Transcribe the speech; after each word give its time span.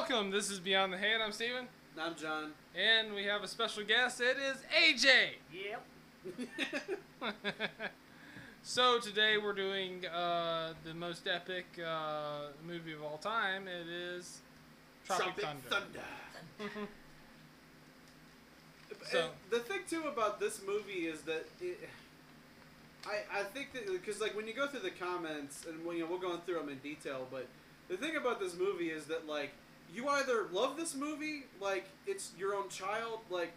Welcome. 0.00 0.30
This 0.30 0.50
is 0.50 0.58
Beyond 0.58 0.94
the 0.94 0.96
Hand. 0.96 1.22
I'm 1.22 1.30
Steven. 1.30 1.68
I'm 2.00 2.14
John. 2.14 2.52
And 2.74 3.12
we 3.14 3.24
have 3.24 3.42
a 3.42 3.46
special 3.46 3.84
guest. 3.84 4.18
It 4.22 4.38
is 4.38 4.56
AJ. 4.74 5.32
Yep. 5.52 7.30
so 8.62 8.98
today 8.98 9.36
we're 9.36 9.52
doing 9.52 10.06
uh, 10.06 10.72
the 10.84 10.94
most 10.94 11.28
epic 11.28 11.66
uh, 11.86 12.44
movie 12.66 12.94
of 12.94 13.02
all 13.02 13.18
time. 13.18 13.68
It 13.68 13.88
is 13.88 14.38
Tropic, 15.04 15.44
Thunder. 15.68 16.00
So- 19.10 19.18
And 19.18 19.28
the 19.50 19.58
thing 19.58 19.80
too 19.88 20.04
about 20.08 20.40
this 20.40 20.62
movie 20.66 21.08
is 21.08 21.20
that 21.22 21.44
it, 21.60 21.90
I 23.04 23.40
I 23.40 23.42
think 23.42 23.74
that 23.74 23.86
because 23.86 24.18
like 24.18 24.34
when 24.34 24.46
you 24.46 24.54
go 24.54 24.66
through 24.66 24.80
the 24.80 24.90
comments 24.92 25.66
and 25.68 25.84
when, 25.84 25.98
you 25.98 26.04
know 26.04 26.10
we're 26.10 26.18
going 26.18 26.40
through 26.46 26.54
them 26.54 26.70
in 26.70 26.78
detail, 26.78 27.26
but 27.30 27.46
the 27.88 27.98
thing 27.98 28.16
about 28.16 28.40
this 28.40 28.54
movie 28.56 28.88
is 28.90 29.04
that 29.06 29.26
like 29.28 29.50
you 29.94 30.08
either 30.08 30.46
love 30.52 30.76
this 30.76 30.94
movie 30.94 31.44
like 31.60 31.88
it's 32.06 32.32
your 32.38 32.54
own 32.54 32.68
child 32.68 33.20
like 33.30 33.52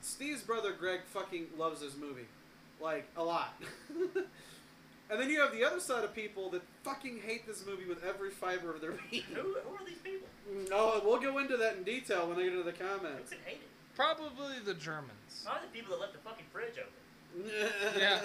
Steve's 0.00 0.42
brother 0.42 0.72
Greg 0.72 1.00
fucking 1.06 1.46
loves 1.58 1.80
this 1.80 1.96
movie 1.96 2.26
like 2.80 3.06
a 3.16 3.22
lot. 3.22 3.54
And 5.12 5.20
then 5.20 5.28
you 5.28 5.40
have 5.42 5.52
the 5.52 5.62
other 5.62 5.78
side 5.78 6.04
of 6.04 6.14
people 6.14 6.48
that 6.50 6.62
fucking 6.84 7.20
hate 7.26 7.46
this 7.46 7.66
movie 7.66 7.84
with 7.86 8.02
every 8.02 8.30
fiber 8.30 8.74
of 8.74 8.80
their 8.80 8.94
being. 9.10 9.24
Who, 9.34 9.42
who 9.42 9.74
are 9.74 9.84
these 9.86 9.98
people? 9.98 10.26
No, 10.70 11.02
we'll 11.04 11.20
go 11.20 11.36
into 11.36 11.58
that 11.58 11.76
in 11.76 11.82
detail 11.82 12.26
when 12.28 12.38
I 12.38 12.44
get 12.44 12.52
into 12.52 12.62
the 12.62 12.72
comments. 12.72 13.30
Who's 13.30 13.38
hated? 13.44 13.60
Probably 13.94 14.58
the 14.64 14.72
Germans. 14.72 15.44
Probably 15.44 15.68
the 15.70 15.78
people 15.78 15.94
that 15.94 16.00
left 16.00 16.12
the 16.14 16.18
fucking 16.20 16.46
fridge 16.50 16.76
open. 16.78 17.52
Yeah. 17.98 18.20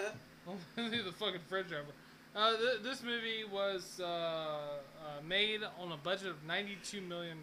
Only 0.78 1.02
the 1.02 1.12
fucking 1.12 1.42
fridge 1.50 1.74
over. 1.74 1.92
Uh, 2.36 2.56
th- 2.58 2.84
this 2.84 3.02
movie 3.04 3.44
was 3.52 4.00
uh, 4.00 4.06
uh, 4.06 5.22
made 5.28 5.62
on 5.80 5.92
a 5.92 5.98
budget 5.98 6.28
of 6.28 6.48
$92 6.48 7.08
million. 7.08 7.38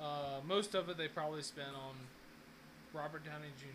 Uh, 0.00 0.40
most 0.46 0.74
of 0.74 0.88
it 0.88 0.96
they 0.96 1.08
probably 1.08 1.42
spent 1.42 1.68
on 1.68 1.94
Robert 2.92 3.22
Downey 3.24 3.48
Jr. 3.58 3.66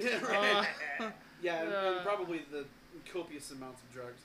Yeah. 0.00 0.64
Uh, 1.00 1.10
yeah, 1.42 1.62
and, 1.62 1.72
uh, 1.72 1.92
and 1.96 2.04
probably 2.06 2.42
the 2.52 2.64
copious 3.12 3.50
amounts 3.50 3.82
of 3.82 3.92
drugs. 3.92 4.20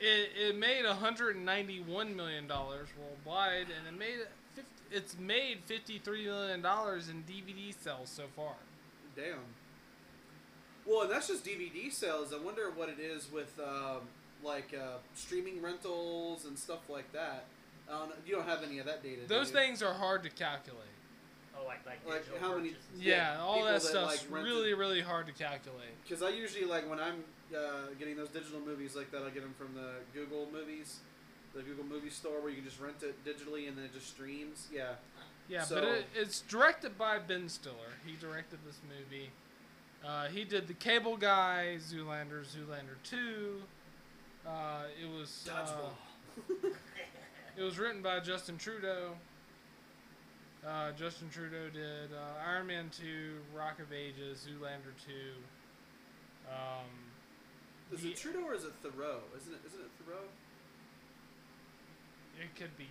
It, 0.00 0.30
it 0.38 0.56
made 0.56 0.84
191 0.84 2.14
million 2.14 2.46
dollars 2.46 2.88
worldwide, 2.96 3.66
and 3.76 3.86
it 3.92 3.98
made 3.98 4.18
50, 4.54 4.70
it's 4.92 5.18
made 5.18 5.58
53 5.66 6.24
million 6.24 6.62
dollars 6.62 7.08
in 7.08 7.24
DVD 7.24 7.74
sales 7.76 8.08
so 8.10 8.24
far. 8.36 8.54
Damn. 9.16 9.38
Well, 10.88 11.02
and 11.02 11.10
that's 11.10 11.28
just 11.28 11.44
DVD 11.44 11.92
sales. 11.92 12.32
I 12.32 12.42
wonder 12.42 12.70
what 12.74 12.88
it 12.88 12.98
is 12.98 13.30
with 13.30 13.52
um, 13.60 14.00
like 14.42 14.74
uh, 14.74 14.96
streaming 15.14 15.60
rentals 15.60 16.46
and 16.46 16.58
stuff 16.58 16.88
like 16.88 17.12
that. 17.12 17.44
I. 17.90 18.06
You 18.26 18.34
don't 18.34 18.46
have 18.46 18.62
any 18.62 18.78
of 18.78 18.86
that 18.86 19.02
data. 19.02 19.22
do 19.22 19.26
Those 19.26 19.48
you? 19.50 19.54
things 19.56 19.82
are 19.82 19.92
hard 19.94 20.22
to 20.24 20.30
calculate. 20.30 20.82
Oh, 21.58 21.66
like 21.66 21.84
like, 21.86 21.98
Like, 22.06 22.24
digital 22.24 22.40
how 22.48 22.56
many- 22.56 22.74
Yeah, 22.98 23.34
Yeah, 23.34 23.40
all 23.42 23.54
people 23.54 23.66
that 23.68 23.72
that, 23.74 23.82
stuff's 23.82 24.22
like, 24.22 24.32
rented- 24.32 24.52
really 24.52 24.74
really 24.74 25.00
hard 25.00 25.26
to 25.26 25.32
calculate. 25.32 25.90
Because 26.04 26.22
I 26.22 26.28
usually 26.30 26.64
like 26.66 26.88
when 26.88 27.00
I'm 27.00 27.24
uh, 27.56 27.60
getting 27.98 28.16
those 28.16 28.28
digital 28.28 28.60
movies 28.60 28.94
like 28.94 29.10
that, 29.10 29.22
I 29.22 29.30
get 29.30 29.42
them 29.42 29.54
from 29.58 29.74
the 29.74 29.90
Google 30.14 30.46
movies, 30.52 30.98
the 31.54 31.62
Google 31.62 31.84
Movie 31.84 32.10
Store, 32.10 32.40
where 32.40 32.50
you 32.50 32.56
can 32.56 32.64
just 32.64 32.80
rent 32.80 33.02
it 33.02 33.16
digitally 33.24 33.66
and 33.68 33.76
then 33.76 33.84
it 33.86 33.92
just 33.94 34.08
streams. 34.08 34.68
Yeah. 34.72 34.92
Yeah, 35.48 35.62
So- 35.62 35.76
but 35.76 35.84
it, 35.84 36.06
it's 36.14 36.40
directed 36.42 36.96
by 36.98 37.18
Ben 37.18 37.48
Stiller. 37.48 37.96
He 38.06 38.14
directed 38.16 38.58
this 38.66 38.78
movie. 38.88 39.30
Uh, 40.06 40.26
he 40.28 40.44
did 40.44 40.68
The 40.68 40.74
Cable 40.74 41.16
Guy, 41.16 41.76
Zoolander, 41.78 42.44
Zoolander 42.44 42.96
Two. 43.02 43.60
Uh, 44.46 44.82
it 45.02 45.08
was 45.10 45.48
uh, 45.52 45.90
it 47.56 47.62
was 47.62 47.78
written 47.78 48.00
by 48.00 48.20
Justin 48.20 48.56
Trudeau. 48.56 49.12
Uh, 50.66 50.92
Justin 50.92 51.28
Trudeau 51.30 51.68
did 51.72 52.10
uh, 52.12 52.48
Iron 52.48 52.66
Man 52.66 52.90
Two, 52.96 53.36
Rock 53.54 53.78
of 53.80 53.92
Ages, 53.92 54.46
Zoolander 54.48 54.94
Two. 55.04 55.34
Um, 56.50 56.86
is 57.92 58.00
he- 58.02 58.10
it 58.10 58.16
Trudeau 58.16 58.44
or 58.46 58.54
is 58.54 58.64
it 58.64 58.72
Theroux? 58.82 59.20
Isn't 59.36 59.52
it? 59.54 59.60
Isn't 59.66 59.80
it 59.80 59.90
Theroux? 60.00 60.28
it 62.40 62.54
could 62.56 62.76
be. 62.78 62.86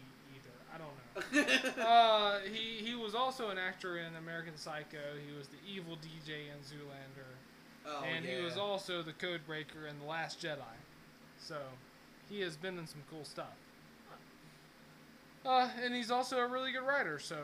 I 0.78 1.42
don't 1.42 1.78
know. 1.78 1.84
uh, 1.84 2.40
he 2.54 2.86
he 2.86 2.96
was 2.96 3.16
also 3.16 3.50
an 3.50 3.58
actor 3.58 3.98
in 3.98 4.16
American 4.16 4.56
Psycho. 4.56 5.18
He 5.28 5.36
was 5.36 5.48
the 5.48 5.58
evil 5.68 5.96
DJ 5.96 6.52
in 6.54 6.60
Zoolander. 6.64 7.34
oh, 7.88 8.04
and 8.04 8.24
yeah. 8.24 8.38
he 8.38 8.44
was 8.44 8.58
also 8.58 9.02
the 9.02 9.14
code 9.14 9.42
breaker 9.48 9.88
in 9.88 9.98
the 10.00 10.06
last 10.06 10.42
jedi 10.42 10.78
so 11.40 11.58
he 12.30 12.42
has 12.42 12.56
been 12.58 12.78
in 12.78 12.88
some 12.88 13.02
cool 13.10 13.24
stuff 13.24 13.56
uh, 15.46 15.70
and 15.84 15.94
he's 15.94 16.12
also 16.12 16.38
a 16.40 16.48
really 16.48 16.72
good 16.72 16.86
writer 16.86 17.20
so 17.20 17.38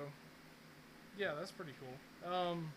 yeah 1.18 1.32
that's 1.38 1.52
pretty 1.52 1.74
cool 1.80 2.32
um, 2.32 2.72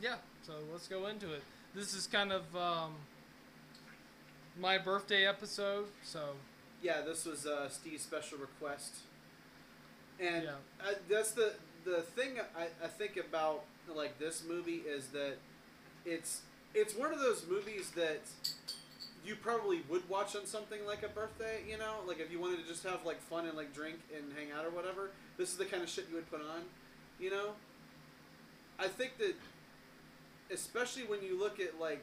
yeah 0.00 0.16
so 0.42 0.52
let's 0.72 0.88
go 0.88 1.06
into 1.06 1.32
it 1.32 1.42
this 1.74 1.94
is 1.94 2.06
kind 2.06 2.32
of 2.32 2.42
um, 2.56 2.94
my 4.58 4.78
birthday 4.78 5.26
episode 5.26 5.86
so 6.02 6.30
Yeah, 6.82 7.00
this 7.02 7.24
was 7.24 7.46
uh, 7.46 7.68
Steve's 7.68 8.02
special 8.02 8.38
request, 8.38 8.96
and 10.20 10.44
Yeah. 10.44 10.50
I, 10.80 10.94
that's 11.08 11.32
the 11.32 11.54
the 11.84 12.02
thing 12.02 12.38
I, 12.56 12.64
I 12.84 12.88
think 12.88 13.16
about 13.16 13.64
like 13.94 14.18
this 14.18 14.42
movie 14.48 14.82
is 14.86 15.08
that 15.08 15.34
it's 16.04 16.42
it's 16.74 16.94
one 16.96 17.12
of 17.12 17.20
those 17.20 17.44
movies 17.48 17.90
that 17.96 18.20
you 19.24 19.36
probably 19.36 19.82
would 19.88 20.08
watch 20.08 20.34
on 20.36 20.46
something 20.46 20.84
like 20.86 21.02
a 21.04 21.08
birthday, 21.08 21.60
you 21.68 21.78
know, 21.78 21.96
like 22.06 22.20
if 22.20 22.30
you 22.32 22.40
wanted 22.40 22.60
to 22.62 22.66
just 22.68 22.82
have 22.84 23.04
like 23.04 23.20
fun 23.22 23.46
and 23.46 23.56
like 23.56 23.72
drink 23.74 23.96
and 24.16 24.24
hang 24.36 24.50
out 24.56 24.64
or 24.64 24.70
whatever. 24.70 25.10
This 25.38 25.50
is 25.50 25.56
the 25.58 25.64
kind 25.64 25.82
of 25.82 25.88
shit 25.88 26.06
you 26.10 26.16
would 26.16 26.30
put 26.30 26.40
on, 26.40 26.62
you 27.20 27.30
know. 27.30 27.50
I 28.78 28.88
think 28.88 29.18
that, 29.18 29.34
especially 30.50 31.04
when 31.04 31.22
you 31.22 31.38
look 31.38 31.60
at 31.60 31.78
like 31.80 32.02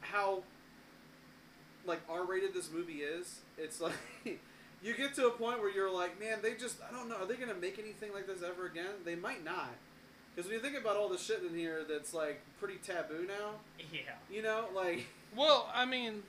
how 0.00 0.42
like 1.86 2.00
R-rated 2.08 2.54
this 2.54 2.70
movie 2.72 3.00
is, 3.02 3.40
it's 3.58 3.80
like 3.80 3.92
you 4.24 4.94
get 4.96 5.14
to 5.14 5.26
a 5.26 5.30
point 5.30 5.60
where 5.60 5.70
you're 5.70 5.90
like, 5.92 6.18
man, 6.20 6.38
they 6.42 6.54
just 6.54 6.76
I 6.88 6.92
don't 6.96 7.08
know, 7.08 7.16
are 7.16 7.26
they 7.26 7.36
gonna 7.36 7.54
make 7.54 7.78
anything 7.78 8.12
like 8.12 8.26
this 8.26 8.42
ever 8.42 8.66
again? 8.66 8.94
They 9.04 9.14
might 9.16 9.44
not, 9.44 9.70
because 10.34 10.48
when 10.50 10.58
you 10.58 10.62
think 10.62 10.76
about 10.78 10.96
all 10.96 11.08
the 11.08 11.18
shit 11.18 11.42
in 11.42 11.56
here 11.56 11.84
that's 11.88 12.14
like 12.14 12.40
pretty 12.58 12.76
taboo 12.76 13.26
now, 13.26 13.52
Yeah. 13.92 14.00
you 14.30 14.42
know, 14.42 14.66
like 14.74 15.06
Well, 15.36 15.70
I 15.74 15.84
mean, 15.86 16.22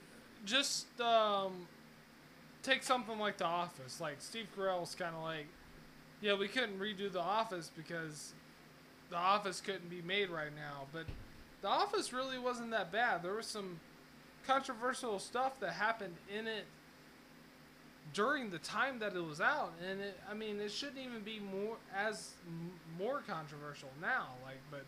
just 0.46 0.86
um, 1.00 1.66
take 2.62 2.82
something 2.82 3.18
like 3.18 3.36
The 3.36 3.44
Office. 3.44 4.00
Like 4.00 4.16
Steve 4.20 4.46
Carell's 4.56 4.94
kind 4.94 5.14
of 5.14 5.22
like, 5.22 5.46
yeah, 6.22 6.34
we 6.34 6.48
couldn't 6.48 6.78
redo 6.80 7.12
The 7.12 7.20
Office 7.20 7.70
because 7.76 8.32
The 9.10 9.16
Office 9.16 9.60
couldn't 9.60 9.90
be 9.90 10.00
made 10.00 10.30
right 10.30 10.54
now. 10.56 10.86
But 10.92 11.04
The 11.60 11.68
Office 11.68 12.12
really 12.14 12.38
wasn't 12.38 12.70
that 12.70 12.90
bad. 12.90 13.22
There 13.22 13.34
was 13.34 13.46
some 13.46 13.78
controversial 14.46 15.18
stuff 15.18 15.58
that 15.60 15.72
happened 15.72 16.14
in 16.36 16.46
it 16.46 16.64
during 18.12 18.50
the 18.50 18.58
time 18.58 18.98
that 19.00 19.14
it 19.16 19.24
was 19.24 19.40
out, 19.40 19.72
and 19.88 20.00
it, 20.00 20.18
I 20.30 20.34
mean, 20.34 20.60
it 20.60 20.70
shouldn't 20.70 20.98
even 20.98 21.20
be 21.22 21.40
more 21.40 21.76
as 21.96 22.30
m- 22.46 22.70
more 22.98 23.22
controversial 23.26 23.88
now. 24.00 24.28
Like, 24.44 24.58
but 24.70 24.84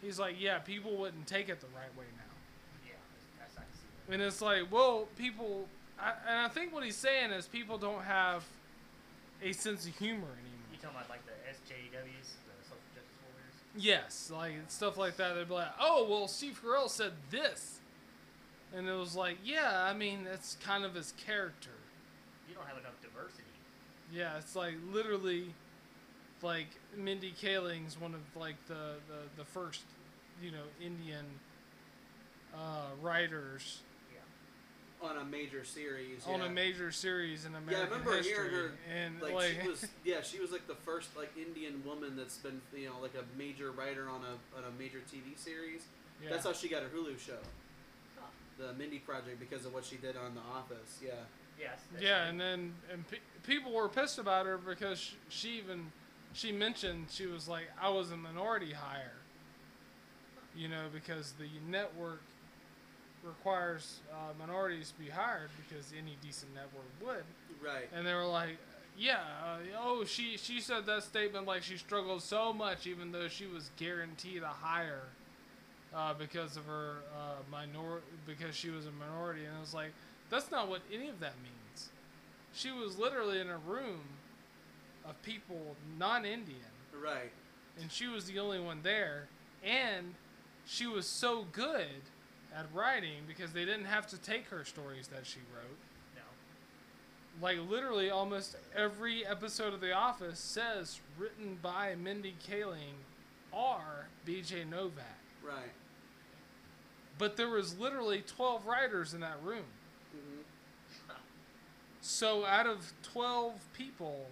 he's 0.00 0.18
like, 0.18 0.36
yeah, 0.40 0.58
people 0.58 0.96
wouldn't 0.96 1.26
take 1.26 1.48
it 1.48 1.60
the 1.60 1.66
right 1.68 1.94
way 1.98 2.06
now. 2.16 2.86
Yeah. 2.86 2.92
That's, 3.38 3.54
that's, 3.54 3.58
I 3.58 3.72
see 3.74 3.86
that. 4.08 4.14
And 4.14 4.22
it's 4.22 4.40
like, 4.40 4.70
well, 4.72 5.08
people, 5.18 5.66
I, 5.98 6.12
and 6.28 6.38
I 6.40 6.48
think 6.48 6.72
what 6.72 6.84
he's 6.84 6.96
saying 6.96 7.32
is 7.32 7.46
people 7.46 7.76
don't 7.76 8.02
have 8.04 8.44
a 9.42 9.52
sense 9.52 9.86
of 9.86 9.96
humor 9.96 10.28
anymore 10.28 10.68
You 10.72 10.78
talking 10.80 10.96
about 10.96 11.10
like 11.10 11.24
the 11.26 11.32
SJWs, 11.32 12.28
the 12.46 12.64
social 12.64 12.78
justice 12.94 13.18
warriors? 13.26 13.54
Yes, 13.76 14.30
like 14.34 14.52
stuff 14.68 14.96
like 14.96 15.16
that. 15.16 15.34
They'd 15.34 15.48
be 15.48 15.54
like, 15.54 15.72
oh, 15.80 16.06
well, 16.08 16.28
Steve 16.28 16.60
Carell 16.64 16.88
said 16.88 17.12
this, 17.30 17.79
and 18.76 18.88
it 18.88 18.92
was 18.92 19.14
like, 19.14 19.36
yeah, 19.44 19.84
I 19.84 19.92
mean, 19.94 20.24
that's 20.24 20.56
kind 20.64 20.84
of 20.84 20.94
his 20.94 21.12
character. 21.24 21.70
You 22.48 22.54
don't 22.54 22.66
have 22.66 22.78
enough 22.78 23.00
diversity. 23.02 23.42
Yeah, 24.12 24.38
it's 24.38 24.56
like 24.56 24.74
literally, 24.92 25.54
like 26.42 26.68
Mindy 26.96 27.32
Kaling's 27.40 28.00
one 28.00 28.14
of 28.14 28.20
like 28.40 28.56
the 28.66 28.94
the, 29.08 29.20
the 29.38 29.44
first, 29.44 29.82
you 30.42 30.50
know, 30.50 30.64
Indian 30.84 31.24
uh, 32.54 32.86
writers 33.00 33.80
Yeah. 34.12 35.08
on 35.08 35.16
a 35.18 35.24
major 35.24 35.64
series. 35.64 36.26
on 36.26 36.40
yeah. 36.40 36.46
a 36.46 36.50
major 36.50 36.90
series 36.90 37.44
in 37.44 37.54
American 37.54 37.72
Yeah, 37.72 37.78
I 37.78 37.84
remember 37.90 38.16
history, 38.16 38.34
hearing 38.34 38.50
her, 38.52 38.72
and 38.92 39.22
like, 39.22 39.34
like, 39.34 39.58
she 39.62 39.68
was 39.68 39.86
yeah 40.04 40.20
she 40.22 40.40
was 40.40 40.50
like 40.50 40.66
the 40.66 40.74
first 40.74 41.16
like 41.16 41.30
Indian 41.36 41.82
woman 41.86 42.16
that's 42.16 42.38
been 42.38 42.60
you 42.76 42.86
know 42.86 42.96
like 43.00 43.14
a 43.14 43.24
major 43.38 43.70
writer 43.70 44.08
on 44.08 44.22
a 44.22 44.58
on 44.58 44.64
a 44.64 44.78
major 44.78 44.98
TV 45.12 45.36
series. 45.38 45.82
yeah. 46.22 46.30
That's 46.30 46.44
how 46.44 46.52
she 46.52 46.68
got 46.68 46.82
her 46.82 46.88
Hulu 46.88 47.18
show, 47.18 47.34
Huh. 47.34 47.48
The 48.60 48.72
Mindy 48.74 48.98
Project, 48.98 49.40
because 49.40 49.64
of 49.64 49.72
what 49.74 49.84
she 49.84 49.96
did 49.96 50.16
on 50.16 50.34
The 50.34 50.40
Office. 50.40 50.98
Yeah. 51.02 51.12
Yes. 51.58 51.78
Yeah, 52.00 52.20
right. 52.20 52.28
and 52.28 52.40
then 52.40 52.74
and 52.92 53.06
pe- 53.08 53.18
people 53.46 53.72
were 53.72 53.88
pissed 53.88 54.18
about 54.18 54.46
her 54.46 54.56
because 54.56 54.98
sh- 54.98 55.12
she 55.28 55.58
even 55.58 55.92
she 56.32 56.52
mentioned 56.52 57.06
she 57.10 57.26
was 57.26 57.48
like 57.48 57.64
I 57.80 57.90
was 57.90 58.10
a 58.12 58.16
minority 58.16 58.72
hire. 58.72 59.12
You 60.56 60.68
know, 60.68 60.86
because 60.92 61.32
the 61.32 61.48
network 61.70 62.22
requires 63.22 64.00
uh, 64.12 64.32
minorities 64.38 64.92
to 64.92 64.98
be 65.04 65.10
hired 65.10 65.50
because 65.68 65.92
any 65.96 66.16
decent 66.22 66.52
network 66.54 66.86
would. 67.04 67.24
Right. 67.62 67.88
and 67.94 68.06
they 68.06 68.14
were 68.14 68.24
like, 68.24 68.56
"Yeah, 68.98 69.18
uh, 69.44 69.58
oh, 69.78 70.04
she 70.04 70.38
she 70.38 70.60
said 70.60 70.86
that 70.86 71.02
statement 71.02 71.46
like 71.46 71.62
she 71.62 71.76
struggled 71.76 72.22
so 72.22 72.52
much, 72.54 72.86
even 72.86 73.12
though 73.12 73.28
she 73.28 73.46
was 73.46 73.70
guaranteed 73.76 74.42
a 74.42 74.46
hire 74.48 75.04
uh, 75.94 76.14
because 76.14 76.56
of 76.56 76.64
her 76.66 76.96
uh, 77.16 77.34
minor 77.50 78.00
because 78.26 78.54
she 78.54 78.70
was 78.70 78.86
a 78.86 78.90
minority." 78.92 79.44
And 79.44 79.56
I 79.56 79.60
was 79.60 79.74
like, 79.74 79.92
"That's 80.30 80.50
not 80.50 80.68
what 80.68 80.80
any 80.92 81.08
of 81.08 81.20
that 81.20 81.34
means. 81.42 81.88
She 82.52 82.70
was 82.70 82.98
literally 82.98 83.40
in 83.40 83.48
a 83.48 83.58
room 83.58 84.00
of 85.04 85.20
people 85.22 85.76
non-Indian, 85.98 86.58
Right. 87.00 87.30
and 87.80 87.90
she 87.90 88.06
was 88.08 88.26
the 88.26 88.38
only 88.38 88.60
one 88.60 88.80
there, 88.82 89.28
and 89.64 90.14
she 90.66 90.86
was 90.86 91.06
so 91.06 91.46
good." 91.52 91.86
At 92.52 92.66
writing 92.74 93.22
because 93.28 93.52
they 93.52 93.64
didn't 93.64 93.84
have 93.84 94.08
to 94.08 94.18
take 94.18 94.48
her 94.48 94.64
stories 94.64 95.06
that 95.06 95.24
she 95.24 95.38
wrote 95.54 95.78
No. 96.16 96.22
like 97.40 97.58
literally 97.70 98.10
almost 98.10 98.56
every 98.74 99.24
episode 99.24 99.72
of 99.72 99.80
The 99.80 99.92
Office 99.92 100.40
says 100.40 100.98
written 101.16 101.60
by 101.62 101.94
Mindy 101.94 102.34
Kaling 102.44 102.96
or 103.52 104.08
BJ 104.26 104.64
Novak. 104.68 105.04
Right. 105.44 105.70
But 107.20 107.36
there 107.36 107.50
was 107.50 107.78
literally 107.78 108.24
12 108.26 108.66
writers 108.66 109.14
in 109.14 109.20
that 109.20 109.36
room. 109.44 109.66
hmm 110.12 110.40
So 112.00 112.44
out 112.46 112.66
of 112.66 112.92
12 113.02 113.52
people, 113.74 114.26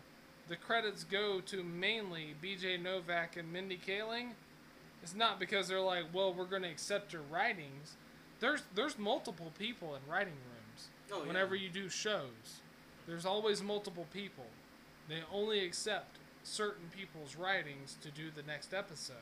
the 0.49 0.57
credits 0.57 1.05
go 1.05 1.41
to 1.41 1.63
mainly 1.63 2.35
BJ 2.43 2.83
Novak 2.83 3.37
and 3.37 3.53
Mindy 3.53 3.79
Kaling. 3.79 4.31
It's 5.03 5.15
not 5.15 5.39
because 5.39 5.69
they're 5.69 5.81
like, 5.81 6.05
well, 6.13 6.33
we're 6.33 6.47
going 6.47 6.63
to 6.63 6.71
accept 6.71 7.13
your 7.13 7.23
writings. 7.31 7.95
There's 8.41 8.63
there's 8.75 8.99
multiple 8.99 9.53
people 9.59 9.95
in 9.95 10.01
writing 10.11 10.33
rooms. 10.33 10.89
Oh, 11.13 11.21
yeah. 11.21 11.29
whenever 11.29 11.55
you 11.55 11.69
do 11.69 11.89
shows, 11.89 12.61
there's 13.07 13.27
always 13.27 13.63
multiple 13.63 14.07
people. 14.13 14.47
They 15.09 15.21
only 15.33 15.65
accept 15.65 16.17
certain 16.43 16.87
people's 16.97 17.37
writings 17.37 17.97
to 18.03 18.11
do 18.11 18.31
the 18.35 18.43
next 18.43 18.73
episode. 18.73 19.17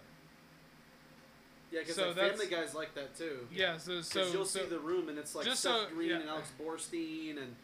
Yeah, 1.72 1.80
because 1.80 1.96
So 1.96 2.06
like, 2.08 2.16
Family 2.16 2.46
Guys 2.46 2.74
like 2.74 2.94
that 2.94 3.16
too. 3.16 3.46
Yeah, 3.52 3.76
so 3.76 3.92
Because 3.96 4.08
so, 4.08 4.20
you'll 4.32 4.44
so 4.44 4.60
see 4.60 4.66
the 4.66 4.78
room 4.78 5.08
and 5.08 5.18
it's 5.18 5.34
like 5.34 5.46
Seth 5.46 5.56
so- 5.58 5.86
Green 5.94 6.10
yeah. 6.10 6.20
and 6.20 6.28
Alex 6.28 6.50
Borstein 6.60 7.38
and 7.38 7.56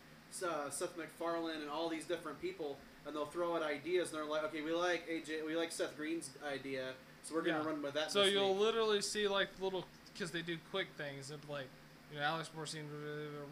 uh, 0.44 0.70
Seth 0.70 0.96
MacFarlane 0.96 1.60
and 1.60 1.70
all 1.70 1.88
these 1.88 2.04
different 2.06 2.40
people, 2.40 2.78
and 3.06 3.14
they'll 3.14 3.26
throw 3.26 3.54
out 3.54 3.62
ideas 3.62 4.08
and 4.10 4.18
they're 4.18 4.24
like, 4.28 4.44
okay, 4.44 4.62
we 4.62 4.72
like 4.72 5.06
AJ, 5.08 5.46
we 5.46 5.56
like 5.56 5.70
Seth 5.70 5.96
Green's 5.96 6.30
idea, 6.46 6.90
so 7.22 7.34
we're 7.34 7.42
gonna 7.42 7.58
Yeah. 7.62 7.66
run 7.66 7.82
with 7.82 7.94
that. 7.94 8.10
so 8.10 8.24
you'll 8.24 8.54
week. 8.54 8.62
literally 8.62 9.02
see 9.02 9.28
like 9.28 9.48
little 9.60 9.84
because 10.12 10.30
they 10.30 10.42
do 10.42 10.56
quick 10.70 10.88
things. 10.96 11.30
It'd 11.30 11.48
like 11.48 11.66
you 12.12 12.18
know 12.18 12.24
Alex 12.24 12.50
Borstein 12.56 12.84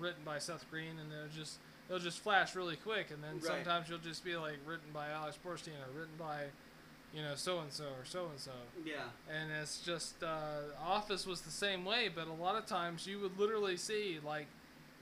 written 0.00 0.22
by 0.24 0.38
Seth 0.38 0.68
Green, 0.70 0.98
and 1.00 1.10
they'll 1.12 1.28
just 1.36 1.58
they'll 1.88 1.98
just 1.98 2.20
flash 2.20 2.54
really 2.56 2.76
quick, 2.76 3.10
and 3.10 3.22
then 3.22 3.34
Right. 3.34 3.44
sometimes 3.44 3.88
you'll 3.88 3.98
just 3.98 4.24
be 4.24 4.36
like 4.36 4.56
written 4.66 4.90
by 4.92 5.10
Alex 5.10 5.38
Borstein 5.44 5.76
or 5.86 5.90
written 5.98 6.16
by 6.18 6.46
you 7.14 7.22
know 7.22 7.34
so 7.34 7.58
and 7.60 7.72
so 7.72 7.84
or 7.84 8.04
so 8.04 8.26
and 8.30 8.38
so. 8.38 8.50
yeah, 8.84 8.94
and 9.32 9.50
it's 9.60 9.80
just 9.80 10.22
uh, 10.22 10.60
Office 10.84 11.26
was 11.26 11.40
the 11.42 11.50
same 11.50 11.84
way. 11.84 12.08
But 12.14 12.28
a 12.28 12.32
lot 12.32 12.56
of 12.56 12.66
times 12.66 13.06
you 13.06 13.18
would 13.20 13.38
literally 13.38 13.76
see 13.76 14.18
like 14.24 14.46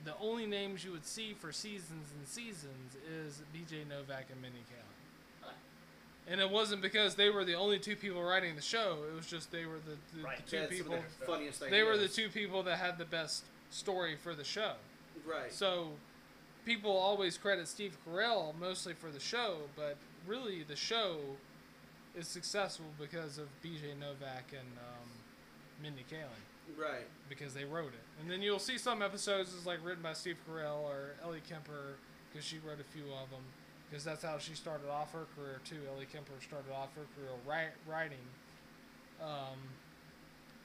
the 0.05 0.13
only 0.21 0.45
names 0.45 0.83
you 0.83 0.91
would 0.91 1.05
see 1.05 1.33
for 1.33 1.51
seasons 1.51 2.09
and 2.17 2.27
seasons 2.27 2.95
is 3.11 3.41
B.J. 3.53 3.83
Novak 3.89 4.25
and 4.31 4.41
Mindy 4.41 4.59
Kaling. 4.59 5.53
And 6.31 6.39
it 6.39 6.49
wasn't 6.49 6.83
because 6.83 7.15
they 7.15 7.31
were 7.31 7.43
the 7.43 7.55
only 7.55 7.79
two 7.79 7.95
people 7.95 8.21
writing 8.21 8.55
the 8.55 8.61
show. 8.61 8.97
It 9.11 9.15
was 9.15 9.25
just 9.25 9.51
they 9.51 9.65
were 9.65 9.79
the, 9.85 9.97
the, 10.17 10.23
Right. 10.23 10.37
the 10.45 10.51
two 10.51 10.57
some 10.59 10.67
people. 10.67 11.03
the 11.19 11.25
funniest 11.25 11.61
ideas. 11.63 11.71
They 11.71 11.83
were 11.83 11.97
the 11.97 12.07
two 12.07 12.29
people 12.29 12.61
that 12.63 12.77
had 12.77 12.99
the 12.99 13.05
best 13.05 13.45
story 13.71 14.15
for 14.15 14.35
the 14.35 14.43
show. 14.43 14.73
Right. 15.27 15.51
So 15.51 15.87
people 16.65 16.91
always 16.91 17.35
credit 17.37 17.67
Steve 17.67 17.97
Carell 18.07 18.53
mostly 18.59 18.93
for 18.93 19.09
the 19.09 19.19
show, 19.19 19.57
but 19.75 19.97
really 20.27 20.61
the 20.61 20.75
show 20.75 21.17
is 22.19 22.27
successful 22.27 22.85
because 22.99 23.37
of 23.37 23.47
B.J. 23.61 23.93
Novak 23.99 24.51
and 24.51 24.67
um, 24.77 25.09
Mindy 25.81 26.05
Kaling 26.11 26.43
right. 26.77 27.07
because 27.29 27.53
they 27.53 27.63
wrote 27.63 27.93
it. 27.93 28.21
And 28.21 28.29
then 28.29 28.41
you'll 28.41 28.59
see 28.59 28.77
some 28.77 29.01
episodes 29.01 29.53
is 29.53 29.65
like 29.65 29.79
written 29.83 30.03
by 30.03 30.13
Steve 30.13 30.37
Carell 30.47 30.81
or 30.83 31.15
Ellie 31.23 31.41
Kemper 31.47 31.95
because 32.31 32.45
she 32.45 32.57
wrote 32.57 32.79
a 32.79 32.91
few 32.91 33.03
of 33.03 33.29
them 33.29 33.41
because 33.89 34.03
that's 34.03 34.23
how 34.23 34.37
she 34.37 34.53
started 34.53 34.89
off 34.89 35.13
her 35.13 35.25
career 35.35 35.61
too. 35.63 35.79
Ellie 35.95 36.07
Kemper 36.11 36.33
started 36.41 36.71
off 36.71 36.89
her 36.95 37.05
career 37.15 37.31
wri- 37.47 37.91
writing, 37.91 38.17
um, 39.21 39.57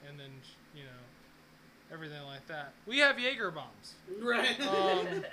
and 0.07 0.19
then 0.19 0.29
you 0.75 0.83
know 0.83 1.91
everything 1.91 2.21
like 2.27 2.45
that. 2.47 2.73
We 2.85 2.99
have 2.99 3.17
Jaeger 3.17 3.49
bombs. 3.49 3.95
Right. 4.21 4.59
Um, 4.61 5.23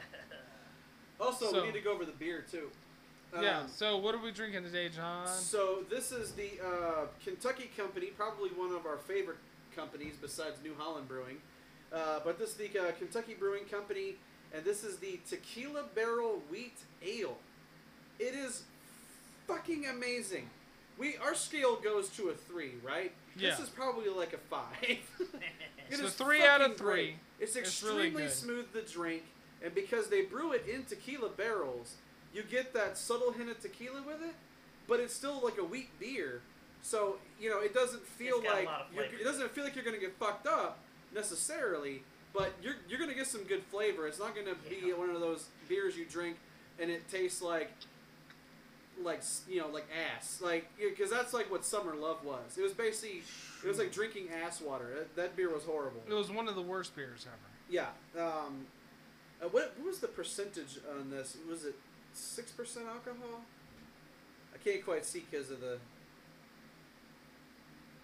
also, 1.20 1.50
so- 1.50 1.60
we 1.60 1.66
need 1.66 1.74
to 1.74 1.80
go 1.80 1.92
over 1.92 2.04
the 2.06 2.12
beer 2.12 2.44
too. 2.50 2.70
Yeah. 3.40 3.61
Um, 3.61 3.69
So 3.69 3.96
what 3.99 4.14
are 4.14 4.19
we 4.19 4.31
drinking 4.32 4.64
today, 4.64 4.88
John? 4.88 5.26
So 5.29 5.84
this 5.88 6.12
is 6.12 6.32
the 6.32 6.51
uh, 6.65 7.06
Kentucky 7.24 7.70
company, 7.77 8.06
probably 8.08 8.51
one 8.51 8.72
of 8.72 8.86
our 8.86 8.98
favorite 8.98 9.39
companies 9.74 10.15
besides 10.20 10.56
New 10.62 10.74
Holland 10.79 11.08
Brewing. 11.08 11.39
Uh, 11.93 12.20
but 12.24 12.39
this 12.39 12.51
is 12.51 12.56
the 12.56 12.70
uh, 12.79 12.93
Kentucky 12.98 13.34
Brewing 13.39 13.65
Company, 13.65 14.15
and 14.55 14.65
this 14.65 14.82
is 14.84 14.96
the 14.98 15.20
Tequila 15.29 15.84
Barrel 15.94 16.43
Wheat 16.51 16.77
Ale. 17.06 17.36
It 18.19 18.34
is 18.34 18.62
fucking 19.46 19.86
amazing. 19.86 20.48
We 20.98 21.17
our 21.19 21.34
scale 21.34 21.77
goes 21.77 22.08
to 22.10 22.29
a 22.29 22.34
three, 22.34 22.72
right? 22.84 23.12
Yeah. 23.36 23.51
This 23.51 23.60
is 23.60 23.69
probably 23.70 24.08
like 24.10 24.32
a 24.32 24.39
five. 24.39 24.98
It 25.91 25.98
So 25.98 26.06
is 26.06 26.15
three 26.15 26.43
out 26.43 26.62
of 26.62 26.79
three. 26.79 26.86
great. 26.86 27.15
It's 27.39 27.55
It's 27.55 27.82
really 27.82 28.06
extremely 28.06 28.29
smooth 28.31 28.72
to 28.72 28.81
drink, 28.91 29.24
and 29.62 29.74
because 29.74 30.08
they 30.08 30.22
brew 30.22 30.53
it 30.53 30.65
in 30.67 30.84
tequila 30.84 31.29
barrels, 31.29 31.96
you 32.34 32.43
get 32.43 32.72
that 32.74 32.96
subtle 32.96 33.32
hint 33.32 33.51
of 33.51 33.60
tequila 33.60 34.03
with 34.03 34.22
it, 34.22 34.34
but 34.89 35.01
it's 35.01 35.15
still 35.15 35.41
like 35.43 35.58
a 35.58 35.65
wheat 35.65 35.91
beer. 36.01 36.41
So 36.82 37.17
you 37.41 37.48
know 37.51 37.60
it 37.60 37.72
doesn't 37.74 38.05
feel 38.05 38.36
It's 38.39 38.44
got 38.46 38.62
a 38.62 38.65
like 38.65 38.69
you're, 38.94 39.05
it 39.20 39.24
doesn't 39.24 39.51
feel 39.53 39.65
like 39.65 39.74
you're 39.77 39.84
gonna 39.84 39.98
get 39.98 40.17
fucked 40.19 40.46
up 40.46 40.79
necessarily, 41.15 42.03
but 42.34 42.53
you're 42.62 42.74
you're 42.89 42.98
gonna 42.98 43.15
get 43.15 43.27
some 43.27 43.44
good 43.44 43.62
flavor. 43.65 44.06
It's 44.08 44.19
not 44.19 44.34
gonna 44.34 44.56
be 44.69 44.89
Yeah. 44.89 44.94
one 44.94 45.10
of 45.10 45.20
those 45.20 45.46
beers 45.69 45.96
you 45.96 46.05
drink 46.05 46.36
and 46.81 46.91
it 46.91 47.08
tastes 47.10 47.41
like 47.43 47.70
like 49.03 49.22
you 49.48 49.58
know 49.60 49.69
like 49.69 49.86
ass 50.17 50.41
like 50.43 50.67
because 50.79 51.10
that's 51.10 51.32
like 51.32 51.51
what 51.51 51.65
summer 51.65 51.94
love 51.94 52.22
was 52.24 52.56
it 52.58 52.62
was 52.62 52.72
basically 52.72 53.22
it 53.65 53.67
was 53.67 53.79
like 53.79 53.91
drinking 53.91 54.29
ass 54.44 54.60
water 54.60 54.86
that, 54.94 55.17
that 55.17 55.36
beer 55.36 55.53
was 55.53 55.65
horrible 55.65 56.01
It 56.08 56.12
was 56.12 56.31
one 56.31 56.46
of 56.46 56.55
the 56.55 56.62
worst 56.62 56.94
beers 56.94 57.27
ever. 57.27 57.36
yeah 57.70 57.86
um 58.22 58.67
uh, 59.43 59.48
what, 59.48 59.72
what 59.79 59.86
was 59.86 59.98
the 60.01 60.08
percentage 60.08 60.79
on 60.98 61.10
this 61.10 61.36
was 61.48 61.65
it 61.65 61.74
6% 62.14 62.86
alcohol 62.88 63.40
i 64.54 64.58
can't 64.62 64.84
quite 64.84 65.04
see 65.04 65.24
because 65.31 65.50
of 65.50 65.60
the 65.60 65.78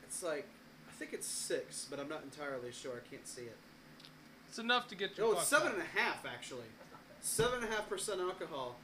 it's 0.02 0.22
like 0.22 0.46
i 0.88 0.92
think 0.92 1.12
it's 1.12 1.26
6 1.26 1.86
but 1.90 1.98
i'm 2.00 2.08
not 2.08 2.22
entirely 2.22 2.72
sure 2.72 2.92
i 2.92 3.08
can't 3.14 3.26
see 3.26 3.42
it 3.42 3.56
It's 4.48 4.58
enough 4.58 4.88
to 4.88 4.94
get 4.94 5.16
you. 5.18 5.24
oh 5.24 5.32
it's 5.32 5.46
seven 5.46 5.68
up. 5.68 5.74
and 5.74 5.82
a 5.82 5.98
half 6.00 6.24
actually 6.26 6.66
seven 7.20 7.62
and 7.62 7.64
a 7.72 7.74
half 7.76 7.88
percent 7.88 8.20
alcohol 8.20 8.76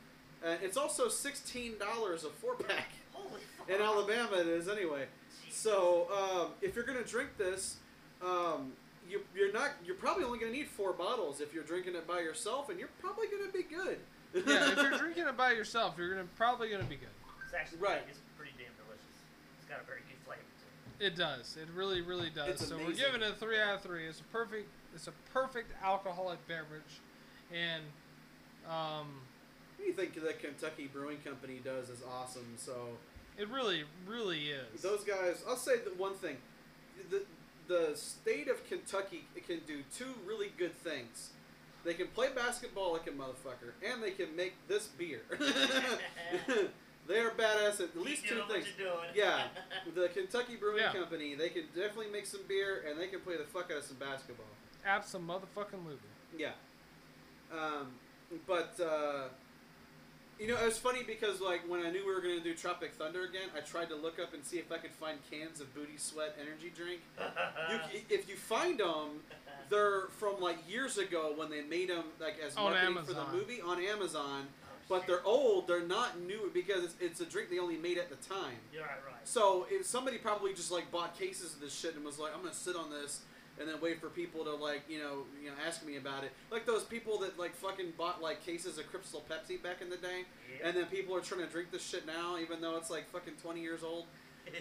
uh, 0.44 0.56
it's 0.62 0.76
also 0.76 1.06
$16 1.06 1.80
a 1.80 2.16
four 2.28 2.54
pack 2.56 2.88
Holy 3.14 3.40
fuck. 3.56 3.70
in 3.70 3.80
Alabama 3.80 4.36
it 4.36 4.46
is 4.46 4.68
anyway. 4.68 5.06
So 5.48 6.06
um, 6.12 6.48
if 6.60 6.74
you're 6.76 6.84
gonna 6.84 7.02
drink 7.02 7.38
this, 7.38 7.76
um, 8.22 8.72
you, 9.08 9.22
you're 9.34 9.52
not. 9.54 9.70
You're 9.86 9.94
probably 9.94 10.24
only 10.24 10.38
gonna 10.38 10.52
need 10.52 10.66
four 10.68 10.92
bottles 10.92 11.40
if 11.40 11.54
you're 11.54 11.62
drinking 11.64 11.94
it 11.94 12.06
by 12.06 12.20
yourself, 12.20 12.68
and 12.68 12.78
you're 12.78 12.90
probably 13.00 13.26
gonna 13.28 13.50
be 13.52 13.62
good. 13.62 14.00
Yeah, 14.34 14.72
if 14.72 14.76
you're 14.76 14.98
drinking 14.98 15.26
it 15.28 15.36
by 15.36 15.52
yourself, 15.52 15.94
you're 15.98 16.10
gonna 16.10 16.26
probably 16.36 16.68
gonna 16.70 16.84
be 16.84 16.96
good. 16.96 17.08
It's 17.44 17.54
actually 17.54 17.78
Right. 17.78 18.02
It's 18.08 18.18
pretty 18.36 18.52
damn 18.58 18.72
delicious. 18.84 19.16
It's 19.58 19.68
got 19.68 19.80
a 19.80 19.84
very 19.84 20.00
good 20.08 20.18
flavor 20.24 20.42
to 20.42 21.04
it. 21.04 21.12
It 21.12 21.16
does. 21.16 21.56
It 21.60 21.68
really, 21.74 22.00
really 22.00 22.30
does. 22.30 22.48
It's 22.48 22.66
so 22.68 22.76
we're 22.76 22.92
giving 22.92 23.22
it 23.22 23.30
a 23.30 23.34
three 23.34 23.58
out 23.60 23.76
of 23.76 23.82
three. 23.82 24.06
It's 24.06 24.20
a 24.20 24.24
perfect. 24.24 24.68
It's 24.94 25.06
a 25.08 25.12
perfect 25.32 25.72
alcoholic 25.82 26.46
beverage, 26.46 27.00
and 27.52 27.82
um, 28.68 29.20
What 29.76 29.78
do 29.78 29.84
you 29.84 29.92
think 29.92 30.14
that 30.14 30.38
Kentucky 30.40 30.88
Brewing 30.92 31.18
Company 31.24 31.60
does 31.64 31.88
is 31.90 32.00
awesome. 32.08 32.54
So 32.56 32.90
it 33.36 33.48
really, 33.48 33.84
really 34.06 34.50
is. 34.50 34.82
those 34.82 35.02
guys, 35.02 35.42
I'll 35.48 35.56
say 35.56 35.78
the 35.78 35.90
one 35.96 36.14
thing: 36.14 36.36
the 37.10 37.22
the 37.66 37.92
state 37.96 38.48
of 38.48 38.66
Kentucky 38.68 39.24
can 39.46 39.60
do 39.66 39.82
two 39.96 40.14
really 40.26 40.52
good 40.56 40.74
things. 40.74 41.30
They 41.84 41.94
can 41.94 42.06
play 42.08 42.28
basketball 42.34 42.92
like 42.92 43.06
a 43.06 43.10
motherfucker, 43.10 43.72
and 43.86 44.02
they 44.02 44.12
can 44.12 44.34
make 44.34 44.54
this 44.68 44.86
beer. 44.86 45.20
they 47.08 47.18
are 47.18 47.30
badass 47.30 47.74
at 47.74 47.80
at 47.80 47.96
least 47.98 48.22
Keep 48.22 48.30
two 48.30 48.34
doing 48.36 48.48
things. 48.48 48.66
What 48.66 48.78
you're 48.78 48.88
doing. 48.88 49.08
Yeah, 49.14 49.44
the 49.94 50.08
Kentucky 50.08 50.56
Brewing 50.56 50.78
Yeah. 50.78 50.92
Company, 50.92 51.34
they 51.34 51.50
can 51.50 51.64
definitely 51.74 52.10
make 52.10 52.26
some 52.26 52.40
beer 52.48 52.84
and 52.88 52.98
they 52.98 53.08
can 53.08 53.20
play 53.20 53.36
the 53.36 53.44
fuck 53.44 53.70
out 53.70 53.78
of 53.78 53.84
some 53.84 53.96
basketball. 53.96 54.46
Absolutely. 54.86 56.08
Yeah. 56.38 56.52
Um, 57.52 57.88
but 58.46 58.78
uh, 58.82 59.28
you 60.40 60.48
know, 60.48 60.56
it 60.56 60.64
was 60.64 60.78
funny 60.78 61.02
because 61.02 61.40
like 61.40 61.60
when 61.68 61.84
I 61.84 61.90
knew 61.90 62.06
we 62.06 62.14
were 62.14 62.20
gonna 62.20 62.40
do 62.40 62.54
Tropic 62.54 62.92
Thunder 62.94 63.24
again, 63.24 63.48
I 63.56 63.60
tried 63.60 63.88
to 63.90 63.96
look 63.96 64.18
up 64.18 64.34
and 64.34 64.44
see 64.44 64.58
if 64.58 64.72
I 64.72 64.78
could 64.78 64.90
find 64.92 65.18
cans 65.30 65.60
of 65.60 65.72
Booty 65.74 65.96
Sweat 65.96 66.36
energy 66.40 66.72
drink. 66.74 67.00
You, 67.70 68.00
if 68.10 68.28
you 68.28 68.36
find 68.36 68.80
them, 68.80 69.20
they're 69.70 70.08
from 70.18 70.40
like 70.40 70.58
years 70.68 70.98
ago 70.98 71.32
when 71.36 71.50
they 71.50 71.62
made 71.62 71.88
them 71.90 72.04
like 72.20 72.36
as 72.44 72.56
On 72.56 72.72
marketing 72.72 72.94
for 73.04 73.12
the 73.12 73.20
Amazon. 73.20 73.36
movie 73.36 73.60
on 73.60 73.82
Amazon. 73.82 74.46
but 74.88 75.06
they're 75.06 75.24
old. 75.24 75.66
They're 75.66 75.86
not 75.86 76.20
new 76.20 76.50
because 76.52 76.84
it's, 76.84 76.94
it's 77.00 77.20
a 77.20 77.24
drink 77.24 77.48
they 77.50 77.58
only 77.58 77.76
made 77.78 77.96
at 77.98 78.10
the 78.10 78.16
time. 78.16 78.56
You're 78.72 78.82
right, 78.82 78.90
right. 79.06 79.14
So 79.24 79.66
if 79.70 79.86
somebody 79.86 80.18
probably 80.18 80.52
just 80.54 80.70
like 80.70 80.90
bought 80.90 81.18
cases 81.18 81.54
of 81.54 81.60
this 81.60 81.74
shit 81.74 81.94
and 81.96 82.04
was 82.04 82.18
like, 82.18 82.32
I'm 82.34 82.42
gonna 82.42 82.52
sit 82.54 82.76
on 82.76 82.90
this 82.90 83.20
and 83.58 83.68
then 83.68 83.76
wait 83.80 84.00
for 84.00 84.08
people 84.08 84.42
to 84.44 84.52
like 84.52 84.82
you 84.88 84.98
know 84.98 85.22
you 85.40 85.48
know 85.48 85.54
ask 85.66 85.86
me 85.86 85.96
about 85.96 86.24
it. 86.24 86.32
Like 86.50 86.66
those 86.66 86.82
people 86.84 87.18
that 87.20 87.38
like 87.38 87.54
fucking 87.56 87.92
bought 87.96 88.20
like 88.20 88.44
cases 88.44 88.78
of 88.78 88.86
Crystal 88.90 89.24
Pepsi 89.30 89.62
back 89.62 89.80
in 89.80 89.88
the 89.90 89.96
day, 89.96 90.24
Yeah. 90.60 90.68
and 90.68 90.76
then 90.76 90.86
people 90.86 91.14
are 91.16 91.20
trying 91.20 91.40
to 91.42 91.46
drink 91.46 91.70
this 91.70 91.84
shit 91.86 92.04
now, 92.06 92.36
even 92.38 92.60
though 92.60 92.76
it's 92.76 92.90
like 92.90 93.08
fucking 93.10 93.34
20 93.42 93.60
years 93.60 93.82
old. 93.82 94.04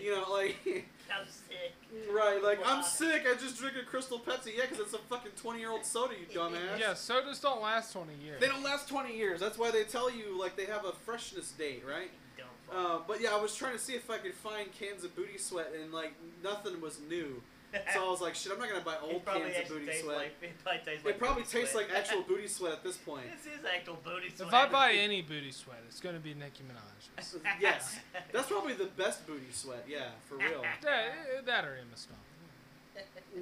You 0.01 0.11
know, 0.15 0.31
like 0.31 0.55
I'm 1.11 1.25
sick. 1.27 1.73
right, 2.11 2.41
like 2.43 2.59
I'm 2.65 2.83
sick. 2.83 3.23
I 3.29 3.35
just 3.35 3.57
drink 3.57 3.75
a 3.81 3.85
Crystal 3.85 4.19
Pepsi. 4.19 4.55
Yeah, 4.55 4.63
because 4.69 4.79
it's 4.79 4.93
a 4.93 4.97
fucking 4.97 5.33
20 5.35 5.59
year 5.59 5.71
old 5.71 5.85
soda, 5.85 6.13
you 6.13 6.25
dumbass. 6.37 6.79
Yeah, 6.79 6.93
sodas 6.93 7.39
don't 7.39 7.61
last 7.61 7.93
20 7.93 8.13
years. 8.23 8.39
They 8.39 8.47
don't 8.47 8.63
last 8.63 8.87
20 8.89 9.15
years. 9.15 9.39
That's 9.39 9.57
why 9.57 9.71
they 9.71 9.83
tell 9.83 10.09
you 10.09 10.39
like 10.39 10.55
they 10.55 10.65
have 10.65 10.85
a 10.85 10.91
freshness 10.91 11.51
date, 11.51 11.83
right? 11.87 12.09
Dumb 12.37 12.47
fuck. 12.67 12.75
Uh, 12.75 12.99
but 13.07 13.21
yeah, 13.21 13.33
I 13.33 13.41
was 13.41 13.55
trying 13.55 13.73
to 13.73 13.79
see 13.79 13.93
if 13.93 14.09
I 14.09 14.17
could 14.17 14.33
find 14.33 14.71
cans 14.73 15.03
of 15.03 15.15
booty 15.15 15.37
sweat, 15.37 15.71
and 15.79 15.93
like 15.93 16.13
nothing 16.43 16.81
was 16.81 16.99
new. 17.09 17.41
So 17.93 18.05
I 18.05 18.09
was 18.09 18.21
like, 18.21 18.35
shit, 18.35 18.51
I'm 18.51 18.59
not 18.59 18.69
gonna 18.69 18.83
buy 18.83 18.95
old 19.01 19.15
it 19.15 19.25
cans 19.25 19.69
of 19.71 19.77
booty 19.77 19.99
sweat. 19.99 20.17
like. 20.17 20.35
It 20.41 20.51
probably 20.63 20.81
tastes 20.85 21.05
like. 21.05 21.15
it 21.15 21.19
probably 21.19 21.43
booty 21.43 21.57
tastes 21.57 21.71
sweat. 21.71 21.89
like 21.89 21.97
actual 21.97 22.21
booty 22.27 22.47
sweat 22.47 22.73
at 22.73 22.83
this 22.83 22.97
point. 22.97 23.25
this 23.31 23.53
is 23.53 23.65
actual 23.65 23.97
booty 24.03 24.29
sweat. 24.35 24.47
If 24.49 24.53
I 24.53 24.67
buy 24.69 24.91
any 24.97 25.21
booty 25.21 25.51
sweat, 25.51 25.79
it's 25.87 25.99
gonna 25.99 26.19
be 26.19 26.33
Nicki 26.33 26.63
Minaj's. 26.63 27.35
yes, 27.61 27.99
that's 28.31 28.47
probably 28.47 28.73
the 28.73 28.85
best 28.85 29.25
booty 29.25 29.51
sweat. 29.51 29.85
Yeah, 29.87 30.09
for 30.27 30.37
real. 30.37 30.61
that, 30.83 31.45
that 31.45 31.65
or 31.65 31.77
Emma 31.77 31.95
Stone. 31.97 32.17
Give 33.33 33.41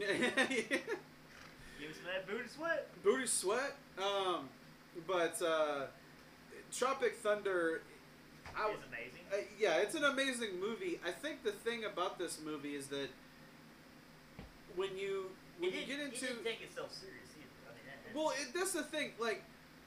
me 1.90 1.96
some 1.96 2.06
of 2.06 2.14
that 2.14 2.28
booty 2.28 2.48
sweat. 2.48 2.88
booty 3.04 3.28
sweat. 3.28 3.76
Um, 3.98 4.50
but 5.08 5.42
uh, 5.42 5.86
Tropic 6.72 7.16
Thunder. 7.18 7.82
I, 8.56 8.70
It's 8.72 8.84
amazing. 8.88 9.22
Uh, 9.32 9.36
yeah, 9.60 9.78
it's 9.78 9.96
an 9.96 10.04
amazing 10.04 10.60
movie. 10.60 11.00
I 11.06 11.12
think 11.12 11.44
the 11.44 11.52
thing 11.52 11.86
about 11.86 12.18
this 12.20 12.40
movie 12.44 12.76
is 12.76 12.88
that 12.88 13.08
when 14.76 14.98
you 14.98 15.26
when 15.60 15.70
It 15.72 15.76
you 15.76 15.86
get 15.86 16.00
into 16.00 16.16
it 16.16 16.20
didn't 16.22 16.44
take 16.44 16.62
itself 16.62 16.92
serious 16.92 17.30
either. 17.38 17.70
I 17.70 17.74
mean, 17.74 17.84
that, 17.86 18.16
well, 18.18 18.30
it, 18.32 18.54
that's 18.54 18.74
the 18.74 18.84
thing. 18.84 19.12
Like 19.20 19.44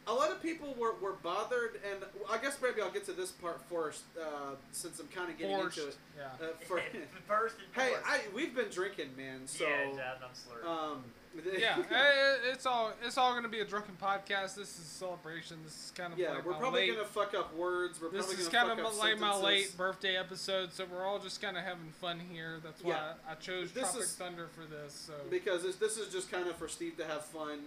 a 0.06 0.12
lot 0.12 0.30
of 0.30 0.42
people 0.42 0.74
were, 0.78 0.94
were 1.00 1.14
bothered, 1.22 1.80
and 1.90 2.04
I 2.30 2.36
guess 2.38 2.58
maybe 2.62 2.82
I'll 2.82 2.90
get 2.90 3.04
to 3.06 3.12
this 3.12 3.30
part 3.32 3.60
first, 3.70 4.02
uh, 4.20 4.54
since 4.70 5.00
I'm 5.00 5.08
kind 5.08 5.30
of 5.30 5.38
getting 5.38 5.56
Forced. 5.56 5.78
into 5.78 5.88
it. 5.90 5.96
Yeah. 6.18 6.46
Uh, 6.46 6.50
for, 6.66 6.80
first 7.26 7.56
and 7.56 7.82
hey. 7.82 7.94
I 8.06 8.20
we've 8.34 8.54
been 8.54 8.68
drinking, 8.70 9.16
man. 9.16 9.46
So 9.46 9.64
yeah, 9.64 9.84
John, 9.86 9.98
I'm 10.22 10.34
slurring. 10.34 10.66
um, 10.66 11.04
Yeah, 11.58 11.78
eh, 11.90 12.52
it's 12.52 12.64
all 12.64 12.92
it's 13.04 13.18
all 13.18 13.34
gonna 13.34 13.48
be 13.48 13.60
a 13.60 13.64
drunken 13.64 13.96
podcast. 14.00 14.54
This 14.54 14.78
is 14.78 14.80
a 14.80 14.98
celebration. 14.98 15.56
This 15.64 15.72
is 15.86 15.92
kind 15.94 16.12
of 16.12 16.18
yeah, 16.18 16.30
like 16.32 16.46
we're 16.46 16.54
probably 16.54 16.82
late, 16.88 16.96
gonna 16.96 17.08
fuck 17.08 17.34
up 17.34 17.54
words. 17.56 18.00
We're 18.00 18.10
This 18.10 18.26
probably 18.26 18.42
is 18.42 18.48
gonna 18.48 18.66
kind 18.68 18.78
of 18.80 18.84
fuck 18.84 18.94
up 18.94 19.00
like 19.00 19.18
my 19.20 19.36
late 19.36 19.76
birthday 19.76 20.16
episode, 20.16 20.72
so 20.72 20.84
we're 20.90 21.04
all 21.04 21.18
just 21.18 21.42
kind 21.42 21.56
of 21.56 21.64
having 21.64 21.90
fun 22.00 22.20
here. 22.32 22.60
That's 22.62 22.82
why 22.84 22.90
Yeah. 22.92 23.12
I, 23.28 23.32
I 23.32 23.34
chose 23.36 23.72
This 23.72 23.84
Tropic 23.90 24.02
is- 24.02 24.14
Thunder 24.14 24.46
for 24.48 24.64
this. 24.64 24.94
So 24.94 25.12
because 25.30 25.62
this, 25.64 25.76
this 25.76 25.96
is 25.96 26.12
just 26.12 26.30
kind 26.30 26.46
of 26.48 26.54
for 26.56 26.68
Steve 26.68 26.96
to 26.98 27.04
have 27.04 27.24
fun, 27.24 27.60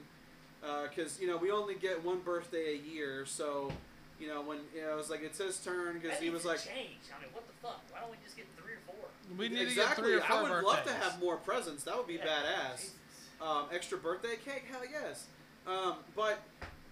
because 0.89 1.19
you 1.19 1.27
know 1.27 1.35
we 1.37 1.51
only 1.51 1.75
get 1.75 2.03
one 2.03 2.19
birthday 2.19 2.73
a 2.73 2.77
year, 2.77 3.25
so 3.25 3.71
you 4.19 4.27
know 4.29 4.41
when 4.41 4.59
you 4.73 4.81
know 4.81 4.93
it 4.93 4.97
was 4.97 5.09
like 5.09 5.23
it's 5.23 5.39
his 5.39 5.57
turn 5.59 5.99
because 5.99 6.17
he 6.19 6.29
was 6.29 6.45
like 6.45 6.59
change. 6.63 7.03
I 7.15 7.21
mean, 7.21 7.31
what 7.33 7.45
the 7.47 7.53
fuck? 7.61 7.81
Why 7.91 7.99
don't 7.99 8.11
we 8.11 8.17
just 8.23 8.37
get 8.37 8.45
three 8.57 8.73
or 8.73 8.79
four? 8.85 8.95
we 9.37 9.49
need 9.49 9.63
exactly. 9.67 9.75
to 9.75 9.75
get 9.75 9.95
three 9.97 10.15
or 10.15 10.21
four 10.21 10.37
I 10.37 10.41
would 10.41 10.49
birthdays. 10.49 10.65
love 10.67 10.83
to 10.85 10.93
have 10.93 11.19
more 11.21 11.35
presents. 11.35 11.83
That 11.83 11.97
would 11.97 12.07
be 12.07 12.13
Yeah, 12.13 12.25
badass. 12.27 12.77
Jesus. 12.79 12.93
Um, 13.41 13.65
extra 13.73 13.97
birthday 13.97 14.35
cake, 14.43 14.65
hell 14.71 14.81
yes. 14.89 15.25
Um, 15.67 15.95
but 16.15 16.39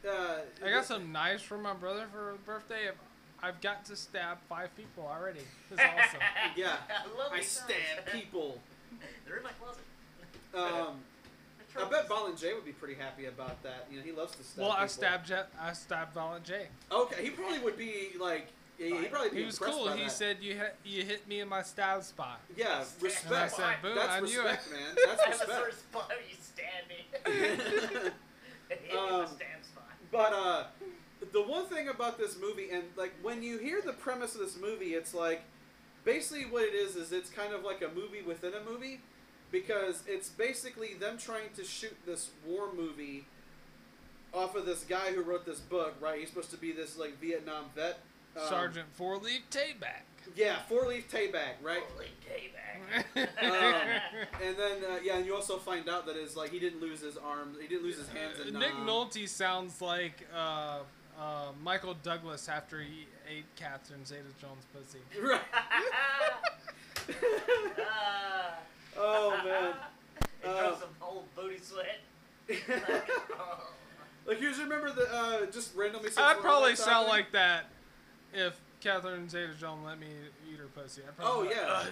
uh, 0.08 0.38
I 0.64 0.70
got 0.70 0.86
some 0.86 1.12
knives 1.12 1.42
for 1.42 1.58
my 1.58 1.74
brother 1.74 2.06
for 2.12 2.36
birthday. 2.46 2.90
I've- 2.90 2.98
I've 3.44 3.62
got 3.62 3.86
to 3.86 3.96
stab 3.96 4.38
five 4.50 4.76
people 4.76 5.06
already. 5.08 5.42
It's 5.70 5.80
awesome. 6.08 6.20
Yeah. 6.56 6.78
I 7.32 7.36
I 7.38 7.42
stab 7.42 7.76
people. 8.12 8.60
They're 9.28 9.38
in 9.38 9.44
my 9.44 9.52
closet. 9.60 9.84
Um, 10.56 10.96
I 11.78 11.82
bet 11.82 11.90
trophies. 11.90 12.08
Violent 12.10 12.38
J 12.40 12.54
would 12.56 12.66
be 12.66 12.72
pretty 12.72 12.96
happy 12.96 13.26
about 13.26 13.62
that. 13.62 13.86
You 13.92 13.98
know, 14.00 14.04
he 14.04 14.14
loves 14.14 14.36
to 14.38 14.44
stab. 14.44 14.62
well, 14.64 14.72
I 14.72 14.88
stabbed 14.88 15.28
Jet. 15.28 15.50
I 15.62 15.74
stabbed 15.74 16.14
Violent 16.14 16.46
J. 16.46 16.68
Okay, 16.92 17.24
he 17.24 17.30
probably 17.32 17.60
would 17.60 17.78
be 17.78 18.12
like. 18.20 18.48
Yeah, 18.78 19.00
he'd 19.02 19.12
probably 19.12 19.30
be 19.30 19.38
He 19.40 19.46
was 19.46 19.56
impressed 19.58 19.78
cool. 19.78 19.86
by 19.88 19.96
He 19.98 20.04
that. 20.04 20.12
said 20.12 20.38
you 20.42 20.56
hit 20.56 20.76
you 20.84 21.04
hit 21.04 21.28
me 21.28 21.40
in 21.40 21.48
my 21.48 21.62
stab 21.62 22.04
spot. 22.04 22.40
"Yeah, 22.58 22.80
And 22.80 22.86
I 23.00 23.04
respect. 23.04 23.56
said, 23.56 23.82
boom, 23.82 23.96
That's 23.96 24.12
I 24.14 24.20
knew 24.20 24.42
it. 24.42 24.44
respect, 24.46 24.72
man. 24.72 24.96
That's 25.06 25.22
have 25.24 25.34
a 25.34 25.38
certain 25.38 25.66
respect." 25.66 25.76
spot 25.92 26.10
where 26.10 26.20
you 26.30 26.36
stab 26.42 26.90
me. 26.90 27.06
Hit 28.70 28.84
me 28.84 28.90
in 28.92 28.98
Um, 28.98 29.28
stab 29.28 29.64
spot. 29.64 29.84
But 30.12 30.34
uh, 30.34 30.64
the 31.32 31.42
one 31.42 31.66
thing 31.68 31.88
about 31.88 32.18
this 32.18 32.38
movie, 32.40 32.70
and 32.72 32.84
like 32.98 33.14
when 33.22 33.44
you 33.44 33.58
hear 33.60 33.82
the 33.82 33.94
premise 33.94 34.36
of 34.36 34.42
this 34.42 34.58
movie, 34.60 34.94
it's 34.94 35.14
like 35.14 35.42
basically 36.04 36.46
what 36.46 36.64
it 36.64 36.74
is 36.74 36.96
is 36.96 37.12
it's 37.12 37.30
kind 37.30 37.54
of 37.54 37.64
like 37.64 37.82
a 37.82 37.88
movie 37.90 38.22
within 38.22 38.54
a 38.54 38.70
movie, 38.70 39.00
because 39.52 40.04
it's 40.08 40.30
basically 40.30 40.94
them 40.96 41.18
trying 41.18 41.50
to 41.56 41.64
shoot 41.64 41.96
this 42.06 42.32
war 42.46 42.74
movie 42.74 43.26
off 44.34 44.56
of 44.56 44.66
this 44.66 44.84
guy 44.84 45.14
who 45.14 45.22
wrote 45.22 45.46
this 45.46 45.60
book. 45.62 45.96
Right? 46.02 46.20
He's 46.20 46.30
supposed 46.30 46.52
to 46.52 46.58
be 46.58 46.72
this 46.74 46.98
like 46.98 47.20
Vietnam 47.22 47.66
vet. 47.76 48.00
Um, 48.40 48.48
Sergeant 48.48 48.88
Four 48.94 49.18
Leaf 49.18 49.42
Tayback. 49.50 50.04
Yeah, 50.36 50.58
four 50.68 50.88
leaf 50.88 51.10
Tayback, 51.10 51.54
right? 51.64 51.84
Holy 51.94 52.08
day 52.28 52.52
Um, 53.16 53.24
and 54.44 54.58
then 54.58 54.84
uh, 54.84 54.98
yeah, 55.04 55.18
and 55.18 55.26
you 55.26 55.34
also 55.36 55.58
find 55.58 55.88
out 55.90 56.06
that 56.08 56.16
is 56.18 56.36
like 56.36 56.52
he 56.52 56.60
didn't 56.60 56.82
lose 56.82 57.00
his 57.02 57.16
arms, 57.18 57.58
he 57.62 57.68
didn't 57.68 57.84
lose 57.84 57.98
his 57.98 58.10
hands. 58.10 58.40
In, 58.46 58.60
Nick 58.60 58.74
um, 58.76 58.86
Nolte 58.86 59.28
sounds 59.30 59.82
like 59.82 60.28
uh, 60.36 60.80
uh, 61.20 61.52
Michael 61.64 61.96
Douglas 62.04 62.50
after 62.50 62.80
he 62.82 63.08
ate 63.30 63.46
Catherine 63.56 64.06
Zeta-Jones' 64.06 64.66
pussy. 64.74 65.00
Right. 65.22 65.42
Oh 68.98 69.38
man. 69.44 69.74
It 70.42 70.48
Uh, 70.48 70.60
draws 70.68 70.80
some 70.80 70.90
old 71.02 71.26
booty 71.36 71.60
sweat. 71.60 72.00
Oh. 72.50 73.68
like 74.26 74.40
you 74.40 74.50
just 74.50 74.62
remember 74.62 74.92
the 74.92 75.12
uh, 75.14 75.46
just 75.48 75.76
randomly. 75.76 76.10
since 76.10 76.20
I'd 76.20 76.38
probably 76.40 76.76
sound 76.76 77.08
like 77.10 77.32
that 77.34 77.66
if 78.36 78.60
Catherine 78.82 79.28
Zeta-Jones 79.30 79.82
let 79.86 80.00
me 80.00 80.08
eat 80.52 80.60
her 80.60 80.68
pussy. 80.68 81.02
I'd 81.08 81.16
probably 81.18 81.50
Oh, 81.50 81.52
yeah. 81.52 81.84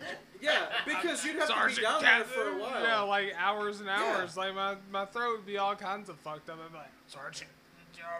Yeah, 0.40 0.66
because 0.84 1.24
you'd 1.24 1.36
have 1.36 1.46
to 1.48 1.54
be 1.54 1.58
Sergeant 1.58 1.82
down 1.82 2.02
there 2.02 2.24
for 2.24 2.48
a 2.50 2.60
while. 2.60 2.82
Yeah, 2.82 3.00
like 3.02 3.32
hours 3.38 3.78
and 3.80 3.86
Yeah. 3.86 4.16
hours. 4.18 4.36
Like 4.36 4.54
my, 4.54 4.74
my 4.90 5.04
throat 5.06 5.36
would 5.38 5.46
be 5.46 5.56
all 5.56 5.76
kinds 5.76 6.08
of 6.08 6.16
fucked 6.18 6.50
up. 6.50 6.58
I'd 6.64 6.72
be 6.72 6.78
like, 6.78 6.88
Sergeant, 7.06 7.50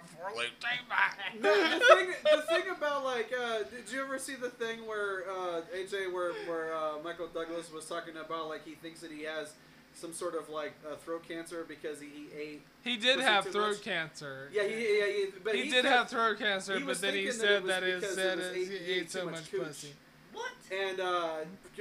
four 0.07 0.31
leaf 0.39 0.51
Tayback. 0.61 1.41
No, 1.41 1.53
the 1.79 1.85
thing, 1.97 2.15
the 2.25 2.43
thing 2.43 2.63
about 2.75 3.05
like, 3.05 3.31
uh, 3.39 3.59
did 3.65 3.91
you 3.93 4.03
ever 4.03 4.19
see 4.19 4.35
the 4.37 4.51
thing 4.51 4.87
where 4.87 5.25
uh, 5.29 5.63
AJ, 5.77 6.13
where 6.13 6.33
where 6.47 6.75
uh, 6.75 6.93
Michael 7.03 7.27
Douglas 7.29 7.71
was 7.73 7.85
talking 7.87 8.17
about 8.17 8.49
like 8.49 8.65
he 8.65 8.75
thinks 8.77 9.01
that 9.01 9.11
he 9.11 9.25
has 9.25 9.53
some 9.95 10.13
sort 10.13 10.35
of 10.35 10.49
like 10.49 10.75
uh, 10.91 10.97
throat 10.97 11.27
cancer 11.27 11.65
because 11.67 12.01
he, 12.01 12.09
he 12.09 12.39
ate. 12.39 12.63
He 12.83 12.97
did 12.97 13.21
have 13.21 13.47
throat 13.47 13.77
much? 13.77 13.83
cancer. 13.83 14.51
Yeah, 14.53 14.65
he, 14.65 14.99
yeah, 14.99 15.07
he, 15.07 15.27
but 15.43 15.55
he, 15.55 15.63
he, 15.63 15.71
did 15.71 15.85
kept- 15.85 15.97
have 15.97 16.09
throat 16.09 16.39
cancer, 16.39 16.79
but 16.85 17.01
then 17.01 17.15
he 17.15 17.31
thinking 17.31 17.39
that 17.41 17.53
it 17.53 17.63
said 17.63 17.63
was 17.63 17.69
that 17.71 17.83
it 17.83 18.01
because 18.01 18.15
said 18.15 18.39
it 18.39 18.43
was 18.43 18.47
ate- 18.49 18.57
he 18.57 18.65
he 18.65 18.93
ate 18.93 19.03
ate 19.03 19.11
so 19.11 19.21
too 19.21 19.27
much 19.27 19.35
much 19.35 19.51
cooch. 19.51 19.61
pussy. 19.67 19.93
What? 20.33 20.53
and 20.73 21.01
uh, 21.01 21.37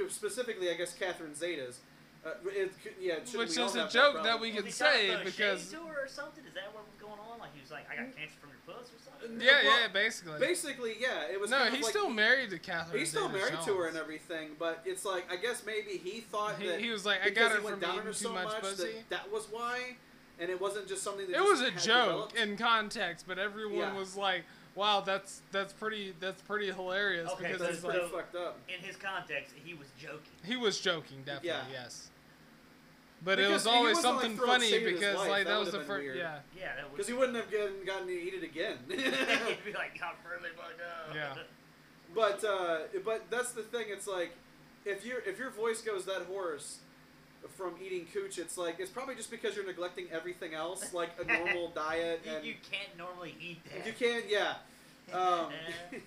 specifically, 0.08 0.70
I 0.70 0.74
guess 0.74 0.94
Catherine 0.94 1.34
Zeta's. 1.34 1.80
Uh, 2.24 2.30
it, 2.46 2.72
yeah, 3.00 3.20
it 3.20 3.28
shouldn't 3.28 3.48
Which 3.50 3.56
we 3.56 3.62
all 3.62 3.68
is 3.68 3.74
a 3.76 3.88
joke 3.90 4.14
that, 4.14 4.24
that 4.24 4.40
we 4.40 4.48
Was 4.48 4.56
can 4.56 4.64
he 4.64 4.72
say 4.72 5.16
because 5.24 5.68
shade 5.68 5.76
to 5.76 5.84
or 5.84 6.08
something? 6.08 6.44
Is 6.46 6.54
that 6.54 6.72
what 6.72 6.86
was 6.86 6.96
going 6.96 7.20
on? 7.20 7.38
Like 7.38 7.52
he 7.52 7.60
was 7.60 7.70
like, 7.70 7.84
I 7.90 7.96
got 7.96 8.16
cancer 8.16 8.38
from 8.40 8.48
your 8.48 8.62
puss 8.64 8.88
or 8.88 8.93
something? 8.93 8.93
Uh, 8.93 8.93
yeah, 9.38 9.50
Well, 9.64 9.80
yeah, 9.80 9.88
basically. 9.92 10.38
Basically, 10.40 10.94
yeah, 11.00 11.24
it 11.32 11.40
was. 11.40 11.50
no, 11.50 11.56
kind 11.58 11.68
of 11.68 11.74
he's 11.74 11.84
like 11.84 11.90
still 11.92 12.10
married 12.10 12.50
to 12.50 12.58
Catherine. 12.58 12.98
He's 12.98 13.10
still 13.10 13.28
married 13.28 13.58
to 13.64 13.74
her 13.76 13.88
and 13.88 13.96
everything, 13.96 14.50
but 14.58 14.82
it's 14.84 15.04
like 15.04 15.24
I 15.30 15.36
guess 15.36 15.62
maybe 15.66 15.98
he 16.02 16.20
thought 16.20 16.58
He, 16.58 16.68
that 16.68 16.80
he 16.80 16.90
was 16.90 17.04
like, 17.06 17.20
I 17.22 17.28
because 17.30 17.48
got 17.48 17.52
he 17.52 17.58
it 17.58 17.64
went 17.64 17.74
from 17.76 17.80
down 17.80 17.90
on 17.90 17.96
eating 17.98 18.06
too 18.12 18.18
so 18.18 18.32
much 18.32 18.44
much 18.46 18.60
pussy. 18.60 18.82
that 18.92 19.10
that 19.10 19.32
was 19.32 19.46
why, 19.50 19.96
and 20.38 20.50
it 20.50 20.60
wasn't 20.60 20.86
just 20.88 21.02
something 21.02 21.26
that 21.26 21.32
It 21.32 21.38
just 21.38 21.50
was 21.50 21.60
a 21.60 21.70
had 21.70 21.80
joke 21.82 22.04
developed. 22.30 22.36
in 22.36 22.56
context, 22.56 23.24
but 23.28 23.38
everyone 23.38 23.78
Yeah. 23.78 23.94
was 23.94 24.16
like, 24.16 24.44
"Wow, 24.74 25.00
that's 25.00 25.42
that's 25.52 25.72
pretty 25.72 26.14
that's 26.20 26.42
pretty 26.42 26.70
hilarious." 26.72 27.30
Okay, 27.32 27.44
because 27.52 27.58
so 27.60 27.64
it's 27.66 27.74
It's 27.76 27.84
like 27.84 27.94
pretty 27.98 28.08
fucked 28.14 28.34
up. 28.36 28.58
In 28.68 28.84
his 28.84 28.96
context, 28.96 29.54
he 29.64 29.74
was 29.74 29.88
joking. 30.00 30.20
he 30.44 30.56
was 30.56 30.80
joking, 30.80 31.18
definitely, 31.24 31.48
Yeah. 31.48 31.82
yes. 31.82 32.10
But 33.24 33.38
it 33.38 33.50
was 33.50 33.66
always 33.66 33.96
wasn't, 33.96 34.16
like, 34.16 34.22
something 34.26 34.46
funny 34.46 34.68
shade 34.70 34.82
at 34.86 34.90
his 34.92 35.00
because 35.00 35.16
wife. 35.16 35.28
like 35.30 35.44
That 35.44 35.50
that 35.52 35.60
was 35.60 35.72
the 35.72 35.80
first, 35.80 36.02
weird. 36.02 36.16
yeah, 36.18 36.38
Yeah. 36.58 36.72
Because 36.90 37.06
he 37.06 37.14
wouldn't 37.14 37.36
have 37.36 37.50
gotten, 37.50 37.84
gotten 37.86 38.06
to 38.06 38.12
eat 38.12 38.34
it 38.34 38.42
again. 38.44 38.76
He'd 38.88 39.64
be 39.64 39.72
like, 39.72 39.98
got 39.98 40.16
really 40.30 40.50
fucked 40.54 40.80
up. 40.80 41.14
Yeah. 41.14 41.34
but 42.14 42.44
uh, 42.44 42.78
but 43.04 43.30
that's 43.30 43.52
the 43.52 43.62
thing. 43.62 43.86
It's 43.88 44.06
like 44.06 44.32
if 44.84 45.04
your 45.06 45.20
if 45.20 45.38
your 45.38 45.50
voice 45.50 45.80
goes 45.80 46.04
that 46.04 46.22
hoarse 46.28 46.78
from 47.56 47.74
eating 47.84 48.06
cooch, 48.12 48.38
it's 48.38 48.56
like 48.58 48.76
it's 48.78 48.90
probably 48.90 49.14
just 49.14 49.30
because 49.30 49.56
you're 49.56 49.66
neglecting 49.66 50.06
everything 50.12 50.52
else, 50.54 50.92
like 50.92 51.10
a 51.20 51.24
normal 51.26 51.68
diet, 51.74 52.20
You, 52.24 52.32
and 52.32 52.44
you 52.46 52.54
can't 52.70 52.96
normally 52.98 53.34
eat 53.40 53.60
that. 53.72 53.86
you 53.86 53.92
can't. 53.94 54.24
Yeah. 54.28 54.54
Um, 55.12 55.48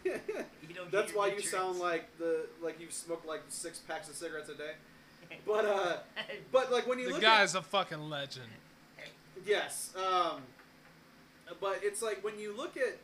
You 0.04 0.74
don't 0.76 0.92
That's 0.92 1.08
get 1.08 1.14
your 1.14 1.18
why 1.20 1.28
you 1.34 1.40
sound 1.42 1.80
like 1.80 2.16
the 2.18 2.48
like 2.62 2.80
you 2.80 2.88
smoke 2.90 3.24
like 3.26 3.42
six 3.50 3.80
packs 3.80 4.08
of 4.10 4.16
cigarettes 4.16 4.50
a 4.50 4.56
day. 4.56 4.72
But 5.46 5.66
uh, 5.66 5.98
but 6.52 6.72
like 6.72 6.88
when 6.88 7.00
you 7.00 7.08
the 7.08 7.14
look 7.14 7.22
guy's 7.22 7.56
a 7.56 7.62
fucking 7.62 8.10
legend. 8.10 8.48
yes, 9.46 9.94
um, 9.96 10.42
but 11.60 11.80
it's 11.84 12.02
like 12.02 12.24
when 12.24 12.38
you 12.40 12.56
look 12.56 12.78
at 12.78 12.98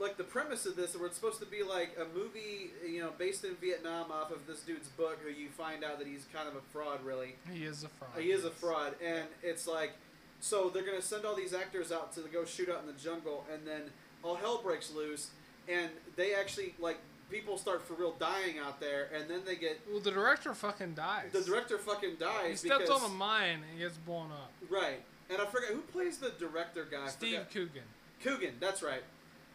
like 0.00 0.16
the 0.16 0.24
premise 0.24 0.66
of 0.66 0.76
this, 0.76 0.96
where 0.96 1.06
it's 1.06 1.16
supposed 1.16 1.40
to 1.40 1.46
be 1.46 1.62
like 1.62 1.96
a 2.00 2.16
movie, 2.16 2.70
you 2.88 3.00
know, 3.00 3.10
based 3.18 3.44
in 3.44 3.54
Vietnam 3.56 4.12
off 4.12 4.30
of 4.30 4.46
this 4.46 4.60
dude's 4.60 4.88
book, 4.88 5.18
who 5.22 5.30
you 5.30 5.48
find 5.48 5.84
out 5.84 5.98
that 5.98 6.06
he's 6.06 6.26
kind 6.32 6.48
of 6.48 6.54
a 6.54 6.60
fraud, 6.72 7.04
really. 7.04 7.36
He 7.52 7.64
is 7.64 7.84
a 7.84 7.88
fraud. 7.88 8.10
He 8.18 8.30
is 8.30 8.44
a 8.44 8.50
fraud, 8.50 8.94
and 9.04 9.26
it's 9.42 9.66
like, 9.66 9.92
so 10.40 10.70
they're 10.70 10.84
gonna 10.84 11.02
send 11.02 11.24
all 11.24 11.34
these 11.34 11.52
actors 11.54 11.90
out 11.90 12.12
to 12.14 12.20
go 12.32 12.44
shoot 12.44 12.68
out 12.68 12.80
in 12.80 12.86
the 12.86 13.00
jungle, 13.00 13.44
and 13.52 13.66
then 13.66 13.82
all 14.22 14.36
hell 14.36 14.60
breaks 14.62 14.92
loose, 14.92 15.30
and 15.68 15.90
they 16.16 16.34
actually 16.34 16.74
like 16.78 16.98
people 17.30 17.58
start 17.58 17.82
for 17.82 17.94
real 17.94 18.12
dying 18.18 18.58
out 18.58 18.80
there, 18.80 19.08
and 19.14 19.28
then 19.28 19.40
they 19.46 19.56
get 19.56 19.80
Well, 19.90 20.00
the 20.00 20.10
director 20.10 20.54
fucking 20.54 20.94
dies. 20.94 21.30
the 21.32 21.42
director 21.42 21.78
fucking 21.78 22.16
dies 22.18 22.62
He 22.62 22.68
steps 22.68 22.82
because 22.84 23.02
on 23.02 23.10
a 23.10 23.14
mine 23.14 23.60
and 23.70 23.78
gets 23.78 23.96
blown 23.98 24.30
up. 24.32 24.52
right, 24.70 25.02
and 25.30 25.40
I 25.40 25.46
forget 25.46 25.70
who 25.70 25.80
plays 25.80 26.18
the 26.18 26.30
director 26.38 26.86
guy. 26.90 27.08
Steve. 27.08 27.46
Coogan. 27.52 27.82
Coogan, 28.22 28.54
that's 28.60 28.82
right. 28.82 29.02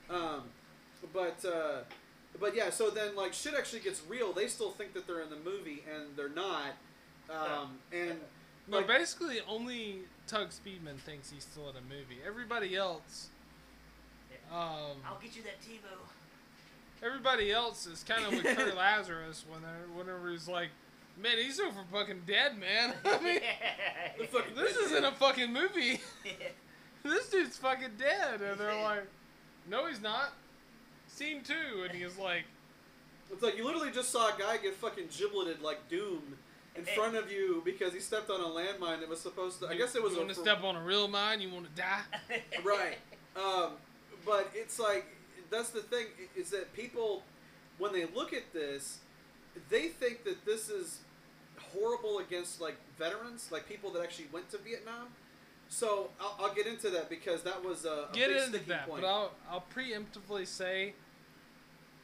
Um, 0.10 0.44
but 1.14 1.44
uh, 1.46 1.80
but 2.40 2.56
yeah, 2.56 2.70
so 2.70 2.90
then 2.90 3.16
like 3.16 3.34
shit 3.34 3.54
actually 3.56 3.82
gets 3.82 4.02
real. 4.08 4.34
They 4.34 4.48
still 4.48 4.72
think 4.72 4.94
that 4.94 5.06
they're 5.08 5.22
in 5.22 5.30
the 5.30 5.36
movie, 5.38 5.84
and 5.94 6.16
they're 6.16 6.30
not. 6.30 6.74
Um, 7.30 7.80
and 7.92 8.20
No, 8.68 8.78
like, 8.78 8.88
basically, 8.88 9.40
only 9.48 10.00
Tugg 10.28 10.50
Speedman 10.50 10.98
thinks 11.00 11.32
he's 11.32 11.44
still 11.44 11.70
in 11.70 11.76
a 11.78 11.82
movie. 11.82 12.20
Everybody 12.26 12.76
else, 12.76 13.28
Yeah. 14.32 14.38
um, 14.58 14.98
I'll 15.06 15.20
get 15.22 15.36
you 15.36 15.42
that 15.44 15.60
TiVo. 15.62 15.98
Everybody 17.04 17.52
else 17.52 17.86
is 17.86 18.04
kind 18.04 18.26
of 18.26 18.32
with 18.32 18.44
Kirk 18.56 18.76
Lazarus 18.78 19.44
when 19.50 19.62
they're, 19.62 19.88
whenever 19.98 20.30
he's 20.32 20.48
like, 20.48 20.70
"Man, 21.22 21.38
he's 21.38 21.60
over 21.60 21.82
fucking 21.92 22.22
dead, 22.26 22.58
man." 22.58 22.94
I 23.06 23.20
mean, 23.22 23.40
The 24.20 24.28
fucking- 24.28 24.56
this 24.56 24.76
isn't 24.78 25.04
a 25.04 25.12
fucking 25.12 25.52
movie. 25.52 26.00
this 27.04 27.30
dude's 27.30 27.58
fucking 27.58 27.92
dead, 27.98 28.42
and 28.42 28.60
they're 28.60 28.82
like, 28.84 29.08
"No, 29.70 29.88
he's 29.88 30.02
not." 30.02 30.34
Scene 31.08 31.42
two, 31.44 31.84
and 31.88 31.92
he's 31.92 32.18
like, 32.18 32.44
It's 33.32 33.44
like 33.44 33.56
you 33.56 33.64
literally 33.66 33.92
just 33.92 34.10
saw 34.10 34.34
a 34.36 34.40
guy 34.40 34.58
get 34.58 34.74
fucking 34.74 35.10
gibleted 35.10 35.62
like 35.62 35.88
Doom 35.90 36.38
in 36.76 36.86
front 36.86 37.16
of 37.16 37.32
you 37.32 37.62
because 37.64 37.94
he 37.94 38.00
stepped 38.00 38.32
on 38.32 38.42
a 38.42 38.46
landmine 38.46 39.00
that 39.02 39.08
was 39.10 39.20
supposed 39.20 39.60
to. 39.60 39.68
I 39.68 39.76
guess 39.76 39.94
it 39.96 40.02
was 40.02 40.14
You 40.14 40.20
a 40.20 40.22
want 40.24 40.34
to 40.36 40.42
step 40.42 40.64
on 40.64 40.76
a 40.76 40.82
real 40.82 41.08
mine? 41.08 41.40
You 41.40 41.50
want 41.52 41.68
to 41.68 41.80
die? 41.80 42.02
right. 42.64 42.98
Um, 43.36 43.74
but 44.26 44.50
it's 44.56 44.80
like 44.80 45.06
that's 45.54 45.70
the 45.70 45.82
thing 45.82 46.08
is 46.36 46.50
that 46.52 46.74
people, 46.74 47.24
when 47.78 47.94
they 47.94 48.06
look 48.06 48.34
at 48.34 48.52
this, 48.54 49.00
they 49.70 49.88
think 49.88 50.24
that 50.26 50.46
this 50.46 50.70
is 50.70 51.00
horrible 51.74 52.20
against 52.20 52.60
like 52.62 52.78
veterans, 52.98 53.50
like 53.52 53.68
people 53.68 53.92
that 53.92 54.02
actually 54.04 54.28
went 54.32 54.50
to 54.52 54.58
Vietnam. 54.58 55.08
So 55.70 56.10
I'll, 56.20 56.36
I'll 56.46 56.54
get 56.54 56.68
into 56.68 56.90
that 56.92 57.10
because 57.10 57.44
that 57.44 57.64
was 57.64 57.86
a, 57.86 58.08
a 58.12 58.14
Get 58.14 58.32
into 58.32 58.60
that, 58.68 58.88
point. 58.88 59.02
but 59.02 59.08
I'll 59.08 59.32
I'll 59.50 59.66
preemptively 59.76 60.46
say 60.46 60.94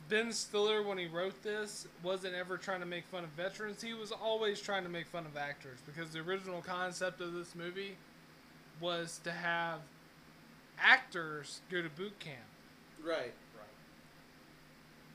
Ben 0.10 0.32
Stiller 0.32 0.82
when 0.82 0.98
he 0.98 1.06
wrote 1.08 1.44
this 1.44 1.88
wasn't 2.02 2.34
ever 2.34 2.58
trying 2.58 2.80
to 2.80 2.86
make 2.88 3.06
fun 3.08 3.24
of 3.24 3.30
veterans. 3.32 3.82
He 3.82 3.94
was 3.94 4.12
always 4.12 4.60
trying 4.60 4.84
to 4.84 4.90
make 4.90 5.06
fun 5.08 5.26
of 5.26 5.38
actors 5.38 5.78
because 5.86 6.12
the 6.12 6.20
original 6.20 6.62
concept 6.62 7.22
of 7.22 7.34
this 7.34 7.54
movie 7.54 7.96
was 8.80 9.20
to 9.24 9.32
have 9.32 9.82
actors 10.80 11.62
go 11.70 11.82
to 11.82 11.90
boot 11.90 12.18
camp. 12.20 12.38
Right. 13.06 13.34
Right. 13.56 13.76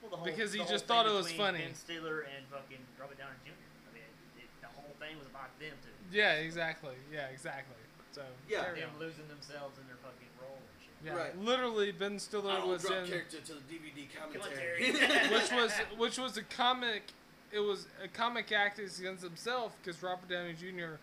Well, 0.03 0.11
the 0.11 0.16
whole, 0.16 0.25
Because 0.27 0.53
he 0.53 0.61
just 0.64 0.87
thought 0.87 1.07
it 1.07 1.12
was 1.12 1.31
funny. 1.33 1.59
Ben 1.59 1.75
Stiller 1.75 2.20
and 2.29 2.44
fucking 2.51 2.79
Robert 3.01 3.18
Downey 3.18 3.37
Jr. 3.44 3.53
I 3.53 3.94
mean, 3.94 4.03
it, 4.38 4.49
the 4.61 4.68
whole 4.68 4.94
thing 4.99 5.18
was 5.18 5.27
about 5.29 5.57
them 5.59 5.73
too. 5.83 5.90
Yeah, 6.12 6.35
exactly. 6.44 6.94
Yeah, 7.12 7.29
exactly. 7.29 7.77
So 8.12 8.23
Yeah. 8.49 8.64
carry 8.64 8.81
Them 8.81 8.90
on. 8.94 9.01
losing 9.01 9.27
themselves 9.29 9.79
in 9.79 9.87
their 9.87 9.97
fucking 9.97 10.29
role 10.40 10.57
and 10.61 10.77
shit. 10.83 10.92
Yeah, 11.05 11.16
Right. 11.16 11.37
literally 11.38 11.90
Ben 11.92 12.18
Stiller 12.18 12.53
I'll 12.53 12.68
was 12.68 12.83
drop 12.83 13.05
in 13.05 13.07
character 13.09 13.40
to 13.40 13.55
the 13.55 13.61
DVD 13.68 14.09
Commentary. 14.14 14.92
commentary. 14.92 15.29
which 15.35 15.51
was 15.53 15.73
which 15.99 16.18
was 16.18 16.37
a 16.37 16.42
comic. 16.42 17.03
It 17.51 17.61
was 17.61 17.87
a 18.03 18.09
comic 18.09 18.51
act 18.53 18.79
against 18.79 19.23
himself 19.23 19.77
because 19.83 20.03
Robert 20.03 20.29
Downey 20.29 20.55
Jr. 20.55 20.97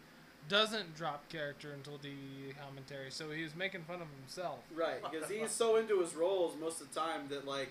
doesn't 0.52 0.96
drop 0.96 1.30
character 1.30 1.72
until 1.74 1.94
DVD 1.94 2.54
commentary, 2.62 3.10
so 3.10 3.32
he 3.32 3.42
was 3.44 3.56
making 3.56 3.84
fun 3.84 4.02
of 4.02 4.08
himself. 4.20 4.60
Right, 4.76 5.02
because 5.10 5.30
he's 5.30 5.50
so 5.52 5.76
into 5.78 6.00
his 6.02 6.14
roles 6.14 6.56
most 6.60 6.82
of 6.82 6.94
the 6.94 7.00
time 7.00 7.22
that 7.30 7.48
like 7.48 7.70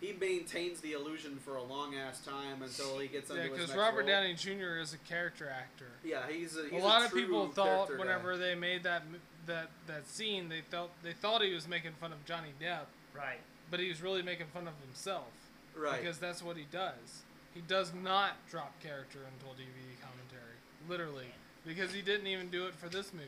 he 0.00 0.12
maintains 0.14 0.80
the 0.80 0.92
illusion 0.92 1.38
for 1.44 1.56
a 1.56 1.62
long 1.62 1.94
ass 1.94 2.20
time 2.24 2.62
until 2.62 2.98
he 2.98 3.08
gets 3.08 3.28
into 3.30 3.42
Yeah, 3.42 3.48
his 3.48 3.52
because 3.52 3.68
next 3.68 3.78
Robert 3.80 4.00
role. 4.00 4.08
Downey 4.08 4.34
Jr. 4.34 4.78
is 4.80 4.92
a 4.94 4.98
character 4.98 5.48
actor. 5.48 5.86
Yeah, 6.02 6.22
he's 6.30 6.56
a, 6.56 6.62
A 6.66 6.68
he's 6.70 6.82
lot 6.82 7.04
of 7.04 7.10
true 7.10 7.22
people 7.22 7.48
thought 7.48 7.66
character 7.88 7.92
guy. 7.96 8.00
whenever 8.00 8.36
they 8.38 8.54
made 8.54 8.82
that 8.84 9.02
that 9.46 9.68
that 9.86 10.08
scene, 10.08 10.48
they 10.48 10.62
felt 10.62 10.90
they 11.02 11.12
thought 11.12 11.42
he 11.42 11.52
was 11.54 11.68
making 11.68 11.92
fun 12.00 12.12
of 12.12 12.24
Johnny 12.24 12.54
Depp, 12.60 12.86
Right. 13.14 13.38
but 13.70 13.80
he 13.80 13.88
was 13.90 14.00
really 14.00 14.22
making 14.22 14.46
fun 14.46 14.66
of 14.66 14.72
himself 14.84 15.28
right, 15.76 16.00
because 16.00 16.18
that's 16.18 16.42
what 16.42 16.56
he 16.56 16.64
does. 16.72 17.22
He 17.52 17.60
does 17.60 17.92
not 17.94 18.32
drop 18.50 18.72
character 18.82 19.18
until 19.32 19.52
DVD 19.54 19.94
commentary, 20.02 20.56
literally, 20.88 21.28
because 21.66 21.92
he 21.92 22.02
didn't 22.02 22.26
even 22.26 22.48
do 22.48 22.66
it 22.66 22.74
for 22.74 22.88
this 22.88 23.12
movie. 23.12 23.26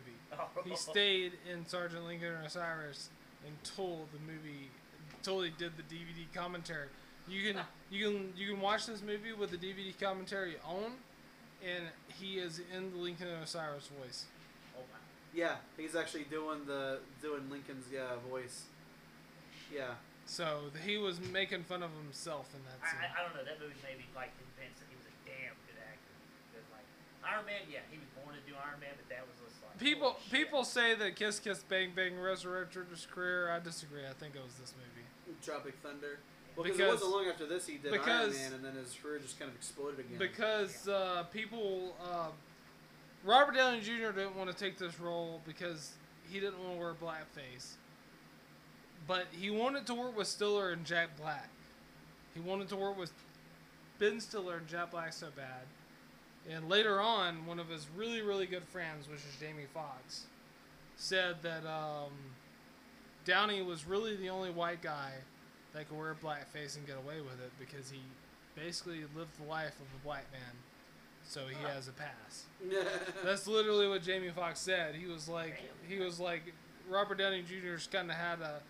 he 0.64 0.72
oh. 0.72 0.74
stayed 0.74 1.32
in 1.50 1.66
Sergeant 1.66 2.04
Lincoln 2.04 2.32
and 2.34 2.46
Osiris 2.46 3.08
until 3.46 4.06
the 4.12 4.18
movie, 4.20 4.70
until 5.16 5.42
he 5.42 5.50
did 5.56 5.72
the 5.76 5.82
DVD 5.82 6.26
commentary. 6.34 6.88
You 7.28 7.52
can 7.52 7.62
you 7.90 8.04
can 8.06 8.32
you 8.36 8.52
can 8.52 8.60
watch 8.60 8.86
this 8.86 9.02
movie 9.02 9.32
with 9.32 9.50
the 9.50 9.58
DVD 9.58 9.98
commentary 9.98 10.56
on, 10.66 10.92
and 11.64 11.84
he 12.18 12.38
is 12.38 12.60
in 12.74 12.92
the 12.92 12.98
Lincoln 12.98 13.28
and 13.28 13.42
Osiris 13.42 13.88
voice. 14.00 14.24
Oh 14.76 14.82
my. 14.92 14.98
yeah, 15.34 15.56
he's 15.76 15.96
actually 15.96 16.24
doing 16.24 16.60
the 16.66 17.00
doing 17.22 17.48
Lincoln's 17.50 17.86
yeah 17.92 18.16
voice. 18.30 18.64
Yeah, 19.66 19.98
So 20.26 20.70
he 20.86 20.94
was 20.94 21.18
making 21.18 21.66
fun 21.66 21.82
of 21.82 21.90
himself 21.98 22.46
in 22.54 22.62
that 22.70 22.78
I, 22.78 22.86
scene. 22.86 23.02
I, 23.02 23.18
I 23.18 23.18
don't 23.26 23.34
know. 23.34 23.42
That 23.42 23.58
movie 23.58 23.74
made 23.82 23.98
me 23.98 24.06
like 24.14 24.30
convinced 24.38 24.78
that 24.78 24.86
he 24.86 24.94
was 24.94 25.10
a 25.10 25.16
damn 25.26 25.58
good 25.66 25.78
actor. 25.82 26.14
Because 26.54 26.66
like 26.70 26.86
Iron 27.26 27.46
Man, 27.46 27.62
yeah, 27.70 27.82
he 27.90 27.98
was 27.98 28.08
born 28.14 28.36
to 28.36 28.42
do 28.46 28.54
Iron 28.56 28.80
Man, 28.80 28.94
but 28.96 29.08
that 29.10 29.26
was 29.26 29.36
just 29.42 29.58
like 29.62 29.78
People 29.78 30.16
people 30.30 30.64
say 30.64 30.94
that 30.94 31.16
Kiss 31.16 31.38
Kiss 31.38 31.62
Bang 31.68 31.92
Bang 31.94 32.18
resurrected 32.18 32.86
his 32.90 33.06
career. 33.06 33.50
I 33.50 33.58
disagree. 33.58 34.06
I 34.08 34.14
think 34.14 34.34
it 34.34 34.42
was 34.42 34.54
this 34.54 34.74
movie. 34.76 35.06
Tropic 35.42 35.74
Thunder. 35.82 36.18
Well, 36.56 36.64
because 36.64 36.80
it 36.80 36.88
wasn't 36.88 37.10
long 37.10 37.26
after 37.26 37.46
this 37.46 37.66
he 37.66 37.76
did 37.76 37.92
Iron 37.92 38.32
Man, 38.32 38.52
and 38.54 38.64
then 38.64 38.74
his 38.74 38.96
career 39.02 39.18
just 39.18 39.38
kind 39.38 39.50
of 39.50 39.56
exploded 39.56 40.00
again. 40.00 40.18
Because 40.18 40.88
uh, 40.88 41.24
people, 41.30 41.94
uh, 42.02 42.28
Robert 43.24 43.54
Downey 43.54 43.80
Jr. 43.80 44.12
didn't 44.14 44.36
want 44.36 44.50
to 44.50 44.56
take 44.56 44.78
this 44.78 44.98
role 44.98 45.42
because 45.46 45.92
he 46.30 46.40
didn't 46.40 46.58
want 46.58 46.74
to 46.74 46.78
wear 46.78 46.94
blackface. 46.94 47.74
But 49.06 49.26
he 49.30 49.50
wanted 49.50 49.86
to 49.86 49.94
work 49.94 50.16
with 50.16 50.26
Stiller 50.26 50.70
and 50.70 50.84
Jack 50.84 51.10
Black. 51.20 51.48
He 52.34 52.40
wanted 52.40 52.68
to 52.70 52.76
work 52.76 52.98
with 52.98 53.12
Ben 53.98 54.20
Stiller 54.20 54.56
and 54.56 54.66
Jack 54.66 54.90
Black 54.90 55.12
so 55.12 55.28
bad. 55.36 55.64
And 56.50 56.68
later 56.68 57.00
on, 57.00 57.44
one 57.46 57.58
of 57.58 57.68
his 57.68 57.86
really, 57.96 58.22
really 58.22 58.46
good 58.46 58.64
friends, 58.64 59.08
which 59.08 59.18
is 59.20 59.36
Jamie 59.40 59.66
Foxx, 59.74 60.26
said 60.96 61.36
that 61.42 61.66
um, 61.66 62.12
Downey 63.24 63.62
was 63.62 63.86
really 63.86 64.16
the 64.16 64.28
only 64.30 64.50
white 64.50 64.80
guy 64.80 65.12
that 65.72 65.88
could 65.88 65.98
wear 65.98 66.14
blackface 66.14 66.76
and 66.76 66.86
get 66.86 66.96
away 66.96 67.20
with 67.20 67.40
it 67.40 67.50
because 67.58 67.90
he 67.90 68.00
basically 68.54 69.00
lived 69.16 69.38
the 69.40 69.48
life 69.48 69.74
of 69.80 69.86
a 70.00 70.04
black 70.04 70.24
man, 70.32 70.54
so 71.24 71.40
he 71.46 71.56
has 71.66 71.88
a 71.88 71.92
pass. 71.92 72.44
That's 73.24 73.46
literally 73.46 73.88
what 73.88 74.02
Jamie 74.02 74.30
Foxx 74.30 74.60
said. 74.60 74.94
He 74.94 75.06
was 75.06 75.28
like, 75.28 75.62
he 75.88 75.98
was 75.98 76.18
like, 76.20 76.42
Robert 76.88 77.18
Downey 77.18 77.42
Jr.'s 77.42 77.88
kind 77.90 78.10
of 78.10 78.16
had 78.16 78.40
a, 78.40 78.60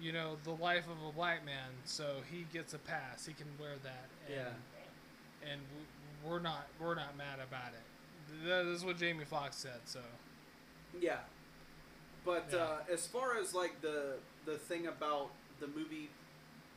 you 0.00 0.12
know, 0.12 0.36
the 0.44 0.50
life 0.50 0.84
of 0.84 1.08
a 1.08 1.12
black 1.12 1.46
man, 1.46 1.70
so 1.84 2.16
he 2.30 2.44
gets 2.52 2.74
a 2.74 2.78
pass. 2.78 3.24
He 3.24 3.32
can 3.32 3.46
wear 3.58 3.76
that. 3.82 4.08
And, 4.26 4.34
Yeah. 4.36 5.50
And 5.50 5.60
we're 6.28 6.40
not, 6.40 6.66
we're 6.80 6.94
not 6.94 7.16
mad 7.16 7.38
about 7.46 7.72
it. 7.72 8.46
That 8.46 8.66
is 8.66 8.84
what 8.84 8.98
Jamie 8.98 9.24
Foxx 9.24 9.56
said. 9.56 9.80
So. 9.84 10.00
Yeah, 11.00 11.18
but 12.24 12.46
Yeah. 12.52 12.58
Uh, 12.58 12.78
as 12.92 13.06
far 13.06 13.38
as 13.38 13.54
like 13.54 13.80
the 13.80 14.16
the 14.44 14.56
thing 14.56 14.86
about 14.86 15.30
the 15.60 15.66
movie 15.66 16.10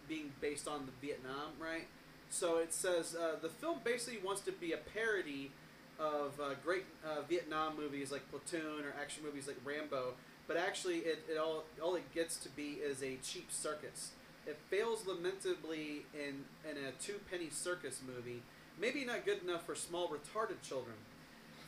being 0.07 0.31
based 0.41 0.67
on 0.67 0.85
the 0.85 0.91
Vietnam, 1.05 1.51
right? 1.59 1.87
So 2.29 2.57
it 2.57 2.73
says 2.73 3.15
uh, 3.15 3.35
the 3.41 3.49
film 3.49 3.79
basically 3.83 4.19
wants 4.19 4.41
to 4.41 4.51
be 4.51 4.71
a 4.73 4.77
parody 4.77 5.51
of 5.99 6.39
uh, 6.39 6.55
great 6.63 6.85
uh, 7.05 7.21
Vietnam 7.27 7.77
movies 7.77 8.11
like 8.11 8.23
Platoon 8.29 8.83
or 8.85 8.93
action 8.99 9.23
movies 9.23 9.47
like 9.47 9.57
Rambo, 9.63 10.13
but 10.47 10.57
actually 10.57 10.99
it, 10.99 11.19
it 11.29 11.37
all 11.37 11.63
all 11.81 11.95
it 11.95 12.13
gets 12.13 12.37
to 12.37 12.49
be 12.49 12.79
is 12.83 13.03
a 13.03 13.17
cheap 13.23 13.51
circus. 13.51 14.11
It 14.47 14.57
fails 14.69 15.05
lamentably 15.05 16.05
in 16.13 16.45
in 16.69 16.77
a 16.77 16.91
two 17.01 17.19
penny 17.29 17.49
circus 17.49 18.01
movie. 18.05 18.41
Maybe 18.79 19.05
not 19.05 19.25
good 19.25 19.43
enough 19.43 19.65
for 19.65 19.75
small 19.75 20.07
retarded 20.07 20.61
children. 20.61 20.95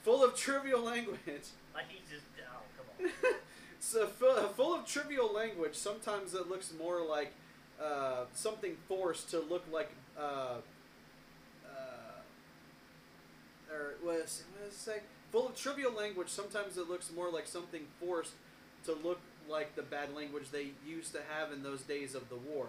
Full 0.03 0.23
of 0.23 0.35
trivial 0.35 0.81
language. 0.81 1.19
Like 1.73 1.85
he's 1.89 2.07
just 2.07 2.25
oh 2.39 2.61
come 2.77 3.07
on. 3.07 3.33
so 3.79 4.05
full, 4.05 4.35
full 4.49 4.75
of 4.75 4.85
trivial 4.85 5.33
language. 5.33 5.73
Sometimes 5.73 6.35
it 6.35 6.47
looks 6.47 6.71
more 6.77 7.03
like 7.03 7.33
uh, 7.83 8.25
something 8.33 8.77
forced 8.87 9.31
to 9.31 9.39
look 9.39 9.63
like. 9.71 9.89
Uh, 10.15 10.57
uh, 11.65 12.21
or 13.73 13.95
what 14.03 14.21
does 14.21 14.43
it 14.67 14.73
say? 14.73 14.99
Full 15.31 15.47
of 15.47 15.55
trivial 15.55 15.91
language. 15.91 16.29
Sometimes 16.29 16.77
it 16.77 16.87
looks 16.87 17.11
more 17.11 17.31
like 17.31 17.47
something 17.47 17.81
forced 17.99 18.33
to 18.85 18.93
look 18.93 19.19
like 19.49 19.75
the 19.75 19.81
bad 19.81 20.13
language 20.15 20.51
they 20.51 20.67
used 20.85 21.11
to 21.13 21.19
have 21.35 21.51
in 21.51 21.63
those 21.63 21.81
days 21.81 22.15
of 22.15 22.29
the 22.29 22.35
war. 22.35 22.67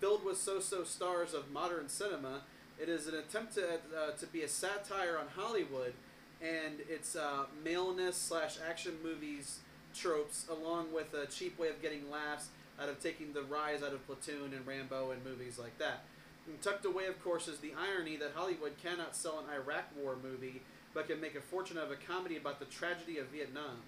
Filled 0.00 0.24
with 0.24 0.38
so-so 0.38 0.82
stars 0.84 1.34
of 1.34 1.50
modern 1.50 1.88
cinema, 1.88 2.42
it 2.80 2.88
is 2.88 3.06
an 3.06 3.14
attempt 3.14 3.54
to 3.54 3.64
uh, 3.74 4.12
to 4.18 4.26
be 4.26 4.42
a 4.42 4.48
satire 4.48 5.18
on 5.18 5.26
Hollywood 5.34 5.92
and 6.40 6.80
its 6.88 7.16
uh, 7.16 7.44
maleness 7.64 8.16
slash 8.16 8.56
action 8.66 8.94
movies 9.02 9.58
tropes, 9.94 10.46
along 10.50 10.92
with 10.92 11.12
a 11.14 11.26
cheap 11.26 11.58
way 11.58 11.68
of 11.68 11.82
getting 11.82 12.10
laughs 12.10 12.48
out 12.80 12.88
of 12.88 13.00
taking 13.00 13.32
the 13.32 13.42
rise 13.42 13.82
out 13.82 13.92
of 13.92 14.06
Platoon 14.06 14.54
and 14.54 14.66
Rambo 14.66 15.10
and 15.10 15.22
movies 15.24 15.58
like 15.58 15.76
that. 15.78 16.04
And 16.46 16.60
tucked 16.62 16.86
away, 16.86 17.06
of 17.06 17.22
course, 17.22 17.46
is 17.48 17.58
the 17.58 17.72
irony 17.78 18.16
that 18.16 18.32
Hollywood 18.34 18.72
cannot 18.82 19.14
sell 19.14 19.38
an 19.38 19.52
Iraq 19.54 19.84
War 19.96 20.16
movie, 20.22 20.62
but 20.94 21.06
can 21.06 21.20
make 21.20 21.34
a 21.34 21.40
fortune 21.40 21.76
out 21.76 21.84
of 21.84 21.90
a 21.90 21.96
comedy 21.96 22.38
about 22.38 22.58
the 22.58 22.64
tragedy 22.66 23.18
of 23.18 23.26
Vietnam. 23.26 23.82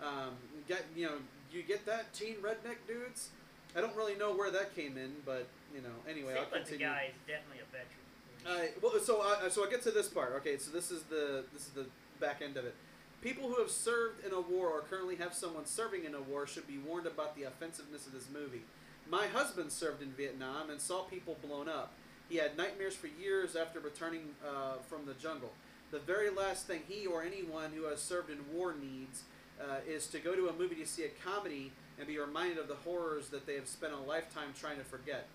Um, 0.00 0.36
get 0.68 0.84
you 0.94 1.06
know, 1.06 1.16
you 1.50 1.62
get 1.62 1.84
that 1.86 2.12
teen 2.12 2.36
redneck 2.36 2.86
dudes. 2.86 3.30
I 3.76 3.80
don't 3.80 3.96
really 3.96 4.14
know 4.14 4.34
where 4.34 4.50
that 4.50 4.74
came 4.76 4.96
in, 4.96 5.12
but 5.24 5.48
you 5.74 5.82
know, 5.82 5.96
anyway, 6.08 6.34
Seems 6.34 6.46
I'll 6.52 6.58
like 6.60 6.68
the 6.68 6.76
guy 6.76 7.10
is 7.10 7.18
definitely 7.26 7.60
a 7.60 7.72
veteran. 7.72 8.05
Uh, 8.46 8.66
well, 8.80 8.92
so 9.00 9.22
uh, 9.22 9.48
so 9.48 9.66
I 9.66 9.70
get 9.70 9.82
to 9.82 9.90
this 9.90 10.08
part. 10.08 10.32
Okay, 10.36 10.56
so 10.56 10.70
this 10.70 10.90
is 10.90 11.02
the 11.04 11.44
this 11.52 11.62
is 11.62 11.70
the 11.70 11.86
back 12.20 12.42
end 12.42 12.56
of 12.56 12.64
it. 12.64 12.74
People 13.20 13.48
who 13.48 13.60
have 13.60 13.70
served 13.70 14.24
in 14.24 14.32
a 14.32 14.40
war 14.40 14.68
or 14.68 14.82
currently 14.82 15.16
have 15.16 15.34
someone 15.34 15.66
serving 15.66 16.04
in 16.04 16.14
a 16.14 16.20
war 16.20 16.46
should 16.46 16.66
be 16.66 16.78
warned 16.78 17.06
about 17.06 17.34
the 17.34 17.42
offensiveness 17.42 18.06
of 18.06 18.12
this 18.12 18.28
movie. 18.32 18.62
My 19.10 19.26
husband 19.26 19.72
served 19.72 20.02
in 20.02 20.10
Vietnam 20.12 20.70
and 20.70 20.80
saw 20.80 21.02
people 21.02 21.36
blown 21.42 21.68
up. 21.68 21.92
He 22.28 22.36
had 22.36 22.56
nightmares 22.56 22.94
for 22.94 23.08
years 23.08 23.56
after 23.56 23.80
returning 23.80 24.34
uh, 24.46 24.78
from 24.88 25.06
the 25.06 25.14
jungle. 25.14 25.52
The 25.90 25.98
very 25.98 26.30
last 26.30 26.66
thing 26.66 26.82
he 26.88 27.06
or 27.06 27.22
anyone 27.22 27.70
who 27.74 27.84
has 27.84 28.00
served 28.00 28.30
in 28.30 28.38
war 28.52 28.74
needs 28.80 29.22
uh, 29.60 29.76
is 29.88 30.06
to 30.08 30.18
go 30.18 30.34
to 30.34 30.48
a 30.48 30.52
movie 30.52 30.74
to 30.76 30.86
see 30.86 31.04
a 31.04 31.08
comedy 31.24 31.72
and 31.98 32.06
be 32.06 32.18
reminded 32.18 32.58
of 32.58 32.68
the 32.68 32.74
horrors 32.74 33.28
that 33.28 33.46
they 33.46 33.54
have 33.54 33.68
spent 33.68 33.92
a 33.92 33.96
lifetime 33.96 34.48
trying 34.58 34.78
to 34.78 34.84
forget. 34.84 35.26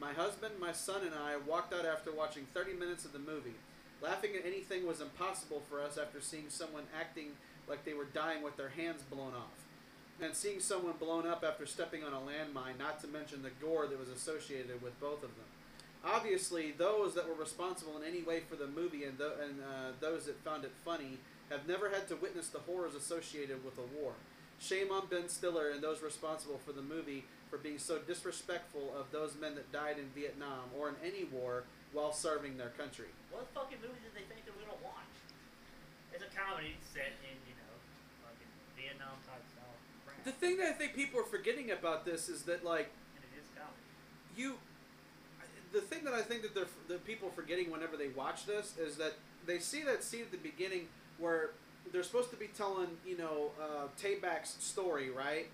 My 0.00 0.14
husband, 0.14 0.54
my 0.58 0.72
son, 0.72 1.02
and 1.04 1.14
I 1.14 1.36
walked 1.46 1.74
out 1.74 1.84
after 1.84 2.10
watching 2.10 2.46
30 2.54 2.72
minutes 2.72 3.04
of 3.04 3.12
the 3.12 3.18
movie. 3.18 3.54
Laughing 4.00 4.30
at 4.34 4.46
anything 4.46 4.86
was 4.86 5.02
impossible 5.02 5.62
for 5.68 5.82
us 5.82 5.98
after 5.98 6.22
seeing 6.22 6.48
someone 6.48 6.84
acting 6.98 7.32
like 7.68 7.84
they 7.84 7.92
were 7.92 8.06
dying 8.06 8.42
with 8.42 8.56
their 8.56 8.70
hands 8.70 9.02
blown 9.02 9.34
off. 9.34 9.60
And 10.22 10.34
seeing 10.34 10.58
someone 10.58 10.94
blown 10.98 11.26
up 11.26 11.44
after 11.46 11.66
stepping 11.66 12.02
on 12.02 12.14
a 12.14 12.16
landmine, 12.16 12.78
not 12.78 13.00
to 13.02 13.08
mention 13.08 13.42
the 13.42 13.50
gore 13.60 13.86
that 13.88 14.00
was 14.00 14.08
associated 14.08 14.80
with 14.82 14.98
both 15.00 15.22
of 15.22 15.30
them. 15.36 15.50
Obviously, 16.02 16.72
those 16.72 17.14
that 17.14 17.28
were 17.28 17.34
responsible 17.34 17.98
in 17.98 18.08
any 18.08 18.22
way 18.22 18.40
for 18.40 18.56
the 18.56 18.66
movie 18.66 19.04
and, 19.04 19.18
th- 19.18 19.32
and 19.42 19.60
uh, 19.60 19.92
those 20.00 20.24
that 20.24 20.42
found 20.42 20.64
it 20.64 20.72
funny 20.82 21.18
have 21.50 21.68
never 21.68 21.90
had 21.90 22.08
to 22.08 22.16
witness 22.16 22.48
the 22.48 22.60
horrors 22.60 22.94
associated 22.94 23.62
with 23.62 23.76
a 23.76 24.00
war. 24.00 24.12
Shame 24.58 24.90
on 24.90 25.08
Ben 25.10 25.28
Stiller 25.28 25.70
and 25.70 25.82
those 25.82 26.02
responsible 26.02 26.58
for 26.64 26.72
the 26.72 26.82
movie 26.82 27.24
for 27.50 27.58
being 27.58 27.78
so 27.78 27.98
disrespectful 27.98 28.94
of 28.96 29.10
those 29.10 29.34
men 29.34 29.54
that 29.56 29.70
died 29.72 29.98
in 29.98 30.06
Vietnam 30.14 30.70
or 30.78 30.88
in 30.88 30.94
any 31.04 31.24
war 31.24 31.64
while 31.92 32.12
serving 32.12 32.56
their 32.56 32.70
country. 32.78 33.10
What 33.30 33.50
fucking 33.54 33.78
movie 33.82 33.98
did 33.98 34.14
they 34.14 34.24
think 34.30 34.46
they 34.46 34.54
were 34.54 34.62
gonna 34.62 34.78
watch? 34.82 35.10
It's 36.14 36.22
a 36.22 36.30
comedy 36.30 36.78
set 36.94 37.18
in, 37.26 37.34
you 37.44 37.58
know, 37.58 37.74
fucking 38.22 38.52
Vietnam 38.78 39.18
type 39.26 39.42
style. 39.50 39.74
crap. 40.06 40.22
The 40.24 40.32
thing 40.32 40.58
that 40.58 40.68
I 40.70 40.72
think 40.72 40.94
people 40.94 41.18
are 41.20 41.26
forgetting 41.26 41.70
about 41.70 42.06
this 42.06 42.28
is 42.28 42.42
that, 42.44 42.64
like, 42.64 42.94
and 43.18 43.22
it 43.26 43.34
is 43.34 43.50
comedy. 43.58 43.82
you 44.38 44.58
the 45.72 45.80
thing 45.80 46.04
that 46.04 46.14
I 46.14 46.22
think 46.22 46.42
that 46.42 46.54
they're 46.54 46.66
the 46.88 46.98
people 46.98 47.28
are 47.28 47.32
forgetting 47.32 47.70
whenever 47.70 47.96
they 47.96 48.08
watch 48.08 48.46
this 48.46 48.74
is 48.78 48.96
that 48.96 49.14
they 49.46 49.58
see 49.58 49.82
that 49.84 50.02
scene 50.02 50.22
at 50.22 50.30
the 50.30 50.38
beginning 50.38 50.88
where 51.18 51.50
they're 51.92 52.02
supposed 52.02 52.30
to 52.30 52.36
be 52.36 52.48
telling 52.48 52.88
you 53.06 53.16
know 53.16 53.50
uh, 53.60 53.86
Tayback's 54.00 54.56
story, 54.60 55.10
right? 55.10 55.48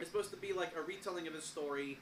It's 0.00 0.10
supposed 0.10 0.30
to 0.30 0.36
be 0.36 0.52
like 0.52 0.74
a 0.76 0.82
retelling 0.82 1.26
of 1.26 1.34
his 1.34 1.44
story 1.44 1.98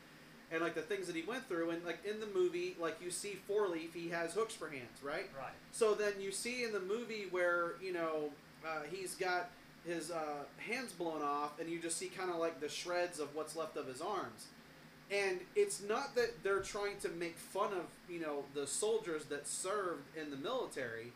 and 0.53 0.61
like 0.61 0.75
the 0.75 0.83
things 0.83 1.07
that 1.07 1.17
he 1.17 1.23
went 1.23 1.49
through, 1.49 1.71
and 1.71 1.85
like 1.85 2.05
in 2.05 2.21
the 2.21 2.27
movie, 2.27 2.77
like 2.79 2.97
you 3.03 3.11
see 3.11 3.39
Four 3.47 3.69
Leaf, 3.69 3.95
he 3.95 4.11
has 4.11 4.35
hooks 4.35 4.55
for 4.55 4.69
hands, 4.69 5.03
right? 5.03 5.31
Right. 5.37 5.53
So 5.73 5.95
then 5.95 6.13
you 6.21 6.31
see 6.31 6.63
in 6.63 6.73
the 6.73 6.81
movie 6.81 7.27
where 7.31 7.75
you 7.81 7.93
know 7.93 8.31
uh, 8.65 8.83
he's 8.91 9.15
got 9.15 9.51
his 9.87 10.11
uh, 10.11 10.45
hands 10.59 10.93
blown 10.93 11.23
off, 11.23 11.59
and 11.59 11.71
you 11.71 11.81
just 11.81 11.97
see 11.97 12.09
kind 12.09 12.31
of 12.31 12.37
like 12.37 12.61
the 12.61 12.69
shreds 12.69 13.19
of 13.19 13.35
what's 13.35 13.57
left 13.57 13.77
of 13.79 13.87
his 13.87 14.03
arms. 14.03 14.47
And 15.11 15.41
it's 15.57 15.83
not 15.83 16.15
that 16.15 16.43
they're 16.43 16.61
trying 16.61 16.99
to 17.01 17.09
make 17.09 17.39
fun 17.39 17.73
of 17.73 17.87
you 18.09 18.21
know 18.21 18.45
the 18.55 18.67
soldiers 18.67 19.25
that 19.27 19.49
served 19.49 20.03
in 20.21 20.31
the 20.31 20.37
military. 20.37 21.13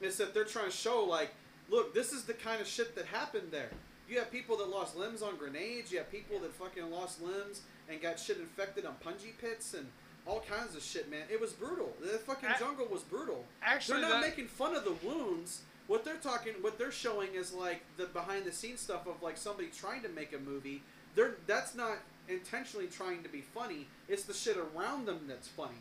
It's 0.00 0.16
that 0.16 0.32
they're 0.32 0.44
trying 0.44 0.70
to 0.70 0.76
show 0.76 1.04
like, 1.04 1.34
look, 1.68 1.92
this 1.92 2.12
is 2.12 2.24
the 2.24 2.34
kind 2.34 2.60
of 2.62 2.66
shit 2.66 2.94
that 2.96 3.06
happened 3.06 3.48
there. 3.50 3.70
You 4.08 4.18
have 4.18 4.32
people 4.32 4.56
that 4.56 4.70
lost 4.70 4.96
limbs 4.96 5.22
on 5.22 5.36
grenades. 5.36 5.92
You 5.92 5.98
have 5.98 6.10
people 6.10 6.38
that 6.40 6.52
fucking 6.54 6.90
lost 6.90 7.22
limbs 7.22 7.62
and 7.90 8.00
got 8.00 8.18
shit 8.18 8.38
infected 8.38 8.86
on 8.86 8.94
punji 9.04 9.36
pits 9.38 9.74
and 9.74 9.86
all 10.26 10.40
kinds 10.40 10.74
of 10.74 10.82
shit, 10.82 11.10
man. 11.10 11.22
It 11.30 11.40
was 11.40 11.52
brutal. 11.52 11.92
The 12.00 12.18
fucking 12.18 12.50
jungle 12.58 12.86
was 12.90 13.02
brutal. 13.02 13.44
Actually, 13.62 14.00
they're 14.00 14.10
not 14.10 14.20
that, 14.22 14.28
making 14.28 14.46
fun 14.46 14.74
of 14.74 14.84
the 14.84 14.94
wounds. 15.06 15.62
What 15.86 16.04
they're 16.04 16.16
talking, 16.16 16.54
what 16.60 16.78
they're 16.78 16.92
showing 16.92 17.34
is 17.34 17.52
like 17.52 17.82
the 17.96 18.06
behind 18.06 18.44
the 18.44 18.52
scenes 18.52 18.80
stuff 18.80 19.06
of 19.06 19.22
like 19.22 19.36
somebody 19.36 19.68
trying 19.68 20.02
to 20.02 20.08
make 20.08 20.34
a 20.34 20.38
movie. 20.38 20.82
They're 21.14 21.36
that's 21.46 21.74
not 21.74 21.98
intentionally 22.28 22.86
trying 22.86 23.22
to 23.22 23.28
be 23.28 23.40
funny. 23.40 23.88
It's 24.06 24.24
the 24.24 24.34
shit 24.34 24.56
around 24.56 25.06
them 25.06 25.20
that's 25.26 25.48
funny, 25.48 25.80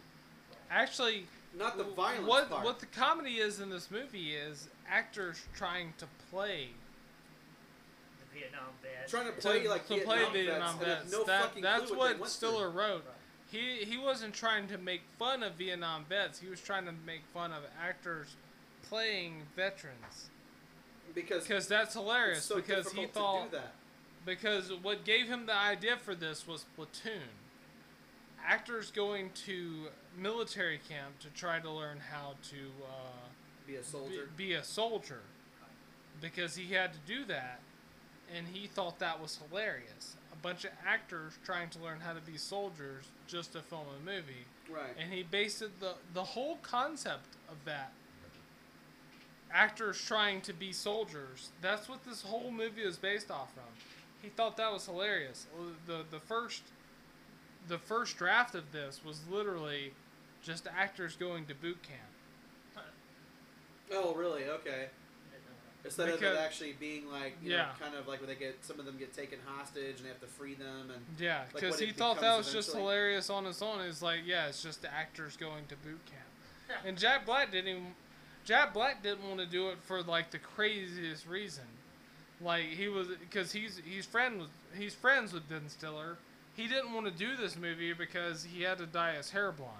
actually, 0.71 1.25
not 1.57 1.77
the 1.77 1.83
violence 1.83 2.27
what 2.27 2.49
part. 2.49 2.63
what 2.63 2.79
the 2.79 2.85
comedy 2.85 3.35
is 3.35 3.59
in 3.59 3.69
this 3.69 3.91
movie 3.91 4.33
is 4.33 4.69
actors 4.89 5.41
trying 5.53 5.93
to 5.97 6.05
play 6.31 6.69
Vietnam 8.39 8.69
vets. 8.81 9.11
Trying 9.11 9.25
to 9.27 9.31
play 9.33 9.63
to, 9.63 9.69
like 9.69 9.87
to 9.87 9.93
Vietnam 9.95 10.07
play 10.13 10.19
vets 10.23 10.33
Vietnam 10.33 10.79
and 10.79 10.87
have 10.87 10.97
vets. 10.99 11.11
no 11.11 11.23
That- 11.23 11.41
fucking 11.43 11.63
that's 11.63 11.85
clue 11.87 11.97
what 11.97 11.99
what, 12.07 12.13
they 12.15 12.19
went 12.21 12.31
Stiller 12.31 12.71
through. 12.71 12.79
wrote. 12.81 13.05
Right. 13.05 13.13
He 13.51 13.85
he 13.85 13.97
wasn't 13.97 14.33
trying 14.33 14.67
to 14.67 14.77
make 14.77 15.01
fun 15.17 15.41
of 15.43 15.53
Vietnam 15.53 16.05
vets. 16.07 16.39
He 16.39 16.49
was 16.49 16.59
trying 16.61 16.85
to 16.85 16.91
make 17.05 17.21
fun 17.33 17.51
of 17.53 17.63
actors 17.81 18.35
playing 18.89 19.43
veterans 19.55 20.29
because 21.15 21.43
because 21.47 21.67
that's 21.67 21.93
hilarious. 21.93 22.39
it's 22.39 22.47
so 22.47 22.55
because 22.57 22.91
he 22.91 23.01
difficult 23.01 23.13
thought 23.25 23.51
to 23.51 23.57
do 23.57 23.63
that. 23.63 23.73
because 24.25 24.73
what 24.81 25.05
gave 25.05 25.27
him 25.27 25.45
the 25.45 25.55
idea 25.55 25.95
for 25.97 26.13
this 26.15 26.45
was 26.47 26.65
Platoon. 26.75 27.29
Actors 28.45 28.91
going 28.91 29.31
to 29.45 29.87
military 30.17 30.79
camp 30.87 31.19
to 31.19 31.27
try 31.29 31.59
to 31.59 31.69
learn 31.69 31.99
how 32.11 32.35
to 32.49 32.57
uh, 32.85 33.27
Be 33.65 33.75
a 33.75 33.79
be, 33.79 33.83
soldier. 33.83 34.29
be 34.37 34.53
a 34.53 34.63
soldier 34.63 35.21
because 36.21 36.55
he 36.55 36.73
had 36.73 36.91
to 36.93 36.99
do 37.05 37.25
that 37.25 37.59
and 38.35 38.47
he 38.47 38.67
thought 38.67 38.99
that 38.99 39.21
was 39.21 39.39
hilarious. 39.49 40.15
A 40.33 40.35
bunch 40.37 40.65
of 40.65 40.71
actors 40.85 41.33
trying 41.43 41.69
to 41.71 41.79
learn 41.79 41.99
how 41.99 42.13
to 42.13 42.21
be 42.21 42.37
soldiers 42.37 43.05
just 43.27 43.53
to 43.53 43.61
film 43.61 43.85
a 43.99 44.05
movie. 44.05 44.45
right. 44.71 44.95
And 45.01 45.11
he 45.11 45.23
based 45.23 45.61
it, 45.61 45.79
the 45.79 45.93
the 46.13 46.23
whole 46.23 46.57
concept 46.57 47.35
of 47.49 47.57
that 47.65 47.91
actors 49.51 50.01
trying 50.05 50.41
to 50.41 50.53
be 50.53 50.71
soldiers. 50.71 51.49
That's 51.61 51.87
what 51.87 52.03
this 52.03 52.21
whole 52.21 52.51
movie 52.51 52.81
is 52.81 52.97
based 52.97 53.31
off 53.31 53.53
from. 53.53 53.63
He 54.21 54.29
thought 54.29 54.57
that 54.57 54.71
was 54.71 54.85
hilarious. 54.85 55.47
Uh, 55.57 55.71
the 55.85 56.03
the 56.09 56.19
first 56.19 56.63
the 57.67 57.77
first 57.77 58.17
draft 58.17 58.55
of 58.55 58.71
this 58.71 59.01
was 59.03 59.21
literally 59.29 59.93
just 60.41 60.67
actors 60.67 61.15
going 61.15 61.45
to 61.45 61.55
boot 61.55 61.81
camp. 61.83 62.85
Oh, 63.91 64.13
really? 64.15 64.45
Okay. 64.45 64.87
Instead 65.87 66.09
of 66.09 66.21
it 66.21 66.37
actually 66.37 66.73
being 66.79 67.09
like, 67.11 67.35
you 67.41 67.49
know, 67.51 67.55
Yeah. 67.57 67.69
kind 67.79 67.95
of 67.95 68.07
like 68.07 68.19
where 68.19 68.27
they 68.27 68.35
get 68.35 68.63
some 68.63 68.79
of 68.79 68.85
them 68.85 68.97
get 68.97 69.13
taken 69.13 69.39
hostage 69.45 69.95
and 69.97 70.05
they 70.05 70.09
have 70.09 70.19
to 70.21 70.27
free 70.27 70.53
them 70.53 70.91
and 70.93 71.03
Yeah, 71.19 71.43
because 71.53 71.71
what 71.71 71.79
he 71.79 71.91
thought 71.91 72.15
that 72.15 72.21
becomes 72.21 72.45
was 72.45 72.53
just 72.53 72.75
hilarious 72.75 73.29
on 73.29 73.45
its 73.45 73.61
own. 73.61 73.81
It's 73.81 74.01
like, 74.01 74.19
yeah, 74.25 74.47
it's 74.47 74.61
just 74.61 74.81
the 74.81 74.93
actors 74.93 75.35
going 75.37 75.65
to 75.67 75.75
boot 75.77 75.99
camp. 76.05 76.81
and 76.85 76.97
Jack 76.97 77.25
Black 77.25 77.51
didn't 77.51 77.69
even, 77.69 77.95
Jack 78.45 78.73
Black 78.73 79.01
didn't 79.01 79.23
want 79.27 79.39
to 79.39 79.45
do 79.45 79.69
it 79.69 79.77
for 79.85 80.01
like 80.03 80.31
the 80.31 80.39
craziest 80.39 81.25
reason. 81.27 81.63
Like 82.41 82.65
he 82.65 82.87
was 82.87 83.07
because 83.07 83.51
he's 83.53 83.81
he's 83.83 84.05
friend 84.05 84.39
with 84.39 84.49
he's 84.77 84.93
friends 84.93 85.33
with 85.33 85.49
Ben 85.49 85.67
Stiller. 85.69 86.17
He 86.55 86.67
didn't 86.67 86.93
want 86.93 87.05
to 87.05 87.11
do 87.11 87.35
this 87.35 87.55
movie 87.55 87.93
because 87.93 88.43
he 88.43 88.61
had 88.63 88.77
to 88.79 88.85
dye 88.85 89.13
his 89.15 89.29
hair 89.31 89.51
blonde. 89.51 89.71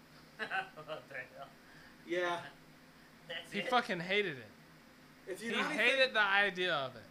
what 0.38 1.02
the 1.08 1.14
hell? 1.36 1.48
yeah. 2.06 2.38
That's 3.28 3.52
He 3.52 3.58
it. 3.58 3.68
fucking 3.68 4.00
hated 4.00 4.38
it. 4.38 4.46
If 5.28 5.42
you 5.42 5.50
he 5.50 5.56
know 5.56 5.66
anything, 5.68 5.86
hated 5.86 6.14
the 6.14 6.22
idea 6.22 6.74
of 6.74 6.96
it. 6.96 7.02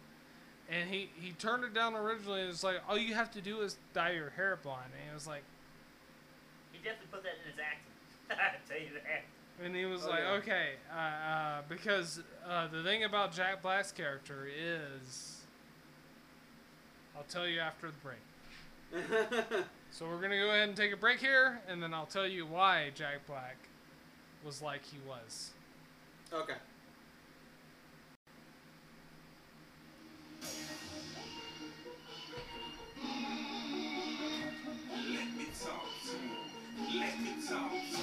And 0.70 0.90
he, 0.90 1.08
he 1.18 1.32
turned 1.32 1.64
it 1.64 1.72
down 1.72 1.94
originally 1.94 2.42
and 2.42 2.50
it's 2.50 2.62
like, 2.64 2.76
all 2.88 2.98
you 2.98 3.14
have 3.14 3.30
to 3.32 3.40
do 3.40 3.60
is 3.60 3.78
dye 3.94 4.10
your 4.12 4.30
hair 4.30 4.58
blonde. 4.62 4.82
And 4.92 5.08
he 5.08 5.14
was 5.14 5.26
like, 5.26 5.42
He 6.72 6.78
definitely 6.78 7.06
put 7.10 7.22
that 7.22 7.32
in 7.44 7.50
his 7.50 7.58
acting. 7.58 7.92
I 8.30 8.68
tell 8.70 8.78
you 8.78 8.92
that. 8.94 9.64
And 9.64 9.74
he 9.74 9.86
was 9.86 10.04
Oh, 10.04 10.10
like, 10.10 10.20
yeah. 10.20 10.32
okay, 10.34 10.68
uh, 10.94 10.98
uh, 10.98 11.62
because 11.68 12.20
uh, 12.48 12.68
the 12.68 12.82
thing 12.82 13.04
about 13.04 13.32
Jack 13.32 13.62
Black's 13.62 13.90
character 13.92 14.46
is, 14.46 15.38
I'll 17.16 17.24
tell 17.24 17.46
you 17.46 17.60
after 17.60 17.90
the 17.90 17.96
break. 17.98 19.64
So 19.90 20.06
we're 20.06 20.20
gonna 20.20 20.36
go 20.36 20.50
ahead 20.50 20.68
and 20.68 20.76
take 20.76 20.92
a 20.92 20.96
break 20.98 21.18
here, 21.18 21.60
and 21.66 21.82
then 21.82 21.94
I'll 21.94 22.04
tell 22.06 22.26
you 22.26 22.44
why 22.44 22.90
Jack 22.94 23.26
Black 23.26 23.56
was 24.44 24.60
like 24.60 24.84
he 24.84 24.98
was. 25.08 25.50
okay. 26.32 26.52
Let 35.14 35.36
me 35.36 35.46
talk 35.62 35.86
to 36.04 36.12
you. 36.16 37.00
Let 37.00 37.20
me 37.20 37.32
talk 37.48 37.70
to 37.72 37.76
you. 37.76 37.97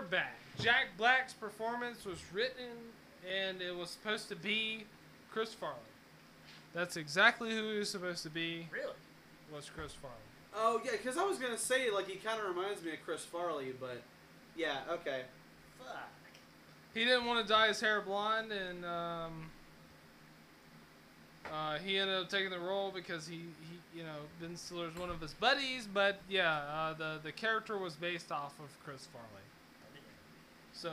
Back. 0.00 0.36
Jack 0.60 0.88
Black's 0.96 1.32
performance 1.32 2.04
was 2.04 2.18
written, 2.32 2.70
and 3.30 3.60
it 3.60 3.76
was 3.76 3.90
supposed 3.90 4.28
to 4.28 4.36
be 4.36 4.84
Chris 5.30 5.52
Farley. 5.52 5.76
That's 6.74 6.96
exactly 6.96 7.50
who 7.50 7.72
he 7.72 7.78
was 7.78 7.90
supposed 7.90 8.22
to 8.22 8.30
be. 8.30 8.68
Really? 8.72 8.94
Was 9.54 9.68
Chris 9.68 9.92
Farley? 9.92 10.16
Oh 10.54 10.80
yeah, 10.84 10.92
because 10.92 11.16
I 11.16 11.24
was 11.24 11.38
gonna 11.38 11.58
say 11.58 11.90
like 11.90 12.08
he 12.08 12.16
kind 12.16 12.40
of 12.40 12.54
reminds 12.54 12.82
me 12.82 12.92
of 12.92 12.98
Chris 13.04 13.24
Farley, 13.24 13.72
but 13.78 14.02
yeah, 14.56 14.78
okay. 14.90 15.22
Fuck. 15.78 16.08
He 16.94 17.04
didn't 17.04 17.26
want 17.26 17.46
to 17.46 17.52
dye 17.52 17.68
his 17.68 17.80
hair 17.80 18.02
blonde, 18.02 18.52
and 18.52 18.84
um, 18.84 19.50
uh, 21.50 21.78
he 21.78 21.98
ended 21.98 22.16
up 22.16 22.28
taking 22.28 22.50
the 22.50 22.58
role 22.58 22.90
because 22.94 23.26
he, 23.26 23.36
he, 23.36 23.98
you 23.98 24.04
know, 24.04 24.16
Ben 24.40 24.56
Stiller's 24.56 24.94
one 24.96 25.08
of 25.08 25.20
his 25.20 25.32
buddies. 25.34 25.88
But 25.92 26.20
yeah, 26.28 26.58
uh, 26.70 26.94
the 26.94 27.20
the 27.22 27.32
character 27.32 27.78
was 27.78 27.94
based 27.94 28.30
off 28.30 28.52
of 28.58 28.68
Chris 28.84 29.08
Farley. 29.12 29.41
So 30.82 30.90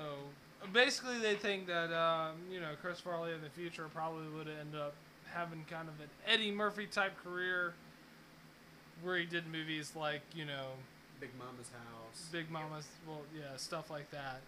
basically, 0.72 1.18
they 1.18 1.34
think 1.34 1.66
that 1.66 1.92
um, 1.92 2.36
you 2.52 2.60
know 2.60 2.70
Chris 2.80 3.00
Farley 3.00 3.34
in 3.34 3.42
the 3.42 3.50
future 3.50 3.88
probably 3.92 4.28
would 4.38 4.48
end 4.48 4.76
up 4.76 4.94
having 5.34 5.66
kind 5.68 5.88
of 5.88 6.00
an 6.00 6.10
Eddie 6.28 6.52
Murphy 6.52 6.86
type 6.86 7.14
career, 7.24 7.74
where 9.02 9.18
he 9.18 9.26
did 9.26 9.48
movies 9.52 9.94
like 9.96 10.22
you 10.36 10.46
know 10.46 10.68
Big 11.20 11.32
Mama's 11.40 11.72
house. 11.72 12.30
Big 12.32 12.52
Mama's, 12.52 12.86
well, 13.08 13.22
yeah, 13.36 13.58
stuff 13.58 13.90
like 13.90 14.12
that. 14.12 14.42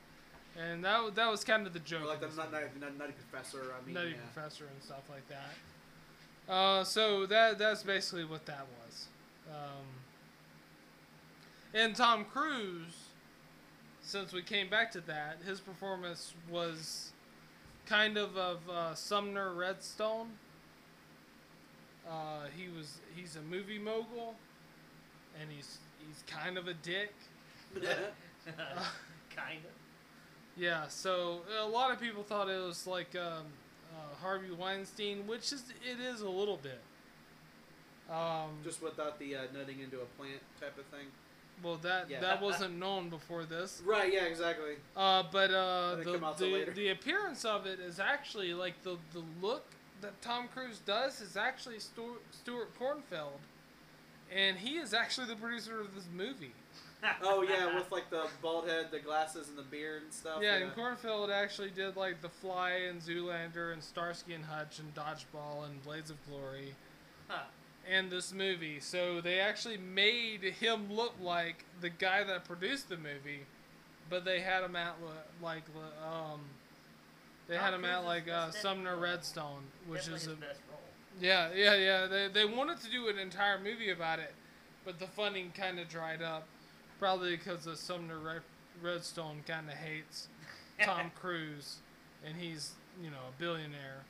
And 0.61 0.85
that 0.85 1.15
that 1.15 1.31
was 1.31 1.43
kind 1.43 1.65
of 1.65 1.73
the 1.73 1.79
joke. 1.79 2.03
Or 2.03 2.07
like 2.07 2.21
the 2.21 2.27
nut, 2.27 2.51
nutty, 2.51 2.65
nut, 2.79 2.97
nutty 2.99 3.13
professor. 3.13 3.73
I 3.73 3.83
mean, 3.83 3.95
Nutty 3.95 4.09
yeah. 4.11 4.17
Professor 4.31 4.65
and 4.71 4.83
stuff 4.83 5.09
like 5.09 5.27
that. 5.29 6.53
Uh, 6.53 6.83
so 6.83 7.25
that 7.25 7.57
that's 7.57 7.81
basically 7.81 8.25
what 8.25 8.45
that 8.45 8.67
was. 8.85 9.07
Um, 9.49 9.87
and 11.73 11.95
Tom 11.95 12.25
Cruise, 12.25 13.10
since 14.11 14.33
we 14.33 14.41
came 14.41 14.69
back 14.69 14.91
to 14.91 14.99
that, 15.01 15.37
his 15.45 15.61
performance 15.61 16.33
was 16.49 17.13
kind 17.85 18.17
of 18.17 18.35
of 18.35 18.69
uh, 18.69 18.93
Sumner 18.93 19.53
Redstone. 19.53 20.27
Uh, 22.05 22.47
he 22.57 22.67
was 22.77 22.97
he's 23.15 23.37
a 23.37 23.41
movie 23.41 23.79
mogul, 23.79 24.35
and 25.39 25.49
he's 25.49 25.77
he's 26.05 26.23
kind 26.27 26.57
of 26.57 26.67
a 26.67 26.73
dick. 26.73 27.13
kind 27.73 29.59
of. 29.63 29.71
Yeah, 30.57 30.89
so 30.89 31.43
a 31.57 31.65
lot 31.65 31.91
of 31.93 32.01
people 32.01 32.23
thought 32.23 32.49
it 32.49 32.61
was 32.61 32.85
like 32.85 33.15
um, 33.15 33.45
uh, 33.93 34.15
Harvey 34.21 34.51
Weinstein, 34.51 35.25
which 35.25 35.53
is 35.53 35.63
it 35.89 36.01
is 36.01 36.19
a 36.19 36.29
little 36.29 36.57
bit. 36.57 36.81
Um, 38.09 38.57
Just 38.61 38.83
without 38.83 39.19
the 39.19 39.37
uh, 39.37 39.41
nutting 39.57 39.79
into 39.79 40.01
a 40.01 40.05
plant 40.17 40.41
type 40.59 40.77
of 40.77 40.83
thing. 40.87 41.07
Well, 41.63 41.77
that 41.77 42.09
Yeah. 42.09 42.19
that 42.21 42.41
wasn't 42.41 42.77
known 42.79 43.09
before 43.09 43.43
this. 43.45 43.81
Right. 43.85 44.11
Yeah. 44.11 44.23
Exactly. 44.25 44.75
Uh, 44.95 45.23
but 45.31 45.51
uh, 45.51 45.95
the 45.95 46.03
come 46.05 46.23
out 46.23 46.37
till 46.37 46.51
the, 46.51 46.71
the 46.71 46.89
appearance 46.89 47.45
of 47.45 47.65
it 47.65 47.79
is 47.79 47.99
actually 47.99 48.53
like 48.53 48.81
the 48.83 48.97
the 49.13 49.23
look 49.41 49.65
that 50.01 50.19
Tom 50.21 50.47
Cruise 50.53 50.79
does 50.79 51.21
is 51.21 51.37
actually 51.37 51.79
Stuart, 51.79 52.21
Stuart 52.31 52.69
Cornfeld, 52.79 53.37
and 54.35 54.57
he 54.57 54.77
is 54.77 54.93
actually 54.93 55.27
the 55.27 55.35
producer 55.35 55.79
of 55.79 55.93
this 55.95 56.05
movie. 56.15 56.53
Oh 57.23 57.41
yeah, 57.41 57.73
with 57.73 57.91
like 57.91 58.11
the 58.11 58.27
bald 58.43 58.67
head, 58.67 58.89
the 58.91 58.99
glasses, 58.99 59.49
and 59.49 59.57
the 59.57 59.63
beard 59.63 60.03
and 60.03 60.13
stuff. 60.13 60.37
Yeah, 60.39 60.57
and 60.57 60.71
Cornfeld 60.75 61.31
actually 61.31 61.71
did 61.71 61.95
like 61.95 62.21
The 62.21 62.29
Fly 62.29 62.73
and 62.89 63.01
Zoolander 63.01 63.73
and 63.73 63.81
Starsky 63.81 64.35
and 64.35 64.45
Hutch 64.45 64.77
and 64.77 64.93
Dodgeball 64.93 65.65
and 65.65 65.83
Blades 65.83 66.11
of 66.11 66.17
Glory 66.29 66.75
Huh. 67.27 67.41
And 67.89 68.09
this 68.11 68.33
movie. 68.33 68.79
So 68.79 69.21
they 69.21 69.39
actually 69.39 69.77
made 69.77 70.43
him 70.43 70.91
look 70.91 71.13
like 71.21 71.65
the 71.79 71.89
guy 71.89 72.23
that 72.23 72.45
produced 72.45 72.89
the 72.89 72.97
movie, 72.97 73.45
but 74.09 74.25
they 74.25 74.41
had 74.41 74.63
him 74.63 74.75
at 74.75 74.95
like 75.41 75.63
um 76.05 76.41
they 77.47 77.55
had 77.57 77.71
Tom 77.71 77.83
him 77.83 77.85
at 77.85 78.05
like 78.05 78.29
uh, 78.29 78.51
Sumner 78.51 78.95
Redstone, 78.97 79.63
which 79.87 80.01
is 80.01 80.07
a 80.09 80.13
his 80.13 80.25
best 80.27 80.59
role. 80.69 80.79
yeah, 81.19 81.49
yeah, 81.53 81.75
yeah. 81.75 82.07
They 82.07 82.27
they 82.27 82.45
wanted 82.45 82.79
to 82.81 82.89
do 82.89 83.07
an 83.09 83.17
entire 83.19 83.59
movie 83.59 83.91
about 83.91 84.19
it, 84.19 84.33
but 84.85 84.99
the 84.99 85.07
funding 85.07 85.51
kind 85.51 85.79
of 85.79 85.89
dried 85.89 86.21
up, 86.21 86.47
probably 86.99 87.35
because 87.35 87.67
of 87.67 87.77
Sumner 87.77 88.19
Red- 88.19 88.43
Redstone 88.81 89.43
kind 89.47 89.67
of 89.69 89.75
hates 89.75 90.27
Tom 90.81 91.11
Cruise, 91.19 91.77
and 92.25 92.37
he's 92.37 92.73
you 93.03 93.09
know 93.09 93.17
a 93.29 93.41
billionaire. 93.41 94.05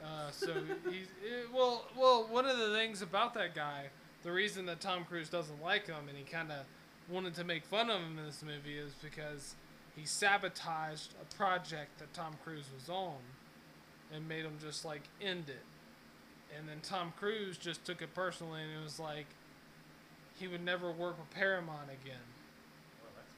Damn. 0.00 0.08
Uh, 0.08 0.30
so 0.30 0.54
he's 0.90 1.06
eh, 1.24 1.46
well, 1.52 1.86
well. 1.96 2.26
One 2.30 2.46
of 2.46 2.58
the 2.58 2.70
things 2.70 3.02
about 3.02 3.34
that 3.34 3.54
guy, 3.54 3.86
the 4.22 4.32
reason 4.32 4.66
that 4.66 4.80
Tom 4.80 5.04
Cruise 5.04 5.28
doesn't 5.28 5.62
like 5.62 5.86
him, 5.86 6.08
and 6.08 6.16
he 6.16 6.24
kind 6.24 6.50
of 6.50 6.58
wanted 7.08 7.34
to 7.34 7.44
make 7.44 7.64
fun 7.64 7.90
of 7.90 8.00
him 8.00 8.18
in 8.18 8.26
this 8.26 8.42
movie, 8.42 8.78
is 8.78 8.92
because 9.02 9.54
he 9.96 10.04
sabotaged 10.04 11.14
a 11.20 11.34
project 11.34 11.98
that 11.98 12.12
Tom 12.12 12.36
Cruise 12.44 12.66
was 12.74 12.88
on, 12.88 13.16
and 14.14 14.28
made 14.28 14.44
him 14.44 14.56
just 14.60 14.84
like 14.84 15.02
end 15.20 15.48
it. 15.48 15.64
And 16.56 16.68
then 16.68 16.78
Tom 16.82 17.12
Cruise 17.18 17.58
just 17.58 17.84
took 17.84 18.00
it 18.00 18.14
personally, 18.14 18.62
and 18.62 18.70
it 18.70 18.82
was 18.82 18.98
like 18.98 19.26
he 20.38 20.46
would 20.46 20.64
never 20.64 20.90
work 20.90 21.18
with 21.18 21.30
Paramount 21.30 21.88
again. 21.88 22.20
Well, 23.02 23.12
that's 23.16 23.32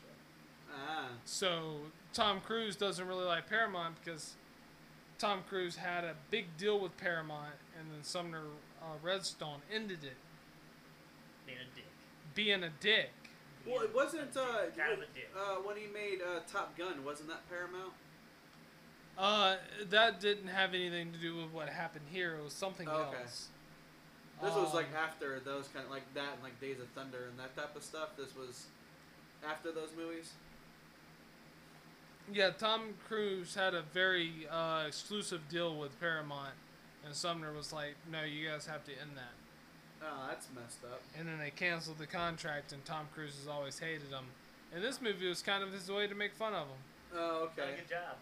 cool. 0.00 0.86
Ah. 0.88 1.08
So 1.24 1.76
Tom 2.12 2.40
Cruise 2.40 2.76
doesn't 2.76 3.06
really 3.06 3.24
like 3.24 3.48
Paramount 3.48 3.96
because 4.02 4.34
Tom 5.22 5.44
Cruise 5.48 5.76
had 5.76 6.02
a 6.02 6.14
big 6.32 6.46
deal 6.56 6.80
with 6.80 6.96
Paramount, 6.96 7.54
and 7.78 7.88
then 7.92 8.02
Sumner 8.02 8.42
uh, 8.82 8.86
Redstone 9.04 9.60
ended 9.72 10.02
it, 10.02 10.16
Being 11.46 11.58
a 11.58 11.76
dick. 11.76 11.84
being 12.34 12.64
a 12.64 12.70
dick. 12.80 13.10
Well, 13.64 13.82
it 13.84 13.94
wasn't 13.94 14.36
uh, 14.36 14.66
Kind 14.76 14.94
of 14.94 14.98
a 14.98 15.06
dick. 15.14 15.30
uh 15.38 15.62
when 15.62 15.76
he 15.76 15.86
made 15.86 16.18
uh, 16.26 16.40
Top 16.52 16.76
Gun. 16.76 17.04
Wasn't 17.04 17.28
that 17.28 17.48
Paramount? 17.48 17.92
Uh, 19.16 19.58
that 19.90 20.18
didn't 20.18 20.48
have 20.48 20.74
anything 20.74 21.12
to 21.12 21.18
do 21.18 21.36
with 21.36 21.52
what 21.52 21.68
happened 21.68 22.06
here. 22.10 22.34
It 22.34 22.42
was 22.42 22.52
something 22.52 22.88
Oh, 22.90 23.02
okay. 23.14 23.22
else. 23.22 23.46
This 24.42 24.54
was 24.56 24.74
like 24.74 24.86
Um, 24.90 24.96
after 25.04 25.38
those 25.38 25.68
kind 25.68 25.84
of 25.84 25.92
like 25.92 26.12
that 26.14 26.34
and 26.34 26.42
like 26.42 26.60
Days 26.60 26.80
of 26.80 26.88
Thunder 26.96 27.28
and 27.30 27.38
that 27.38 27.54
type 27.54 27.76
of 27.76 27.84
stuff. 27.84 28.16
This 28.16 28.34
was 28.34 28.66
after 29.48 29.70
those 29.70 29.90
movies. 29.96 30.32
Yeah. 32.32 32.50
Tom 32.50 32.94
Cruise 33.06 33.54
had 33.54 33.74
a 33.74 33.82
very 33.82 34.46
uh, 34.50 34.84
exclusive 34.86 35.48
deal 35.48 35.76
with 35.78 35.98
Paramount, 36.00 36.54
and 37.04 37.14
Sumner 37.14 37.52
was 37.52 37.72
like, 37.72 37.94
"No, 38.10 38.22
you 38.22 38.48
guys 38.48 38.66
have 38.66 38.84
to 38.84 38.92
end 38.92 39.10
that." 39.16 39.32
Oh, 40.04 40.26
that's 40.28 40.48
messed 40.54 40.82
up. 40.84 41.00
And 41.18 41.28
then 41.28 41.38
they 41.38 41.50
canceled 41.50 41.98
the 41.98 42.06
contract, 42.08 42.72
and 42.72 42.84
Tom 42.84 43.06
Cruise 43.14 43.36
has 43.38 43.46
always 43.46 43.78
hated 43.78 44.08
him. 44.10 44.24
And 44.74 44.82
this 44.82 45.00
movie 45.00 45.28
was 45.28 45.42
kind 45.42 45.62
of 45.62 45.72
his 45.72 45.88
way 45.90 46.06
to 46.08 46.14
make 46.14 46.34
fun 46.34 46.54
of 46.54 46.66
him. 46.66 46.76
Oh, 47.14 47.48
Done 47.56 47.68
a 47.68 47.70
okay. 47.70 47.80
good 47.82 47.90
job. 47.90 48.16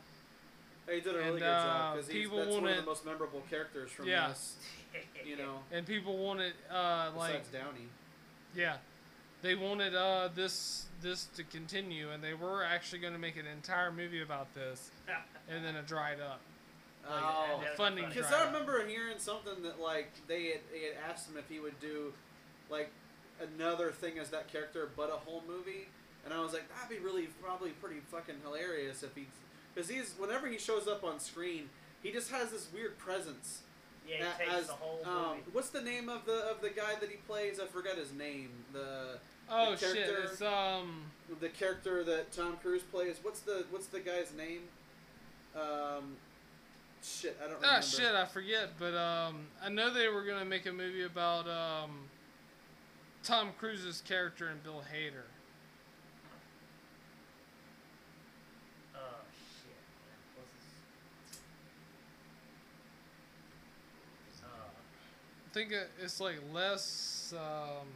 Hey, 0.86 0.94
he 0.96 1.00
did 1.00 1.14
a 1.14 1.18
really 1.18 1.28
And, 1.30 1.38
good 1.38 1.44
job 1.46 1.92
uh, 1.92 1.96
because 1.96 2.08
people 2.10 2.36
that's 2.38 2.50
one 2.54 2.66
of 2.68 2.76
the 2.76 2.82
most 2.82 3.06
memorable 3.06 3.42
characters 3.48 3.90
from 3.92 4.06
Yeah. 4.08 4.28
this. 4.28 4.56
You 5.24 5.36
know, 5.36 5.60
And 5.72 5.86
people 5.86 6.18
wanted, 6.18 6.52
uh, 6.70 7.12
like, 7.16 7.44
besides 7.44 7.48
Downey. 7.50 7.86
yeah, 8.56 8.76
they 9.42 9.54
wanted 9.54 9.94
uh, 9.94 10.28
this 10.34 10.86
this 11.02 11.24
to 11.36 11.44
continue, 11.44 12.10
and 12.10 12.22
they 12.22 12.34
were 12.34 12.62
actually 12.64 12.98
going 12.98 13.14
to 13.14 13.18
make 13.18 13.36
an 13.36 13.46
entire 13.46 13.90
movie 13.90 14.22
about 14.22 14.52
this, 14.54 14.90
and 15.50 15.64
then 15.64 15.74
it 15.76 15.86
dried 15.86 16.20
up. 16.20 16.40
Like, 17.08 17.22
Oh. 17.24 17.60
funding 17.76 18.04
Because 18.04 18.26
Because 18.26 18.30
dried 18.30 18.40
I 18.42 18.44
up. 18.48 18.52
remember 18.52 18.86
hearing 18.86 19.18
something 19.18 19.62
that 19.62 19.80
like 19.80 20.10
they 20.28 20.44
had, 20.48 20.60
they 20.72 20.82
had 20.88 20.94
asked 21.10 21.28
him 21.30 21.36
if 21.38 21.48
he 21.48 21.58
would 21.58 21.78
do 21.80 22.12
like 22.68 22.90
another 23.40 23.90
thing 23.90 24.18
as 24.18 24.28
that 24.30 24.48
character, 24.52 24.90
but 24.96 25.08
a 25.08 25.12
whole 25.16 25.42
movie, 25.48 25.88
and 26.24 26.34
I 26.34 26.40
was 26.40 26.52
like, 26.52 26.64
that'd 26.74 26.90
be 26.94 27.02
really 27.02 27.28
probably 27.42 27.70
pretty 27.70 28.00
fucking 28.10 28.36
hilarious 28.44 29.02
if 29.02 29.14
he, 29.14 29.26
because 29.74 29.88
he's 29.88 30.12
whenever 30.18 30.46
he 30.48 30.58
shows 30.58 30.86
up 30.86 31.02
on 31.02 31.18
screen, 31.18 31.70
he 32.02 32.12
just 32.12 32.30
has 32.30 32.50
this 32.50 32.68
weird 32.74 32.98
presence. 32.98 33.62
Yeah, 34.06 34.16
he 34.38 34.50
a- 34.50 34.54
takes 34.56 34.66
the 34.66 34.72
whole 34.74 35.00
um, 35.06 35.28
movie. 35.28 35.40
what's 35.52 35.70
the 35.70 35.80
name 35.82 36.10
of 36.10 36.26
the 36.26 36.50
of 36.50 36.60
the 36.60 36.68
guy 36.70 36.96
that 37.00 37.08
he 37.08 37.16
plays? 37.26 37.58
I 37.58 37.64
forgot 37.66 37.96
his 37.96 38.12
name. 38.12 38.50
The 38.74 39.18
Oh 39.50 39.72
the 39.72 39.76
shit! 39.78 40.06
character- 40.06 40.28
It's 40.32 40.42
um. 40.42 41.02
the 41.40 41.48
character 41.48 42.04
that 42.04 42.32
Tom 42.32 42.56
Cruise 42.62 42.82
plays. 42.82 43.16
What's 43.22 43.40
the 43.40 43.64
what's 43.70 43.86
the 43.86 44.00
guy's 44.00 44.32
name? 44.36 44.62
Um, 45.54 46.16
shit, 47.02 47.36
I 47.40 47.44
don't 47.48 47.56
remember. 47.56 47.76
Ah 47.76 47.80
shit! 47.80 48.14
I 48.14 48.24
forget, 48.26 48.70
but 48.78 48.94
um, 48.94 49.46
I 49.62 49.68
know 49.68 49.92
they 49.92 50.08
were 50.08 50.24
gonna 50.24 50.44
make 50.44 50.66
a 50.66 50.72
movie 50.72 51.04
about 51.04 51.48
um. 51.48 51.90
Tom 53.22 53.50
Cruise's 53.58 54.00
character 54.06 54.48
and 54.48 54.62
Bill 54.62 54.82
Hader. 54.94 55.26
Oh 58.94 58.98
shit. 59.60 59.76
What's 60.36 60.52
this? 64.32 64.42
Uh, 64.42 64.46
I 64.48 65.52
think 65.52 65.72
it's 66.02 66.18
like 66.20 66.36
less. 66.52 67.34
Um, 67.36 67.88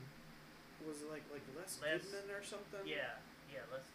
Was 0.87 1.03
it 1.03 1.11
like 1.11 1.23
like 1.33 1.43
Les, 1.57 1.79
Les- 1.83 1.99
Goodman 1.99 2.37
or 2.37 2.43
something? 2.45 2.81
yeah, 2.87 3.17
yeah. 3.53 3.61
Let's. 3.73 3.89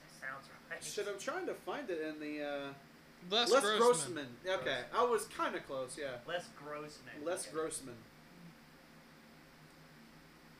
That 0.00 0.28
sounds 0.28 0.48
right. 0.70 0.82
Shit, 0.82 1.06
I'm 1.08 1.18
trying 1.20 1.46
to 1.46 1.54
find 1.54 1.90
it 1.90 2.00
in 2.00 2.18
the 2.20 2.42
uh, 2.42 2.66
Les, 3.30 3.50
Les 3.50 3.60
Grossman. 3.60 3.78
Grossman. 3.78 4.26
Okay, 4.60 4.78
I 4.96 5.04
was 5.04 5.26
kind 5.26 5.54
of 5.54 5.66
close. 5.66 5.96
Yeah, 6.00 6.16
Les 6.26 6.44
Grossman. 6.56 7.24
Les 7.24 7.40
Okay. 7.46 7.50
Grossman. 7.52 7.94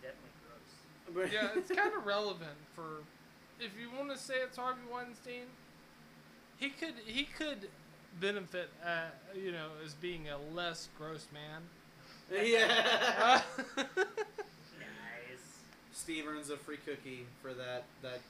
Definitely 0.02 0.30
gross. 1.14 1.32
Yeah, 1.32 1.48
it's 1.56 1.70
kind 1.80 1.92
of 1.96 2.04
relevant 2.06 2.58
for 2.74 3.02
if 3.60 3.70
you 3.80 3.88
want 3.96 4.10
to 4.10 4.18
say 4.18 4.34
it's 4.44 4.56
Harvey 4.56 4.80
Weinstein. 4.90 5.46
He 6.58 6.68
could 6.70 6.94
he 7.06 7.24
could 7.24 7.68
benefit, 8.20 8.68
uh, 8.84 9.06
you 9.36 9.52
know, 9.52 9.68
as 9.84 9.94
being 9.94 10.28
a 10.28 10.38
less 10.54 10.88
gross 10.98 11.26
man. 11.32 11.62
yeah. 12.44 12.84
Uh, 13.20 13.40
Nice. 13.86 13.86
Steve 15.92 16.26
earns 16.26 16.50
a 16.50 16.56
free 16.56 16.78
cookie 16.84 17.26
for 17.42 17.52
that. 17.54 17.84
That. 18.02 18.20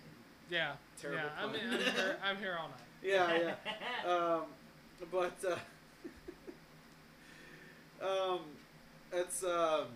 yeah, 0.50 0.72
Terrible 1.00 1.22
yeah. 1.22 1.42
I'm. 1.44 1.50
I'm 1.50 1.54
here. 1.78 2.16
I'm 2.24 2.36
here 2.36 2.56
all 2.60 2.68
night. 2.68 2.78
Yeah, 3.04 3.36
yeah. 3.36 3.54
Um, 4.08 4.42
but 5.10 5.34
uh, 5.44 5.56
um, 8.34 8.40
it's 9.12 9.42
um. 9.42 9.86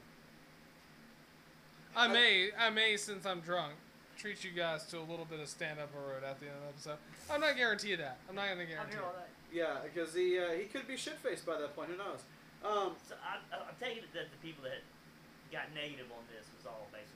I 1.95 2.07
I- 2.07 2.09
may, 2.13 2.49
I 2.59 2.71
may, 2.71 2.97
since 2.97 3.25
I'm 3.25 3.41
drunk, 3.41 3.75
treat 4.19 4.43
you 4.45 4.51
guys 4.51 4.85
to 4.87 4.99
a 4.99 5.07
little 5.07 5.25
bit 5.25 5.39
of 5.41 5.49
stand 5.49 5.79
up 5.79 5.91
road 5.95 6.25
at 6.29 6.41
the 6.41 6.47
end 6.47 6.57
of 6.57 6.63
the 6.63 6.69
episode. 6.69 6.99
I'm 7.31 7.41
not 7.41 7.57
guarantee 7.57 7.91
you 7.91 7.97
that. 7.99 8.19
I'm 8.29 8.35
not 8.35 8.49
gonna 8.49 8.67
guarantee. 8.67 8.91
I'm 8.97 8.99
here 8.99 9.03
all 9.07 9.15
night. 9.15 9.31
Yeah, 9.53 9.77
because 9.87 10.13
he 10.13 10.39
uh, 10.39 10.51
he 10.59 10.65
could 10.65 10.87
be 10.89 10.97
shit 10.97 11.19
faced 11.19 11.47
by 11.47 11.59
that 11.61 11.75
point. 11.77 11.91
Who 11.91 11.97
knows? 11.97 12.27
Um, 12.65 12.97
So 13.09 13.15
I'm, 13.23 13.39
I'm 13.55 13.75
taking 13.81 14.03
it 14.03 14.13
that 14.15 14.27
the 14.35 14.39
people 14.47 14.65
that 14.65 14.83
got 15.55 15.71
negative 15.75 16.11
on 16.11 16.27
this 16.35 16.45
was 16.59 16.67
all 16.67 16.89
basically 16.91 17.16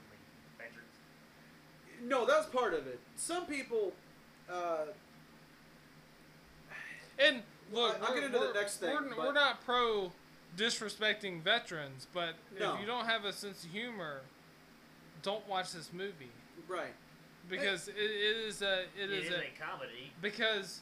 No, 2.03 2.25
that's 2.25 2.47
part 2.47 2.73
of 2.73 2.87
it. 2.87 2.99
Some 3.15 3.45
people. 3.45 3.93
Uh, 4.51 4.85
And 7.19 7.43
look, 7.71 7.97
I'll 8.01 8.15
get 8.15 8.23
into 8.23 8.39
the 8.39 8.53
next 8.53 8.77
thing, 8.77 8.89
We're, 8.95 9.09
but- 9.09 9.17
we're 9.17 9.33
not 9.33 9.63
pro 9.63 10.11
disrespecting 10.57 11.41
veterans, 11.43 12.07
but 12.13 12.35
No. 12.59 12.73
if 12.73 12.81
you 12.81 12.85
don't 12.87 13.05
have 13.05 13.23
a 13.25 13.31
sense 13.31 13.63
of 13.63 13.69
humor, 13.71 14.21
don't 15.21 15.47
watch 15.47 15.71
this 15.73 15.93
movie 15.93 16.31
right. 16.67 16.93
because 17.49 17.87
it, 17.89 17.95
it 17.95 18.37
is 18.47 18.61
a 18.63 18.81
it 18.81 18.89
It 19.03 19.11
is 19.11 19.25
is 19.27 19.31
a 19.33 19.37
a 19.43 19.51
comedy. 19.59 20.11
because 20.21 20.81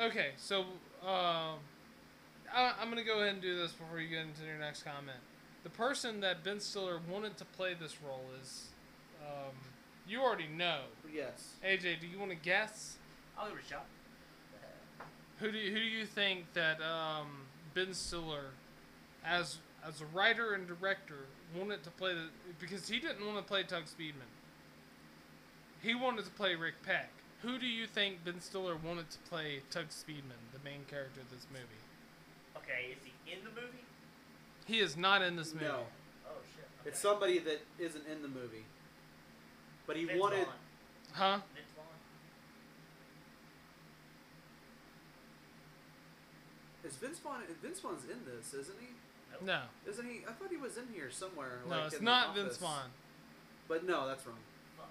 okay 0.00 0.30
so 0.38 0.60
um 1.06 1.58
I, 2.54 2.72
i'm 2.80 2.88
gonna 2.88 3.04
go 3.04 3.18
ahead 3.20 3.34
and 3.34 3.42
do 3.42 3.56
this 3.58 3.72
before 3.72 4.00
you 4.00 4.08
get 4.08 4.20
into 4.20 4.44
your 4.44 4.56
next 4.58 4.84
comment 4.84 5.18
the 5.64 5.70
person 5.70 6.20
that 6.20 6.42
ben 6.44 6.60
stiller 6.60 6.98
wanted 7.10 7.36
to 7.36 7.44
play 7.44 7.74
this 7.74 7.96
role 8.06 8.24
is 8.40 8.68
um, 9.22 9.54
you 10.06 10.20
already 10.20 10.48
know 10.48 10.80
Yes. 11.12 11.54
aj 11.64 12.00
do 12.00 12.06
you 12.06 12.18
want 12.18 12.30
to 12.30 12.36
guess 12.36 12.96
I'll 13.38 13.48
give 13.48 13.58
it 13.58 13.64
a 13.64 13.68
shot. 13.68 13.86
who 15.38 15.50
do 15.52 15.58
you, 15.58 15.70
who 15.72 15.78
do 15.78 15.84
you 15.84 16.04
think 16.06 16.52
that 16.54 16.80
um, 16.82 17.46
ben 17.74 17.92
stiller 17.94 18.50
as 19.24 19.58
as 19.86 20.00
a 20.00 20.06
writer 20.06 20.54
and 20.54 20.66
director 20.66 21.26
wanted 21.58 21.82
to 21.84 21.90
play 21.90 22.14
the 22.14 22.26
because 22.60 22.88
he 22.88 22.98
didn't 22.98 23.24
want 23.26 23.36
to 23.36 23.42
play 23.44 23.62
tugg 23.62 23.84
speedman 23.84 24.30
he 25.82 25.94
wanted 25.94 26.24
to 26.24 26.30
play 26.32 26.54
rick 26.54 26.74
peck 26.84 27.10
who 27.42 27.58
do 27.58 27.66
you 27.66 27.86
think 27.86 28.24
ben 28.24 28.40
stiller 28.40 28.76
wanted 28.76 29.08
to 29.10 29.18
play 29.28 29.60
tugg 29.70 29.88
speedman 29.90 30.38
the 30.52 30.60
main 30.64 30.84
character 30.88 31.20
of 31.20 31.30
this 31.30 31.46
movie 31.52 31.66
Okay, 32.54 32.92
is 32.92 33.02
he 33.02 33.32
in 33.32 33.42
the 33.44 33.50
movie? 33.50 33.82
He 34.66 34.80
is 34.80 34.96
not 34.96 35.22
in 35.22 35.36
this 35.36 35.52
movie 35.52 35.66
No. 35.66 35.80
Oh 36.26 36.30
shit. 36.54 36.64
Okay. 36.80 36.90
It's 36.90 36.98
somebody 37.00 37.38
that 37.40 37.62
isn't 37.78 38.06
in 38.06 38.22
the 38.22 38.28
movie. 38.28 38.64
But 39.86 39.96
he 39.96 40.04
Vince 40.04 40.20
wanted. 40.20 40.44
Vaughn. 40.44 40.54
huh 41.12 41.38
Vince 41.54 41.72
Vaughn. 41.76 41.86
Is 46.84 46.96
Vince 46.96 47.18
Vaughn? 47.18 47.40
Vince 47.62 47.80
Vaughn's 47.80 48.04
in 48.04 48.24
this, 48.24 48.54
isn't 48.54 48.78
he? 48.80 48.88
Nope. 49.32 49.42
no 49.44 49.90
Isn't 49.90 50.06
he? 50.06 50.20
I 50.28 50.32
thought 50.32 50.50
he 50.50 50.56
was 50.56 50.76
in 50.76 50.84
here 50.92 51.10
somewhere. 51.10 51.60
no 51.68 51.76
like 51.76 51.86
it's 51.86 51.96
in 51.96 52.04
not 52.04 52.34
vince 52.34 52.56
vaughn 52.58 52.90
But 53.68 53.86
no, 53.86 54.06
that's 54.06 54.26
wrong. 54.26 54.36
Fuck. 54.76 54.88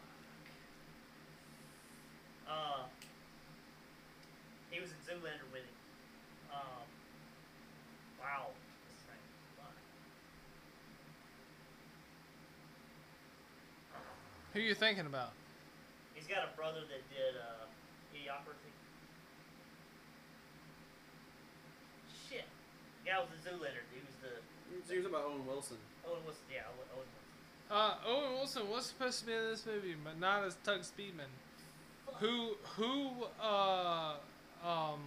Uh, 2.49 2.83
he 4.71 4.79
was 4.79 4.89
in 4.89 4.97
Zoolander 5.05 5.45
with 5.51 5.61
him. 5.61 5.77
Um, 6.51 6.83
wow. 8.19 8.47
This 8.87 8.99
thing 9.05 9.19
is 9.19 9.59
fun. 9.59 9.73
Who 14.53 14.59
are 14.59 14.63
you 14.63 14.75
thinking 14.75 15.05
about 15.05 15.31
He's 16.15 16.27
got 16.27 16.43
a 16.53 16.55
brother 16.55 16.81
that 16.81 17.03
did 17.09 17.35
uh, 17.39 17.65
Idiocracy. 18.13 18.71
Shit. 22.29 22.45
The 23.03 23.11
Guy 23.11 23.19
was 23.19 23.29
the 23.43 23.49
Zoolander. 23.49 23.83
He 23.93 23.99
was 24.05 24.15
the 24.21 24.91
He 24.93 24.97
was 24.97 25.05
about 25.05 25.25
Owen 25.25 25.45
Wilson. 25.47 25.77
Owen 26.07 26.23
Wilson. 26.25 26.43
Yeah, 26.51 26.61
Owen 26.69 26.87
Owen 26.95 27.07
Wilson. 27.07 27.71
uh, 27.71 27.95
owen 28.05 28.33
wilson 28.33 28.69
was 28.69 28.85
supposed 28.87 29.19
to 29.21 29.25
be 29.25 29.31
in 29.33 29.43
this 29.49 29.65
movie 29.65 29.95
but 30.03 30.19
not 30.19 30.43
as 30.43 30.57
tugg 30.65 30.81
speedman 30.81 31.31
who 32.19 32.55
who 32.75 33.11
uh 33.41 34.15
um 34.65 34.99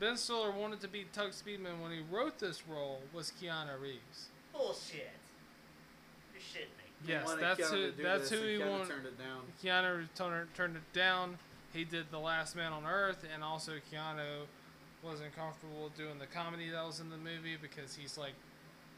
Ben 0.00 0.16
Stiller 0.16 0.50
wanted 0.50 0.80
to 0.80 0.88
be 0.88 1.04
Tugg 1.12 1.32
Speedman 1.32 1.82
when 1.82 1.92
he 1.92 2.00
wrote 2.10 2.38
this 2.38 2.62
role 2.66 3.02
was 3.12 3.30
Keanu 3.38 3.78
Reeves. 3.78 4.30
Bullshit. 4.50 5.10
You're 6.32 6.40
shitting 6.40 6.72
me. 6.80 6.84
He 6.86 6.89
Yes, 7.06 7.34
that's 7.40 7.60
Keanu 7.60 7.70
who 7.96 8.02
that's 8.02 8.30
this, 8.30 8.40
who 8.40 8.46
he 8.46 8.54
Keanu 8.54 8.70
wanted. 8.70 8.88
turned 8.88 9.06
it 9.06 9.18
down. 9.18 9.40
Keanu 9.62 10.08
turned, 10.14 10.54
turned 10.54 10.76
it 10.76 10.92
down. 10.92 11.38
He 11.72 11.84
did 11.84 12.10
The 12.10 12.18
Last 12.18 12.56
Man 12.56 12.72
on 12.72 12.84
Earth, 12.84 13.24
and 13.32 13.42
also 13.42 13.72
Keanu 13.92 14.46
wasn't 15.02 15.34
comfortable 15.34 15.90
doing 15.96 16.18
the 16.18 16.26
comedy 16.26 16.68
that 16.70 16.84
was 16.84 17.00
in 17.00 17.08
the 17.10 17.16
movie 17.16 17.56
because 17.60 17.94
he's 17.94 18.18
like 18.18 18.34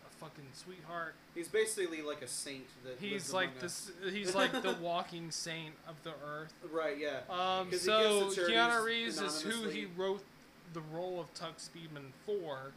a 0.04 0.24
fucking 0.24 0.44
sweetheart. 0.52 1.14
He's 1.34 1.48
basically 1.48 2.02
like 2.02 2.22
a 2.22 2.28
saint 2.28 2.64
that. 2.84 2.96
He's 2.98 3.32
like 3.32 3.60
this. 3.60 3.92
He's 4.10 4.34
like 4.34 4.50
the 4.62 4.76
walking 4.80 5.30
saint 5.30 5.74
of 5.86 5.94
the 6.02 6.12
earth. 6.26 6.52
Right. 6.72 6.96
Yeah. 6.98 7.20
Um, 7.30 7.70
so 7.72 8.24
gives 8.24 8.36
to 8.36 8.46
charities 8.48 8.56
Keanu 8.56 8.84
Reeves 8.84 9.20
is 9.20 9.42
who 9.42 9.68
he 9.68 9.86
wrote 9.96 10.24
the 10.72 10.82
role 10.92 11.20
of 11.20 11.32
Tugg 11.34 11.56
Speedman 11.58 12.12
for, 12.26 12.72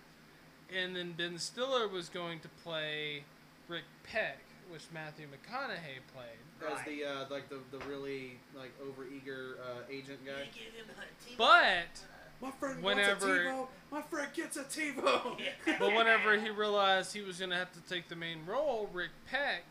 and 0.75 0.95
then 0.95 1.13
Ben 1.13 1.37
Stiller 1.37 1.87
was 1.87 2.09
going 2.09 2.41
to 2.41 2.49
play 2.63 3.23
Rick 3.67 3.85
Peck, 4.03 4.39
which 4.69 4.83
Matthew 4.93 5.27
McConaughey 5.27 6.01
played. 6.13 6.39
As 6.65 6.77
Right. 6.77 6.85
the 6.85 7.05
uh, 7.05 7.25
like 7.29 7.49
the 7.49 7.59
the 7.71 7.83
really 7.85 8.39
like 8.55 8.71
overeager 8.79 9.59
uh, 9.59 9.81
agent 9.89 10.25
guy. 10.25 10.45
Give 10.53 10.73
him 10.73 10.85
a 10.89 11.25
T-bone. 11.25 11.37
But 11.37 12.01
My 12.41 12.51
friend 12.51 12.83
Whenever- 12.83 13.09
wants 13.11 13.23
a 13.23 13.27
TiVo. 13.27 13.67
My 13.91 14.01
friend 14.01 14.27
gets 14.33 14.57
a 14.57 14.63
TiVo. 14.63 15.37
but 15.79 15.93
whenever 15.93 16.37
he 16.39 16.49
realized 16.49 17.13
he 17.13 17.21
was 17.21 17.37
going 17.39 17.51
to 17.51 17.55
have 17.57 17.71
to 17.73 17.81
take 17.81 18.09
the 18.09 18.15
main 18.15 18.45
role, 18.45 18.89
Rick 18.93 19.11
Peck 19.29 19.63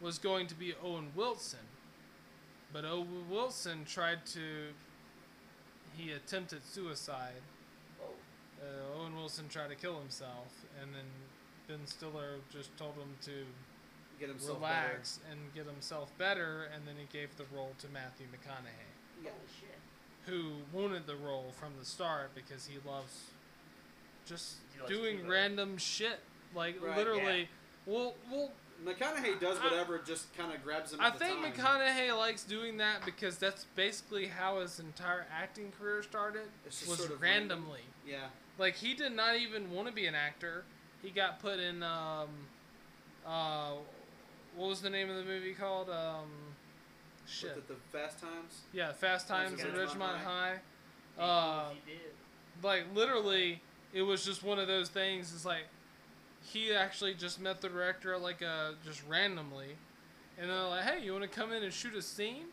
was 0.00 0.18
going 0.18 0.46
to 0.48 0.54
be 0.54 0.74
Owen 0.82 1.12
Wilson. 1.14 1.60
But 2.72 2.84
Owen 2.84 3.28
Wilson 3.30 3.84
tried 3.84 4.24
to. 4.26 4.40
He 5.96 6.12
attempted 6.12 6.64
suicide. 6.64 7.42
Oh, 8.02 8.06
Uh, 8.62 9.00
Owen 9.02 9.16
Wilson 9.16 9.48
tried 9.48 9.68
to 9.68 9.74
kill 9.74 9.98
himself, 9.98 10.48
and 10.80 10.94
then 10.94 11.04
Ben 11.68 11.86
Stiller 11.86 12.36
just 12.52 12.76
told 12.76 12.94
him 12.94 13.16
to 13.22 13.44
Get 14.20 14.28
himself 14.28 14.58
relax 14.58 15.18
and 15.30 15.40
get 15.54 15.64
himself 15.66 16.16
better, 16.18 16.68
and 16.74 16.86
then 16.86 16.94
he 16.98 17.06
gave 17.16 17.34
the 17.36 17.44
role 17.56 17.72
to 17.78 17.88
Matthew 17.88 18.26
McConaughey, 18.26 19.24
Yeah. 19.24 19.30
holy 19.30 19.42
shit. 19.58 19.66
who 20.26 20.58
wanted 20.72 21.06
the 21.06 21.16
role 21.16 21.50
from 21.58 21.72
the 21.78 21.84
start 21.84 22.34
because 22.34 22.66
he 22.66 22.78
loves 22.86 23.30
just 24.26 24.56
He 24.74 24.80
likes 24.80 24.92
doing 24.92 25.16
Cuba. 25.20 25.30
random 25.32 25.78
shit. 25.78 26.20
Like 26.54 26.80
Right, 26.82 26.96
literally, 26.98 27.48
well, 27.86 28.14
well. 28.30 28.52
McConaughey 28.84 29.38
does 29.40 29.58
I- 29.58 29.64
whatever 29.64 29.98
just 29.98 30.32
kind 30.36 30.52
of 30.54 30.62
grabs 30.62 30.92
him. 30.92 31.00
I 31.00 31.10
the 31.10 31.18
think 31.18 31.40
time. 31.42 31.52
McConaughey 31.54 32.16
likes 32.16 32.44
doing 32.44 32.76
that 32.78 33.04
because 33.06 33.38
that's 33.38 33.64
basically 33.74 34.26
how 34.26 34.60
his 34.60 34.78
entire 34.80 35.26
acting 35.32 35.72
career 35.72 36.02
started. 36.02 36.50
It's 36.66 36.86
Was 36.86 36.98
sort 36.98 37.10
of 37.10 37.20
random. 37.22 37.60
randomly. 37.60 37.84
Yeah. 38.06 38.28
Like 38.58 38.76
he 38.76 38.92
did 38.94 39.12
not 39.12 39.36
even 39.36 39.70
want 39.70 39.88
to 39.88 39.94
be 39.94 40.06
an 40.06 40.14
actor. 40.14 40.64
He 41.02 41.10
got 41.10 41.40
put 41.40 41.58
in 41.58 41.82
um 41.82 42.28
uh 43.26 43.72
what 44.60 44.68
was 44.68 44.80
the 44.82 44.90
name 44.90 45.08
of 45.08 45.16
the 45.16 45.24
movie 45.24 45.52
called? 45.54 45.88
Um 45.90 46.28
shit. 47.26 47.54
The, 47.66 47.74
the 47.74 47.80
Fast 47.98 48.20
Times. 48.20 48.60
yeah, 48.72 48.92
Fast 48.92 49.28
Times 49.28 49.60
at 49.62 49.72
Ridgemont 49.72 49.88
Ridgemont 49.96 50.16
High. 50.18 50.54
He- 51.16 51.22
Uh 51.22 51.68
he 51.86 51.92
did. 51.92 52.00
like 52.62 52.84
literally 52.94 53.60
it 53.92 54.02
was 54.02 54.24
just 54.24 54.42
one 54.42 54.58
of 54.58 54.68
those 54.68 54.88
things 54.88 55.32
it's 55.34 55.44
like 55.44 55.64
he 56.42 56.72
actually 56.74 57.14
just 57.14 57.40
met 57.40 57.60
the 57.60 57.68
director 57.68 58.16
like 58.18 58.42
uh 58.42 58.72
just 58.84 59.02
randomly 59.08 59.76
and 60.38 60.48
they're 60.50 60.62
like 60.64 60.84
hey 60.84 61.04
you 61.04 61.12
want 61.12 61.22
to 61.22 61.28
come 61.28 61.52
in 61.52 61.62
and 61.62 61.72
shoot 61.72 61.94
a 61.94 62.02
scene 62.02 62.44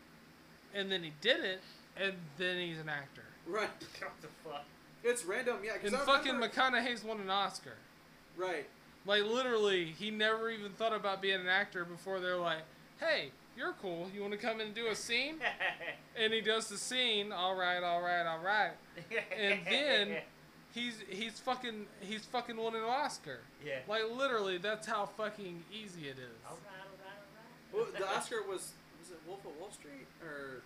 and 0.74 0.90
then 0.92 1.02
he 1.02 1.12
did 1.20 1.44
it 1.44 1.60
and 1.96 2.14
then 2.38 2.58
he's 2.58 2.78
an 2.78 2.88
actor 2.88 3.22
Right. 3.46 3.68
What 4.00 4.12
the 4.20 4.28
fuck? 4.44 4.64
It's 5.04 5.24
random. 5.24 5.58
Yeah. 5.64 5.78
'cause 5.78 5.92
and 5.92 5.96
I 5.96 6.04
fucking 6.04 6.34
remember- 6.34 6.54
mcconaughey's 6.54 7.02
won 7.04 7.20
an 7.20 7.30
oscar 7.30 7.76
Right. 8.36 8.68
Like 9.08 9.24
literally 9.24 9.86
he 9.86 10.10
never 10.12 10.48
even 10.50 10.70
thought 10.72 10.92
about 10.94 11.20
being 11.20 11.40
an 11.40 11.48
actor 11.48 11.84
before 11.84 12.20
they're 12.20 12.36
like 12.36 12.62
hey 13.00 13.30
you're 13.56 13.72
cool 13.82 14.08
you 14.14 14.20
want 14.20 14.32
to 14.32 14.38
come 14.38 14.60
in 14.60 14.66
and 14.68 14.74
do 14.76 14.86
a 14.86 14.94
scene 14.94 15.36
and 16.16 16.32
he 16.32 16.40
does 16.40 16.68
the 16.68 16.76
scene 16.76 17.32
all 17.32 17.56
right 17.56 17.82
all 17.82 18.00
right 18.00 18.24
all 18.26 18.38
right 18.38 18.72
And 19.36 19.60
then- 19.66 20.18
he's 20.74 21.02
he's 21.08 21.40
fucking 21.40 21.86
he's 22.00 22.24
fucking 22.26 22.56
winning 22.56 22.82
an 22.82 22.88
Oscar. 22.88 23.40
Yeah. 23.64 23.78
Like 23.88 24.02
literally, 24.14 24.58
that's 24.58 24.86
how 24.86 25.06
fucking 25.16 25.64
easy 25.72 26.08
it 26.08 26.18
is. 26.18 26.36
All 26.46 26.58
right, 26.68 26.84
all 27.72 27.82
right, 27.82 27.90
Well, 27.92 27.98
the 27.98 28.06
Oscar 28.16 28.42
was 28.46 28.72
was 29.00 29.10
it 29.10 29.18
Wolf 29.26 29.40
of 29.46 29.52
Wall 29.58 29.70
Street 29.72 30.06
or 30.22 30.62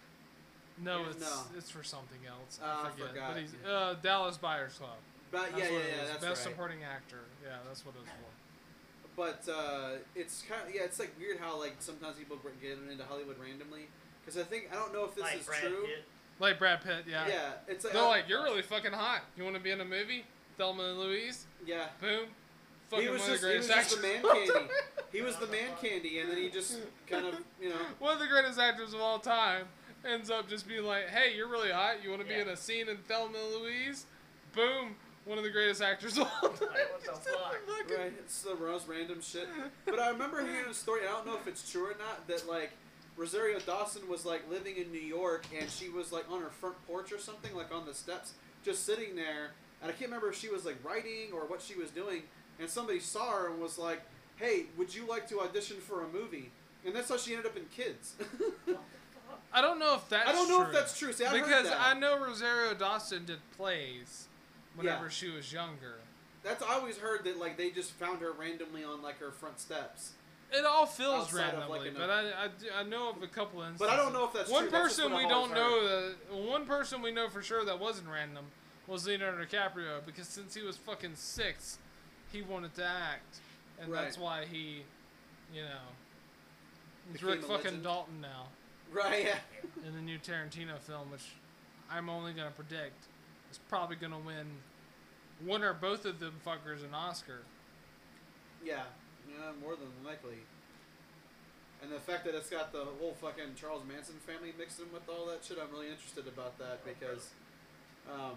No, 0.83 1.05
it's 1.09 1.21
no. 1.21 1.43
it's 1.57 1.71
for 1.71 1.83
something 1.85 2.19
else. 2.29 2.59
Oh, 2.63 2.67
I 2.67 2.89
I 2.89 2.91
forget. 2.91 3.09
forgot. 3.11 3.33
But 3.35 3.41
he's 3.43 3.55
uh, 3.67 3.95
Dallas 4.03 4.37
Buyers 4.39 4.75
Club. 4.75 4.99
but 5.31 5.53
That's 5.53 5.59
yeah 5.63 5.65
yeah 5.69 5.73
what 5.73 5.83
it 5.83 5.89
yeah 5.95 6.03
was. 6.03 6.11
that's 6.11 6.25
Best 6.25 6.45
right. 6.47 6.53
supporting 6.53 6.79
actor. 6.85 7.21
Yeah, 7.45 7.57
that's 7.67 7.87
what 7.87 7.95
it 7.95 8.01
was 8.01 8.09
for. 8.11 8.32
But 9.17 9.47
uh, 9.49 9.91
it's 10.15 10.43
kind 10.49 10.61
of 10.69 10.75
yeah 10.75 10.83
it's 10.85 10.99
like 10.99 11.13
weird 11.19 11.39
how 11.39 11.59
like 11.59 11.77
sometimes 11.81 12.17
people 12.17 12.39
get 12.63 12.79
into 12.91 13.05
Hollywood 13.05 13.37
randomly 13.39 13.89
because 14.25 14.41
I 14.41 14.45
think 14.45 14.69
I 14.73 14.77
don't 14.77 14.93
know 14.93 15.05
if 15.05 15.15
this 15.15 15.25
like 15.25 15.41
is 15.41 15.47
Brad 15.47 15.61
true. 15.63 15.83
Pitt. 15.87 16.05
Like 16.39 16.59
Brad 16.59 16.81
Pitt. 16.83 17.05
Yeah. 17.09 17.27
Yeah, 17.29 17.51
it's 17.69 17.85
like 17.85 17.93
They're 17.93 18.03
I- 18.03 18.09
like, 18.09 18.29
you're 18.29 18.43
really 18.43 18.63
fucking 18.63 18.93
hot. 18.93 19.21
You 19.37 19.45
want 19.45 19.55
to 19.57 19.63
be 19.63 19.71
in 19.71 19.81
a 19.81 19.85
movie? 19.85 20.25
Thelma 20.59 20.83
and 20.85 20.99
Louise. 20.99 21.47
yeah. 21.67 21.87
Boom. 22.01 22.27
Fucking 22.91 23.07
He 23.07 23.11
was 23.13 23.21
one 23.23 23.31
just 23.31 23.45
of 23.45 23.51
he 23.51 23.57
was 23.59 23.69
just 23.69 23.97
the 23.97 24.03
man 24.03 24.23
candy. 24.23 24.69
He 25.13 25.23
was 25.23 25.37
the 25.37 25.47
man 25.57 25.69
candy, 25.81 26.19
and 26.21 26.31
then 26.31 26.37
he 26.39 26.49
just 26.51 26.79
kind 27.07 27.27
of 27.27 27.35
you 27.61 27.69
know 27.71 27.77
one 27.99 28.15
of 28.15 28.19
the 28.21 28.27
greatest 28.27 28.59
actors 28.59 28.93
of 28.95 29.01
all 29.01 29.19
time 29.19 29.67
ends 30.07 30.31
up 30.31 30.49
just 30.49 30.67
being 30.67 30.85
like, 30.85 31.09
"Hey, 31.09 31.35
you're 31.37 31.49
really 31.49 31.71
hot. 31.71 32.03
You 32.03 32.11
want 32.11 32.23
to 32.23 32.29
be 32.29 32.35
Yeah. 32.35 32.43
in 32.43 32.49
a 32.49 32.57
scene 32.57 32.89
in 32.89 32.97
Thelma 33.09 33.39
and 33.39 33.63
Louise?" 33.63 34.07
Boom, 34.55 34.97
one 35.25 35.39
of 35.39 35.45
the 35.45 35.51
greatest 35.51 35.83
actors 35.83 36.19
of 36.19 36.29
all 36.43 36.49
time. 36.51 36.69
Like, 36.69 36.93
what 36.93 37.03
the 37.05 37.13
fuck? 37.31 37.99
Right. 37.99 38.13
It's 38.19 38.43
the 38.43 38.55
most 38.55 38.89
random 38.89 39.21
shit. 39.23 39.49
But 39.85 39.99
I 39.99 40.11
remember 40.11 40.43
hearing 40.45 40.71
a 40.71 40.75
story. 40.75 41.03
I 41.07 41.13
don't 41.13 41.27
know 41.27 41.37
if 41.37 41.47
it's 41.47 41.71
true 41.71 41.85
or 41.87 41.97
not. 41.99 42.27
That 42.27 42.49
like 42.49 42.71
Rosario 43.17 43.59
Dawson 43.61 44.09
was 44.09 44.25
like 44.25 44.49
living 44.51 44.77
in 44.77 44.91
New 44.91 45.01
York, 45.01 45.47
and 45.59 45.69
she 45.71 45.89
was 45.89 46.13
like 46.13 46.31
on 46.31 46.41
her 46.41 46.49
front 46.51 46.77
porch 46.87 47.13
or 47.13 47.19
something, 47.19 47.55
like 47.55 47.73
on 47.73 47.87
the 47.87 47.95
steps, 47.95 48.35
just 48.65 48.85
sitting 48.85 49.15
there. 49.17 49.51
And 49.81 49.91
I 49.91 49.95
can't 49.95 50.11
remember 50.11 50.31
if 50.31 50.39
she 50.39 50.49
was 50.49 50.65
like 50.65 50.77
writing 50.85 51.33
or 51.33 51.41
what 51.47 51.61
she 51.63 51.75
was 51.75 51.91
doing. 51.91 52.23
And 52.61 52.69
somebody 52.69 53.01
saw 53.01 53.31
her 53.33 53.51
and 53.51 53.61
was 53.61 53.79
like, 53.79 54.03
"Hey, 54.37 54.67
would 54.77 54.95
you 54.95 55.07
like 55.07 55.29
to 55.29 55.41
audition 55.41 55.77
for 55.79 56.05
a 56.05 56.09
movie?" 56.09 56.51
And 56.85 56.95
that's 56.95 57.09
how 57.09 57.17
she 57.17 57.33
ended 57.33 57.47
up 57.47 57.57
in 57.57 57.65
Kids. 57.75 58.15
What 58.19 58.67
the 58.67 58.73
fuck? 58.75 58.83
I 59.53 59.61
don't 59.61 59.79
know 59.79 59.95
if 59.95 60.09
that's 60.09 60.29
I 60.29 60.33
don't 60.33 60.49
know 60.49 60.59
true. 60.59 60.67
if 60.67 60.73
that's 60.73 60.99
true. 60.99 61.13
See, 61.13 61.25
I 61.25 61.29
heard 61.29 61.45
because 61.45 61.69
that. 61.69 61.81
I 61.81 61.99
know 61.99 62.19
Rosario 62.19 62.75
Dawson 62.75 63.25
did 63.25 63.39
plays 63.57 64.29
whenever 64.77 65.05
Yeah. 65.05 65.11
she 65.11 65.29
was 65.31 65.53
younger. 65.53 65.97
That's 66.43 66.63
I 66.63 66.75
always 66.75 66.97
heard 66.99 67.25
that 67.25 67.39
like 67.39 67.57
they 67.57 67.71
just 67.71 67.93
found 67.93 68.21
her 68.21 68.33
randomly 68.33 68.83
on 68.85 69.03
like 69.03 69.19
her 69.21 69.31
front 69.31 69.61
steps. 69.61 70.13
It 70.55 70.67
all 70.67 70.85
feels 70.87 71.33
like, 71.33 71.45
randomly, 71.45 71.89
an- 71.89 71.95
but 71.97 72.11
I, 72.11 72.21
I, 72.77 72.81
I 72.81 72.83
know 72.83 73.09
of 73.11 73.23
a 73.23 73.27
couple 73.27 73.61
instances. 73.63 73.79
But 73.81 73.89
I 73.91 73.97
don't 73.97 74.13
know 74.13 74.25
if 74.27 74.33
that's 74.35 74.51
one 74.51 74.65
true. 74.65 74.71
Person 74.71 75.17
we 75.17 75.27
don't 75.27 75.55
know 75.55 75.83
that 75.87 76.15
one 76.31 76.67
person 76.67 77.01
we 77.01 77.11
know 77.11 77.29
for 77.31 77.41
sure 77.43 77.65
that 77.65 77.79
wasn't 77.81 78.09
random 78.09 78.45
was 78.87 79.07
Leonardo 79.07 79.43
DiCaprio 79.45 80.05
because 80.05 80.27
since 80.29 80.53
he 80.55 80.63
was 80.63 80.77
fucking 80.77 81.13
six, 81.15 81.79
he 82.33 82.43
wanted 82.43 82.75
to 82.75 82.85
act, 82.85 83.39
and 83.81 83.91
that's 83.95 84.19
why 84.19 84.45
he, 84.45 84.83
you 85.55 85.63
know, 85.63 85.79
he's 87.13 87.23
Rick 87.23 87.43
fucking 87.43 87.65
legend. 87.65 87.83
Dalton 87.85 88.21
now 88.21 88.49
Right. 88.93 89.25
Yeah. 89.25 89.39
in 89.87 89.95
the 89.95 90.03
new 90.03 90.19
Tarantino 90.19 90.79
film, 90.81 91.11
which 91.11 91.25
I'm 91.91 92.11
only 92.11 92.33
gonna 92.35 92.51
predict 92.51 93.05
is 93.53 93.59
probably 93.69 93.97
gonna 93.97 94.19
win 94.19 94.47
one 95.45 95.63
or 95.63 95.75
both 95.75 96.05
of 96.05 96.19
them 96.19 96.35
fuckers 96.45 96.85
an 96.85 96.95
Oscar. 96.95 97.43
Yeah. 98.65 98.83
Yeah. 99.29 99.53
More 99.61 99.77
than 99.77 99.89
likely. 100.05 100.39
And 101.83 101.91
the 101.91 101.99
fact 101.99 102.25
that 102.25 102.35
it's 102.35 102.49
got 102.49 102.73
the 102.73 102.85
whole 103.01 103.15
fucking 103.21 103.55
Charles 103.57 103.83
Manson 103.87 104.15
family 104.27 104.53
mixed 104.57 104.79
in 104.79 104.87
with 104.93 105.09
all 105.09 105.27
that 105.27 105.45
shit, 105.45 105.59
I'm 105.61 105.71
really 105.73 105.91
interested 105.91 106.29
about 106.29 106.57
that 106.59 106.85
because, 106.85 107.31
um, 108.09 108.37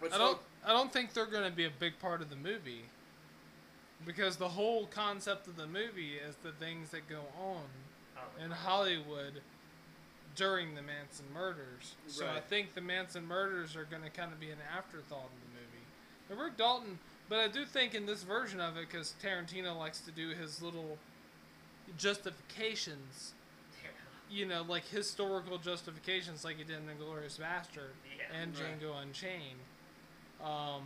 which 0.00 0.12
I 0.12 0.18
don't. 0.18 0.38
I 0.64 0.72
don't 0.72 0.90
think 0.90 1.12
they're 1.12 1.26
going 1.26 1.48
to 1.48 1.54
be 1.54 1.66
a 1.66 1.70
big 1.78 1.98
part 1.98 2.22
of 2.22 2.30
the 2.30 2.36
movie, 2.36 2.84
because 4.06 4.36
the 4.36 4.48
whole 4.48 4.86
concept 4.86 5.48
of 5.48 5.56
the 5.56 5.66
movie 5.66 6.14
is 6.14 6.36
the 6.42 6.52
things 6.52 6.90
that 6.90 7.08
go 7.08 7.20
on 7.38 7.64
in 8.42 8.50
Hollywood 8.50 9.42
during 10.34 10.74
the 10.74 10.82
Manson 10.82 11.26
murders. 11.34 11.94
So 12.06 12.26
I 12.28 12.40
think 12.40 12.74
the 12.74 12.80
Manson 12.80 13.26
murders 13.26 13.76
are 13.76 13.84
going 13.84 14.02
to 14.02 14.10
kind 14.10 14.32
of 14.32 14.40
be 14.40 14.50
an 14.50 14.58
afterthought 14.76 15.30
in 15.32 15.40
the 15.40 15.60
movie. 15.60 15.84
And 16.30 16.38
Rick 16.40 16.56
Dalton, 16.56 16.98
but 17.28 17.38
I 17.40 17.48
do 17.48 17.64
think 17.66 17.94
in 17.94 18.06
this 18.06 18.22
version 18.22 18.60
of 18.60 18.76
it, 18.76 18.88
because 18.90 19.14
Tarantino 19.22 19.76
likes 19.78 20.00
to 20.00 20.10
do 20.10 20.30
his 20.30 20.62
little 20.62 20.98
justifications, 21.98 23.34
you 24.30 24.46
know, 24.46 24.62
like 24.66 24.86
historical 24.86 25.58
justifications, 25.58 26.44
like 26.44 26.56
he 26.56 26.64
did 26.64 26.76
in 26.76 26.82
*Inglourious 26.86 27.38
Bastard* 27.38 27.92
Yeah. 28.16 28.24
and 28.40 28.58
Right. 28.58 28.80
Django 28.80 29.00
Unchained. 29.02 29.58
Um, 30.42 30.84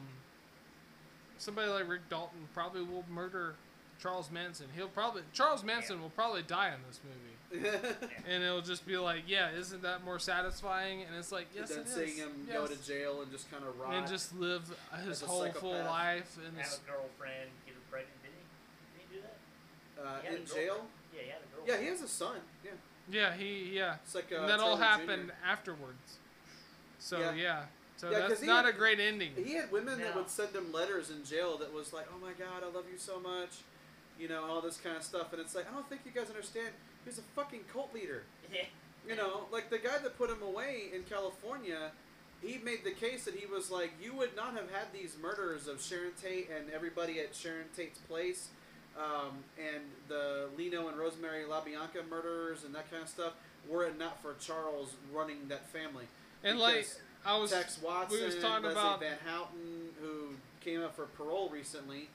somebody 1.38 1.68
like 1.70 1.88
Rick 1.88 2.09
Dalton 2.09 2.49
probably 2.53 2.82
will 2.82 3.05
murder 3.09 3.55
Charles 4.01 4.30
Manson. 4.30 4.66
He'll 4.74 4.88
probably 4.88 5.22
Charles 5.32 5.62
Manson 5.62 5.97
Yeah. 5.97 6.03
will 6.03 6.11
probably 6.11 6.42
die 6.42 6.74
in 6.74 6.82
this 6.88 7.01
movie, 7.05 7.36
and 8.28 8.42
it'll 8.42 8.61
just 8.61 8.86
be 8.86 8.97
like, 8.99 9.22
yeah, 9.26 9.51
isn't 9.51 9.82
that 9.82 10.05
more 10.05 10.18
satisfying? 10.18 11.03
And 11.03 11.14
it's 11.16 11.30
like, 11.32 11.47
yes, 11.55 11.68
then 11.70 11.80
it 11.80 11.86
is. 11.86 11.94
seeing 11.94 12.16
him 12.16 12.47
yes. 12.49 12.57
go 12.57 12.66
to 12.66 12.82
jail 12.86 13.22
and 13.22 13.30
just 13.30 13.51
kind 13.51 13.62
of 13.64 13.78
rot. 13.78 13.94
and 13.94 14.07
just 14.07 14.34
live 14.38 14.62
his 15.05 15.09
as 15.09 15.22
a 15.22 15.26
whole 15.26 15.49
full 15.53 15.72
life 15.84 16.36
and 16.47 16.57
Have 16.59 16.66
a 16.66 16.90
girlfriend, 16.90 17.51
get 17.64 17.74
her 17.74 17.80
pregnant. 17.90 18.22
Did 18.22 18.32
he? 18.32 18.99
Did 18.99 19.09
he 19.11 19.16
do 19.16 19.22
that? 19.22 20.03
uh, 20.07 20.20
He 20.22 20.26
had 20.26 20.34
a 20.34 20.38
in 20.38 20.44
girlfriend. 20.44 20.66
jail. 20.66 20.86
Yeah, 21.14 21.20
he 21.22 21.28
had 21.30 21.38
a 21.38 21.55
girlfriend. 21.55 21.68
Yeah, 21.68 21.84
he 21.84 21.86
has 21.90 22.03
a 22.03 22.09
son. 22.09 22.36
Yeah, 22.64 22.70
yeah, 23.09 23.34
he 23.36 23.70
yeah, 23.76 23.94
it's 24.05 24.14
like 24.14 24.32
uh, 24.32 24.40
and 24.40 24.49
that 24.49 24.61
all 24.61 24.76
happened 24.76 25.28
Jr. 25.28 25.47
afterwards. 25.49 26.18
So 26.99 27.18
Yeah. 27.20 27.34
yeah, 27.34 27.62
so 27.97 28.11
Yeah, 28.11 28.20
'cause 28.20 28.28
that's 28.30 28.42
not 28.42 28.64
had- 28.64 28.74
a 28.74 28.76
great 28.76 28.99
ending. 28.99 29.32
He 29.36 29.55
had 29.55 29.70
women 29.70 30.01
that 30.01 30.16
would 30.16 30.28
send 30.28 30.55
him 30.55 30.72
letters 30.72 31.11
in 31.11 31.24
jail 31.24 31.57
that 31.59 31.72
was 31.72 31.92
like, 31.92 32.07
"Oh 32.12 32.18
my 32.18 32.32
God, 32.32 32.64
I 32.64 32.66
love 32.74 32.86
you 32.90 32.99
so 32.99 33.20
much," 33.20 33.59
you 34.18 34.26
know, 34.28 34.44
all 34.44 34.61
this 34.61 34.78
kind 34.78 34.97
of 34.97 35.05
stuff. 35.05 35.32
And 35.32 35.40
it's 35.40 35.55
like, 35.55 35.70
I 35.70 35.74
don't 35.74 35.88
think 35.88 36.01
you 36.05 36.11
guys 36.11 36.28
understand. 36.28 36.70
He 37.07 37.11
was 37.11 37.18
a 37.18 37.22
fucking 37.36 37.61
cult 37.72 37.94
leader. 37.94 38.24
Yeah. 38.52 38.62
You 39.09 39.14
know, 39.14 39.44
like 39.52 39.70
the 39.70 39.78
guy 39.78 39.98
that 40.02 40.18
put 40.18 40.28
him 40.28 40.42
away 40.42 40.86
in 40.92 41.04
California, 41.04 41.92
he 42.42 42.59
made 42.59 42.82
the 42.82 42.90
case 42.90 43.24
that 43.26 43.34
he 43.34 43.46
was 43.46 43.70
like, 43.70 43.92
you 44.02 44.12
would 44.14 44.34
not 44.34 44.54
have 44.54 44.68
had 44.72 44.92
these 44.92 45.16
murders 45.22 45.68
of 45.68 45.80
Sharon 45.80 46.11
Tate 46.20 46.50
and 46.50 46.68
everybody 46.74 47.20
at 47.20 47.32
Sharon 47.32 47.66
Tate's 47.76 48.00
place, 48.00 48.48
um, 48.98 49.44
and 49.57 49.84
the 50.09 50.48
Leno 50.59 50.88
and 50.88 50.98
Rosemary 50.98 51.44
LaBianca 51.44 52.09
murderers 52.11 52.64
and 52.64 52.74
that 52.74 52.90
kind 52.90 53.04
of 53.04 53.09
stuff, 53.09 53.34
were 53.68 53.84
it 53.84 53.96
not 53.96 54.20
for 54.20 54.34
Charles 54.40 54.94
running 55.14 55.46
that 55.46 55.68
family. 55.68 56.07
And 56.42 56.59
like 56.59 56.88
I 57.24 57.38
was, 57.38 57.52
Tex 57.52 57.80
Watson, 57.80 58.18
we 58.18 58.26
was 58.26 58.34
talking 58.38 58.64
Leslie 58.64 58.80
about 58.80 59.00
Van 59.00 59.18
Houten, 59.24 59.90
who 60.02 60.34
came 60.61 60.82
up 60.82 60.96
for 60.96 61.04
parole 61.04 61.50
recently, 61.50 62.09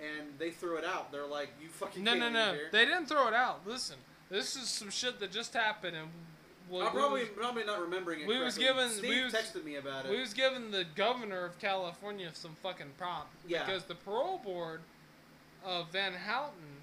and 0.00 0.28
they 0.38 0.50
threw 0.50 0.76
it 0.76 0.84
out. 0.84 1.10
They're 1.10 1.26
like, 1.26 1.50
"You 1.60 1.68
fucking 1.68 2.04
no, 2.04 2.12
can't 2.12 2.20
no, 2.20 2.26
leave 2.26 2.34
no, 2.34 2.52
here." 2.54 2.68
they 2.70 2.84
didn't 2.84 3.06
throw 3.06 3.28
it 3.28 3.34
out. 3.34 3.66
Listen, 3.66 3.96
this 4.30 4.56
is 4.56 4.68
some 4.68 4.90
shit 4.90 5.20
that 5.20 5.32
just 5.32 5.54
happened, 5.54 5.96
and 5.96 6.08
we, 6.70 6.80
I'm 6.80 6.92
probably 6.92 7.20
was- 7.22 7.30
probably 7.30 7.64
not 7.64 7.80
remembering 7.80 8.20
it. 8.20 8.26
we 8.28 8.38
was 8.38 8.58
given- 8.58 8.90
Steve 8.90 9.08
we 9.10 9.24
was- 9.24 9.32
texted 9.32 9.64
me 9.64 9.76
about 9.76 10.04
it. 10.04 10.10
We 10.10 10.20
was 10.20 10.34
giving 10.34 10.70
the 10.70 10.84
governor 10.94 11.44
of 11.44 11.58
California 11.58 12.30
some 12.34 12.54
fucking 12.62 12.92
prop 12.98 13.30
Yeah. 13.46 13.64
because 13.64 13.84
the 13.84 13.94
parole 13.94 14.38
board 14.38 14.80
of 15.64 15.90
Van 15.90 16.12
Houten, 16.14 16.82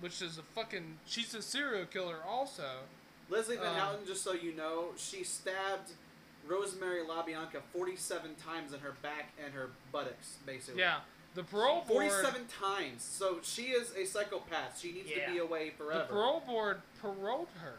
which 0.00 0.22
is 0.22 0.38
a 0.38 0.42
fucking 0.42 0.98
she's 1.06 1.34
a 1.34 1.42
serial 1.42 1.86
killer 1.86 2.18
also. 2.26 2.80
Leslie 3.28 3.56
Van 3.56 3.66
um, 3.66 3.74
Houten, 3.74 4.06
just 4.06 4.22
so 4.22 4.32
you 4.32 4.52
know, 4.54 4.92
she 4.96 5.22
stabbed 5.24 5.90
Rosemary 6.46 7.02
LaBianca 7.04 7.60
47 7.74 8.36
times 8.36 8.72
in 8.72 8.80
her 8.80 8.94
back 9.02 9.32
and 9.44 9.52
her 9.52 9.68
buttocks, 9.92 10.36
basically. 10.46 10.80
Yeah, 10.80 11.00
the 11.34 11.42
parole 11.44 11.82
board. 11.86 12.10
47 12.10 12.46
times. 12.46 13.02
So 13.02 13.38
she 13.42 13.64
is 13.64 13.92
a 13.96 14.04
psychopath. 14.04 14.78
She 14.80 14.92
needs 14.92 15.10
Yeah. 15.10 15.26
to 15.26 15.32
be 15.32 15.38
away 15.38 15.70
forever. 15.70 16.00
The 16.00 16.06
parole 16.12 16.40
board 16.46 16.82
paroled 17.00 17.48
her. 17.62 17.74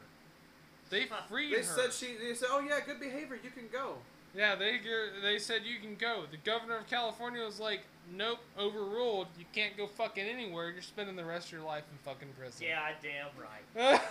They 0.90 1.06
Huh. 1.08 1.22
freed 1.30 1.52
they 1.54 1.58
her. 1.58 1.64
said 1.64 1.94
she. 1.94 2.16
They 2.16 2.34
said, 2.34 2.50
"Oh 2.52 2.60
yeah, 2.60 2.80
good 2.86 3.00
behavior. 3.00 3.40
You 3.44 3.52
can 3.52 3.68
go." 3.72 3.98
yeah, 4.36 4.56
they 4.56 4.80
they 5.22 5.40
said 5.40 5.64
you 5.66 5.80
can 5.80 5.96
go. 5.96 6.26
The 6.30 6.38
governor 6.38 6.78
of 6.78 6.88
California 6.88 7.44
was 7.44 7.60
like, 7.60 7.82
nope, 8.12 8.40
overruled. 8.58 9.28
You 9.38 9.46
can't 9.54 9.76
go 9.78 9.86
fucking 9.88 10.24
anywhere. 10.24 10.70
You're 10.70 10.82
spending 10.84 11.16
the 11.16 11.26
rest 11.26 11.48
of 11.48 11.52
your 11.54 11.62
life 11.62 11.84
in 11.92 11.98
fucking 12.00 12.30
prison. 12.40 12.68
Yeah, 12.68 12.80
I 12.82 12.94
damn 13.04 13.28
right. 13.38 13.66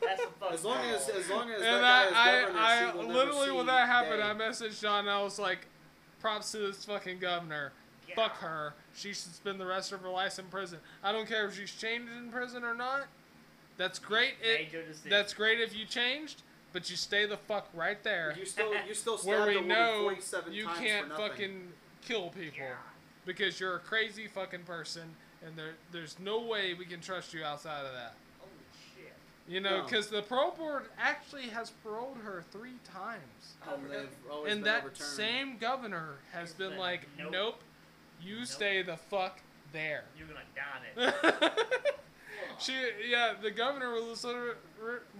That's 0.00 0.22
a 0.22 0.26
fucking. 0.26 0.54
As 0.54 0.64
long 0.64 0.84
as 0.84 1.08
as 1.08 1.28
long 1.30 1.50
as 1.50 1.60
that 1.62 1.80
guy 1.80 2.06
is 2.06 2.12
I, 2.14 2.40
governor, 2.42 2.58
I, 2.60 2.78
she 2.78 2.98
I 2.98 3.02
literally 3.12 3.50
when 3.52 3.66
that 3.66 3.86
happened, 3.88 4.20
day. 4.22 4.28
I 4.28 4.34
messaged 4.34 4.80
John. 4.80 5.00
and 5.00 5.10
I 5.10 5.22
was 5.22 5.38
like, 5.38 5.66
props 6.20 6.52
to 6.52 6.58
this 6.58 6.84
fucking 6.84 7.18
governor. 7.18 7.72
Yeah. 8.10 8.14
Fuck 8.16 8.38
her. 8.38 8.74
She 8.94 9.08
should 9.08 9.34
spend 9.34 9.60
the 9.60 9.66
rest 9.66 9.92
of 9.92 10.00
her 10.00 10.08
life 10.08 10.38
in 10.38 10.46
prison. 10.46 10.78
I 11.02 11.12
don't 11.12 11.28
care 11.28 11.46
if 11.46 11.56
she's 11.56 11.72
changed 11.74 12.10
in 12.12 12.30
prison 12.30 12.64
or 12.64 12.74
not. 12.74 13.06
That's 13.76 13.98
great. 13.98 14.34
It, 14.42 14.68
that's 15.08 15.32
great 15.32 15.60
if 15.60 15.74
you 15.74 15.86
changed, 15.86 16.42
but 16.72 16.90
you 16.90 16.96
stay 16.96 17.24
the 17.26 17.36
fuck 17.36 17.68
right 17.72 18.02
there. 18.02 18.34
You 18.38 18.44
still 18.44 18.72
you 18.86 18.94
still 18.94 19.16
where 19.24 19.42
stabbed 19.42 19.48
we 19.48 19.54
a 19.56 19.60
woman 19.60 19.68
know 19.68 20.00
47 20.02 20.52
you 20.52 20.66
can't 20.78 21.08
fucking 21.12 21.68
kill 22.02 22.28
people 22.30 22.58
Yeah. 22.58 22.74
because 23.24 23.58
you're 23.60 23.76
a 23.76 23.80
crazy 23.80 24.26
fucking 24.26 24.64
person, 24.64 25.14
and 25.46 25.56
there 25.56 25.74
there's 25.92 26.18
no 26.18 26.40
way 26.40 26.74
we 26.74 26.84
can 26.84 27.00
trust 27.00 27.32
you 27.32 27.42
outside 27.44 27.86
of 27.86 27.92
that. 27.94 28.14
Holy 28.38 28.50
shit. 28.96 29.14
You 29.48 29.60
know, 29.60 29.78
No. 29.78 29.84
because 29.84 30.08
the 30.08 30.22
parole 30.22 30.50
board 30.50 30.84
actually 30.98 31.48
has 31.48 31.70
paroled 31.82 32.18
her 32.22 32.44
three 32.50 32.76
times. 32.92 33.54
Oh, 33.66 33.74
and 33.74 33.84
really? 33.84 33.96
they've 33.96 34.08
always 34.30 34.52
and 34.52 34.62
been 34.64 34.74
that 34.74 34.96
same 34.98 35.56
governor 35.56 36.16
has 36.32 36.48
Has 36.50 36.52
been 36.52 36.70
been, 36.70 36.78
like, 36.78 37.06
nope. 37.18 37.32
nope, 37.32 37.60
you 38.22 38.38
Nope. 38.38 38.46
stay 38.46 38.82
the 38.82 38.96
fuck 38.96 39.40
there. 39.72 40.04
You're 40.16 40.26
gonna 40.28 40.40
die 40.54 41.12
it. 41.42 41.52
she, 42.58 42.72
yeah, 43.08 43.34
the 43.40 43.50
governor 43.50 43.90
was 43.92 44.24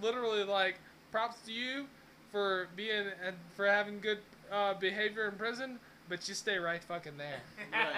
literally 0.01 0.43
like, 0.43 0.75
props 1.11 1.37
to 1.45 1.51
you 1.51 1.85
for 2.31 2.67
being 2.75 3.07
and 3.25 3.35
for 3.55 3.65
having 3.65 3.99
good 3.99 4.19
uh, 4.51 4.73
behavior 4.75 5.27
in 5.27 5.35
prison, 5.35 5.79
but 6.09 6.27
you 6.27 6.33
stay 6.33 6.57
right 6.57 6.83
fucking 6.83 7.17
there. 7.17 7.39
Right. 7.71 7.87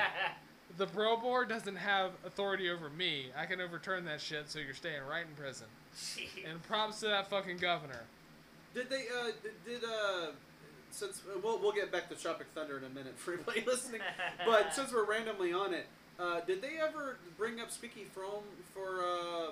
The 0.75 0.87
parole 0.87 1.17
board 1.17 1.49
doesn't 1.49 1.75
have 1.75 2.13
authority 2.25 2.67
over 2.71 2.89
me. 2.89 3.27
I 3.37 3.45
can 3.45 3.61
overturn 3.61 4.05
that 4.05 4.19
shit, 4.19 4.49
so 4.49 4.57
you're 4.57 4.73
staying 4.73 5.03
right 5.07 5.23
in 5.23 5.35
prison. 5.35 5.67
And 6.49 6.63
props 6.63 6.99
to 7.01 7.05
that 7.09 7.29
fucking 7.29 7.57
governor. 7.57 7.99
Did 8.73 8.89
they? 8.89 9.03
Uh, 9.15 9.25
did, 9.43 9.51
did 9.65 9.83
uh, 9.83 10.31
since 10.93 11.21
uh, 11.27 11.39
we'll 11.43 11.59
we'll 11.59 11.71
get 11.71 11.91
back 11.91 12.09
to 12.09 12.15
Tropic 12.15 12.47
Thunder 12.53 12.77
in 12.77 12.83
a 12.83 12.89
minute 12.89 13.17
for 13.17 13.33
anybody 13.33 13.63
listening, 13.67 14.01
but 14.45 14.73
since 14.73 14.93
we're 14.93 15.05
randomly 15.05 15.51
on 15.51 15.73
it, 15.73 15.87
uh, 16.19 16.41
did 16.41 16.61
they 16.61 16.77
ever 16.81 17.17
bring 17.37 17.59
up 17.59 17.71
Squeaky 17.71 18.05
Fromme 18.15 18.43
for 18.73 19.03
uh, 19.03 19.47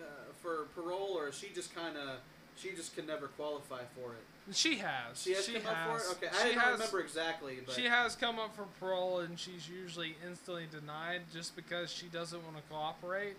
uh, 0.00 0.04
for 0.40 0.66
parole, 0.74 1.14
or 1.16 1.28
is 1.28 1.36
she 1.36 1.48
just 1.54 1.74
kind 1.74 1.96
of 1.96 2.18
she 2.56 2.70
just 2.72 2.96
can 2.96 3.06
never 3.06 3.28
qualify 3.28 3.82
for 3.94 4.12
it? 4.12 4.54
She 4.54 4.76
has. 4.76 5.22
She 5.22 5.34
has 5.34 5.46
come 5.46 5.66
up 5.66 6.00
for 6.00 6.10
it. 6.10 6.16
Okay, 6.16 6.28
I 6.28 6.48
she 6.48 6.54
don't 6.54 6.72
remember 6.72 7.00
exactly, 7.00 7.58
but 7.64 7.74
She 7.74 7.84
has 7.84 8.16
come 8.16 8.38
up 8.38 8.56
for 8.56 8.64
parole, 8.80 9.20
and 9.20 9.38
she's 9.38 9.68
usually 9.68 10.16
instantly 10.26 10.64
denied 10.70 11.22
just 11.32 11.54
because 11.54 11.92
she 11.92 12.06
doesn't 12.06 12.42
want 12.44 12.56
to 12.56 12.62
cooperate, 12.70 13.36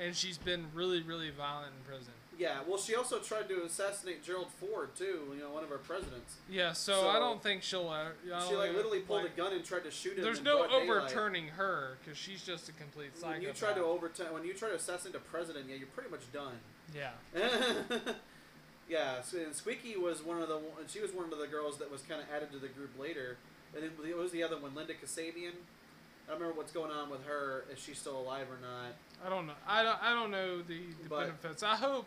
and 0.00 0.16
she's 0.16 0.36
been 0.36 0.66
really, 0.74 1.00
really 1.00 1.30
violent 1.30 1.72
in 1.78 1.88
prison. 1.88 2.12
Yeah. 2.38 2.58
Well, 2.66 2.78
she 2.78 2.94
also 2.94 3.18
tried 3.18 3.48
to 3.48 3.64
assassinate 3.64 4.22
Gerald 4.22 4.48
Ford 4.60 4.94
too. 4.96 5.32
You 5.34 5.40
know, 5.40 5.50
one 5.50 5.64
of 5.64 5.72
our 5.72 5.78
presidents. 5.78 6.36
Yeah, 6.48 6.72
so, 6.72 7.02
So- 7.02 7.08
I 7.08 7.18
don't 7.18 7.42
think 7.42 7.62
she'll. 7.62 7.88
Uh, 7.88 8.10
She 8.48 8.54
like 8.54 8.72
literally 8.72 9.00
pulled 9.00 9.24
like, 9.24 9.34
a 9.34 9.36
gun 9.36 9.52
and 9.52 9.64
tried 9.64 9.84
to 9.84 9.90
shoot 9.90 10.16
him. 10.16 10.22
There's 10.22 10.42
no 10.42 10.58
broad 10.58 10.70
daylight. 10.70 10.88
overturning 10.88 11.48
her 11.48 11.98
because 12.02 12.16
she's 12.16 12.44
just 12.44 12.68
a 12.68 12.72
complete 12.72 13.16
psychopath. 13.16 13.32
When 13.34 13.42
you 13.42 13.52
try 13.52 13.72
to 13.72 13.82
overturn, 13.82 14.32
when 14.32 14.44
you 14.44 14.54
try 14.54 14.68
to 14.68 14.76
assassinate 14.76 15.16
a 15.16 15.20
president, 15.20 15.66
yeah, 15.68 15.76
you're 15.76 15.88
pretty 15.88 16.10
much 16.10 16.30
done. 16.32 16.54
yeah. 16.94 17.10
yeah, 18.88 19.20
so, 19.22 19.38
and 19.38 19.54
Squeaky 19.54 19.96
was 19.96 20.22
one 20.22 20.40
of 20.40 20.48
the 20.48 20.60
she 20.88 21.00
was 21.00 21.12
one 21.12 21.30
of 21.32 21.38
the 21.38 21.46
girls 21.46 21.78
that 21.78 21.90
was 21.90 22.02
kind 22.02 22.20
of 22.20 22.26
added 22.34 22.52
to 22.52 22.58
the 22.58 22.68
group 22.68 22.98
later. 22.98 23.36
And 23.74 23.82
then 23.82 23.90
what 23.98 24.16
was 24.16 24.32
the 24.32 24.42
other 24.42 24.58
one? 24.58 24.74
Linda 24.74 24.94
Kasabian. 24.94 25.52
I 26.26 26.32
don't 26.32 26.40
remember 26.40 26.58
what's 26.58 26.72
going 26.72 26.90
on 26.90 27.10
with 27.10 27.24
her. 27.26 27.64
If 27.70 27.82
she's 27.84 27.98
still 27.98 28.18
alive 28.18 28.46
or 28.50 28.58
not. 28.60 28.94
I 29.24 29.28
don't 29.30 29.46
know. 29.46 29.54
I 29.66 29.82
don't. 29.82 30.02
I 30.02 30.14
don't 30.14 30.30
know 30.30 30.62
the, 30.62 30.80
the 31.02 31.08
benefits. 31.08 31.62
I 31.62 31.76
hope 31.76 32.06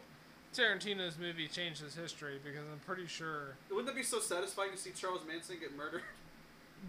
Tarantino's 0.56 1.18
movie 1.18 1.48
changes 1.48 1.96
history 1.96 2.40
because 2.44 2.62
I'm 2.72 2.80
pretty 2.86 3.08
sure 3.08 3.56
Wouldn't 3.70 3.88
that 3.88 3.96
be 3.96 4.04
so 4.04 4.20
satisfying 4.20 4.72
to 4.72 4.78
see 4.78 4.92
Charles 4.92 5.22
Manson 5.28 5.58
get 5.60 5.76
murdered? 5.76 6.04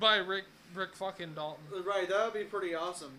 by 0.01 0.17
Rick 0.17 0.45
Rick 0.75 0.95
fucking 0.95 1.35
Dalton. 1.35 1.63
right, 1.87 2.09
that 2.09 2.25
would 2.25 2.35
be 2.35 2.45
pretty 2.45 2.75
awesome. 2.75 3.13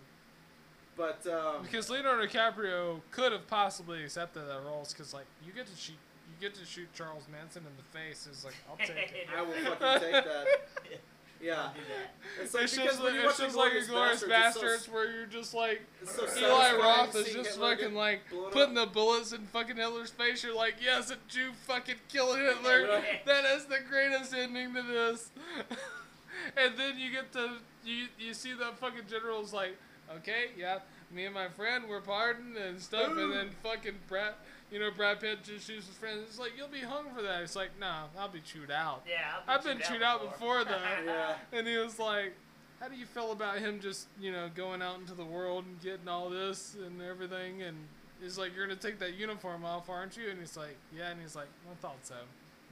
But 0.96 1.24
um, 1.26 1.62
Because 1.62 1.88
Leonardo 1.88 2.26
DiCaprio 2.26 3.00
could 3.10 3.32
have 3.32 3.46
possibly 3.48 4.02
accepted 4.04 4.40
that 4.48 4.60
role, 4.64 4.86
because 4.88 5.14
like 5.14 5.26
you 5.46 5.52
get 5.52 5.66
to 5.66 5.76
shoot 5.76 5.96
you 6.26 6.48
get 6.48 6.54
to 6.58 6.64
shoot 6.64 6.88
Charles 6.94 7.24
Manson 7.30 7.62
in 7.62 7.72
the 7.76 7.98
face. 7.98 8.26
is 8.26 8.44
like 8.44 8.54
I'll 8.68 8.76
take 8.76 8.90
it. 8.90 9.28
I 9.36 9.42
will 9.42 9.52
fucking 9.52 10.00
take 10.10 10.24
that. 10.24 10.46
Yeah, 11.40 11.64
I'll 11.64 11.74
do 11.74 11.80
that. 11.88 12.42
it's 12.42 12.54
like 12.54 12.64
it's 12.64 12.76
because 12.76 12.90
just, 12.92 13.02
when 13.02 13.14
you 13.14 13.20
it's 13.20 13.38
watch 13.38 13.46
just 13.46 13.56
like 13.56 13.72
a 13.72 13.76
Inglourious 13.76 13.88
glorious 13.88 14.22
Basterds, 14.22 14.28
bastards 14.28 14.74
it's 14.74 14.86
so, 14.86 14.92
where 14.92 15.12
you're 15.12 15.26
just 15.26 15.54
like 15.54 15.82
so 16.04 16.26
Eli 16.38 16.76
Roth 16.76 17.14
is 17.16 17.32
just 17.32 17.50
Hitler 17.50 17.76
fucking 17.76 17.94
like 17.94 18.20
putting 18.52 18.78
up. 18.78 18.88
the 18.88 18.92
bullets 18.94 19.32
in 19.32 19.42
fucking 19.46 19.76
Hitler's 19.76 20.10
face. 20.10 20.42
You're 20.42 20.54
like, 20.54 20.76
yes, 20.82 21.10
a 21.10 21.16
Jew 21.28 21.52
fucking 21.66 21.96
killed 22.08 22.38
Hitler. 22.38 23.02
That 23.26 23.44
is 23.56 23.66
the 23.66 23.78
greatest 23.88 24.34
ending 24.34 24.74
to 24.74 24.82
this. 24.82 25.30
and 26.56 26.78
then 26.78 26.98
you 26.98 27.10
get 27.10 27.32
to 27.32 27.58
you 27.84 28.06
you 28.18 28.34
see 28.34 28.52
that 28.54 28.78
fucking 28.78 29.06
general's 29.08 29.52
like, 29.52 29.76
okay, 30.16 30.46
yeah, 30.56 30.78
me 31.12 31.26
and 31.26 31.34
my 31.34 31.48
friend 31.48 31.88
were 31.88 32.00
pardoned 32.00 32.56
and 32.56 32.80
stuff, 32.80 33.16
and 33.16 33.32
then 33.32 33.50
fucking 33.62 33.94
Brad, 34.08 34.34
you 34.70 34.78
know, 34.80 34.90
Brad 34.90 35.20
Pitt 35.20 35.44
just 35.44 35.66
shoots 35.66 35.86
his 35.86 35.96
friend. 35.96 36.20
It's 36.26 36.38
like 36.38 36.52
you'll 36.56 36.68
be 36.68 36.80
hung 36.80 37.06
for 37.14 37.22
that. 37.22 37.42
It's 37.42 37.54
like, 37.56 37.70
nah, 37.78 38.04
I'll 38.18 38.28
be 38.28 38.40
chewed 38.40 38.70
out. 38.70 39.02
Yeah, 39.08 39.36
I've 39.46 39.62
been 39.64 39.78
chewed 39.78 40.02
out 40.02 40.22
before 40.22 40.64
though. 40.64 40.78
Yeah. 41.06 41.34
And 41.52 41.66
he 41.66 41.76
was 41.76 41.98
like, 41.98 42.32
How 42.80 42.88
do 42.88 42.96
you 42.96 43.06
feel 43.06 43.32
about 43.32 43.58
him 43.58 43.80
just, 43.80 44.08
you 44.20 44.32
know, 44.32 44.48
going 44.54 44.82
out 44.82 44.98
into 44.98 45.14
the 45.14 45.24
world 45.24 45.64
and 45.66 45.80
getting 45.80 46.08
all 46.08 46.30
this 46.30 46.76
and 46.84 47.00
everything? 47.02 47.62
And 47.62 47.76
he's 48.22 48.38
like, 48.38 48.54
You're 48.56 48.66
going 48.66 48.76
to 48.78 48.84
take 48.86 48.98
that 49.00 49.14
uniform 49.14 49.64
off, 49.64 49.88
aren't 49.88 50.16
you? 50.16 50.30
And 50.30 50.40
he's 50.40 50.56
like, 50.56 50.76
Yeah. 50.96 51.10
And 51.10 51.20
he's 51.20 51.36
like, 51.36 51.48
I 51.70 51.74
thought 51.80 51.98
so. 52.02 52.14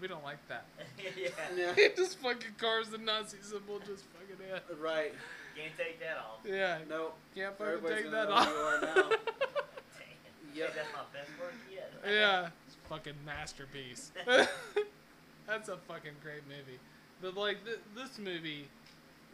We 0.01 0.09
don't 0.09 0.25
like 0.25 0.39
that. 0.49 0.65
yeah. 1.17 1.29
Yeah. 1.57 1.75
he 1.77 1.89
just 1.97 2.19
fucking 2.19 2.57
carves 2.59 2.91
the 2.91 2.99
Nazi 2.99 3.37
symbol 3.43 3.79
just 3.79 4.05
fucking 4.07 4.45
in. 4.45 4.83
Right. 4.83 5.13
Can't 5.55 5.77
take 5.79 6.01
that 6.01 6.17
off. 6.19 6.41
Yeah. 6.45 6.79
No. 6.89 7.13
Can't 7.37 7.57
fucking 7.57 7.75
Everybody's 7.75 8.03
take 8.05 8.11
that 8.13 8.29
off. 8.29 8.47
who 8.47 8.53
you 8.53 8.59
are 8.61 8.81
now. 8.81 8.95
Damn. 8.95 9.11
Yep. 9.11 10.69
Hey, 10.69 10.75
that's 10.77 10.89
my 10.93 11.05
best 11.13 11.31
work 11.41 11.55
yet. 11.71 11.72
Yeah. 12.07 12.49
It's 12.67 12.77
a 12.77 12.89
fucking 12.89 13.15
masterpiece. 13.25 14.13
That's 15.47 15.69
a 15.69 15.77
fucking 15.77 16.13
great 16.23 16.47
movie. 16.49 16.79
But 17.21 17.37
like 17.37 17.65
th- 17.65 17.79
this 17.95 18.19
movie, 18.19 18.69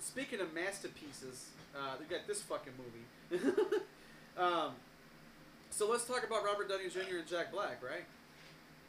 Speaking 0.00 0.40
of 0.40 0.54
masterpieces, 0.54 1.50
uh, 1.74 1.96
we 1.98 2.06
got 2.06 2.26
this 2.26 2.40
fucking 2.42 2.72
movie. 2.78 3.52
um, 4.38 4.72
so 5.70 5.90
let's 5.90 6.04
talk 6.04 6.24
about 6.24 6.44
Robert 6.44 6.68
Downey 6.68 6.88
Jr. 6.88 7.18
and 7.18 7.26
Jack 7.26 7.52
Black, 7.52 7.82
right? 7.82 8.04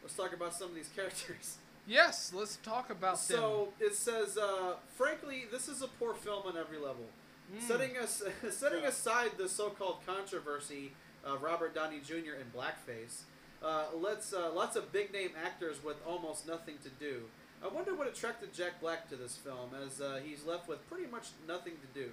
Let's 0.04 0.16
talk 0.16 0.34
about 0.34 0.54
some 0.54 0.70
of 0.70 0.76
these 0.76 0.90
characters. 0.96 1.58
yes, 1.88 2.32
let's 2.34 2.58
talk 2.58 2.92
about 2.92 3.18
So 3.18 3.70
it 3.80 3.96
says, 3.96 4.38
uh, 4.38 4.76
frankly, 4.96 5.46
this 5.52 5.68
is 5.68 5.82
a 5.82 5.88
poor 5.88 6.14
film 6.14 6.44
on 6.46 6.56
every 6.56 6.78
level. 6.78 7.06
Mm. 7.54 7.68
Setting 7.68 7.98
us, 7.98 8.22
setting 8.52 8.86
aside 8.86 9.32
the 9.38 9.50
so-called 9.50 10.06
controversy 10.06 10.92
of 11.26 11.42
Robert 11.42 11.74
Downey 11.74 12.02
Jr. 12.06 12.38
in 12.40 12.52
blackface, 12.56 13.24
uh, 13.64 13.86
let's 13.94 14.34
uh, 14.34 14.52
lots 14.54 14.76
of 14.76 14.92
big-name 14.92 15.32
actors 15.44 15.84
with 15.84 15.98
almost 16.08 16.48
nothing 16.48 16.76
to 16.84 16.90
do. 16.90 17.24
I 17.64 17.68
wonder 17.68 17.94
what 17.94 18.08
attracted 18.08 18.54
Jack 18.54 18.80
Black 18.80 19.10
to 19.10 19.18
this 19.18 19.36
film, 19.36 19.72
as 19.86 20.00
uh, 20.00 20.20
he's 20.24 20.46
left 20.46 20.70
with 20.70 20.88
pretty 20.90 21.08
much 21.12 21.28
nothing 21.48 21.74
to 21.74 22.00
do, 22.00 22.12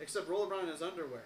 except 0.00 0.28
roll 0.28 0.48
around 0.48 0.64
in 0.64 0.72
his 0.72 0.82
underwear. 0.82 1.22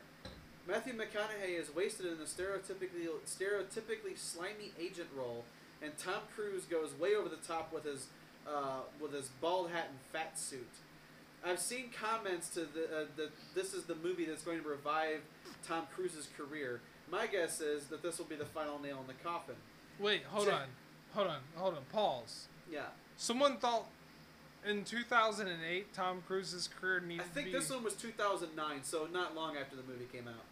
Matthew 0.69 0.93
McConaughey 0.95 1.59
is 1.59 1.75
wasted 1.75 2.07
in 2.07 2.19
the 2.19 2.25
stereotypically 2.25 3.09
stereotypically 3.25 4.19
slimy 4.19 4.73
agent 4.79 5.09
role, 5.17 5.45
and 5.81 5.97
Tom 5.97 6.23
Cruise 6.35 6.65
goes 6.65 6.91
way 6.99 7.15
over 7.15 7.29
the 7.29 7.37
top 7.37 7.73
with 7.73 7.85
his 7.85 8.09
uh, 8.47 8.81
with 9.01 9.13
his 9.13 9.29
bald 9.41 9.71
hat 9.71 9.89
and 9.89 9.99
fat 10.13 10.39
suit. 10.39 10.69
I've 11.45 11.61
seen 11.61 11.91
comments 11.99 12.49
to 12.51 12.61
the 12.61 12.85
uh, 12.85 13.05
that 13.17 13.31
this 13.55 13.73
is 13.73 13.85
the 13.85 13.95
movie 13.95 14.25
that's 14.25 14.43
going 14.43 14.63
to 14.63 14.69
revive 14.69 15.21
Tom 15.67 15.87
Cruise's 15.95 16.29
career. 16.37 16.81
My 17.11 17.27
guess 17.27 17.61
is 17.61 17.87
that 17.87 18.03
this 18.03 18.19
will 18.19 18.27
be 18.27 18.35
the 18.37 18.45
final 18.45 18.79
nail 18.81 18.99
in 19.01 19.07
the 19.07 19.23
coffin. 19.25 19.55
Wait, 19.99 20.25
hold 20.25 20.47
Jack- 20.47 20.55
on. 20.63 20.67
Hold 21.15 21.29
on. 21.29 21.39
Hold 21.57 21.75
on. 21.77 21.83
Pause. 21.93 22.49
Yeah, 22.71 22.81
Someone 23.17 23.57
thought 23.59 23.87
in 24.67 24.85
2008 24.85 25.95
Tom 25.95 26.23
Cruise's 26.27 26.69
career 26.69 27.01
I 27.03 27.07
needed 27.09 27.23
think 27.27 27.33
to 27.33 27.35
be 27.35 27.41
I 27.41 27.45
think 27.53 27.63
this 27.63 27.71
one 27.71 27.85
was 27.85 27.95
2009, 27.95 28.83
so 28.83 29.07
not 29.13 29.35
long 29.37 29.57
after 29.57 29.77
the 29.77 29.83
movie 29.85 30.07
came 30.13 30.27
out. 30.29 30.45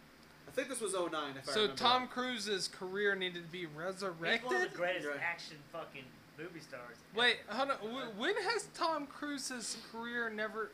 I 0.47 0.51
think 0.51 0.69
this 0.69 0.79
was 0.79 0.93
09, 0.93 1.03
if 1.03 1.13
I 1.13 1.19
remember. 1.21 1.43
So. 1.51 1.67
Tom 1.75 2.01
right. 2.03 2.09
Cruise's 2.11 2.67
career 2.69 3.15
needed 3.15 3.43
to 3.45 3.51
be 3.51 3.59
He's 3.59 3.67
one 3.69 3.83
of 3.87 3.93
resurrected? 4.01 4.71
the 4.71 4.75
greatest 4.77 5.07
Right. 5.07 5.19
action 5.21 5.57
fucking 5.73 6.05
movie 6.39 6.61
stars. 6.61 6.95
Wait, 7.13 7.37
hold 7.49 7.71
on. 7.71 7.77
When 8.17 8.35
has 8.37 8.67
Tom 8.73 9.07
Cruise's 9.07 9.77
career 9.91 10.29
never 10.29 10.71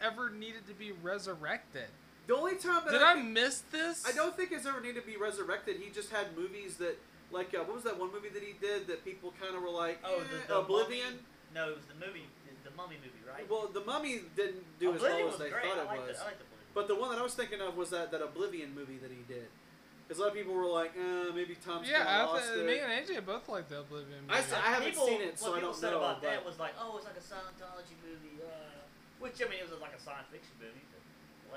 ever 0.00 0.30
needed 0.30 0.66
to 0.68 0.74
be 0.74 0.92
resurrected? 0.92 1.88
The 2.28 2.36
only 2.36 2.54
time 2.56 2.82
that 2.84 2.92
Did 2.92 3.02
I, 3.02 3.12
I 3.12 3.14
can- 3.14 3.32
miss 3.32 3.62
this? 3.72 4.04
I 4.06 4.12
don't 4.12 4.36
think 4.36 4.52
it's 4.52 4.66
ever 4.66 4.80
needed 4.80 5.00
to 5.00 5.06
be 5.06 5.16
resurrected. 5.16 5.76
He 5.80 5.88
just 5.90 6.10
had 6.10 6.36
movies 6.36 6.76
that, 6.76 6.96
like, 7.32 7.54
uh, 7.54 7.64
what 7.64 7.74
was 7.74 7.84
that 7.84 7.98
one 7.98 8.12
movie 8.12 8.28
that 8.28 8.42
he 8.44 8.52
did 8.60 8.86
that 8.86 9.02
people 9.04 9.32
kind 9.40 9.56
of 9.56 9.62
were 9.62 9.70
like, 9.72 9.98
Oh, 10.04 10.20
eh, 10.20 10.24
the, 10.30 10.38
the 10.52 10.58
Oblivion? 10.60 11.24
Mummy, 11.24 11.56
no, 11.56 11.70
it 11.72 11.76
was 11.80 11.86
the 11.88 11.96
movie, 12.06 12.28
the, 12.44 12.68
the 12.70 12.76
Mummy 12.76 12.96
movie, 13.00 13.24
right? 13.26 13.48
Well, 13.48 13.68
The 13.72 13.80
Mummy 13.80 14.20
didn't 14.36 14.60
do 14.78 14.92
as 14.94 15.00
well 15.00 15.28
as 15.28 15.38
they 15.40 15.48
great. 15.48 15.64
thought 15.64 15.78
I 15.78 15.82
it 15.82 15.86
liked 15.88 16.06
was. 16.08 16.16
The, 16.18 16.22
I 16.22 16.26
liked 16.36 16.40
Oblivion. 16.44 16.68
But 16.76 16.84
the 16.86 16.94
one 17.00 17.08
that 17.10 17.18
I 17.18 17.24
was 17.24 17.32
thinking 17.34 17.60
of 17.64 17.74
was 17.80 17.88
that, 17.96 18.12
that 18.12 18.20
Oblivion 18.22 18.74
movie 18.76 18.98
that 19.00 19.10
he 19.10 19.24
did. 19.26 19.48
Because 20.04 20.20
a 20.20 20.28
lot 20.28 20.32
of 20.32 20.36
people 20.36 20.52
were 20.52 20.68
like, 20.68 20.92
uh, 21.00 21.32
maybe 21.32 21.56
Tom's 21.56 21.88
Yeah, 21.88 22.04
kind 22.04 22.08
I 22.08 22.20
of 22.24 22.30
lost 22.36 22.48
th- 22.52 22.60
it. 22.60 22.66
me 22.68 22.76
and 22.80 22.88
AJ 22.92 23.24
both 23.24 23.48
like 23.48 23.68
the 23.72 23.80
Oblivion 23.84 24.24
I 24.28 24.36
movie. 24.40 24.48
saw- 24.52 24.60
I 24.60 24.68
haven't 24.76 24.88
people, 24.92 25.04
seen 25.08 25.20
it, 25.24 25.36
so 25.40 25.52
I 25.56 25.60
don't 25.60 25.72
know. 25.72 25.72
What 25.72 25.80
people 25.80 25.80
said 25.80 25.92
know, 25.96 26.04
about 26.04 26.20
that 26.28 26.44
was 26.44 26.56
like, 26.60 26.72
oh, 26.80 26.96
it's 27.00 27.08
like 27.08 27.16
a 27.16 27.24
Scientology 27.24 27.96
movie, 28.04 28.36
uh, 28.44 28.48
which 29.20 29.36
I 29.40 29.48
mean, 29.48 29.60
it 29.60 29.68
was 29.68 29.76
like 29.80 29.96
a 29.96 30.00
science 30.00 30.28
fiction 30.32 30.52
movie. 30.60 30.84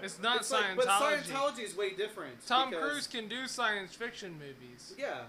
It's 0.02 0.20
not 0.22 0.38
It's 0.38 0.52
like, 0.52 0.76
but 0.76 0.88
Scientology. 0.88 1.24
Scientology 1.24 1.64
is 1.64 1.76
way 1.76 1.94
different. 1.94 2.46
Tom 2.48 2.74
Cruise 2.74 3.08
can 3.08 3.28
do 3.28 3.48
science 3.48 3.94
fiction 3.94 4.34
movies. 4.34 4.94
Yeah. 4.98 5.24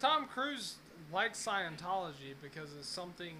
Tom 0.00 0.26
Cruise 0.26 0.76
likes 1.12 1.44
Scientology 1.44 2.34
because 2.42 2.70
it's 2.78 2.88
something 2.88 3.34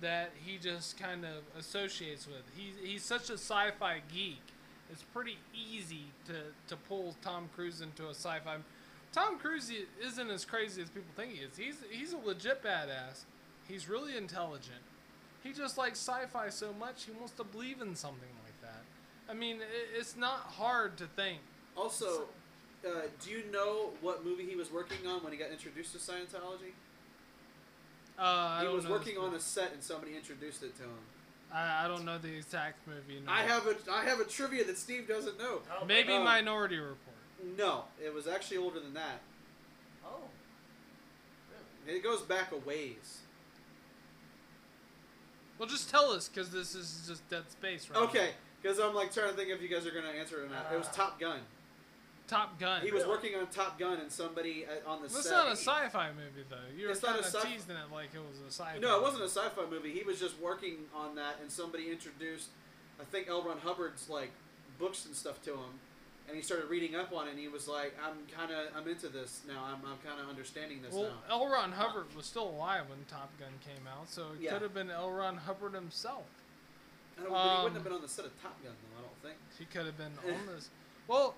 that 0.00 0.30
he 0.44 0.56
just 0.56 0.98
kind 0.98 1.24
of 1.24 1.42
associates 1.58 2.26
with. 2.26 2.42
He, 2.56 2.72
he's 2.86 3.04
such 3.04 3.30
a 3.30 3.34
sci-fi 3.34 4.00
geek. 4.12 4.42
It's 4.90 5.02
pretty 5.02 5.38
easy 5.54 6.06
to, 6.26 6.34
to 6.68 6.76
pull 6.76 7.14
Tom 7.22 7.48
Cruise 7.54 7.80
into 7.80 8.06
a 8.06 8.14
sci-fi. 8.14 8.56
Tom 9.12 9.38
Cruise 9.38 9.70
isn't 10.04 10.30
as 10.30 10.44
crazy 10.44 10.82
as 10.82 10.88
people 10.88 11.10
think 11.16 11.32
he 11.32 11.40
is. 11.40 11.56
He's 11.56 11.76
he's 11.90 12.12
a 12.12 12.18
legit 12.18 12.62
badass. 12.62 13.24
He's 13.68 13.88
really 13.88 14.16
intelligent. 14.16 14.82
He 15.42 15.52
just 15.52 15.78
likes 15.78 15.98
sci-fi 15.98 16.48
so 16.48 16.72
much 16.72 17.04
he 17.04 17.12
wants 17.12 17.32
to 17.34 17.44
believe 17.44 17.80
in 17.80 17.94
something. 17.94 18.28
I 19.30 19.34
mean, 19.34 19.58
it's 19.96 20.16
not 20.16 20.40
hard 20.40 20.96
to 20.98 21.06
think. 21.06 21.38
Also, 21.76 22.22
uh, 22.84 23.02
do 23.24 23.30
you 23.30 23.44
know 23.52 23.90
what 24.00 24.24
movie 24.24 24.44
he 24.44 24.56
was 24.56 24.72
working 24.72 25.06
on 25.06 25.22
when 25.22 25.32
he 25.32 25.38
got 25.38 25.50
introduced 25.50 25.92
to 25.92 25.98
Scientology? 25.98 26.72
Uh, 28.18 28.22
I 28.22 28.58
he 28.60 28.64
don't 28.66 28.74
was 28.74 28.84
know 28.84 28.90
working 28.90 29.16
on 29.16 29.32
a 29.34 29.40
set 29.40 29.72
and 29.72 29.82
somebody 29.82 30.16
introduced 30.16 30.62
it 30.62 30.76
to 30.78 30.82
him. 30.82 30.98
I, 31.52 31.84
I 31.84 31.88
don't 31.88 32.04
know 32.04 32.18
the 32.18 32.34
exact 32.36 32.86
movie. 32.86 33.22
No. 33.24 33.32
I 33.32 33.42
have 33.42 33.66
a 33.66 33.76
I 33.90 34.04
have 34.04 34.20
a 34.20 34.24
trivia 34.24 34.64
that 34.64 34.76
Steve 34.76 35.08
doesn't 35.08 35.38
know. 35.38 35.60
Oh, 35.80 35.84
maybe 35.84 36.12
Um, 36.12 36.24
Minority 36.24 36.78
Report. 36.78 36.98
No, 37.56 37.84
it 38.04 38.12
was 38.12 38.26
actually 38.26 38.58
older 38.58 38.80
than 38.80 38.94
that. 38.94 39.20
Oh. 40.04 40.24
Really? 41.86 41.98
It 41.98 42.02
goes 42.02 42.20
back 42.22 42.52
a 42.52 42.56
ways. 42.56 43.20
Well, 45.58 45.68
just 45.68 45.90
tell 45.90 46.10
us 46.10 46.28
because 46.28 46.50
this 46.50 46.74
is 46.74 47.04
just 47.06 47.28
dead 47.30 47.50
space, 47.50 47.88
right? 47.90 48.02
Okay, 48.02 48.30
because 48.60 48.78
I'm 48.78 48.94
like 48.94 49.12
trying 49.12 49.30
to 49.30 49.36
think 49.36 49.50
if 49.50 49.60
you 49.62 49.68
guys 49.68 49.86
are 49.86 49.90
gonna 49.90 50.08
answer 50.08 50.42
it 50.42 50.46
or 50.46 50.48
not. 50.48 50.66
It 50.72 50.76
was 50.78 50.88
Uh, 50.88 50.92
Top 50.92 51.18
Gun. 51.20 51.40
Top 52.28 52.58
Gun. 52.60 52.82
He 52.82 52.92
was 52.92 53.04
working 53.06 53.34
on 53.34 53.46
Top 53.48 53.76
Gun 53.78 53.98
and 53.98 54.10
somebody 54.10 54.64
uh, 54.64 54.88
on 54.88 55.02
the 55.02 55.08
That's 55.08 55.24
set. 55.24 55.32
not 55.32 55.48
a 55.48 55.56
sci-fi 55.56 56.10
movie 56.12 56.46
though. 56.48 56.56
You 56.76 56.86
were 56.86 56.92
It's 56.92 57.02
not 57.02 57.12
kind 57.20 57.24
a 57.24 57.26
of 57.28 57.34
sci- 57.34 57.48
teasing 57.52 57.74
it 57.76 57.92
like 57.92 58.14
it 58.14 58.20
was 58.20 58.38
a 58.46 58.52
sci-fi. 58.52 58.78
No, 58.78 58.96
it 58.96 59.02
wasn't 59.02 59.22
a 59.24 59.28
sci-fi 59.28 59.66
movie. 59.68 59.90
He 59.92 60.04
was 60.04 60.20
just 60.20 60.38
working 60.38 60.76
on 60.94 61.16
that, 61.16 61.36
and 61.42 61.50
somebody 61.50 61.90
introduced, 61.90 62.48
I 63.00 63.04
think 63.04 63.28
L. 63.28 63.42
Ron 63.42 63.58
Hubbard's 63.58 64.08
like 64.08 64.30
books 64.78 65.06
and 65.06 65.16
stuff 65.16 65.42
to 65.42 65.54
him, 65.54 65.80
and 66.28 66.36
he 66.36 66.42
started 66.42 66.68
reading 66.70 66.94
up 66.94 67.12
on 67.12 67.26
it. 67.26 67.30
and 67.32 67.38
He 67.40 67.48
was 67.48 67.66
like, 67.66 67.98
"I'm 68.00 68.14
kind 68.30 68.52
of, 68.52 68.68
I'm 68.76 68.86
into 68.86 69.08
this 69.08 69.40
now. 69.48 69.64
I'm, 69.66 69.84
I'm 69.84 69.98
kind 70.06 70.20
of 70.20 70.28
understanding 70.28 70.82
this 70.82 70.94
Well, 70.94 71.10
now." 71.28 71.34
L. 71.34 71.48
Ron 71.48 71.72
Hubbard 71.72 72.14
was 72.14 72.26
still 72.26 72.48
alive 72.48 72.84
when 72.88 72.98
Top 73.10 73.30
Gun 73.40 73.50
came 73.66 73.88
out, 73.88 74.08
so 74.08 74.28
it 74.38 74.42
Yeah. 74.42 74.52
could 74.52 74.62
have 74.62 74.72
been 74.74 74.90
L. 74.90 75.10
Ron 75.10 75.36
Hubbard 75.38 75.74
himself. 75.74 76.26
I 77.20 77.22
don't, 77.24 77.32
but 77.32 77.42
he 77.44 77.48
um, 77.50 77.62
wouldn't 77.64 77.74
have 77.76 77.84
been 77.84 77.92
on 77.92 78.02
the 78.02 78.08
set 78.08 78.24
of 78.24 78.42
Top 78.42 78.62
Gun 78.62 78.72
though. 78.72 78.98
I 78.98 79.02
don't 79.02 79.22
think. 79.22 79.36
He 79.58 79.64
could 79.66 79.86
have 79.86 79.96
been 79.98 80.12
on 80.34 80.46
this. 80.54 80.70
Well, 81.06 81.34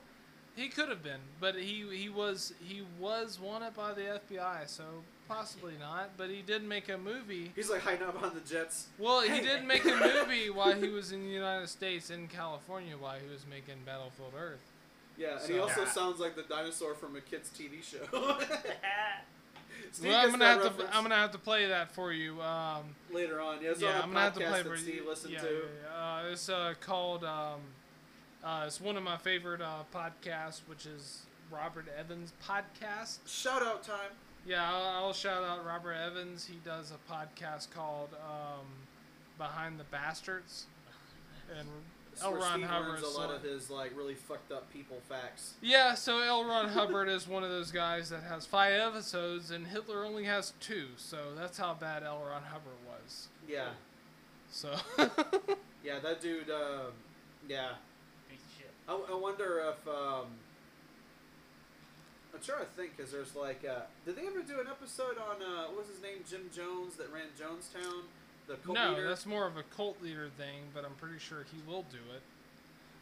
he 0.56 0.68
could 0.68 0.88
have 0.88 1.02
been, 1.02 1.20
but 1.40 1.54
he 1.56 1.84
he 1.94 2.08
was 2.08 2.52
he 2.62 2.82
was 3.00 3.38
wanted 3.40 3.74
by 3.74 3.92
the 3.94 4.20
FBI, 4.30 4.68
so 4.68 4.84
possibly 5.28 5.74
not. 5.80 6.10
But 6.16 6.28
he 6.30 6.42
did 6.42 6.62
make 6.62 6.88
a 6.90 6.98
movie. 6.98 7.52
He's 7.56 7.70
like 7.70 7.80
hiding 7.80 8.06
up 8.06 8.22
on 8.22 8.34
the 8.34 8.40
jets. 8.40 8.88
Well, 8.98 9.22
he 9.22 9.28
Hey. 9.28 9.40
did 9.42 9.64
make 9.64 9.84
a 9.84 9.88
movie 10.24 10.50
while 10.50 10.74
he 10.74 10.88
was 10.88 11.10
in 11.12 11.22
the 11.24 11.30
United 11.30 11.68
States 11.68 12.10
in 12.10 12.28
California 12.28 12.96
while 12.98 13.18
he 13.18 13.28
was 13.30 13.44
making 13.48 13.76
Battlefield 13.86 14.34
Earth. 14.38 14.60
Yeah, 15.18 15.38
and 15.42 15.52
he 15.52 15.58
also 15.58 15.82
Yeah. 15.82 15.88
sounds 15.88 16.20
like 16.20 16.34
the 16.36 16.42
dinosaur 16.42 16.94
from 16.94 17.16
a 17.16 17.20
kid's 17.20 17.48
TV 17.50 17.82
show. 17.82 17.98
Steve 19.92 20.08
well, 20.08 20.24
I'm 20.24 20.30
gonna 20.30 20.46
have 20.46 20.78
to 20.78 20.96
I'm 20.96 21.02
gonna 21.02 21.16
have 21.16 21.32
to 21.32 21.38
play 21.38 21.66
that 21.68 21.92
for 21.92 22.12
you. 22.12 22.40
Um, 22.40 22.96
later 23.12 23.40
on. 23.40 23.62
Yeah, 23.62 23.74
yeah, 23.78 24.00
I'm 24.02 24.08
gonna 24.08 24.20
have 24.20 24.34
to 24.34 24.40
play 24.40 24.62
for 24.62 24.76
Steve 24.76 24.96
you. 24.96 25.08
listened 25.08 25.34
yeah, 25.34 25.40
to. 25.40 25.46
yeah, 25.46 25.60
yeah. 25.84 26.28
Uh, 26.28 26.32
it's 26.32 26.48
uh, 26.48 26.74
called. 26.80 27.24
Um, 27.24 27.60
uh, 28.42 28.64
it's 28.66 28.80
one 28.80 28.96
of 28.96 29.02
my 29.02 29.18
favorite 29.18 29.60
uh, 29.60 29.84
podcasts, 29.94 30.62
which 30.66 30.86
is 30.86 31.22
Robert 31.50 31.86
Evans 31.96 32.32
podcast. 32.42 33.18
Shout 33.26 33.62
out 33.62 33.82
time. 33.82 34.10
Yeah, 34.46 34.68
I'll, 34.68 35.04
I'll 35.04 35.12
shout 35.12 35.44
out 35.44 35.64
Robert 35.64 35.92
Evans. 35.92 36.44
He 36.44 36.58
does 36.64 36.90
a 36.90 37.12
podcast 37.12 37.70
called 37.70 38.08
um, 38.14 38.66
Behind 39.38 39.78
the 39.78 39.84
Bastards, 39.84 40.66
and 41.56 41.68
L. 42.22 42.34
Ron 42.34 42.58
Steve 42.58 42.68
Hubbard. 42.68 42.88
learns 43.02 43.02
a 43.16 43.18
lot 43.20 43.30
of 43.34 43.42
his 43.42 43.70
like 43.70 43.96
really 43.96 44.14
fucked 44.14 44.52
up 44.52 44.70
people 44.72 44.98
facts. 45.08 45.54
Yeah, 45.62 45.94
so 45.94 46.20
L. 46.20 46.44
Ron 46.44 46.68
Hubbard 46.68 47.08
is 47.08 47.26
one 47.26 47.42
of 47.42 47.50
those 47.50 47.70
guys 47.70 48.10
that 48.10 48.22
has 48.24 48.44
five 48.46 48.72
episodes, 48.72 49.50
and 49.50 49.66
Hitler 49.66 50.04
only 50.04 50.24
has 50.24 50.52
two. 50.60 50.88
So 50.96 51.16
that's 51.36 51.58
how 51.58 51.74
bad 51.74 52.02
L. 52.02 52.22
Ron 52.28 52.42
Hubbard 52.42 52.72
was. 52.86 53.28
Yeah, 53.48 53.68
So 54.50 54.74
yeah, 55.84 55.98
that 56.00 56.20
dude. 56.20 56.50
Um, 56.50 56.92
yeah, 57.48 57.70
Piece 58.30 58.38
of 58.40 58.58
shit. 58.58 58.70
I, 58.88 59.12
I 59.12 59.16
wonder 59.16 59.62
if. 59.70 59.88
Um, 59.88 60.26
I'm 62.34 62.40
trying 62.40 62.60
to 62.60 62.66
think 62.72 62.96
because 62.96 63.12
there's 63.12 63.36
like, 63.36 63.60
uh, 63.68 63.82
did 64.06 64.16
they 64.16 64.26
ever 64.26 64.40
do 64.40 64.58
an 64.58 64.66
episode 64.66 65.18
on 65.18 65.42
uh, 65.42 65.66
what 65.68 65.80
was 65.80 65.88
his 65.88 66.00
name, 66.00 66.24
Jim 66.28 66.48
Jones, 66.54 66.94
that 66.96 67.12
ran 67.12 67.28
Jonestown, 67.38 68.04
the 68.48 68.54
cult 68.56 68.76
no, 68.76 68.90
leader? 68.90 69.08
that's 69.08 69.26
more 69.26 69.46
of 69.46 69.56
a 69.56 69.62
cult 69.76 70.02
leader 70.02 70.28
thing, 70.36 70.64
but 70.74 70.84
I'm 70.84 70.94
pretty 70.94 71.18
sure 71.18 71.44
he 71.52 71.58
will 71.70 71.82
do 71.90 71.98
it. 72.14 72.22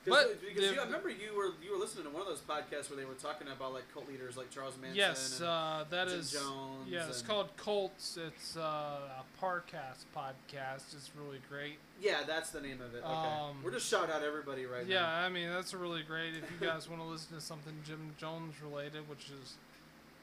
But 0.07 0.41
because 0.41 0.71
the- 0.71 0.75
you, 0.77 0.81
I 0.81 0.85
remember 0.85 1.11
you 1.11 1.37
were 1.37 1.51
you 1.63 1.73
were 1.73 1.79
listening 1.79 2.05
to 2.05 2.11
one 2.11 2.23
of 2.23 2.27
those 2.29 2.41
podcasts 2.41 2.89
where 2.89 2.97
they 2.99 3.05
were 3.05 3.13
talking 3.21 3.49
about 3.49 3.75
like 3.75 3.83
cult 3.93 4.09
leaders 4.09 4.35
like 4.35 4.51
Charles 4.51 4.75
Manson. 4.81 4.97
yes, 4.97 5.41
and 5.41 5.49
uh, 5.49 5.85
that 5.91 6.09
Jim 6.09 6.19
is. 6.21 6.33
Jones. 6.33 6.89
Yeah, 6.89 7.07
it's 7.07 7.21
called 7.21 7.55
Cults. 7.59 8.17
It's 8.17 8.57
uh, 8.57 8.61
a 8.61 9.45
Parcast 9.45 10.07
podcast. 10.17 10.95
It's 10.95 11.11
really 11.15 11.39
great. 11.51 11.75
Yeah, 12.01 12.21
that's 12.27 12.49
the 12.49 12.63
name 12.63 12.81
of 12.81 12.95
it. 12.95 13.05
Okay, 13.05 13.13
Um, 13.13 13.59
we're 13.63 13.73
just 13.73 13.87
shout 13.91 14.09
out 14.09 14.23
everybody 14.23 14.65
right 14.65 14.87
yeah, 14.87 15.01
now. 15.01 15.19
Yeah, 15.21 15.27
I 15.27 15.29
mean 15.29 15.51
that's 15.51 15.75
really 15.75 16.03
great. 16.03 16.33
If 16.35 16.51
you 16.51 16.67
guys 16.67 16.89
want 16.89 17.03
to 17.03 17.07
listen 17.07 17.35
to 17.37 17.43
something 17.43 17.75
Jim 17.87 18.13
Jones 18.17 18.55
related, 18.65 19.07
which 19.07 19.27
is 19.27 19.57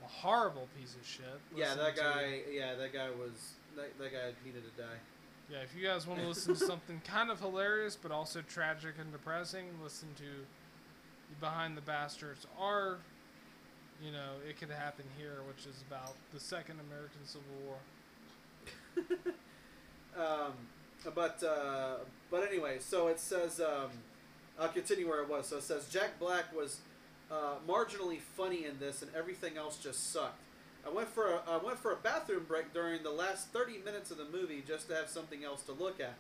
a 0.04 0.08
horrible 0.08 0.68
piece 0.80 0.96
of 1.00 1.06
shit. 1.06 1.26
Yeah, 1.56 1.76
that 1.76 1.96
to- 1.96 2.02
guy. 2.02 2.40
Yeah, 2.52 2.74
that 2.74 2.94
guy 2.94 3.10
was. 3.12 3.54
That, 3.78 3.98
that 3.98 4.12
guy 4.12 4.32
needed 4.46 4.64
to 4.64 4.82
die. 4.82 4.98
Yeah, 5.50 5.60
if 5.60 5.74
you 5.74 5.88
guys 5.88 6.06
want 6.06 6.20
to 6.20 6.28
listen 6.28 6.56
to 6.56 6.60
something 6.66 7.02
kind 7.06 7.32
of 7.32 7.40
hilarious 7.40 7.96
but 7.96 8.12
also 8.12 8.42
tragic 8.42 8.96
and 9.00 9.12
depressing, 9.14 9.68
listen 9.82 10.10
to 10.18 10.46
Behind 11.40 11.78
the 11.78 11.82
Bastards 11.82 12.46
or, 12.60 12.98
you 14.04 14.12
know, 14.12 14.34
It 14.48 14.60
Could 14.60 14.72
Happen 14.72 15.06
Here, 15.18 15.38
which 15.48 15.66
is 15.66 15.82
about 15.90 16.16
the 16.34 16.40
Second 16.40 16.82
American 16.90 17.26
Civil 17.26 17.48
War. 17.66 17.78
Um, 20.18 20.54
but 21.14 21.44
uh, 21.44 21.98
but 22.32 22.42
anyway, 22.50 22.78
so 22.80 23.08
it 23.08 23.20
says. 23.20 23.62
Um, 23.62 23.92
I'll 24.60 24.70
continue 24.70 25.08
where 25.08 25.22
it 25.22 25.30
was. 25.30 25.48
So 25.48 25.58
it 25.58 25.64
says 25.64 25.88
Jack 25.90 26.20
Black 26.20 26.56
was 26.56 26.80
uh, 27.32 27.56
marginally 27.68 28.20
funny 28.20 28.66
in 28.66 28.80
this, 28.80 29.02
and 29.02 29.12
everything 29.16 29.58
else 29.58 29.78
just 29.78 30.12
sucked. 30.12 30.42
I 30.86 30.90
went 30.90 31.10
for 31.10 31.28
a, 31.28 31.42
I 31.48 31.58
went 31.58 31.80
for 31.80 31.92
a 31.92 31.98
bathroom 31.98 32.46
break 32.48 32.74
during 32.74 33.04
the 33.04 33.12
last 33.12 33.50
30 33.50 33.80
minutes 33.84 34.12
of 34.12 34.18
the 34.18 34.26
movie 34.26 34.64
just 34.66 34.88
to 34.90 34.96
have 34.96 35.10
something 35.10 35.44
else 35.44 35.62
to 35.64 35.74
look 35.74 36.00
at. 36.00 36.16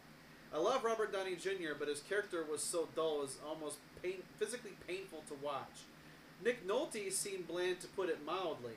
I 0.53 0.59
love 0.59 0.83
Robert 0.83 1.11
Downey 1.11 1.35
Jr., 1.35 1.73
but 1.77 1.87
his 1.87 2.01
character 2.01 2.45
was 2.49 2.63
so 2.63 2.87
dull 2.95 3.17
it 3.17 3.21
was 3.21 3.37
almost 3.47 3.77
pain, 4.01 4.23
physically 4.37 4.71
painful 4.87 5.23
to 5.27 5.33
watch. 5.43 5.83
Nick 6.43 6.67
Nolte 6.67 7.11
seemed 7.11 7.47
bland 7.47 7.79
to 7.81 7.87
put 7.87 8.09
it 8.09 8.25
mildly. 8.25 8.73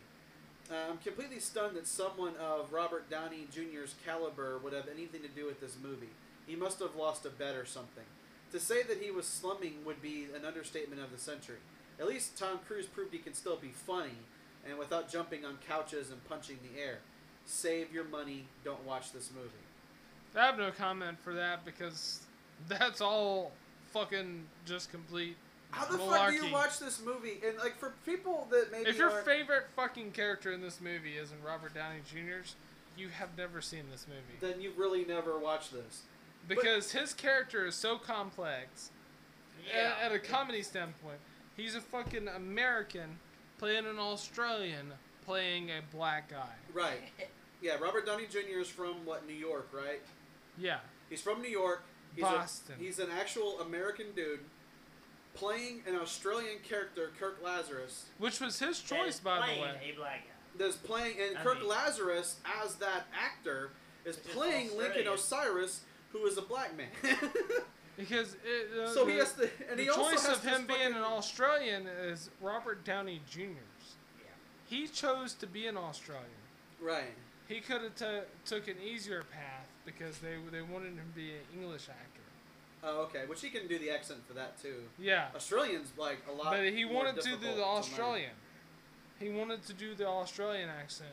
Uh, 0.71 0.91
I'm 0.91 0.99
completely 0.99 1.41
stunned 1.41 1.77
that 1.77 1.87
someone 1.87 2.35
of 2.37 2.73
Robert 2.73 3.11
Downey 3.11 3.47
Jr.'s 3.53 3.95
caliber 4.05 4.59
would 4.59 4.73
have 4.73 4.89
anything 4.89 5.23
to 5.23 5.29
do 5.29 5.47
with 5.47 5.61
this 5.61 5.77
movie. 5.83 6.11
He 6.47 6.57
must 6.57 6.79
have 6.81 6.97
lost 6.97 7.27
a 7.27 7.31
bet 7.31 7.57
or 7.57 7.67
something. 7.67 8.05
To 8.53 8.61
say 8.61 8.83
that 8.83 9.01
he 9.01 9.11
was 9.11 9.27
slumming 9.27 9.85
would 9.85 10.03
be 10.03 10.27
an 10.35 10.45
understatement 10.45 11.01
of 11.01 11.13
the 11.13 11.19
century. 11.19 11.59
At 12.01 12.09
least 12.09 12.39
Tom 12.39 12.61
Cruise 12.67 12.87
proved 12.87 13.13
he 13.13 13.19
can 13.19 13.35
still 13.35 13.57
be 13.57 13.69
funny, 13.69 14.17
and 14.69 14.79
without 14.79 15.11
jumping 15.11 15.45
on 15.45 15.59
couches 15.67 16.11
and 16.11 16.23
punching 16.29 16.59
the 16.63 16.81
air. 16.81 16.99
Save 17.47 17.93
your 17.93 18.05
money. 18.05 18.47
Don't 18.65 18.85
watch 18.85 19.13
this 19.13 19.31
movie. 19.35 19.49
I 20.37 20.47
have 20.47 20.59
no 20.59 20.71
comment 20.71 21.19
for 21.23 21.35
that 21.35 21.65
because 21.65 22.21
that's 22.69 23.01
all 23.01 23.53
fucking 23.93 24.45
just 24.67 24.91
complete 24.93 25.37
How 25.73 25.85
the 25.87 25.99
malarkey. 25.99 26.11
fuck 26.11 26.31
do 26.31 26.47
you 26.47 26.53
watch 26.53 26.79
this 26.79 27.03
movie? 27.05 27.41
And 27.45 27.57
like 27.59 27.77
for 27.77 27.95
people 28.07 28.47
that 28.51 28.69
maybe 28.71 28.89
If 28.91 28.97
your 28.99 29.11
aren't- 29.11 29.25
favorite 29.27 29.67
fucking 29.75 30.13
character 30.13 30.53
in 30.53 30.61
this 30.61 30.81
movie 30.81 31.17
isn't 31.17 31.43
Robert 31.43 31.75
Downey 31.75 32.01
Jr.'s, 32.09 32.55
you 32.97 33.09
have 33.09 33.37
never 33.37 33.61
seen 33.61 33.85
this 33.91 34.07
movie. 34.07 34.39
then 34.41 34.61
you've 34.61 34.79
really 34.79 35.05
never 35.05 35.39
watched 35.39 35.73
this. 35.73 36.03
Because 36.47 36.93
his 36.93 37.13
character 37.15 37.67
is 37.67 37.75
so 37.75 37.97
complex. 37.99 38.91
Yeah. 39.67 39.95
At, 40.03 40.11
at 40.11 40.13
a 40.13 40.19
comedy 40.19 40.63
standpoint, 40.63 41.19
he's 41.57 41.75
a 41.75 41.81
fucking 41.81 42.29
American 42.29 43.19
playing 43.61 43.85
an 43.87 43.99
Australian 43.99 44.93
playing 45.27 45.69
a 45.71 45.81
black 45.95 46.31
guy. 46.31 46.49
Right. 46.73 47.03
Yeah, 47.61 47.75
Robert 47.75 48.07
Downey 48.07 48.25
Jr. 48.29 48.59
is 48.59 48.69
from 48.69 49.05
what 49.05 49.27
New 49.27 49.35
York, 49.35 49.69
right? 49.73 50.01
Yeah. 50.59 50.79
He's 51.11 51.21
from 51.21 51.43
New 51.43 51.51
York. 51.51 51.83
He's 52.15 52.25
Boston. 52.25 52.77
A, 52.81 52.83
he's 52.83 52.99
an 52.99 53.09
actual 53.17 53.61
American 53.61 54.07
dude 54.17 54.41
playing 55.35 55.83
an 55.87 55.95
Australian 55.97 56.59
character, 56.67 57.11
Kirk 57.21 57.39
Lazarus. 57.45 58.07
Which 58.19 58.41
was 58.41 58.59
his 58.59 58.81
choice, 58.81 59.21
by 59.21 59.37
the 59.37 59.43
playing 59.43 59.61
way. 59.61 59.93
A 59.93 59.97
black 59.97 60.21
guy. 60.25 60.65
That's 60.65 60.77
playing, 60.77 61.17
and 61.21 61.37
I 61.39 61.43
Kirk 61.43 61.61
mean- 61.61 61.69
Lazarus 61.69 62.37
as 62.65 62.77
that 62.77 63.05
actor 63.15 63.71
is 64.07 64.17
Which 64.17 64.27
is 64.27 64.33
playing 64.33 64.77
Lincoln 64.77 65.07
Osiris, 65.07 65.83
who 66.13 66.25
is 66.27 66.39
a 66.39 66.43
black 66.43 66.77
man. 66.77 66.89
Because 68.01 68.35
it, 68.35 68.81
uh, 68.83 68.89
so 68.89 69.05
the, 69.05 69.13
he 69.13 69.19
has 69.19 69.33
to, 69.35 69.49
and 69.71 69.79
the 69.79 69.85
he 69.85 69.89
also 69.89 70.11
choice 70.11 70.29
of 70.29 70.43
him 70.45 70.67
being 70.67 70.93
an 70.95 71.03
Australian 71.03 71.87
is 71.87 72.31
Robert 72.41 72.85
Downey 72.85 73.21
Jr.'s. 73.31 73.95
Yeah. 74.19 74.27
He 74.67 74.87
chose 74.89 75.35
to 75.35 75.47
be 75.47 75.67
an 75.67 75.77
Australian. 75.77 76.27
right. 76.83 77.15
He 77.49 77.59
could 77.61 77.83
have 77.83 77.97
t- 77.97 78.05
took 78.45 78.69
an 78.69 78.77
easier 78.81 79.25
path 79.25 79.69
because 79.85 80.19
they 80.19 80.37
they 80.53 80.63
wanted 80.63 80.91
him 80.93 81.11
to 81.13 81.17
be 81.17 81.31
an 81.31 81.61
English 81.61 81.89
actor. 81.89 82.21
Oh, 82.85 83.03
okay. 83.03 83.25
Which 83.27 83.41
he 83.43 83.51
can 83.51 83.67
do 83.67 83.77
the 83.77 83.91
accent 83.91 84.21
for 84.27 84.35
that 84.35 84.57
too. 84.63 84.85
Yeah. 85.01 85.27
Australians 85.35 85.93
like 85.99 86.19
a 86.31 86.33
lot. 86.33 86.53
But 86.53 86.69
he 86.73 86.85
wanted 86.85 87.21
to 87.21 87.29
do 87.29 87.37
the. 87.37 87.61
Australian. 87.63 88.31
he 89.19 89.31
wanted 89.31 89.65
to 89.67 89.73
do 89.73 89.97
the 89.97 90.07
Australian 90.07 90.69
accent 90.69 91.11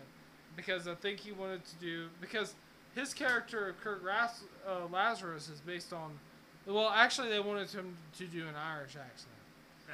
because 0.55 0.88
I 0.88 0.93
think 0.93 1.19
he 1.19 1.31
wanted 1.31 1.65
to 1.65 1.75
do 1.81 2.07
because 2.21 2.53
his 2.93 3.15
character 3.15 3.73
Kurt 3.83 4.03
Ras- 4.03 4.43
uh, 4.67 4.85
Lazarus 4.91 5.49
is 5.49 5.59
based 5.59 5.91
on. 5.91 6.19
Well, 6.68 6.89
actually, 6.89 7.30
they 7.30 7.39
wanted 7.39 7.70
him 7.72 7.95
to 8.18 8.26
do 8.26 8.41
an 8.47 8.55
Irish 8.55 8.95
accent. 8.95 9.34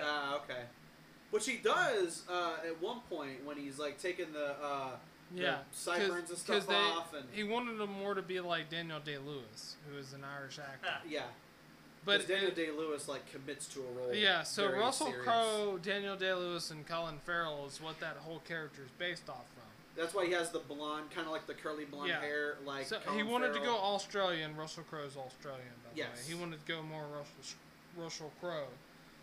Ah, 0.01 0.37
okay. 0.37 0.63
Which 1.31 1.47
he 1.47 1.57
does 1.57 2.23
uh, 2.29 2.57
at 2.67 2.81
one 2.81 2.99
point 3.09 3.45
when 3.45 3.57
he's 3.57 3.77
like 3.79 3.99
taking 4.01 4.33
the 4.33 4.55
uh, 4.63 4.89
Yeah, 5.35 5.57
sideburns 5.71 6.29
and 6.29 6.37
stuff 6.39 6.67
they, 6.67 6.73
off 6.75 7.13
and- 7.13 7.25
he 7.31 7.43
wanted 7.43 7.79
him 7.79 7.91
more 7.91 8.13
to 8.15 8.21
be 8.21 8.39
like 8.39 8.69
Daniel 8.69 8.99
Day 8.99 9.17
Lewis, 9.17 9.75
who 9.89 9.97
is 9.97 10.13
an 10.13 10.23
Irish 10.23 10.59
actor. 10.59 10.89
yeah. 11.07 11.21
but 12.05 12.27
Daniel 12.27 12.51
Day 12.51 12.69
Lewis 12.71 13.07
like 13.07 13.31
commits 13.31 13.67
to 13.67 13.79
a 13.81 13.91
role. 13.99 14.13
Yeah, 14.13 14.43
so 14.43 14.71
Russell. 14.71 15.11
Crowe, 15.23 15.79
Daniel 15.81 16.15
Day 16.15 16.33
Lewis, 16.33 16.69
and 16.71 16.87
Colin 16.87 17.19
Farrell 17.25 17.65
is 17.67 17.79
what 17.81 17.99
that 17.99 18.17
whole 18.17 18.41
character 18.47 18.81
is 18.83 18.91
based 18.97 19.29
off. 19.29 19.45
That's 19.95 20.13
why 20.13 20.25
he 20.25 20.31
has 20.31 20.49
the 20.49 20.59
blonde, 20.59 21.11
kind 21.11 21.27
of 21.27 21.31
like 21.33 21.45
the 21.45 21.53
curly 21.53 21.85
blonde 21.85 22.09
Yeah. 22.09 22.19
hair, 22.21 22.57
like. 22.65 22.85
so 22.87 22.99
he 23.15 23.21
wanted 23.23 23.53
to 23.53 23.59
go 23.59 23.75
Australian. 23.77 24.55
Russell 24.55 24.83
Crowe's 24.89 25.15
Australian, 25.15 25.73
by 25.83 25.91
the 25.91 25.97
Yes. 25.97 26.17
way. 26.27 26.33
He 26.33 26.39
wanted 26.39 26.65
to 26.65 26.71
go 26.71 26.81
more 26.81 27.05
Russell 27.05 27.57
Russell 27.95 28.33
Crowe. 28.39 28.69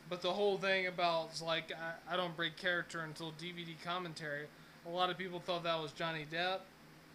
But 0.08 0.22
the 0.22 0.32
whole 0.32 0.58
thing 0.58 0.86
about 0.86 1.40
like 1.40 1.72
I, 1.72 2.14
I 2.14 2.16
don't 2.16 2.36
break 2.36 2.56
character 2.56 3.00
until 3.00 3.32
DVD 3.32 3.74
commentary. 3.82 4.46
A 4.86 4.88
lot 4.88 5.10
of 5.10 5.18
people 5.18 5.40
thought 5.40 5.64
that 5.64 5.80
was 5.80 5.92
Johnny 5.92 6.24
Depp 6.30 6.60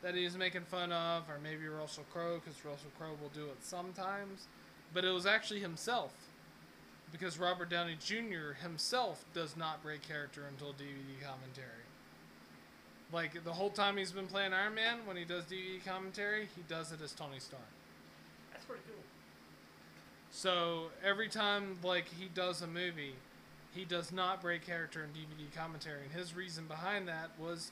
that 0.02 0.16
he 0.16 0.24
was 0.26 0.36
making 0.38 0.66
fun 0.66 0.92
of, 0.92 1.30
or 1.30 1.40
maybe 1.42 1.66
Russell 1.68 2.06
Crowe 2.12 2.40
because 2.44 2.64
Russell 2.66 2.92
Crowe 2.98 3.16
will 3.22 3.30
do 3.30 3.46
it 3.46 3.64
sometimes. 3.64 4.48
But 4.94 5.06
it 5.06 5.12
was 5.12 5.26
actually 5.26 5.62
himself 5.62 6.14
because 7.12 7.40
Robert 7.40 7.70
Downey 7.70 7.96
Jr. 8.00 8.54
himself 8.62 9.24
does 9.34 9.56
not 9.56 9.82
break 9.82 10.02
character 10.02 10.46
until 10.46 10.74
DVD 10.74 11.22
commentary. 11.24 11.85
Like 13.16 13.46
the 13.46 13.54
whole 13.54 13.70
time 13.70 13.96
he's 13.96 14.12
been 14.12 14.28
playing 14.28 14.52
Iron 14.52 14.76
Man, 14.76 14.98
when 15.06 15.16
he 15.16 15.24
does 15.24 15.46
DVD 15.46 15.84
commentary, 15.86 16.50
he 16.54 16.64
does 16.68 16.92
it 16.92 17.00
as 17.02 17.14
Tony 17.14 17.40
Stark. 17.40 17.62
That's 18.52 18.66
pretty 18.66 18.82
cool. 18.86 19.02
So 20.32 20.88
every 21.02 21.30
time 21.30 21.78
like 21.82 22.10
he 22.20 22.26
does 22.26 22.62
a 22.62 22.68
movie, 22.68 23.16
he 23.74 23.86
does 23.86 24.12
not 24.12 24.42
break 24.42 24.66
character 24.66 25.02
in 25.02 25.12
DVD 25.12 25.50
commentary. 25.56 26.02
And 26.04 26.12
his 26.12 26.36
reason 26.36 26.66
behind 26.66 27.08
that 27.08 27.30
was 27.40 27.72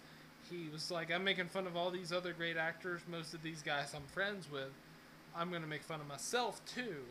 he 0.50 0.70
was 0.72 0.90
like, 0.90 1.12
I'm 1.12 1.26
making 1.26 1.48
fun 1.48 1.68
of 1.68 1.76
all 1.76 1.92
these 1.92 2.14
other 2.14 2.32
great 2.32 2.56
actors, 2.56 3.02
most 3.12 3.34
of 3.34 3.44
these 3.44 3.62
guys 3.62 3.94
I'm 3.94 4.08
friends 4.14 4.50
with. 4.50 4.72
I'm 5.36 5.52
gonna 5.52 5.68
make 5.68 5.84
fun 5.84 6.00
of 6.00 6.08
myself 6.08 6.62
too. 6.66 7.04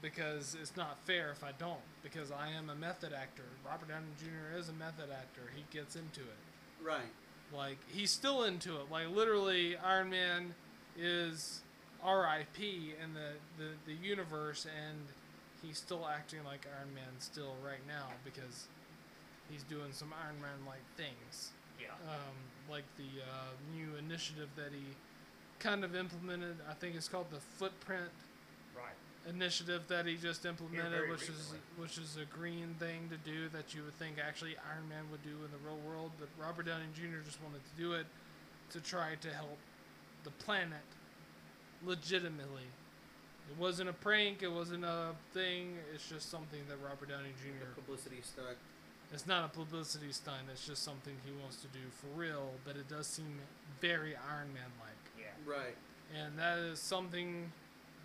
Because 0.00 0.56
it's 0.62 0.78
not 0.78 0.96
fair 1.04 1.30
if 1.30 1.44
I 1.44 1.52
don't. 1.58 1.84
Because 2.02 2.32
I 2.32 2.52
am 2.52 2.70
a 2.70 2.74
method 2.74 3.12
actor. 3.12 3.44
Robert 3.66 3.90
Downey 3.90 4.06
Jr. 4.18 4.58
is 4.58 4.70
a 4.70 4.72
method 4.72 5.10
actor. 5.12 5.52
He 5.54 5.64
gets 5.70 5.94
into 5.94 6.20
it. 6.20 6.55
Right. 6.84 7.12
Like 7.54 7.78
he's 7.88 8.10
still 8.10 8.44
into 8.44 8.76
it. 8.76 8.90
Like 8.90 9.10
literally, 9.10 9.76
Iron 9.76 10.10
Man 10.10 10.54
is 10.98 11.60
R.I.P. 12.02 12.94
in 13.02 13.14
the, 13.14 13.30
the 13.58 13.70
the 13.86 14.06
universe, 14.06 14.66
and 14.66 14.98
he's 15.62 15.78
still 15.78 16.06
acting 16.06 16.40
like 16.44 16.66
Iron 16.78 16.94
Man 16.94 17.04
still 17.18 17.54
right 17.64 17.84
now 17.86 18.08
because 18.24 18.66
he's 19.50 19.62
doing 19.64 19.92
some 19.92 20.12
Iron 20.24 20.40
Man 20.40 20.66
like 20.66 20.84
things. 20.96 21.50
Yeah. 21.80 21.88
Um, 22.08 22.34
like 22.70 22.84
the 22.96 23.22
uh, 23.22 23.52
new 23.74 23.96
initiative 23.96 24.48
that 24.56 24.72
he 24.72 24.84
kind 25.58 25.84
of 25.84 25.94
implemented. 25.94 26.56
I 26.68 26.74
think 26.74 26.96
it's 26.96 27.08
called 27.08 27.30
the 27.30 27.40
Footprint 27.40 28.02
Right. 28.02 28.25
Initiative 29.28 29.82
that 29.88 30.06
he 30.06 30.16
just 30.16 30.46
implemented, 30.46 31.08
which 31.10 31.20
recently. 31.28 31.58
is 31.58 31.78
which 31.78 31.98
is 31.98 32.16
a 32.16 32.24
green 32.24 32.74
thing 32.78 33.08
to 33.10 33.16
do 33.28 33.48
that 33.50 33.74
you 33.74 33.82
would 33.82 33.94
think 33.98 34.16
actually 34.24 34.54
Iron 34.72 34.88
Man 34.88 35.04
would 35.10 35.22
do 35.22 35.30
in 35.44 35.50
the 35.50 35.58
real 35.66 35.78
world, 35.86 36.12
but 36.18 36.28
Robert 36.40 36.66
Downey 36.66 36.86
Jr. 36.94 37.24
just 37.24 37.42
wanted 37.42 37.60
to 37.64 37.82
do 37.82 37.92
it 37.94 38.06
to 38.70 38.80
try 38.80 39.14
to 39.20 39.28
help 39.32 39.58
the 40.24 40.30
planet 40.30 40.82
legitimately. 41.84 42.66
It 43.50 43.56
wasn't 43.58 43.88
a 43.88 43.92
prank. 43.92 44.42
It 44.42 44.50
wasn't 44.50 44.84
a 44.84 45.10
thing. 45.32 45.76
It's 45.94 46.08
just 46.08 46.30
something 46.30 46.60
that 46.68 46.76
Robert 46.84 47.08
Downey 47.08 47.30
The 47.42 47.50
Jr. 47.50 47.70
publicity 47.80 48.18
stunt. 48.22 48.56
It's 49.12 49.26
not 49.26 49.44
a 49.44 49.48
publicity 49.48 50.10
stunt. 50.10 50.50
It's 50.50 50.66
just 50.66 50.82
something 50.82 51.14
he 51.24 51.30
wants 51.40 51.58
to 51.62 51.68
do 51.68 51.78
for 52.00 52.08
real. 52.18 52.50
But 52.64 52.74
it 52.76 52.88
does 52.88 53.06
seem 53.06 53.38
very 53.80 54.16
Iron 54.16 54.52
Man 54.52 54.70
like 54.80 54.98
Yeah. 55.16 55.26
Right. 55.46 55.76
and 56.12 56.36
that 56.38 56.58
is 56.58 56.80
something 56.80 57.52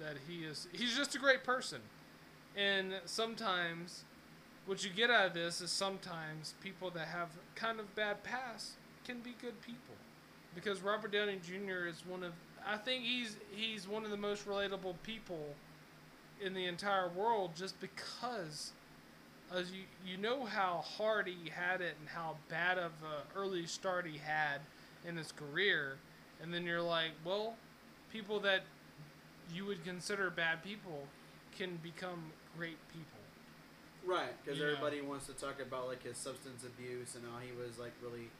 that 0.01 0.17
he 0.27 0.43
is 0.43 0.67
he's 0.73 0.95
just 0.95 1.15
a 1.15 1.19
great 1.19 1.43
person 1.43 1.79
and 2.57 2.93
sometimes 3.05 4.03
what 4.65 4.83
you 4.83 4.89
get 4.89 5.09
out 5.09 5.27
of 5.27 5.33
this 5.33 5.61
is 5.61 5.71
sometimes 5.71 6.53
people 6.61 6.89
that 6.89 7.07
have 7.07 7.29
kind 7.55 7.79
of 7.79 7.93
bad 7.95 8.23
past 8.23 8.73
can 9.05 9.19
be 9.19 9.33
good 9.41 9.59
people 9.61 9.95
because 10.53 10.81
Robert 10.81 11.11
Downey 11.11 11.39
Jr. 11.43 11.87
is 11.87 12.03
one 12.07 12.23
of 12.23 12.33
I 12.67 12.77
think 12.77 13.03
he's 13.03 13.37
he's 13.55 13.87
one 13.87 14.03
of 14.03 14.11
the 14.11 14.17
most 14.17 14.47
relatable 14.47 14.95
people 15.03 15.55
in 16.43 16.53
the 16.53 16.65
entire 16.65 17.09
world 17.09 17.51
just 17.55 17.79
because 17.79 18.71
as 19.53 19.71
you 19.71 19.83
you 20.05 20.17
know 20.17 20.45
how 20.45 20.83
hard 20.97 21.27
he 21.27 21.49
had 21.49 21.81
it 21.81 21.95
and 21.99 22.09
how 22.09 22.35
bad 22.49 22.77
of 22.77 22.91
a 23.03 23.37
early 23.37 23.65
start 23.65 24.05
he 24.05 24.17
had 24.17 24.59
in 25.07 25.17
his 25.17 25.31
career 25.31 25.97
and 26.41 26.53
then 26.53 26.65
you're 26.65 26.81
like 26.81 27.11
well 27.25 27.55
people 28.11 28.39
that 28.39 28.61
you 29.53 29.65
would 29.65 29.83
consider 29.83 30.29
bad 30.29 30.63
people 30.63 31.07
can 31.57 31.77
become 31.83 32.31
great 32.57 32.77
people 32.89 33.07
Right. 34.03 34.33
Because 34.43 34.59
Yeah. 34.59 34.65
everybody 34.67 35.01
wants 35.01 35.27
to 35.27 35.33
talk 35.33 35.59
about 35.61 35.85
like 35.87 36.01
his 36.03 36.17
substance 36.17 36.63
abuse 36.63 37.13
and 37.15 37.23
how 37.31 37.37
he 37.37 37.51
was 37.51 37.77
like 37.77 37.91
really, 38.01 38.31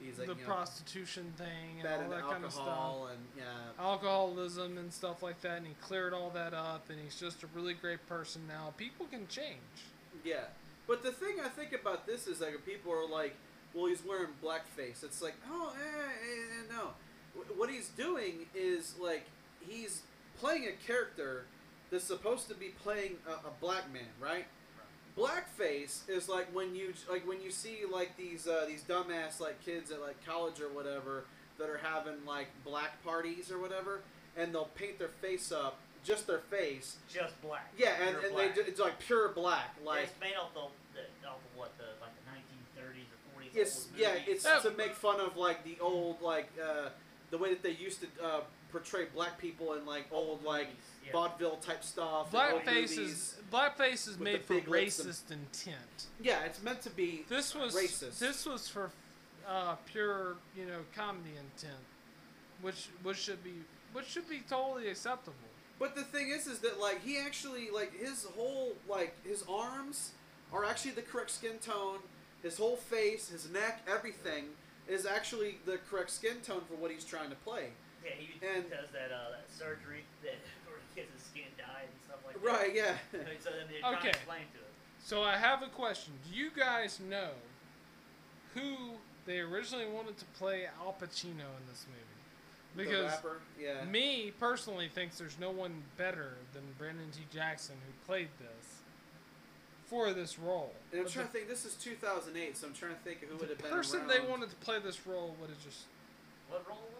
he's 0.00 0.18
like 0.18 0.28
the 0.28 0.34
you 0.34 0.40
know, 0.40 0.46
prostitution 0.46 1.32
thing 1.36 1.80
and 1.84 1.88
all 2.04 2.10
that 2.10 2.28
kind 2.28 2.44
of 2.44 2.52
stuff 2.52 2.68
alcohol 2.68 3.06
and 3.08 3.18
yeah. 3.36 3.44
alcoholism 3.84 4.78
and 4.78 4.92
stuff 4.92 5.20
like 5.22 5.40
that 5.40 5.58
and 5.58 5.66
he 5.66 5.74
cleared 5.80 6.14
all 6.14 6.30
that 6.30 6.54
up 6.54 6.88
and 6.90 6.98
he's 7.00 7.18
just 7.18 7.42
a 7.42 7.48
really 7.48 7.74
great 7.74 8.06
person 8.08 8.42
now 8.46 8.72
people 8.76 9.04
can 9.06 9.26
change 9.26 9.90
Yeah, 10.24 10.44
but 10.86 11.02
the 11.02 11.10
thing 11.12 11.40
I 11.44 11.48
think 11.48 11.72
about 11.72 12.06
this 12.06 12.26
is 12.28 12.40
like 12.40 12.64
people 12.64 12.92
are 12.92 13.08
like, 13.08 13.34
well, 13.74 13.86
he's 13.86 14.04
wearing 14.04 14.28
blackface. 14.42 15.02
It's 15.04 15.22
like, 15.22 15.34
oh, 15.48 15.72
eh, 15.76 15.86
eh, 15.86 16.60
eh, 16.60 16.72
no. 16.76 16.90
What 17.56 17.70
he's 17.70 17.88
doing 17.88 18.46
is 18.54 18.94
like 19.00 19.26
he's 19.60 20.02
playing 20.40 20.66
a 20.66 20.86
character 20.86 21.44
that's 21.90 22.04
supposed 22.04 22.48
to 22.48 22.54
be 22.54 22.68
playing 22.82 23.16
a, 23.28 23.32
a 23.48 23.50
black 23.60 23.92
man, 23.92 24.02
right? 24.20 24.46
Blackface 25.18 26.08
is 26.08 26.28
like 26.28 26.46
when 26.54 26.74
you 26.74 26.94
like 27.10 27.26
when 27.26 27.42
you 27.42 27.50
see 27.50 27.80
like 27.90 28.16
these 28.16 28.46
uh, 28.46 28.64
these 28.66 28.82
dumbass 28.84 29.40
like 29.40 29.62
kids 29.64 29.90
at 29.90 30.00
like 30.00 30.24
college 30.24 30.60
or 30.60 30.68
whatever 30.68 31.24
that 31.58 31.68
are 31.68 31.80
having 31.82 32.24
like 32.26 32.46
black 32.64 33.02
parties 33.04 33.50
or 33.50 33.58
whatever, 33.58 34.00
and 34.36 34.54
they'll 34.54 34.70
paint 34.76 34.98
their 34.98 35.08
face 35.08 35.50
up, 35.52 35.78
just 36.04 36.26
their 36.26 36.38
face. 36.38 36.96
Just 37.12 37.40
black. 37.42 37.72
Yeah, 37.76 37.94
and, 38.00 38.10
Pure 38.16 38.22
and 38.26 38.32
black. 38.34 38.54
they 38.54 38.62
do, 38.62 38.68
it's 38.68 38.80
like 38.80 38.98
pure 39.00 39.28
black, 39.30 39.74
like 39.84 40.04
it's 40.04 40.12
made 40.20 40.34
off 40.40 40.54
the, 40.54 40.60
the 40.94 41.28
off 41.28 41.34
of 41.36 41.58
what 41.58 41.72
the 41.76 41.84
like 42.00 42.12
the 42.14 42.80
1930s 42.80 43.10
or 43.10 43.42
40s. 43.42 43.56
It's 43.60 43.88
old 43.90 44.00
yeah, 44.00 44.14
it's 44.26 44.46
Oh. 44.46 44.60
to 44.70 44.76
make 44.76 44.94
fun 44.94 45.20
of 45.20 45.36
like 45.36 45.64
the 45.64 45.76
old 45.80 46.22
like 46.22 46.48
uh, 46.62 46.90
the 47.30 47.36
way 47.36 47.50
that 47.50 47.62
they 47.64 47.72
used 47.72 48.00
to 48.02 48.06
uh, 48.24 48.40
portray 48.70 49.06
black 49.14 49.38
people 49.38 49.74
in 49.74 49.84
like 49.86 50.06
old 50.12 50.42
like 50.44 50.68
yeah. 51.04 51.12
vaudeville 51.12 51.56
type 51.56 51.82
stuff. 51.84 52.32
and 52.34 52.52
old 52.52 52.62
blackface 52.62 52.74
movies. 52.96 52.98
is 52.98 53.36
blackface 53.52 54.08
is 54.08 54.18
made 54.18 54.42
for 54.42 54.54
big 54.54 54.68
lips 54.68 54.98
and- 55.00 55.08
racist 55.08 55.30
intent 55.30 56.06
Yeah, 56.22 56.44
it's 56.44 56.62
meant 56.62 56.82
to 56.82 56.90
be. 56.90 57.24
this 57.28 57.54
was 57.54 57.74
Racist. 57.74 58.18
this 58.18 58.46
was 58.46 58.68
for 58.68 58.90
uh, 59.48 59.74
pure 59.86 60.36
you 60.56 60.66
know 60.66 60.80
comedy 60.94 61.30
intent 61.30 61.82
which 62.62 62.88
which 63.02 63.16
should 63.16 63.42
be 63.42 63.54
which 63.92 64.06
should 64.06 64.28
be 64.28 64.40
totally 64.48 64.88
acceptable 64.88 65.34
But 65.78 65.96
the 65.96 66.02
thing 66.04 66.28
is, 66.30 66.46
is 66.46 66.58
that 66.60 66.78
like 66.78 67.02
he 67.04 67.18
actually 67.18 67.70
like 67.70 67.92
his 67.98 68.26
whole 68.36 68.74
like 68.88 69.14
his 69.26 69.42
arms 69.48 70.12
are 70.52 70.64
actually 70.64 70.90
the 70.92 71.02
correct 71.02 71.30
skin 71.30 71.58
tone. 71.64 71.98
His 72.42 72.56
whole 72.58 72.76
face, 72.76 73.28
his 73.30 73.48
neck, 73.50 73.80
everything 73.88 74.44
is 74.88 75.06
actually 75.06 75.58
the 75.66 75.78
correct 75.90 76.10
skin 76.10 76.36
tone 76.42 76.62
for 76.68 76.74
what 76.74 76.90
he's 76.90 77.04
trying 77.04 77.30
to 77.30 77.36
play. 77.36 77.66
Yeah, 78.04 78.10
he 78.16 78.32
and- 78.46 78.70
does 78.70 78.90
that 78.92 79.12
uh, 79.12 79.30
that 79.36 79.46
surgery 79.50 80.04
that 80.22 80.38
where 80.66 80.78
he 80.94 81.00
gets 81.00 81.12
his 81.12 81.22
skin 81.22 81.50
dyed 81.58 81.88
and 81.90 82.00
stuff 82.04 82.20
like 82.26 82.36
Right? 82.42 82.74
Yeah. 82.74 82.96
So 83.44 83.50
then 83.50 83.66
they 83.70 83.80
try 83.80 83.92
Okay. 83.94 84.02
to 84.12 84.16
explain 84.16 84.44
to 84.54 84.58
it. 84.58 84.72
So 85.02 85.22
I 85.22 85.36
have 85.36 85.62
a 85.62 85.68
question. 85.68 86.12
Do 86.28 86.36
you 86.36 86.50
guys 86.56 87.00
know 87.00 87.30
who 88.54 88.94
they 89.26 89.38
originally 89.40 89.86
wanted 89.88 90.18
to 90.18 90.24
play 90.38 90.66
Al 90.80 90.92
Pacino 90.92 91.48
in 91.58 91.64
this 91.68 91.86
movie? 91.88 92.06
the 92.76 92.84
Because 92.84 93.10
rapper. 93.12 93.40
Yeah. 93.60 93.84
me 93.84 94.32
personally 94.38 94.88
thinks 94.88 95.18
there's 95.18 95.38
no 95.40 95.50
one 95.50 95.82
better 95.96 96.34
than 96.52 96.62
Brandon 96.78 97.08
T. 97.12 97.20
Jackson 97.32 97.74
who 97.86 97.92
played 98.06 98.28
this 98.38 98.78
for 99.86 100.12
this 100.12 100.38
role. 100.38 100.72
And 100.92 101.00
I'm 101.00 101.04
But 101.06 101.12
trying 101.12 101.26
the, 101.26 101.32
to 101.32 101.38
think. 101.38 101.48
This 101.48 101.64
is 101.64 101.74
2008, 101.74 102.56
so 102.56 102.66
I'm 102.68 102.74
trying 102.74 102.92
to 102.94 103.00
think 103.00 103.22
of 103.24 103.28
who 103.30 103.36
would 103.38 103.48
have 103.48 103.58
been 103.58 103.70
The 103.70 103.76
person 103.76 104.06
they 104.06 104.20
wanted 104.20 104.50
to 104.50 104.56
play 104.56 104.78
this 104.78 105.04
role 105.06 105.34
would 105.40 105.50
have 105.50 105.62
just 105.64 105.84
What 106.48 106.62
role 106.68 106.78
was 106.78 106.99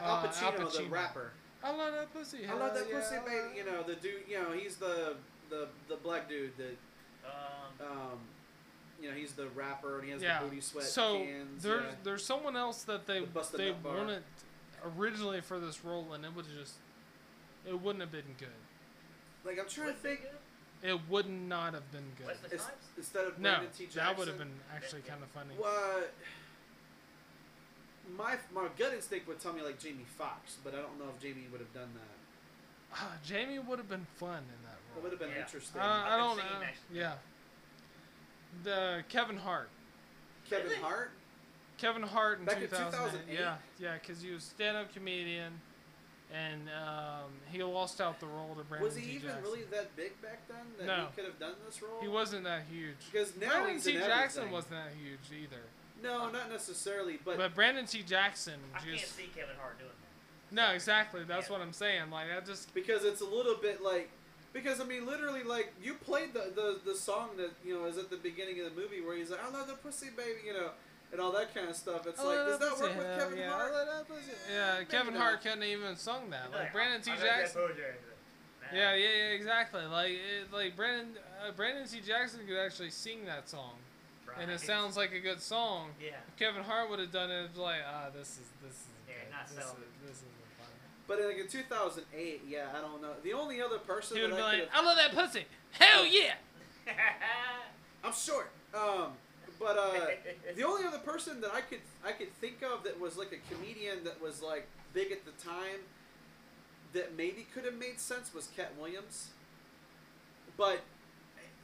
Al 0.00 0.04
Uh, 0.04 0.22
Al 0.22 0.28
Pacino, 0.28 0.76
the 0.76 0.84
rapper. 0.88 1.32
I 1.62 1.70
love 1.70 1.92
that 1.92 2.12
pussy. 2.12 2.46
I 2.48 2.54
love 2.54 2.74
that 2.74 2.86
hell 2.90 3.00
pussy, 3.00 3.14
yeah, 3.16 3.20
I 3.20 3.24
baby. 3.24 3.56
You 3.58 3.64
know, 3.66 3.82
the 3.82 3.94
dude. 3.96 4.22
You 4.28 4.40
know, 4.42 4.52
he's 4.52 4.76
the 4.76 5.16
the 5.50 5.68
the 5.88 5.96
black 5.96 6.28
dude 6.28 6.56
that 6.56 6.76
Um, 7.26 7.86
um, 7.90 8.18
you 9.00 9.08
know 9.10 9.14
he's 9.14 9.32
the 9.32 9.48
rapper 9.48 9.96
and 9.98 10.04
he 10.06 10.10
has 10.12 10.22
yeah. 10.22 10.40
the 10.40 10.46
booty 10.48 10.60
sweat 10.60 10.84
so 10.84 11.18
cans. 11.18 11.62
there's 11.62 11.84
yeah. 11.84 11.90
there's 12.02 12.24
someone 12.24 12.56
else 12.56 12.82
that 12.84 13.06
they 13.06 13.20
The 13.20 13.56
they 13.56 13.68
nut 13.68 13.82
bar. 13.82 13.96
wanted 13.96 14.22
originally 14.96 15.40
for 15.42 15.58
this 15.58 15.84
role, 15.84 16.12
and 16.14 16.24
it 16.24 16.34
would 16.34 16.46
just 16.58 16.74
it 17.68 17.78
wouldn't 17.80 18.00
have 18.00 18.12
been 18.12 18.34
good. 18.38 18.48
like 19.44 19.58
I'm 19.58 19.68
trying 19.68 19.88
to 19.88 19.94
think. 19.94 20.20
It 20.82 20.98
would 21.10 21.28
not 21.28 21.74
have 21.74 21.92
been 21.92 22.06
good. 22.16 22.26
Wesley 22.28 22.48
It's, 22.52 22.64
Snipes? 22.64 22.86
instead 22.96 23.26
of 23.26 23.38
No, 23.38 23.58
T. 23.76 23.84
Jackson, 23.84 23.96
that 23.96 24.16
would 24.16 24.28
have 24.28 24.38
been 24.38 24.52
actually 24.74 25.02
Yeah. 25.04 25.10
kind 25.12 25.22
of 25.22 25.28
funny. 25.28 25.54
What? 25.58 26.10
My 28.16 28.36
my 28.54 28.66
gut 28.78 28.92
instinct 28.94 29.28
would 29.28 29.40
tell 29.40 29.52
me 29.52 29.62
like 29.62 29.78
Jamie 29.78 30.06
Foxx, 30.18 30.56
but 30.64 30.74
I 30.74 30.78
don't 30.78 30.98
know 30.98 31.06
if 31.14 31.20
Jamie 31.22 31.46
would 31.50 31.60
have 31.60 31.72
done 31.72 31.90
that. 31.94 32.96
Ah, 32.96 33.12
Jamie 33.24 33.58
would 33.58 33.78
have 33.78 33.88
been 33.88 34.06
fun 34.16 34.38
in 34.42 34.62
that 34.64 34.78
role. 34.90 34.98
It 34.98 35.02
would 35.04 35.12
have 35.12 35.20
been 35.20 35.30
Yeah. 35.30 35.44
interesting. 35.44 35.80
Uh, 35.80 35.84
I 35.84 36.10
could 36.10 36.16
don't 36.16 36.36
know. 36.38 36.66
actually. 36.66 36.98
Yeah. 36.98 37.14
The 38.64 39.04
Kevin 39.08 39.36
Hart. 39.36 39.68
Kevin 40.48 40.66
Really? 40.68 40.80
Hart. 40.80 41.12
Kevin 41.78 42.02
Hart 42.02 42.40
in 42.40 42.44
Back 42.44 42.58
2008. 42.60 43.10
2008? 43.30 43.38
Yeah, 43.38 43.56
yeah, 43.78 43.94
because 43.94 44.20
he 44.20 44.30
was 44.32 44.42
stand-up 44.44 44.92
comedian, 44.92 45.60
and 46.34 46.68
um, 46.68 47.30
he 47.50 47.62
lost 47.62 48.00
out 48.00 48.20
the 48.20 48.26
role 48.26 48.54
to 48.56 48.64
Brandon 48.64 48.86
Was 48.86 48.96
he 48.96 49.02
T. 49.06 49.10
even 49.12 49.28
Jackson. 49.28 49.42
really 49.44 49.62
that 49.70 49.96
big 49.96 50.20
back 50.20 50.46
then 50.48 50.58
that 50.78 50.86
No. 50.86 51.06
he 51.06 51.14
could 51.16 51.24
have 51.24 51.38
done 51.38 51.54
this 51.64 51.80
role? 51.80 52.00
He 52.02 52.08
wasn't 52.08 52.44
that 52.44 52.64
huge. 52.70 52.96
Because 53.10 53.34
now 53.36 53.48
Brandon 53.48 53.74
he's 53.74 53.84
T. 53.84 53.92
Jackson 53.94 54.40
everything. 54.42 54.52
wasn't 54.52 54.72
that 54.72 54.92
huge 55.00 55.42
either. 55.42 55.62
No, 56.02 56.30
not 56.30 56.50
necessarily, 56.50 57.18
but, 57.24 57.36
But, 57.36 57.54
Brandon 57.54 57.86
T. 57.86 58.02
Jackson 58.02 58.54
I 58.74 58.78
can't 58.78 58.98
see 59.00 59.28
Kevin 59.34 59.56
Hart 59.60 59.78
doing 59.78 59.90
that. 59.90 60.54
no, 60.54 60.72
exactly. 60.72 61.22
That's 61.24 61.48
Yeah. 61.48 61.52
what 61.52 61.60
I'm 61.62 61.72
saying. 61.72 62.10
Like 62.10 62.26
I 62.36 62.40
just 62.44 62.72
because 62.74 63.04
it's 63.04 63.20
a 63.20 63.26
little 63.26 63.56
bit 63.56 63.82
like 63.82 64.10
because 64.52 64.80
I 64.80 64.84
mean 64.84 65.06
literally 65.06 65.42
like 65.44 65.72
you 65.82 65.94
played 65.94 66.32
the, 66.32 66.52
the 66.54 66.80
the 66.84 66.94
song 66.96 67.30
that 67.36 67.50
you 67.64 67.74
know 67.74 67.84
is 67.86 67.98
at 67.98 68.10
the 68.10 68.16
beginning 68.16 68.58
of 68.60 68.74
the 68.74 68.80
movie 68.80 69.00
where 69.00 69.16
he's 69.16 69.30
like 69.30 69.40
I 69.44 69.50
love 69.50 69.68
the 69.68 69.74
pussy 69.74 70.08
baby 70.16 70.40
you 70.46 70.52
know 70.52 70.70
and 71.12 71.20
all 71.20 71.32
that 71.32 71.52
kind 71.54 71.68
of 71.68 71.74
stuff. 71.76 72.06
It's 72.06 72.20
I 72.20 72.24
like 72.24 72.36
let 72.38 72.46
does 72.46 72.58
that 72.60 72.70
pussy, 72.70 72.82
work 72.84 72.96
with 72.98 73.06
hell 73.06 73.18
Kevin 73.18 73.38
yeah, 73.38 73.50
Hart? 73.50 73.72
let 73.74 73.88
up 73.88 74.08
pussy. 74.08 74.30
Yeah, 74.52 74.84
Kevin 74.88 75.14
not. 75.14 75.22
Hart 75.22 75.42
couldn't 75.42 75.62
even 75.64 75.96
sung 75.96 76.30
that. 76.30 76.46
He's 76.46 76.54
Like 76.54 76.72
Brandon 76.72 77.00
T. 77.02 77.10
I 77.10 77.16
Jackson. 77.16 77.60
Nah. 77.62 78.78
Yeah, 78.78 78.94
yeah, 78.94 79.08
yeah, 79.08 79.24
exactly. 79.34 79.84
Like, 79.86 80.12
it, 80.12 80.52
like 80.52 80.76
Brandon, 80.76 81.14
uh, 81.44 81.50
Brandon 81.50 81.88
T. 81.88 82.00
Jackson 82.06 82.40
could 82.46 82.56
actually 82.56 82.90
sing 82.90 83.24
that 83.26 83.48
song, 83.48 83.72
and 84.38 84.50
it 84.50 84.60
sounds 84.60 84.96
like 84.96 85.12
a 85.12 85.20
good 85.20 85.40
song. 85.40 85.90
Yeah. 86.00 86.10
If 86.28 86.36
Kevin 86.38 86.62
Hart 86.62 86.90
would 86.90 86.98
have 86.98 87.12
done 87.12 87.30
it, 87.30 87.44
it'd 87.44 87.56
like, 87.56 87.80
ah, 87.86 88.06
this 88.14 88.28
is 88.38 88.48
this 88.62 88.72
is 88.72 88.86
Yeah, 89.08 89.14
good. 89.24 89.32
not 89.32 89.48
this, 89.48 89.56
selling 89.64 89.82
is, 89.82 90.08
this 90.08 90.16
isn't 90.18 90.28
funny. 90.58 90.74
But 91.06 91.20
like 91.24 91.38
in 91.38 91.48
2008, 91.48 92.42
yeah, 92.48 92.66
I 92.76 92.80
don't 92.80 93.00
know. 93.02 93.12
The 93.22 93.32
only 93.32 93.60
other 93.60 93.78
person 93.78 94.16
He 94.16 94.22
that 94.22 94.30
would 94.30 94.36
be 94.36 94.42
I 94.42 94.46
like, 94.46 94.58
could 94.60 94.68
I 94.72 94.84
love 94.84 94.96
that 94.96 95.12
pussy. 95.14 95.44
Hell 95.72 96.06
yeah. 96.06 96.34
I'm 98.04 98.12
short. 98.12 98.50
Um, 98.74 99.12
but 99.58 99.76
uh, 99.76 99.92
the 100.56 100.64
only 100.64 100.86
other 100.86 100.98
person 100.98 101.40
that 101.42 101.52
I 101.52 101.60
could 101.60 101.80
I 102.04 102.12
could 102.12 102.32
think 102.40 102.62
of 102.62 102.82
that 102.84 102.98
was 102.98 103.16
like 103.18 103.32
a 103.32 103.54
comedian 103.54 104.04
that 104.04 104.20
was 104.22 104.40
like 104.42 104.66
big 104.94 105.12
at 105.12 105.24
the 105.24 105.32
time 105.32 105.80
that 106.92 107.16
maybe 107.16 107.46
could 107.54 107.64
have 107.64 107.74
made 107.78 108.00
sense 108.00 108.32
was 108.34 108.48
Katt 108.56 108.72
Williams. 108.80 109.28
But 110.56 110.80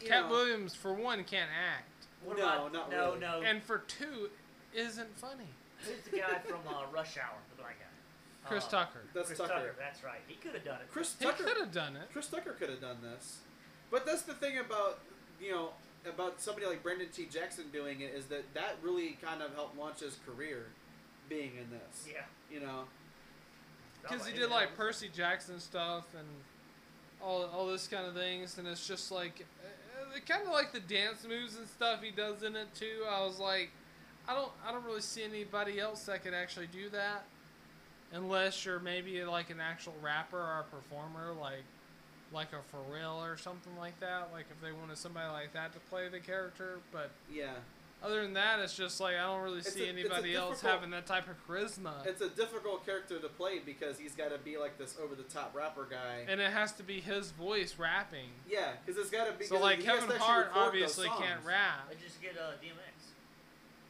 Katt 0.05 0.25
know, 0.27 0.31
Williams, 0.31 0.75
for 0.75 0.93
one, 0.93 1.25
can't 1.25 1.51
act, 1.51 1.96
What 2.25 2.39
No, 2.39 2.43
about, 2.45 2.73
not 2.73 2.91
no, 2.91 3.07
really. 3.09 3.21
no. 3.21 3.43
and 3.45 3.63
for 3.63 3.79
two, 3.79 4.31
isn't 4.75 5.17
funny. 5.19 5.49
Who's 5.81 6.03
the 6.11 6.19
guy 6.19 6.39
from 6.39 6.61
uh, 6.69 6.85
Rush 6.93 7.17
Hour, 7.19 7.37
the 7.55 7.63
black 7.63 7.79
guy? 7.79 8.49
Chris 8.49 8.65
Uh, 8.67 8.71
Tucker. 8.71 9.01
That's 9.15 9.27
Chris 9.29 9.39
Tucker. 9.39 9.53
Tucker. 9.53 9.75
That's 9.79 10.03
right. 10.05 10.21
He 10.27 10.35
could 10.37 10.55
have 10.55 10.65
done 10.65 10.81
it. 10.81 10.91
Chris 10.91 11.15
He 11.19 11.25
Tucker. 11.25 11.45
could 11.45 11.57
have 11.59 11.73
done 11.73 11.97
it. 11.97 12.09
Chris 12.13 12.29
Tucker 12.29 12.53
could 12.59 12.71
have 12.71 12.81
done 12.81 12.99
this. 13.03 13.39
But 13.91 14.07
that's 14.07 14.23
the 14.23 14.35
thing 14.35 14.59
about 14.59 14.99
you 15.41 15.51
know 15.53 15.71
about 16.09 16.41
somebody 16.41 16.67
like 16.67 16.83
Brendan 16.83 17.09
T. 17.13 17.27
Jackson 17.27 17.65
doing 17.73 18.01
it 18.01 18.15
is 18.15 18.27
that 18.27 18.45
that 18.55 18.77
really 18.83 19.19
kind 19.23 19.43
of 19.43 19.53
helped 19.55 19.77
launch 19.77 20.01
his 20.01 20.19
career, 20.27 20.67
being 21.29 21.53
in 21.61 21.69
this. 21.71 22.07
Yeah. 22.13 22.23
You 22.53 22.61
know. 22.65 22.85
Because 24.03 24.27
he 24.27 24.33
did 24.37 24.51
like. 24.51 24.77
Percy 24.77 25.09
Jackson 25.15 25.59
stuff 25.61 26.07
and 26.17 26.27
all 27.23 27.45
all 27.47 27.67
this 27.67 27.89
kind 27.89 28.07
of 28.07 28.15
things, 28.15 28.59
and 28.59 28.67
it's 28.69 28.87
just 28.87 29.11
like 29.11 29.45
uh, 29.65 29.69
kind 30.27 30.43
of 30.47 30.53
like 30.53 30.73
the 30.73 30.81
dance 30.81 31.27
moves 31.29 31.57
and 31.57 31.67
stuff 31.69 32.03
he 32.03 32.11
does 32.11 32.43
in 32.43 32.57
it 32.57 32.75
too. 32.75 33.05
I 33.11 33.25
was 33.25 33.39
like, 33.39 33.71
I 34.29 34.35
don't 34.35 34.51
I 34.67 34.73
don't 34.73 34.85
really 34.85 35.01
see 35.01 35.23
anybody 35.23 35.79
else 35.81 36.05
that 36.05 36.23
could 36.25 36.35
actually 36.35 36.69
do 36.69 36.89
that, 36.91 37.25
unless 38.13 38.65
you're 38.65 38.81
maybe 38.81 39.23
like 39.25 39.51
an 39.51 39.61
actual 39.61 39.95
rapper 40.03 40.39
or 40.39 40.61
a 40.61 40.77
performer, 40.77 41.33
like 41.41 41.65
like 42.33 42.49
a 42.53 42.77
Pharrell 42.77 43.19
or 43.23 43.37
something 43.37 43.77
like 43.79 43.99
that. 44.01 44.31
Like 44.33 44.47
if 44.51 44.61
they 44.61 44.73
wanted 44.73 44.99
somebody 44.99 45.31
like 45.33 45.53
that 45.53 45.73
to 45.75 45.79
play 45.91 46.09
the 46.09 46.21
character, 46.21 46.79
but 46.93 47.11
Yeah. 47.33 47.53
Other 48.03 48.23
than 48.23 48.35
that, 48.35 48.61
it's 48.61 48.77
just 48.77 49.01
like 49.01 49.17
I 49.17 49.23
don't 49.23 49.43
really 49.43 49.59
It's 49.59 49.73
see 49.73 49.87
a- 49.87 49.89
anybody 49.89 50.35
else 50.35 50.61
having 50.61 50.91
that 50.91 51.07
type 51.07 51.25
of 51.29 51.37
charisma. 51.49 52.07
It's 52.07 52.21
a 52.21 52.29
difficult 52.29 52.85
character 52.85 53.19
to 53.19 53.29
play 53.29 53.59
because 53.65 53.99
he's 53.99 54.15
got 54.15 54.31
to 54.31 54.39
be 54.39 54.59
like 54.59 54.79
this 54.79 54.97
over 55.03 55.15
the 55.15 55.23
top 55.25 55.55
rapper 55.57 55.87
guy. 55.91 56.25
and 56.29 56.41
it 56.41 56.53
has 56.53 56.73
to 56.73 56.83
be 56.83 57.01
his 57.01 57.31
voice 57.33 57.75
rapping. 57.79 58.29
yeah, 58.49 58.73
because 58.85 59.01
it's 59.01 59.11
got 59.11 59.27
to 59.27 59.33
be. 59.33 59.45
So 59.47 59.55
'cause 59.57 59.63
like 59.63 59.81
Kevin 59.81 60.11
Hart 60.19 60.51
obviously 60.55 61.09
can't 61.09 61.45
rap. 61.45 61.87
Let's 61.89 62.03
just 62.03 62.21
get 62.21 62.33
uh, 62.39 62.53
DMX. 62.63 63.13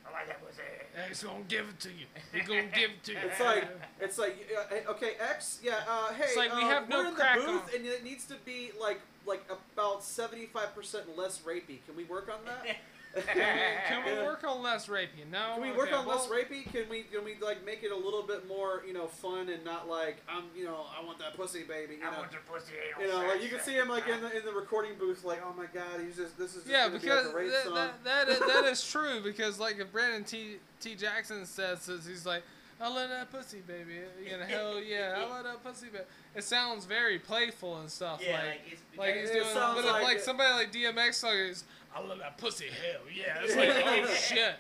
I 0.09 0.13
like 0.13 0.29
that 0.29 0.41
pussy. 0.47 0.63
He's 1.09 1.23
gonna 1.25 1.43
give 1.49 1.69
it 1.69 1.81
to 1.81 1.89
you. 1.91 2.07
He's 2.33 2.47
gonna 2.47 2.63
give 2.73 2.91
it 2.91 3.03
to 3.05 3.13
you. 3.13 3.19
It's 3.25 3.41
like 3.41 3.69
it's 4.01 4.19
like 4.19 4.49
uh, 4.87 4.93
okay 4.93 5.15
X 5.21 5.59
yeah 5.65 5.81
uh, 5.89 6.13
hey 6.15 6.25
It's 6.27 6.37
like 6.37 6.55
we 6.55 6.63
uh, 6.63 6.69
have 6.69 6.89
no 6.89 7.03
we're 7.03 7.09
in 7.09 7.15
crack 7.17 7.39
the 7.41 7.45
booth 7.47 7.63
on- 7.69 7.75
and 7.75 7.87
it 7.87 8.05
needs 8.05 8.25
to 8.27 8.35
be 8.45 8.71
like 8.81 9.01
like 9.27 9.43
about 9.51 10.05
seventy 10.05 10.47
five 10.47 10.75
percent 10.77 11.19
less 11.19 11.41
rapey. 11.41 11.85
Can 11.87 11.97
we 11.97 12.05
work 12.05 12.31
on 12.33 12.39
that? 12.47 12.77
Can 13.89 14.05
we 14.05 14.13
work 14.25 14.45
on 14.45 14.63
less 14.63 14.87
rapey? 14.89 15.25
No. 15.31 15.55
Can 15.55 15.63
we 15.63 15.73
work 15.73 15.89
Okay, 15.89 15.97
on 15.97 16.07
less 16.07 16.29
well, 16.29 16.39
rapey? 16.41 16.65
Can 16.71 16.89
we 16.91 17.03
can 17.05 17.25
we 17.25 17.37
like 17.41 17.65
make 17.65 17.83
it 17.83 17.91
a 17.93 17.97
little 17.97 18.23
bit 18.23 18.47
more 18.47 18.83
you 18.87 18.93
know 18.93 19.07
fun 19.07 19.49
and 19.49 19.65
not 19.65 19.89
like 19.89 20.17
I'm 20.29 20.45
you 20.57 20.65
know 20.65 20.85
I 20.99 21.05
want 21.05 21.19
that 21.21 21.37
pussy 21.37 21.63
baby 21.63 21.97
you 22.01 22.07
I 22.07 22.11
know 22.13 22.19
want 22.21 22.33
your 22.33 22.43
pussy. 22.43 22.73
you 23.01 23.09
know 23.09 23.19
like 23.27 23.43
you 23.43 23.49
can 23.49 23.61
see 23.61 23.73
him 23.75 23.89
like 23.89 24.07
in 24.09 24.21
the 24.21 24.37
in 24.39 24.45
the 24.45 24.53
recording 24.53 24.93
booth 24.99 25.25
like 25.25 25.41
oh 25.45 25.55
my 25.57 25.67
god 25.73 26.01
he's 26.05 26.17
just 26.17 26.37
this 26.39 26.51
is 26.55 26.63
just 26.65 26.67
Yeah, 26.69 26.89
gonna 26.89 26.99
because 27.01 27.23
be 27.23 27.27
like 27.27 27.35
a 27.35 27.37
rape 27.39 27.51
that, 27.53 27.65
song. 27.65 27.75
that, 27.75 28.05
that, 28.05 28.29
is, 28.29 28.39
that 28.41 28.65
is 28.65 28.87
true. 28.87 29.21
Because 29.23 29.59
like 29.59 29.79
if 29.79 29.91
Brandon 29.93 30.25
T 30.25 30.57
T 30.81 30.95
Jackson 30.95 31.47
says 31.47 31.87
this, 31.87 32.07
he's 32.07 32.27
like, 32.27 32.43
"I 32.81 32.89
love 32.89 33.09
that 33.09 33.31
pussy, 33.33 33.61
baby." 33.67 33.95
You 34.23 34.37
know, 34.39 34.45
hell 34.45 34.81
yeah, 34.83 35.15
I 35.17 35.23
love 35.29 35.45
that 35.45 35.65
pussy, 35.65 35.87
baby. 35.87 36.05
It 36.35 36.45
sounds 36.45 36.85
very 36.85 37.19
playful 37.19 37.79
and 37.81 37.91
stuff. 37.91 38.21
Yeah, 38.23 38.33
like, 38.35 38.43
like, 38.45 38.61
it's 38.71 38.99
like 38.99 39.15
It 39.15 39.21
he's 39.23 39.31
doing. 39.31 39.45
sounds 39.55 39.81
But 39.83 39.91
like 39.91 40.03
like 40.05 40.21
somebody 40.21 40.53
like 40.55 40.73
DMX 40.73 41.15
song 41.15 41.33
is, 41.35 41.65
"I 41.97 42.07
love 42.07 42.19
that 42.19 42.37
pussy, 42.39 42.67
hell 42.67 43.01
yeah," 43.15 43.39
it's 43.43 43.57
like, 43.57 43.71
oh 43.85 44.07
shit, 44.15 44.55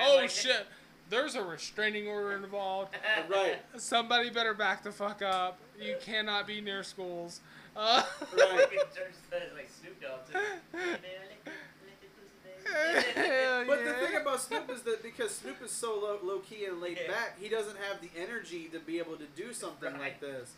oh 0.00 0.16
like- 0.16 0.30
shit. 0.30 0.66
There's 1.08 1.36
a 1.36 1.42
restraining 1.44 2.08
order 2.08 2.32
involved. 2.32 2.92
right 3.28 3.58
Somebody 3.76 4.28
better 4.30 4.54
back 4.54 4.82
the 4.82 4.90
fuck 4.90 5.22
up. 5.22 5.56
You 5.80 5.94
cannot 6.04 6.48
be 6.48 6.60
near 6.60 6.82
schools. 6.82 7.40
Uh, 7.76 8.02
right 8.36 8.60
Fucking 8.62 8.78
church 8.94 9.14
says 9.30 9.52
like 9.54 9.68
Snoop 9.80 10.00
Dogg. 10.02 10.26
too. 10.26 10.38
Hey, 10.72 10.78
man, 10.78 10.96
lick 11.28 11.44
the- 11.44 11.50
lick 11.84 12.00
the 12.00 12.08
pussy, 12.18 13.14
baby. 13.14 13.20
hell 13.28 13.64
But 13.68 13.84
the 13.84 13.92
thing 13.92 14.16
about 14.20 14.40
Snoop 14.40 14.68
is 14.70 14.82
that 14.82 15.02
because 15.04 15.36
Snoop 15.36 15.62
is 15.62 15.70
so 15.70 15.94
low, 15.94 16.18
low 16.24 16.40
key 16.40 16.64
and 16.64 16.80
laid 16.80 16.98
Yeah. 17.00 17.12
back, 17.12 17.38
he 17.40 17.48
doesn't 17.48 17.76
have 17.88 18.00
the 18.00 18.10
energy 18.20 18.68
to 18.72 18.80
be 18.80 18.98
able 18.98 19.14
to 19.16 19.26
do 19.36 19.52
something 19.52 19.92
Right. 19.92 20.00
like 20.00 20.20
this. 20.20 20.54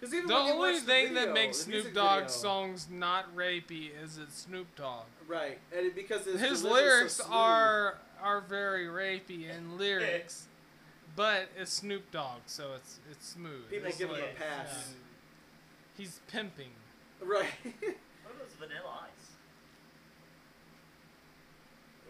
Because 0.00 0.14
even 0.14 0.28
The 0.28 0.34
only 0.34 0.74
thing 0.80 1.08
video, 1.08 1.24
that 1.26 1.32
makes 1.34 1.58
Snoop 1.58 1.74
music 1.74 1.94
Dogg's 1.94 2.34
video- 2.34 2.42
songs 2.42 2.88
not 2.90 3.34
rapey 3.34 3.90
is 4.02 4.18
it's 4.18 4.38
Snoop 4.42 4.66
Dogg. 4.76 5.04
right, 5.26 5.58
and 5.76 5.86
it, 5.86 5.94
because 5.94 6.24
his, 6.26 6.40
His 6.40 6.64
lyrics 6.64 7.14
so 7.14 7.24
are 7.30 7.98
are 8.22 8.40
very 8.42 8.86
rapey 8.86 9.48
in 9.48 9.76
lyrics, 9.78 10.46
but 11.14 11.48
it's 11.56 11.72
Snoop 11.72 12.10
Dogg, 12.10 12.40
so 12.46 12.72
it's 12.74 13.00
it's 13.10 13.26
smooth. 13.28 13.68
People 13.70 13.88
It's 13.88 13.96
give 13.98 14.10
him 14.10 14.16
a 14.16 14.38
pass. 14.38 14.68
yeah. 14.90 14.94
He's 15.96 16.20
pimping. 16.28 16.70
right. 17.22 17.46
What 17.64 18.34
about 18.34 18.48
those 18.48 18.56
Vanilla 18.58 19.00
Ice? 19.04 19.30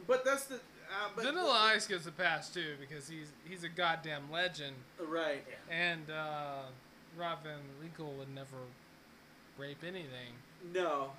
but 0.07 0.25
that's 0.25 0.45
the 0.47 0.57
uh, 0.57 1.09
but, 1.15 1.25
Vanilla 1.25 1.53
Ice 1.75 1.87
gets 1.87 2.07
a 2.07 2.13
pass 2.13 2.49
too 2.49 2.75
because 2.81 3.09
he's 3.09 3.29
he's 3.49 3.65
a 3.65 3.69
goddamn 3.69 4.31
legend, 4.31 4.77
Right. 5.01 5.45
Yeah. 5.49 5.75
and 5.77 6.11
uh, 6.11 6.63
Rob 7.17 7.43
Van 7.45 7.59
Winkle 7.81 8.13
would 8.19 8.33
never 8.35 8.57
rape 9.59 9.83
anything. 9.83 10.35
No. 10.75 11.11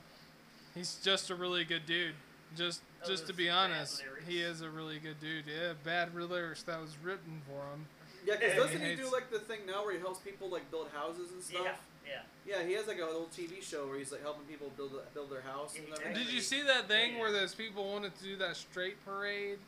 He's 0.76 0.98
just 1.04 1.30
a 1.30 1.36
really 1.36 1.64
good 1.66 1.86
dude. 1.86 2.14
Just 2.56 2.82
Oh, 3.04 3.08
just 3.08 3.28
to 3.28 3.34
be 3.34 3.48
honest, 3.50 4.02
lyrics. 4.04 4.26
he 4.28 4.40
is 4.42 4.62
a 4.62 4.70
really 4.70 4.98
good 5.00 5.20
dude. 5.20 5.46
Yeah, 5.48 5.74
bad 5.84 6.16
lyrics 6.16 6.64
that 6.64 6.82
was 6.82 6.96
written 7.04 7.42
for 7.46 7.62
him. 7.74 7.86
Yeah, 8.26 8.36
because 8.40 8.56
doesn't 8.56 8.82
he 8.82 8.90
he 8.92 8.96
do 8.96 9.12
like 9.12 9.30
the 9.30 9.40
thing 9.40 9.60
now 9.68 9.84
where 9.84 9.94
he 9.94 10.00
helps 10.00 10.20
people 10.20 10.50
like 10.50 10.70
build 10.72 10.88
houses 10.94 11.32
and 11.32 11.44
stuff? 11.44 11.62
Yeah, 12.06 12.22
yeah. 12.46 12.58
Yeah, 12.60 12.66
he 12.66 12.74
has 12.74 12.88
like 12.88 13.00
a 13.00 13.06
little 13.06 13.28
TV 13.36 13.62
show 13.62 13.86
where 13.88 13.98
he's 14.00 14.12
like 14.12 14.22
helping 14.24 14.46
people 14.46 14.72
build 14.76 14.94
build 15.14 15.30
their 15.30 15.42
house. 15.42 15.74
Yeah, 15.76 15.82
and 15.84 15.94
everything. 15.94 16.14
Did 16.26 16.34
you 16.34 16.42
see 16.42 16.62
that 16.64 16.88
thing 16.88 17.14
Yeah. 17.16 17.20
where 17.20 17.32
those 17.32 17.54
people 17.54 17.92
wanted 17.92 18.18
to 18.18 18.24
do 18.24 18.36
that 18.38 18.56
straight 18.56 19.04
parade, 19.06 19.60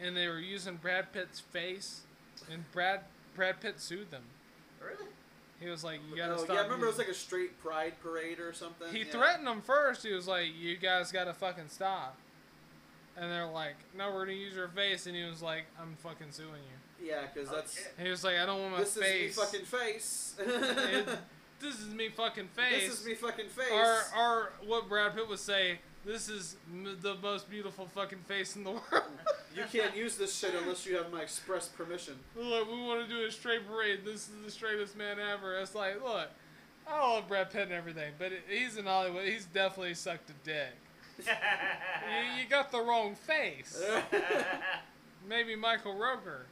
and 0.00 0.16
they 0.16 0.28
were 0.28 0.40
using 0.40 0.76
Brad 0.76 1.12
Pitt's 1.12 1.40
face, 1.40 2.02
and 2.50 2.70
Brad 2.72 3.00
Brad 3.34 3.60
Pitt 3.60 3.80
sued 3.80 4.10
them. 4.10 4.24
Really? 5.60 5.66
He 5.66 5.70
was 5.70 5.84
like, 5.84 6.00
"You 6.10 6.16
gotta 6.16 6.34
Oh, 6.34 6.44
stop." 6.44 6.54
yeah, 6.54 6.60
I 6.60 6.64
remember 6.64 6.86
it 6.86 6.90
was 6.90 6.98
like 6.98 7.08
a 7.08 7.14
straight 7.14 7.60
pride 7.60 7.94
parade 8.02 8.38
or 8.40 8.52
something. 8.52 8.88
he 8.92 9.00
yeah. 9.00 9.04
threatened 9.12 9.46
them 9.46 9.60
first. 9.62 10.02
He 10.04 10.12
was 10.12 10.26
like, 10.28 10.46
"You 10.58 10.76
guys 10.76 11.10
gotta 11.12 11.34
fucking 11.34 11.68
stop." 11.68 12.16
and 13.20 13.28
they're 13.32 13.46
like, 13.46 13.74
"No, 13.96 14.12
we're 14.12 14.26
gonna 14.26 14.36
use 14.36 14.54
your 14.54 14.68
face," 14.68 15.06
and 15.06 15.16
he 15.16 15.24
was 15.24 15.42
like, 15.42 15.64
"I'm 15.80 15.96
fucking 15.96 16.30
suing 16.30 16.50
you." 17.00 17.08
Yeah, 17.08 17.22
because 17.32 17.48
Oh, 17.50 17.56
that's 17.56 17.74
shit. 17.76 17.92
He 18.00 18.08
was 18.08 18.22
like, 18.22 18.36
"I 18.36 18.46
don't 18.46 18.60
want 18.60 18.72
my 18.74 18.78
this 18.80 18.96
face. 18.96 19.32
is 19.32 19.36
me 19.38 19.42
fucking 19.44 19.64
face. 19.66 20.34
It- 20.38 21.08
this 21.60 21.80
is 21.80 21.88
me 21.92 22.10
fucking 22.10 22.46
face." 22.48 22.88
This 22.88 23.00
is 23.00 23.06
me 23.06 23.14
fucking 23.14 23.48
face. 23.48 23.72
Or, 23.72 24.02
or 24.16 24.52
what 24.64 24.88
Brad 24.88 25.14
Pitt 25.16 25.28
would 25.28 25.40
say, 25.40 25.80
"This 26.04 26.28
is 26.28 26.56
m- 26.70 26.96
the 27.00 27.14
most 27.16 27.48
beautiful 27.50 27.86
fucking 27.86 28.20
face 28.26 28.56
in 28.56 28.64
the 28.64 28.70
world." 28.92 29.04
You 29.54 29.64
can't 29.72 29.96
use 29.96 30.16
this 30.16 30.36
shit 30.38 30.54
unless 30.54 30.86
you 30.86 30.96
have 30.96 31.10
my 31.12 31.22
express 31.22 31.68
permission. 31.68 32.14
look, 32.36 32.70
we 32.70 32.80
want 32.82 33.06
to 33.08 33.12
do 33.14 33.24
a 33.26 33.30
straight 33.30 33.66
parade. 33.66 34.00
This 34.04 34.28
is 34.28 34.30
the 34.44 34.50
straightest 34.50 34.96
man 34.96 35.18
ever. 35.18 35.58
It's 35.58 35.74
like, 35.74 36.02
look, 36.02 36.28
I 36.86 37.00
love 37.14 37.26
Brad 37.28 37.50
Pitt 37.50 37.62
and 37.62 37.72
everything, 37.72 38.12
but 38.18 38.30
he's 38.48 38.76
in 38.76 38.84
Hollywood. 38.86 39.24
He's 39.26 39.46
definitely 39.46 39.94
sucked 39.94 40.30
a 40.30 40.34
dick. 40.44 40.74
You, 41.26 42.42
you 42.42 42.48
got 42.48 42.70
the 42.70 42.80
wrong 42.80 43.14
face. 43.16 43.82
Maybe 45.28 45.56
Michael 45.56 45.94
Rooker. 45.94 46.42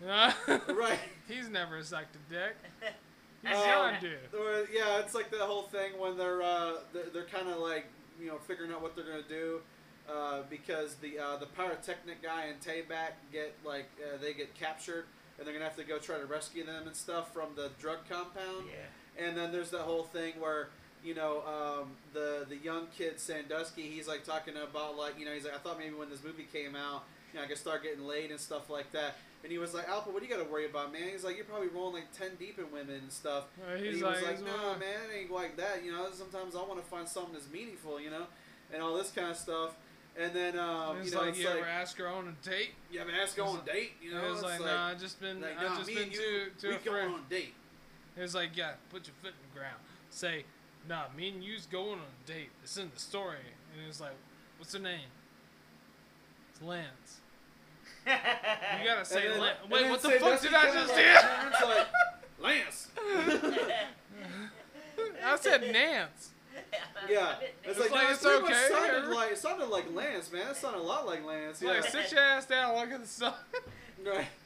You 0.00 0.06
know? 0.06 0.32
right. 0.74 0.98
He's 1.28 1.48
never 1.48 1.82
sucked 1.82 2.14
a 2.16 2.32
dick. 2.32 2.56
He's 3.42 3.50
Oh. 3.54 3.64
John 3.64 3.94
dude. 4.00 4.18
Yeah, 4.72 4.98
it's 5.00 5.14
like 5.14 5.30
the 5.30 5.38
whole 5.44 5.62
thing 5.62 5.98
when 5.98 6.16
they're 6.16 6.42
uh, 6.42 6.72
they're, 6.92 7.10
they're 7.12 7.24
kind 7.24 7.48
of 7.48 7.58
like 7.58 7.86
you 8.20 8.28
know 8.28 8.38
figuring 8.38 8.72
out 8.72 8.82
what 8.82 8.94
they're 8.96 9.04
gonna 9.04 9.22
do 9.28 9.60
uh, 10.08 10.42
because 10.48 10.96
the 10.96 11.18
uh, 11.18 11.36
the 11.36 11.46
pyrotechnic 11.46 12.22
guy 12.22 12.44
and 12.44 12.60
Tayback 12.60 13.12
get 13.32 13.54
like 13.64 13.88
uh, 14.02 14.18
they 14.20 14.32
get 14.32 14.54
captured 14.54 15.04
and 15.38 15.46
they're 15.46 15.54
gonna 15.54 15.66
have 15.66 15.76
to 15.76 15.84
go 15.84 15.98
try 15.98 16.18
to 16.18 16.26
rescue 16.26 16.64
them 16.64 16.86
and 16.86 16.96
stuff 16.96 17.32
from 17.32 17.50
the 17.56 17.70
drug 17.80 17.98
compound. 18.08 18.66
yeah. 18.66 19.24
And 19.26 19.36
then 19.36 19.50
there's 19.50 19.70
that 19.70 19.82
whole 19.82 20.04
thing 20.04 20.34
where 20.38 20.68
you 21.04 21.14
know 21.14 21.42
um, 21.46 21.92
the 22.12 22.46
the 22.48 22.56
young 22.56 22.86
kid 22.96 23.18
Sandusky, 23.18 23.82
he's 23.82 24.08
like 24.08 24.24
talking 24.24 24.54
about 24.56 24.96
like 24.96 25.18
you 25.18 25.24
know 25.24 25.32
he's 25.32 25.44
like 25.44 25.54
I 25.54 25.58
thought 25.58 25.78
maybe 25.78 25.94
when 25.94 26.10
this 26.10 26.22
movie 26.22 26.46
came 26.52 26.76
out, 26.76 27.04
you 27.32 27.38
know 27.38 27.44
I 27.44 27.48
could 27.48 27.58
start 27.58 27.82
getting 27.82 28.04
laid 28.06 28.30
and 28.30 28.40
stuff 28.40 28.70
like 28.70 28.92
that. 28.92 29.16
And 29.46 29.52
he 29.52 29.58
was 29.58 29.74
like, 29.74 29.88
Alpha, 29.88 30.10
what 30.10 30.20
do 30.20 30.28
you 30.28 30.34
got 30.36 30.42
to 30.44 30.50
worry 30.50 30.66
about, 30.66 30.92
man? 30.92 31.02
He's 31.12 31.22
like, 31.22 31.36
you're 31.36 31.44
probably 31.44 31.68
rolling 31.68 31.94
like 32.02 32.10
ten 32.10 32.32
deep 32.36 32.58
in 32.58 32.64
women 32.72 32.96
and 32.96 33.12
stuff. 33.12 33.44
Uh, 33.62 33.74
And 33.76 33.84
he's 33.86 33.98
he 33.98 34.02
like, 34.02 34.16
was 34.16 34.24
like, 34.24 34.44
no, 34.44 34.70
one- 34.70 34.80
man, 34.80 34.88
it 35.08 35.16
ain't 35.16 35.30
like 35.30 35.56
that. 35.56 35.84
You 35.84 35.92
know, 35.92 36.08
sometimes 36.12 36.56
I 36.56 36.62
want 36.62 36.82
to 36.82 36.90
find 36.90 37.08
something 37.08 37.32
that's 37.32 37.48
meaningful, 37.48 38.00
you 38.00 38.10
know, 38.10 38.24
and 38.74 38.82
all 38.82 38.96
this 38.96 39.12
kind 39.12 39.30
of 39.30 39.36
stuff. 39.36 39.76
And 40.18 40.34
then, 40.34 40.58
um, 40.58 40.96
He's 41.00 41.10
you 41.10 41.14
know, 41.14 41.20
like, 41.20 41.28
it's 41.30 41.38
you 41.38 41.46
like, 41.46 41.58
ever 41.58 41.66
ask 41.68 41.96
her 41.98 42.08
on 42.08 42.26
a 42.26 42.44
date? 42.48 42.70
you 42.90 42.98
have 42.98 43.08
ask 43.08 43.36
He's 43.36 43.44
on 43.44 43.60
a 43.60 43.72
date, 43.72 43.92
you 44.02 44.12
know? 44.12 44.20
he 44.20 44.26
was 44.30 44.38
it's 44.40 44.42
like, 44.42 44.58
like, 44.60 44.68
nah, 44.68 44.86
I've 44.88 45.00
just 45.00 45.20
been, 45.20 45.40
like, 45.40 45.56
I 45.60 45.62
nah, 45.62 45.76
just 45.76 45.86
me 45.86 45.94
been 45.94 46.10
you, 46.10 46.18
too, 46.18 46.50
too 46.58 46.68
we 46.70 46.76
going 46.78 47.08
on 47.12 47.20
a 47.20 47.30
date. 47.30 47.54
He 48.16 48.22
was 48.22 48.34
like, 48.34 48.56
yeah, 48.56 48.72
put 48.90 49.06
your 49.06 49.14
foot 49.22 49.30
in 49.30 49.48
the 49.48 49.56
ground. 49.56 49.76
Say, 50.10 50.44
nah, 50.88 51.04
me 51.16 51.28
and 51.28 51.44
you's 51.44 51.66
going 51.66 52.00
on 52.00 52.06
a 52.24 52.26
date. 52.26 52.48
It's 52.64 52.76
in 52.76 52.90
the 52.92 52.98
story. 52.98 53.36
And 53.72 53.80
he 53.80 53.86
was 53.86 54.00
like, 54.00 54.16
what's 54.58 54.72
her 54.72 54.80
name? 54.80 55.06
It's 56.50 56.62
Lance. 56.62 57.20
You 58.06 58.84
gotta 58.84 59.04
say 59.04 59.28
then- 59.28 59.40
Lance. 59.40 59.58
Wait, 59.70 59.90
what 59.90 60.00
the 60.02 60.10
fuck 60.12 60.40
did 60.40 60.54
I 60.54 60.72
just 60.72 60.94
do? 60.94 61.66
like, 61.66 61.86
Lance. 62.40 62.88
I 65.24 65.36
said 65.36 65.62
Nance. 65.72 66.30
Yeah, 67.08 67.34
it's 67.64 67.78
like, 67.78 67.90
like, 67.90 68.02
no, 68.04 68.10
it's 68.10 68.24
it 68.24 68.42
okay. 68.42 68.68
Sounded 68.70 69.14
like 69.14 69.32
it 69.32 69.38
sounded 69.38 69.66
like 69.68 69.92
Lance, 69.94 70.32
man. 70.32 70.48
It 70.50 70.56
sounded 70.56 70.78
a 70.80 70.82
lot 70.82 71.06
like 71.06 71.24
Lance. 71.24 71.60
Yeah, 71.60 71.70
Like, 71.72 71.84
sit 71.84 72.10
your 72.12 72.20
ass 72.20 72.46
down, 72.46 72.74
look 72.76 72.90
at 72.90 73.00
the 73.02 73.06
sun. 73.08 73.34
right. 74.04 74.26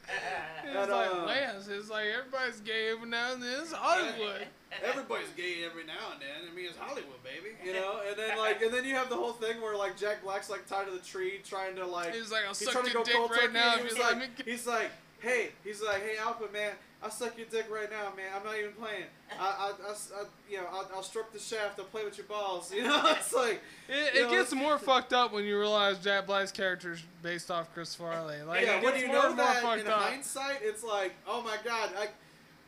It's 0.63 0.75
And, 0.75 0.91
like 0.91 1.09
uh, 1.13 1.25
Lance. 1.25 1.67
It's 1.69 1.89
like 1.89 2.05
everybody's 2.07 2.59
gay 2.61 2.89
every 2.91 3.07
now 3.09 3.33
and 3.33 3.41
then. 3.41 3.61
It's 3.61 3.71
Hollywood. 3.71 4.45
Everybody's 4.83 5.29
gay 5.35 5.63
every 5.65 5.83
now 5.83 6.13
and 6.13 6.21
then. 6.21 6.49
I 6.49 6.55
mean, 6.55 6.65
it's 6.65 6.77
Hollywood, 6.77 7.21
baby. 7.23 7.55
You 7.65 7.73
know, 7.73 7.99
and 8.07 8.17
then 8.17 8.37
like, 8.37 8.61
and 8.61 8.73
then 8.73 8.85
you 8.85 8.95
have 8.95 9.09
the 9.09 9.15
whole 9.15 9.33
thing 9.33 9.61
where 9.61 9.75
like 9.75 9.97
Jack 9.97 10.23
Black's 10.23 10.49
like 10.49 10.65
tied 10.65 10.87
to 10.87 10.91
the 10.91 10.99
tree, 10.99 11.41
trying 11.43 11.75
to 11.75 11.85
like, 11.85 12.13
He's 12.13 12.31
like, 12.31 12.43
I'll 12.43 12.49
he's 12.49 12.65
suck 12.65 12.73
trying 12.73 12.85
to 12.85 12.91
your 12.91 13.01
go 13.01 13.05
dick 13.05 13.15
cold 13.15 13.31
right 13.31 13.51
now 13.51 13.77
he's 13.77 13.97
like, 13.97 14.45
he's 14.45 14.67
like, 14.67 14.91
hey, 15.19 15.49
he's 15.63 15.81
like, 15.81 16.01
hey, 16.03 16.17
Alpha 16.17 16.45
man, 16.51 16.71
I'll 17.03 17.09
suck 17.09 17.37
your 17.37 17.47
dick 17.47 17.65
right 17.71 17.89
now, 17.89 18.13
man. 18.15 18.27
I'm 18.35 18.43
not 18.45 18.57
even 18.57 18.73
playing. 18.73 19.05
I, 19.39 19.43
I, 19.43 19.71
I, 19.87 19.91
I 19.91 20.23
you 20.49 20.57
know, 20.57 20.65
I'll, 20.71 20.89
I'll 20.95 21.03
stroke 21.03 21.33
the 21.33 21.39
shaft. 21.39 21.79
I'll 21.79 21.85
play 21.85 22.05
with 22.05 22.17
your 22.17 22.27
balls. 22.27 22.71
You 22.81 22.83
know, 22.83 23.01
it's 23.07 23.33
like, 23.33 23.61
It, 23.89 24.15
it 24.15 24.23
know, 24.23 24.29
gets 24.31 24.53
more 24.53 24.77
fucked 24.77 25.13
up 25.13 25.33
when 25.33 25.43
you 25.43 25.59
realize 25.59 25.99
Jack 25.99 26.27
Black's 26.27 26.51
character 26.51 26.93
is 26.93 27.03
based 27.21 27.51
off 27.51 27.73
Chris 27.73 27.93
Farley. 27.95 28.41
Like, 28.43 28.65
yeah, 28.65 28.81
when 28.83 28.99
you 28.99 29.07
know 29.07 29.33
that 29.35 29.79
in 29.79 29.87
up. 29.87 30.01
hindsight, 30.01 30.59
it's 30.61 30.83
like, 30.83 31.13
oh 31.27 31.41
my 31.41 31.57
god, 31.63 31.89
I, 31.97 32.07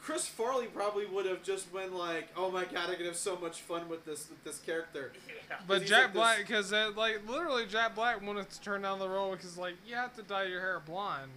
Chris 0.04 0.28
Farley 0.28 0.66
probably 0.68 1.06
would 1.06 1.26
have 1.26 1.44
just 1.44 1.72
been 1.74 1.94
like, 1.94 2.28
oh 2.36 2.52
my 2.52 2.66
god, 2.66 2.90
I 2.90 2.96
could 2.96 3.06
have 3.06 3.16
so 3.16 3.38
much 3.38 3.62
fun 3.62 3.88
with 3.88 4.06
this 4.06 4.30
with 4.30 4.44
this 4.44 4.60
character. 4.60 5.12
Yeah. 5.50 5.58
But 5.68 5.86
Jack 5.86 6.06
like 6.06 6.14
Black, 6.14 6.38
because 6.40 6.72
uh, 6.72 6.92
like 6.96 7.28
literally 7.28 7.66
Jack 7.66 7.96
Black 7.96 8.26
wanted 8.26 8.50
to 8.50 8.62
turn 8.62 8.82
down 8.82 8.98
the 8.98 9.10
role 9.10 9.32
because 9.32 9.58
like 9.58 9.76
you 9.86 9.94
have 9.96 10.16
to 10.16 10.24
dye 10.24 10.46
your 10.46 10.62
hair 10.62 10.82
blonde, 10.86 11.32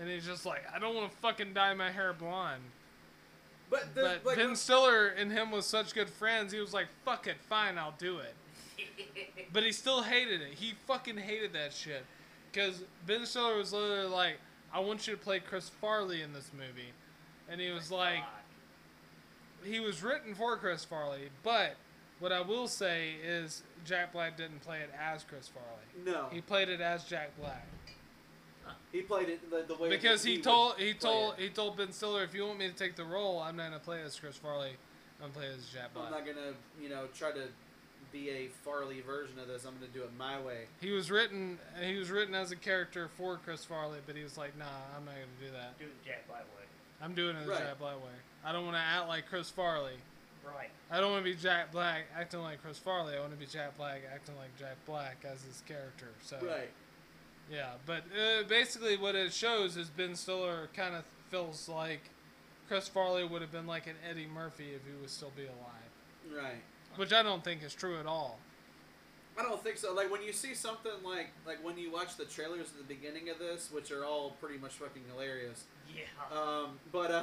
and 0.00 0.08
he's 0.08 0.24
just 0.24 0.46
like 0.46 0.62
I 0.74 0.78
don't 0.78 0.94
want 0.94 1.10
to 1.10 1.16
fucking 1.18 1.52
dye 1.52 1.74
my 1.74 1.90
hair 1.90 2.12
blonde. 2.14 2.62
But 3.70 3.94
the, 3.94 4.00
But 4.02 4.26
like, 4.26 4.36
Ben 4.36 4.56
Stiller 4.56 5.08
and 5.08 5.30
him 5.30 5.50
was 5.50 5.66
such 5.66 5.94
good 5.94 6.08
friends. 6.08 6.52
He 6.52 6.60
was 6.60 6.72
like, 6.72 6.86
"Fuck 7.04 7.26
it, 7.26 7.36
fine, 7.48 7.76
I'll 7.78 7.94
do 7.98 8.18
it." 8.18 8.34
But 9.52 9.62
he 9.62 9.72
still 9.72 10.02
hated 10.02 10.40
it. 10.40 10.54
He 10.54 10.72
fucking 10.86 11.18
hated 11.18 11.52
that 11.52 11.72
shit. 11.72 12.04
Because 12.52 12.82
Ben 13.06 13.24
Stiller 13.26 13.56
was 13.58 13.72
literally 13.72 14.08
like, 14.08 14.38
"I 14.72 14.80
want 14.80 15.06
you 15.06 15.14
to 15.14 15.20
play 15.20 15.40
Chris 15.40 15.68
Farley 15.68 16.22
in 16.22 16.32
this 16.32 16.50
movie," 16.54 16.90
and 17.48 17.60
he 17.60 17.70
was 17.70 17.90
like, 17.90 18.22
he 19.64 19.80
was 19.80 20.02
written 20.02 20.34
for 20.34 20.56
Chris 20.56 20.84
Farley, 20.84 21.30
but 21.42 21.76
what 22.18 22.32
I 22.32 22.40
will 22.40 22.68
say 22.68 23.14
is 23.24 23.62
Jack 23.84 24.12
Black 24.12 24.36
didn't 24.36 24.62
play 24.62 24.78
it 24.78 24.90
as 24.98 25.24
Chris 25.24 25.48
Farley. 25.48 26.04
no, 26.12 26.28
He 26.30 26.40
played 26.40 26.68
it 26.68 26.80
as 26.80 27.04
Jack 27.04 27.30
Black 27.38 27.66
he 28.92 29.02
played 29.02 29.28
it 29.28 29.50
the, 29.50 29.64
the 29.66 29.80
way 29.80 29.88
because 29.88 30.22
that 30.22 30.28
he 30.28 30.38
told 30.38 30.78
he 30.78 30.94
told 30.94 31.34
it. 31.34 31.42
he 31.42 31.48
told 31.48 31.76
Ben 31.76 31.92
Stiller, 31.92 32.22
if 32.24 32.34
you 32.34 32.46
want 32.46 32.58
me 32.58 32.68
to 32.68 32.74
take 32.74 32.96
the 32.96 33.04
role, 33.04 33.40
I'm 33.40 33.56
not 33.56 33.64
gonna 33.70 33.78
play 33.78 34.02
as 34.02 34.18
Chris 34.18 34.36
Farley. 34.36 34.70
I'm 35.20 35.32
gonna 35.32 35.32
play 35.32 35.46
as 35.54 35.66
Jack 35.68 35.94
Black. 35.94 36.06
I'm 36.06 36.12
not 36.12 36.26
gonna, 36.26 36.52
you 36.80 36.88
know, 36.88 37.06
try 37.14 37.32
to 37.32 37.48
be 38.12 38.30
a 38.30 38.48
Farley 38.64 39.00
version 39.00 39.38
of 39.38 39.48
this. 39.48 39.64
I'm 39.64 39.74
gonna 39.74 39.92
do 39.92 40.02
it 40.02 40.10
my 40.18 40.40
way. 40.40 40.64
He 40.80 40.90
was 40.90 41.10
written 41.10 41.58
he 41.82 41.96
was 41.96 42.10
written 42.10 42.34
as 42.34 42.50
a 42.52 42.56
character 42.56 43.08
for 43.16 43.38
Chris 43.44 43.64
Farley, 43.64 43.98
but 44.06 44.16
he 44.16 44.22
was 44.22 44.38
like, 44.38 44.56
nah, 44.58 44.64
I'm 44.96 45.04
not 45.04 45.14
gonna 45.14 45.40
do 45.40 45.52
that. 45.52 45.78
Do 45.78 45.86
the 45.86 46.08
Jack 46.08 46.26
Black 46.28 46.44
way. 46.56 46.65
I'm 47.02 47.14
doing 47.14 47.36
it 47.36 47.44
the 47.44 47.50
Right. 47.52 47.60
Jack 47.60 47.78
Black 47.78 47.96
way. 47.96 48.10
I 48.44 48.52
don't 48.52 48.64
want 48.64 48.76
to 48.76 48.80
act 48.82 49.08
like 49.08 49.26
Chris 49.28 49.50
Farley. 49.50 49.96
Right. 50.44 50.70
I 50.90 51.00
don't 51.00 51.10
want 51.10 51.24
to 51.24 51.30
be 51.30 51.36
Jack 51.36 51.72
Black 51.72 52.04
acting 52.16 52.40
like 52.40 52.62
Chris 52.62 52.78
Farley. 52.78 53.16
I 53.16 53.20
want 53.20 53.32
to 53.32 53.38
be 53.38 53.46
Jack 53.46 53.76
Black 53.76 54.02
acting 54.12 54.36
like 54.36 54.56
Jack 54.58 54.76
Black 54.86 55.24
as 55.24 55.42
his 55.42 55.62
character. 55.66 56.08
So 56.22 56.38
Right. 56.42 56.70
yeah, 57.50 57.72
but 57.84 58.04
uh, 58.16 58.44
basically 58.48 58.96
what 58.96 59.14
it 59.16 59.32
shows 59.32 59.76
is 59.76 59.88
Ben 59.88 60.14
Stiller 60.14 60.68
kind 60.74 60.94
of 60.94 61.04
feels 61.30 61.68
like 61.68 62.00
Chris 62.68 62.86
Farley 62.88 63.24
would 63.24 63.42
have 63.42 63.50
been 63.52 63.66
like 63.66 63.86
an 63.88 63.96
Eddie 64.08 64.26
Murphy 64.32 64.70
if 64.74 64.82
he 64.86 64.92
would 65.00 65.10
still 65.10 65.32
be 65.36 65.44
alive, 65.46 66.34
Right. 66.44 66.62
which 66.94 67.12
I 67.12 67.22
don't 67.24 67.42
think 67.42 67.62
is 67.64 67.74
true 67.74 67.98
at 67.98 68.06
all. 68.06 68.38
I 69.38 69.42
don't 69.42 69.62
think 69.62 69.76
so. 69.76 69.92
Like 69.92 70.10
when 70.10 70.22
you 70.22 70.32
see 70.32 70.54
something 70.54 70.92
like 71.04 71.28
like 71.46 71.62
when 71.64 71.76
you 71.76 71.90
watch 71.92 72.16
the 72.16 72.24
trailers 72.24 72.68
at 72.70 72.78
the 72.78 72.94
beginning 72.94 73.28
of 73.28 73.38
this, 73.38 73.70
which 73.70 73.90
are 73.90 74.04
all 74.04 74.30
pretty 74.40 74.58
much 74.58 74.72
fucking 74.74 75.02
hilarious. 75.12 75.64
Yeah. 75.94 76.36
Um, 76.38 76.78
but 76.92 77.10
uh, 77.10 77.22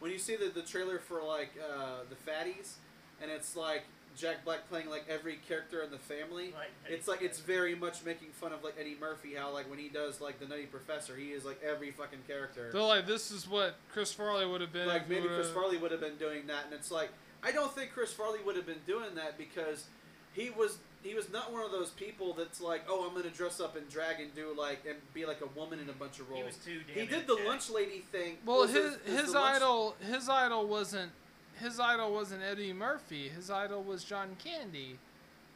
when 0.00 0.10
you 0.10 0.18
see 0.18 0.36
the, 0.36 0.46
the 0.48 0.62
trailer 0.62 0.98
for 0.98 1.22
like 1.22 1.50
uh, 1.60 2.00
the 2.08 2.16
Fatties, 2.30 2.74
and 3.20 3.30
it's 3.30 3.56
like 3.56 3.82
Jack 4.16 4.44
Black 4.44 4.68
playing 4.68 4.88
like 4.90 5.04
every 5.08 5.38
character 5.48 5.82
in 5.82 5.90
the 5.90 5.98
family, 5.98 6.52
Like, 6.56 6.68
it's 6.88 7.06
like 7.08 7.22
it's 7.22 7.38
very 7.40 7.74
much 7.74 8.04
making 8.04 8.28
fun 8.32 8.52
of 8.52 8.64
like 8.64 8.74
Eddie 8.80 8.96
Murphy. 8.98 9.34
How 9.36 9.52
like 9.52 9.68
when 9.70 9.78
he 9.78 9.88
does 9.88 10.20
like 10.20 10.40
the 10.40 10.46
Nutty 10.46 10.66
Professor, 10.66 11.14
he 11.16 11.28
is 11.32 11.44
like 11.44 11.60
every 11.62 11.90
fucking 11.90 12.20
character. 12.26 12.70
They're 12.72 12.82
like, 12.82 13.06
this 13.06 13.30
is 13.30 13.48
what 13.48 13.76
Chris 13.92 14.12
Farley 14.12 14.46
would 14.46 14.60
have 14.60 14.72
been. 14.72 14.88
like 14.88 15.08
maybe 15.08 15.22
Chris 15.26 15.36
would've- 15.38 15.52
Farley 15.54 15.76
would 15.78 15.90
have 15.92 16.00
been 16.00 16.16
doing 16.16 16.46
that, 16.48 16.64
and 16.64 16.74
it's 16.74 16.90
like 16.90 17.10
I 17.42 17.52
don't 17.52 17.72
think 17.72 17.92
Chris 17.92 18.12
Farley 18.12 18.40
would 18.44 18.56
have 18.56 18.66
been 18.66 18.80
doing 18.86 19.14
that 19.14 19.38
because 19.38 19.86
he 20.32 20.50
was 20.50 20.78
he 21.02 21.14
was 21.14 21.30
not 21.30 21.52
one 21.52 21.64
of 21.64 21.70
those 21.70 21.90
people 21.90 22.34
that's 22.34 22.60
like, 22.60 22.82
oh, 22.88 23.06
I'm 23.08 23.14
gonna 23.14 23.30
dress 23.30 23.60
up 23.60 23.76
in 23.76 23.84
drag 23.84 24.20
and 24.20 24.34
do 24.34 24.54
like 24.56 24.84
and 24.88 24.96
be 25.14 25.24
like 25.26 25.40
a 25.40 25.58
woman 25.58 25.78
in 25.78 25.88
a 25.88 25.92
bunch 25.92 26.18
of 26.20 26.28
roles. 26.28 26.38
He 26.38 26.42
roles. 26.42 26.56
was 26.56 26.64
too 26.64 26.80
damn 26.86 26.94
He 26.96 27.06
did 27.06 27.26
the 27.26 27.32
energetic. 27.34 27.46
lunch 27.46 27.70
lady 27.70 28.04
thing. 28.12 28.38
Well, 28.44 28.58
was 28.60 28.72
his 28.72 28.94
it- 28.94 29.00
is 29.06 29.20
his 29.20 29.32
the 29.32 29.38
lunch- 29.40 29.56
idol 29.56 29.96
his 30.00 30.28
idol 30.28 30.66
wasn't 30.68 31.12
his 31.60 31.80
idol 31.80 32.12
wasn't 32.12 32.42
Eddie 32.42 32.72
Murphy. 32.72 33.28
His 33.28 33.50
idol 33.50 33.82
was 33.82 34.04
John 34.04 34.36
Candy. 34.42 34.98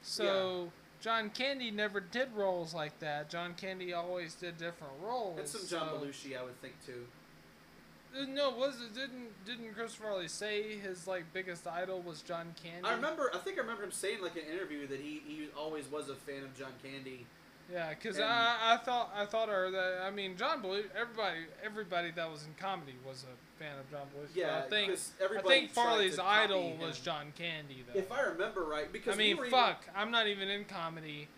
So 0.02 0.72
John 1.00 1.30
Candy 1.30 1.70
never 1.70 2.00
did 2.00 2.32
roles 2.34 2.74
like 2.74 2.98
that. 3.00 3.30
John 3.30 3.54
Candy 3.54 3.92
always 3.92 4.34
did 4.34 4.58
different 4.58 4.94
roles. 5.00 5.38
and 5.38 5.48
some 5.48 5.66
John 5.66 5.88
so- 5.88 5.98
Belushi, 6.06 6.36
I 6.38 6.42
would 6.42 6.60
think 6.60 6.74
too. 6.84 7.06
Uh, 8.16 8.24
No, 8.28 8.50
was 8.50 8.80
it 8.80 8.94
didn't 8.94 9.44
didn't 9.44 9.74
Chris 9.74 9.94
Farley 9.94 10.28
say 10.28 10.78
his 10.78 11.06
like 11.06 11.24
biggest 11.32 11.66
idol 11.66 12.00
was 12.02 12.22
John 12.22 12.54
Candy? 12.62 12.86
I 12.88 12.94
remember. 12.94 13.30
I 13.34 13.38
think 13.38 13.58
I 13.58 13.60
remember 13.62 13.84
him 13.84 13.92
saying 13.92 14.22
like 14.22 14.36
in 14.36 14.44
an 14.46 14.52
interview 14.52 14.86
that 14.88 15.00
he, 15.00 15.22
he 15.26 15.48
always 15.56 15.90
was 15.90 16.08
a 16.08 16.14
fan 16.14 16.42
of 16.44 16.56
John 16.56 16.72
Candy. 16.82 17.26
Yeah, 17.72 17.90
because 17.90 18.18
I, 18.18 18.56
I 18.74 18.76
thought 18.84 19.10
I 19.16 19.24
thought 19.24 19.48
or 19.48 19.70
that 19.70 20.02
I 20.04 20.10
mean 20.10 20.36
John 20.36 20.62
Belushi 20.62 20.84
everybody 20.98 21.38
everybody 21.64 22.10
that 22.10 22.30
was 22.30 22.44
in 22.44 22.54
comedy 22.60 22.94
was 23.06 23.24
a 23.24 23.62
fan 23.62 23.78
of 23.78 23.90
John 23.90 24.06
Belushi. 24.14 24.34
Yeah, 24.36 24.62
I 24.64 24.68
think 24.68 24.92
I 25.38 25.40
think 25.42 25.70
Farley's 25.70 26.18
idol 26.18 26.76
was 26.80 26.98
John 26.98 27.32
Candy 27.38 27.84
though. 27.90 27.98
If 27.98 28.12
I 28.12 28.22
remember 28.22 28.64
right, 28.64 28.92
because 28.92 29.14
I 29.14 29.18
we 29.18 29.24
mean, 29.28 29.36
even- 29.38 29.50
fuck, 29.50 29.84
I'm 29.96 30.10
not 30.10 30.26
even 30.26 30.48
in 30.48 30.64
comedy, 30.64 31.28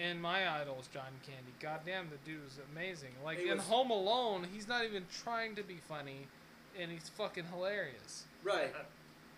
And 0.00 0.22
my 0.22 0.48
idol 0.60 0.78
is 0.80 0.86
John 0.88 1.04
Candy. 1.26 1.52
Goddamn, 1.60 2.08
the 2.10 2.16
dude 2.30 2.46
is 2.46 2.58
amazing. 2.72 3.10
Like 3.24 3.38
He 3.38 3.48
in 3.48 3.58
was- 3.58 3.66
Home 3.66 3.90
Alone, 3.90 4.46
he's 4.52 4.66
not 4.66 4.84
even 4.84 5.04
trying 5.22 5.54
to 5.56 5.62
be 5.62 5.76
funny, 5.86 6.26
and 6.80 6.90
he's 6.90 7.08
fucking 7.10 7.44
hilarious. 7.52 8.24
Right. 8.42 8.72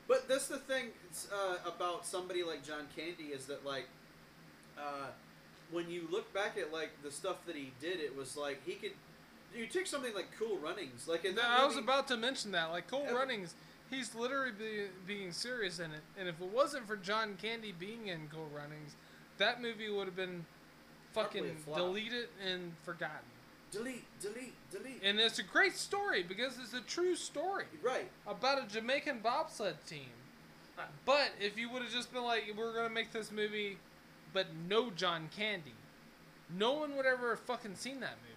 But 0.06 0.28
that's 0.28 0.46
the 0.48 0.58
thing 0.58 0.88
uh, 1.32 1.56
about 1.66 2.06
somebody 2.06 2.42
like 2.44 2.64
John 2.64 2.86
Candy 2.94 3.32
is 3.32 3.46
that 3.46 3.64
like, 3.66 3.86
uh, 4.78 5.06
when 5.72 5.90
you 5.90 6.06
look 6.10 6.32
back 6.32 6.56
at 6.58 6.72
like 6.72 6.90
the 7.02 7.10
stuff 7.10 7.44
that 7.46 7.56
he 7.56 7.72
did, 7.80 7.98
it 8.00 8.16
was 8.16 8.36
like 8.36 8.60
he 8.64 8.74
could. 8.74 8.92
You 9.56 9.66
take 9.66 9.86
something 9.86 10.14
like 10.14 10.28
Cool 10.38 10.58
Runnings, 10.58 11.06
like 11.08 11.24
in 11.24 11.34
that 11.36 11.44
I 11.46 11.64
was 11.66 11.76
about 11.76 12.06
to 12.08 12.16
mention 12.16 12.52
that. 12.52 12.70
Like 12.70 12.88
Cool 12.88 13.06
Ev- 13.08 13.14
Runnings, 13.14 13.54
he's 13.90 14.14
literally 14.14 14.52
be, 14.52 14.86
being 15.06 15.32
serious 15.32 15.78
in 15.78 15.90
it. 15.92 16.00
And 16.18 16.28
if 16.28 16.40
it 16.40 16.48
wasn't 16.52 16.86
for 16.86 16.96
John 16.96 17.36
Candy 17.40 17.72
being 17.72 18.08
in 18.08 18.28
Cool 18.32 18.48
Runnings, 18.54 18.96
that 19.38 19.60
movie 19.60 19.90
would 19.90 20.06
have 20.06 20.16
been 20.16 20.44
fucking 21.12 21.56
deleted 21.74 22.28
and 22.46 22.72
forgotten. 22.84 23.26
delete, 23.70 24.04
delete, 24.20 24.54
delete. 24.70 25.00
And 25.02 25.18
it's 25.18 25.38
a 25.38 25.42
great 25.42 25.76
story 25.76 26.22
because 26.22 26.58
it's 26.58 26.74
a 26.74 26.80
true 26.80 27.14
story 27.14 27.66
right. 27.82 28.10
about 28.26 28.62
a 28.62 28.68
Jamaican 28.68 29.20
bobsled 29.20 29.76
team. 29.86 30.10
But 31.06 31.30
if 31.40 31.56
you 31.56 31.70
would 31.70 31.82
have 31.82 31.92
just 31.92 32.12
been 32.12 32.24
like, 32.24 32.52
we're 32.56 32.74
gonna 32.74 32.90
make 32.90 33.12
this 33.12 33.30
movie, 33.30 33.78
but 34.32 34.46
no 34.68 34.90
John 34.90 35.28
Candy, 35.36 35.74
no 36.56 36.72
one 36.72 36.96
would 36.96 37.06
ever 37.06 37.30
have 37.30 37.40
fucking 37.40 37.76
seen 37.76 38.00
that 38.00 38.16
movie. 38.22 38.34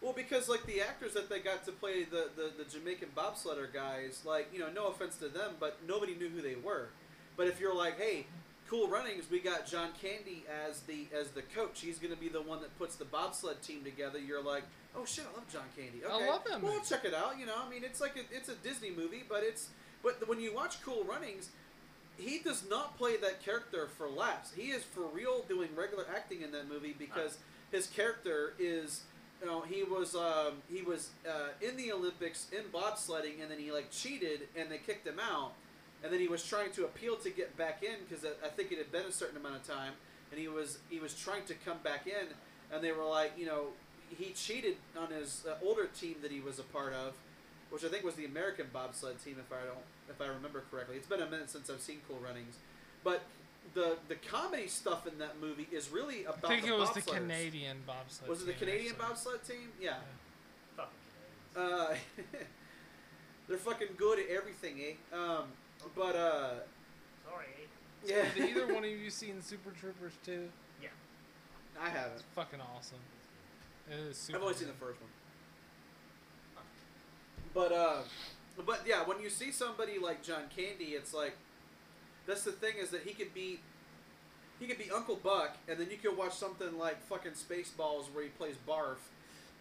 Well, 0.00 0.12
because 0.12 0.48
like 0.48 0.64
the 0.66 0.80
actors 0.80 1.14
that 1.14 1.28
they 1.28 1.40
got 1.40 1.64
to 1.66 1.72
play 1.72 2.04
the, 2.04 2.30
the, 2.36 2.50
the 2.56 2.68
Jamaican 2.68 3.10
bobsledder 3.16 3.72
guys, 3.72 4.22
like 4.24 4.48
you 4.52 4.58
know, 4.58 4.70
no 4.74 4.88
offense 4.88 5.16
to 5.18 5.28
them, 5.28 5.52
but 5.58 5.78
nobody 5.86 6.14
knew 6.14 6.28
who 6.28 6.40
they 6.40 6.56
were. 6.56 6.88
But 7.36 7.46
if 7.46 7.60
you're 7.60 7.74
like, 7.74 7.98
hey, 7.98 8.26
Cool 8.68 8.88
Runnings, 8.88 9.24
we 9.30 9.38
got 9.38 9.66
John 9.66 9.88
Candy 10.00 10.44
as 10.68 10.80
the 10.82 11.06
as 11.18 11.30
the 11.30 11.42
coach. 11.42 11.80
He's 11.80 11.98
going 11.98 12.12
to 12.14 12.20
be 12.20 12.28
the 12.28 12.42
one 12.42 12.60
that 12.60 12.76
puts 12.78 12.96
the 12.96 13.06
bobsled 13.06 13.62
team 13.62 13.82
together. 13.82 14.18
You're 14.18 14.42
like, 14.42 14.64
oh 14.94 15.04
shit, 15.06 15.24
I 15.32 15.34
love 15.36 15.48
John 15.50 15.64
Candy. 15.76 16.02
I 16.04 16.14
Okay, 16.14 16.28
love 16.28 16.44
that 16.44 16.50
Well, 16.50 16.60
movie. 16.60 16.74
we'll 16.74 16.84
check 16.84 17.04
it 17.06 17.14
out. 17.14 17.38
You 17.38 17.46
know, 17.46 17.54
I 17.64 17.68
mean, 17.70 17.82
it's 17.82 18.00
like 18.00 18.16
a, 18.16 18.36
it's 18.36 18.50
a 18.50 18.54
Disney 18.56 18.90
movie, 18.90 19.22
but 19.26 19.42
it's 19.42 19.68
but 20.02 20.28
when 20.28 20.38
you 20.40 20.54
watch 20.54 20.82
Cool 20.82 21.04
Runnings. 21.04 21.50
He 22.20 22.40
does 22.40 22.68
not 22.68 22.98
play 22.98 23.16
that 23.18 23.44
character 23.44 23.86
for 23.96 24.08
laughs. 24.08 24.52
He 24.52 24.70
is 24.72 24.82
for 24.82 25.02
real 25.14 25.44
doing 25.48 25.68
regular 25.76 26.04
acting 26.12 26.42
in 26.42 26.50
that 26.50 26.68
movie 26.68 26.92
because 26.98 27.38
his 27.70 27.86
character 27.86 28.54
is 28.58 29.02
you 29.40 29.46
know 29.46 29.60
he 29.60 29.84
was 29.84 30.16
um, 30.16 30.54
he 30.68 30.82
was 30.82 31.10
uh, 31.30 31.50
in 31.60 31.76
the 31.76 31.92
Olympics 31.92 32.48
in 32.50 32.64
bobsledding 32.72 33.40
and 33.40 33.48
then 33.48 33.60
he 33.60 33.70
like 33.70 33.92
cheated 33.92 34.48
and 34.56 34.68
they 34.68 34.78
kicked 34.78 35.06
him 35.06 35.20
out 35.20 35.52
and 36.02 36.12
then 36.12 36.20
he 36.20 36.28
was 36.28 36.44
trying 36.44 36.70
to 36.72 36.84
appeal 36.84 37.16
to 37.16 37.30
get 37.30 37.56
back 37.56 37.82
in 37.82 37.96
because 38.08 38.24
I 38.24 38.48
think 38.48 38.72
it 38.72 38.78
had 38.78 38.92
been 38.92 39.06
a 39.06 39.12
certain 39.12 39.36
amount 39.36 39.56
of 39.56 39.66
time 39.66 39.92
and 40.30 40.40
he 40.40 40.48
was 40.48 40.78
he 40.90 40.98
was 41.00 41.14
trying 41.14 41.44
to 41.46 41.54
come 41.54 41.78
back 41.82 42.06
in 42.06 42.28
and 42.72 42.82
they 42.82 42.92
were 42.92 43.04
like 43.04 43.32
you 43.36 43.46
know 43.46 43.68
he 44.16 44.32
cheated 44.32 44.76
on 44.98 45.10
his 45.10 45.44
uh, 45.48 45.54
older 45.64 45.86
team 45.86 46.16
that 46.22 46.30
he 46.30 46.40
was 46.40 46.58
a 46.58 46.62
part 46.62 46.92
of 46.92 47.14
which 47.70 47.84
I 47.84 47.88
think 47.88 48.04
was 48.04 48.14
the 48.14 48.24
American 48.24 48.66
bobsled 48.72 49.22
team 49.22 49.36
if 49.38 49.52
I 49.52 49.64
don't 49.66 49.84
if 50.08 50.20
I 50.20 50.26
remember 50.32 50.62
correctly 50.70 50.96
it's 50.96 51.06
been 51.06 51.20
a 51.20 51.28
minute 51.28 51.50
since 51.50 51.68
I've 51.68 51.80
seen 51.80 51.98
Cool 52.08 52.18
Runnings 52.24 52.56
but 53.04 53.22
the 53.74 53.96
the 54.08 54.14
comedy 54.14 54.66
stuff 54.66 55.06
in 55.06 55.18
that 55.18 55.40
movie 55.40 55.68
is 55.70 55.90
really 55.90 56.24
about 56.24 56.44
I 56.44 56.48
think 56.48 56.62
the 56.66 56.74
it 56.74 56.78
was 56.78 56.92
the. 56.92 57.02
Canadian 57.02 57.78
bobsled. 57.86 58.28
Was 58.28 58.42
it 58.42 58.46
the 58.46 58.52
team, 58.52 58.60
Canadian 58.60 58.92
actually. 58.92 59.08
bobsled 59.08 59.44
team? 59.44 59.68
Yeah. 59.80 59.96
Fucking 60.76 60.90
Uh, 61.56 61.94
they're 63.48 63.58
fucking 63.58 63.88
good 63.96 64.18
at 64.20 64.28
everything, 64.28 64.80
eh? 64.80 65.16
Um, 65.16 65.44
but 65.96 66.16
uh, 66.16 66.50
Sorry, 67.28 67.46
eh? 67.56 68.06
yeah, 68.06 68.24
Have 68.24 68.38
either 68.38 68.72
one 68.72 68.84
of 68.84 68.90
you 68.90 69.10
seen 69.10 69.40
Super 69.42 69.70
Troopers 69.70 70.12
2? 70.24 70.48
I 71.80 71.88
haven't. 71.90 72.14
It's 72.14 72.24
fucking 72.34 72.58
awesome. 72.60 72.98
It 73.88 73.94
is 74.10 74.16
super 74.18 74.38
I've 74.38 74.42
only 74.42 74.54
seen 74.56 74.66
the 74.66 74.74
first 74.74 75.00
one. 75.00 75.10
But 77.54 77.72
uh, 77.72 77.98
but 78.66 78.80
yeah, 78.84 79.04
when 79.06 79.20
you 79.20 79.30
see 79.30 79.52
somebody 79.52 79.98
like 79.98 80.22
John 80.22 80.42
Candy, 80.54 80.94
it's 80.96 81.14
like 81.14 81.36
that's 82.26 82.42
the 82.42 82.50
thing 82.52 82.74
is 82.80 82.90
that 82.90 83.02
he 83.02 83.14
could 83.14 83.32
be 83.32 83.60
he 84.58 84.66
could 84.66 84.78
be 84.78 84.90
Uncle 84.90 85.16
Buck, 85.22 85.56
and 85.68 85.78
then 85.78 85.88
you 85.90 85.96
could 85.96 86.16
watch 86.16 86.34
something 86.34 86.76
like 86.78 87.00
fucking 87.02 87.32
Spaceballs 87.32 88.12
where 88.12 88.24
he 88.24 88.30
plays 88.30 88.56
Barf. 88.68 88.96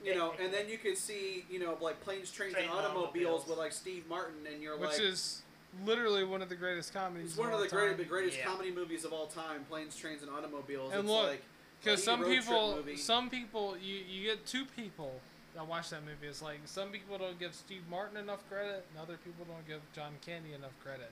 You 0.04 0.16
know, 0.16 0.34
and 0.42 0.54
then 0.54 0.70
you 0.70 0.78
could 0.78 0.98
see, 0.98 1.46
you 1.50 1.60
know, 1.60 1.76
like 1.82 2.02
planes, 2.02 2.32
trains, 2.32 2.54
Trains 2.54 2.68
and 2.70 2.78
and 2.78 2.86
automobiles 2.88 3.42
automobiles. 3.44 3.48
with 3.48 3.58
like 3.58 3.72
Steve 3.74 4.04
Martin, 4.08 4.46
and 4.52 4.62
you're 4.62 4.78
Which 4.78 4.90
like, 4.92 5.00
is 5.02 5.42
literally 5.86 6.24
one 6.24 6.42
of 6.42 6.50
the 6.50 6.56
greatest 6.56 6.94
comedies. 6.94 7.30
It's 7.32 7.38
one 7.38 7.50
of 7.50 7.56
all 7.56 7.62
the 7.62 7.68
great, 7.68 7.98
the 7.98 8.04
greatest 8.06 8.38
Yeah. 8.38 8.46
comedy 8.46 8.72
movies 8.72 9.06
of 9.06 9.14
all 9.14 9.28
time. 9.28 9.66
Planes, 9.66 9.96
trains, 9.96 10.22
and 10.22 10.32
automobiles. 10.32 10.92
And 10.92 11.02
it's 11.02 11.10
look, 11.10 11.28
like 11.28 11.44
Because 11.84 12.04
some 12.04 12.24
people, 12.26 12.84
some 12.96 13.30
people, 13.30 13.78
you 13.78 13.96
you 13.96 14.24
get 14.30 14.46
two 14.46 14.66
people 14.66 15.20
that 15.56 15.66
watch 15.68 15.90
that 15.90 16.04
movie. 16.04 16.28
It's 16.28 16.42
like 16.42 16.60
some 16.66 16.90
people 16.90 17.18
don't 17.18 17.40
give 17.40 17.54
Steve 17.56 17.84
Martin 17.90 18.18
enough 18.18 18.48
credit, 18.50 18.86
and 18.90 19.02
other 19.02 19.18
people 19.18 19.46
don't 19.46 19.68
give 19.68 19.82
John 19.94 20.14
Candy 20.26 20.54
enough 20.54 20.74
credit. 20.84 21.12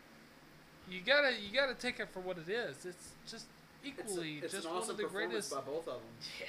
You 0.90 1.02
gotta 1.02 1.34
you 1.40 1.54
gotta 1.54 1.74
take 1.76 2.00
it 2.00 2.10
for 2.14 2.20
what 2.20 2.38
it 2.38 2.50
is. 2.50 2.86
It's 2.86 3.12
just 3.30 3.46
it's, 3.84 4.02
equally 4.02 4.40
a, 4.40 4.44
it's 4.46 4.54
just 4.54 4.66
an 4.68 4.74
one 4.74 4.90
of 4.90 4.98
the 4.98 5.04
greatest 5.06 5.52
by 5.52 5.62
both 5.62 5.88
of 5.88 6.02
them. 6.02 6.14
Yeah. 6.40 6.46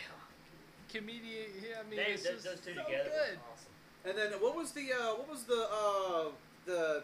comedian. 0.89 1.51
Yeah, 1.63 1.81
I 1.81 1.83
mean, 1.89 1.97
They, 1.97 2.13
it's 2.13 2.23
those, 2.23 2.43
just 2.43 2.45
those 2.45 2.61
two 2.61 2.75
so 2.81 2.85
together 2.85 3.11
good. 3.11 3.39
awesome. 3.53 3.73
And 4.05 4.17
then 4.19 4.41
what 4.41 4.55
was 4.55 4.73
the 4.73 4.93
uh, 4.93 5.15
what 5.17 5.29
was 5.29 5.45
the 5.45 5.69
uh, 5.71 6.25
the 6.65 7.03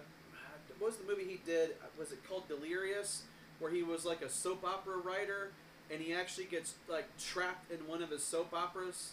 what 0.83 0.91
was 0.91 0.97
the 0.99 1.07
movie 1.07 1.25
he 1.25 1.41
did? 1.47 1.71
Was 1.97 2.11
it 2.11 2.29
called 2.29 2.49
Delirious? 2.49 3.23
Where 3.61 3.71
he 3.71 3.85
was 3.85 4.05
like 4.05 4.23
a 4.23 4.29
soap 4.29 4.65
opera 4.65 4.97
writer, 4.97 5.53
and 5.93 6.01
he 6.01 6.13
actually 6.13 6.47
gets 6.47 6.75
like 6.89 7.07
trapped 7.17 7.71
in 7.71 7.87
one 7.87 8.03
of 8.03 8.11
his 8.11 8.25
soap 8.25 8.53
operas. 8.53 9.13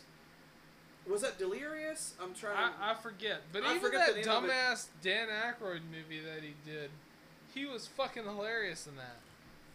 Was 1.08 1.22
that 1.22 1.38
Delirious? 1.38 2.16
I'm 2.22 2.34
trying. 2.34 2.58
I, 2.58 2.92
I 2.92 2.96
forget, 2.96 3.42
but 3.54 3.64
I 3.64 3.76
even 3.76 3.82
forget 3.82 4.08
the 4.08 4.14
that 4.14 4.26
name 4.26 4.38
of 4.38 4.46
it. 4.46 4.52
dumbass 4.52 4.88
Dan 5.04 5.28
Aykroyd 5.28 5.82
movie 5.92 6.22
that 6.22 6.42
he 6.42 6.56
did, 6.66 6.90
he 7.54 7.68
was 7.68 7.86
fucking 7.86 8.24
hilarious 8.24 8.88
in 8.88 8.96
that. 8.96 9.18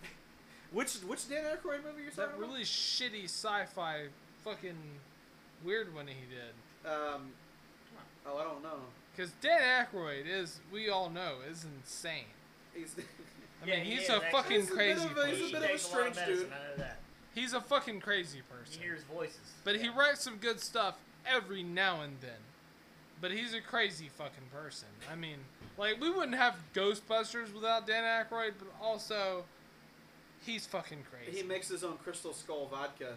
which 0.73 0.95
which 1.07 1.29
Dan 1.29 1.45
Aykroyd 1.45 1.85
movie 1.85 2.03
you're 2.03 2.11
That 2.11 2.17
talking 2.17 2.25
about? 2.25 2.41
That 2.41 2.41
really 2.41 2.65
shitty 2.65 3.25
sci-fi 3.25 4.07
fucking 4.43 4.77
weird 5.65 5.95
one 5.95 6.09
he 6.09 6.15
did. 6.15 6.91
Um, 6.91 7.31
oh, 8.27 8.37
I 8.39 8.43
don't 8.43 8.65
know. 8.65 8.81
Because 9.15 9.31
Dan 9.41 9.61
Aykroyd 9.87 10.25
is, 10.27 10.61
we 10.73 10.89
all 10.89 11.09
know, 11.11 11.35
is 11.51 11.65
insane. 11.65 12.25
He's 12.75 12.95
I 13.63 13.67
Yeah, 13.67 13.77
mean, 13.77 13.85
he 13.85 13.91
he's 13.93 14.03
is, 14.05 14.09
a 14.11 14.15
actually. 14.17 14.31
fucking 14.33 14.61
He's 14.61 14.71
a 14.71 14.73
crazy 14.75 15.05
of 15.07 15.17
a- 15.17 15.27
he's 15.27 15.39
a 15.49 15.53
bit 15.53 15.55
of 15.57 15.63
a 15.63 15.67
takes 15.69 15.85
a 15.85 15.89
strange 15.89 16.17
dude. 16.27 16.49
I 16.53 16.77
that. 16.79 17.01
He's 17.35 17.53
a 17.53 17.61
fucking 17.61 18.01
crazy 18.01 18.43
person. 18.49 18.81
He 18.81 18.85
hears 18.87 19.03
voices. 19.05 19.39
But 19.65 19.77
he 19.77 19.89
writes 19.89 20.23
some 20.23 20.37
good 20.37 20.61
stuff 20.61 20.97
every 21.27 21.63
now 21.63 22.01
and 22.03 22.17
then. 22.21 22.31
But 23.21 23.31
he's 23.33 23.55
a 23.55 23.61
crazy 23.61 24.09
fucking 24.09 24.49
person. 24.53 24.89
I 25.11 25.15
mean, 25.17 25.39
like 25.79 26.01
we 26.01 26.11
wouldn't 26.11 26.37
have 26.37 26.57
Ghostbusters 26.75 27.53
without 27.55 27.87
Dan 27.87 28.05
Aykroyd, 28.05 28.53
but 28.59 28.69
also 28.83 29.45
he's 30.45 30.67
fucking 30.67 31.05
crazy. 31.11 31.39
he 31.41 31.43
makes 31.43 31.69
his 31.69 31.83
own 31.85 31.97
Crystal 32.05 32.33
Skull 32.35 32.67
vodka. 32.67 33.15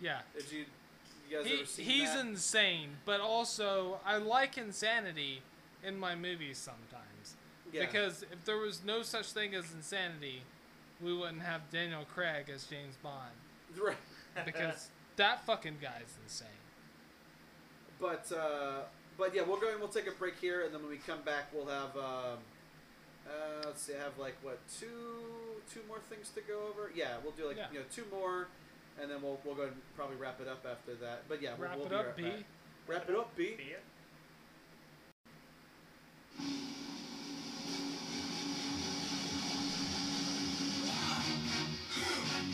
yeah. 0.00 0.20
Did 0.36 0.50
you, 0.52 0.58
you 0.60 0.64
guys 1.32 1.46
He, 1.46 1.54
ever 1.54 1.66
seen 1.66 1.84
he's 1.86 2.12
that? 2.14 2.26
insane, 2.26 2.90
but 3.04 3.20
also 3.20 3.98
I 4.04 4.16
like 4.18 4.58
insanity 4.58 5.42
in 5.84 5.98
my 5.98 6.14
movies 6.14 6.58
sometimes. 6.58 7.36
yeah. 7.72 7.80
Because 7.86 8.22
if 8.30 8.44
there 8.44 8.58
was 8.58 8.82
no 8.84 9.02
such 9.02 9.32
thing 9.32 9.54
as 9.54 9.72
insanity, 9.72 10.42
we 11.00 11.12
wouldn't 11.16 11.42
have 11.42 11.68
Daniel 11.70 12.04
Craig 12.14 12.50
as 12.54 12.64
James 12.64 12.96
Bond. 13.02 13.32
Right. 13.80 13.96
Because 14.44 14.88
that 15.16 15.44
fucking 15.44 15.78
guy's 15.82 16.14
insane. 16.22 16.48
But 18.00 18.30
uh, 18.32 18.80
but 19.18 19.34
yeah, 19.34 19.42
we'll 19.42 19.60
go 19.60 19.70
and 19.70 19.78
we'll 19.78 19.88
take 19.88 20.06
a 20.06 20.12
break 20.12 20.34
here, 20.40 20.64
and 20.64 20.74
then 20.74 20.80
when 20.82 20.90
we 20.90 20.96
come 20.98 21.22
back, 21.22 21.44
we'll 21.52 21.66
have 21.66 21.96
um, 21.96 22.38
uh, 23.26 23.64
let's 23.64 23.82
see, 23.82 23.94
I 23.94 24.02
have 24.02 24.18
like 24.18 24.34
what 24.42 24.58
two 24.80 24.86
two 25.72 25.80
more 25.88 25.98
things 26.10 26.30
to 26.30 26.40
go 26.40 26.60
over. 26.68 26.90
Yeah, 26.94 27.14
we'll 27.22 27.32
do 27.32 27.46
like 27.46 27.56
Yeah. 27.56 27.66
you 27.72 27.78
know 27.80 27.84
two 27.94 28.04
more, 28.10 28.48
and 29.00 29.10
then 29.10 29.22
we'll 29.22 29.38
we'll 29.44 29.54
go 29.54 29.62
and 29.64 29.72
probably 29.96 30.16
wrap 30.16 30.40
it 30.40 30.48
up 30.48 30.64
after 30.68 30.94
that. 30.96 31.28
But 31.28 31.42
yeah, 31.42 31.54
we'll, 31.58 31.68
Wrap 31.68 31.76
we'll 31.76 31.86
it 31.86 31.90
be 31.90 31.94
up, 31.96 32.06
right 32.06 32.16
B. 32.16 32.22
back. 32.22 32.44
Wrap 32.86 33.08
it 33.08 33.16
up, 33.16 33.36
B. 33.36 33.54
Beer? 33.56 33.66
Yeah. 33.70 33.78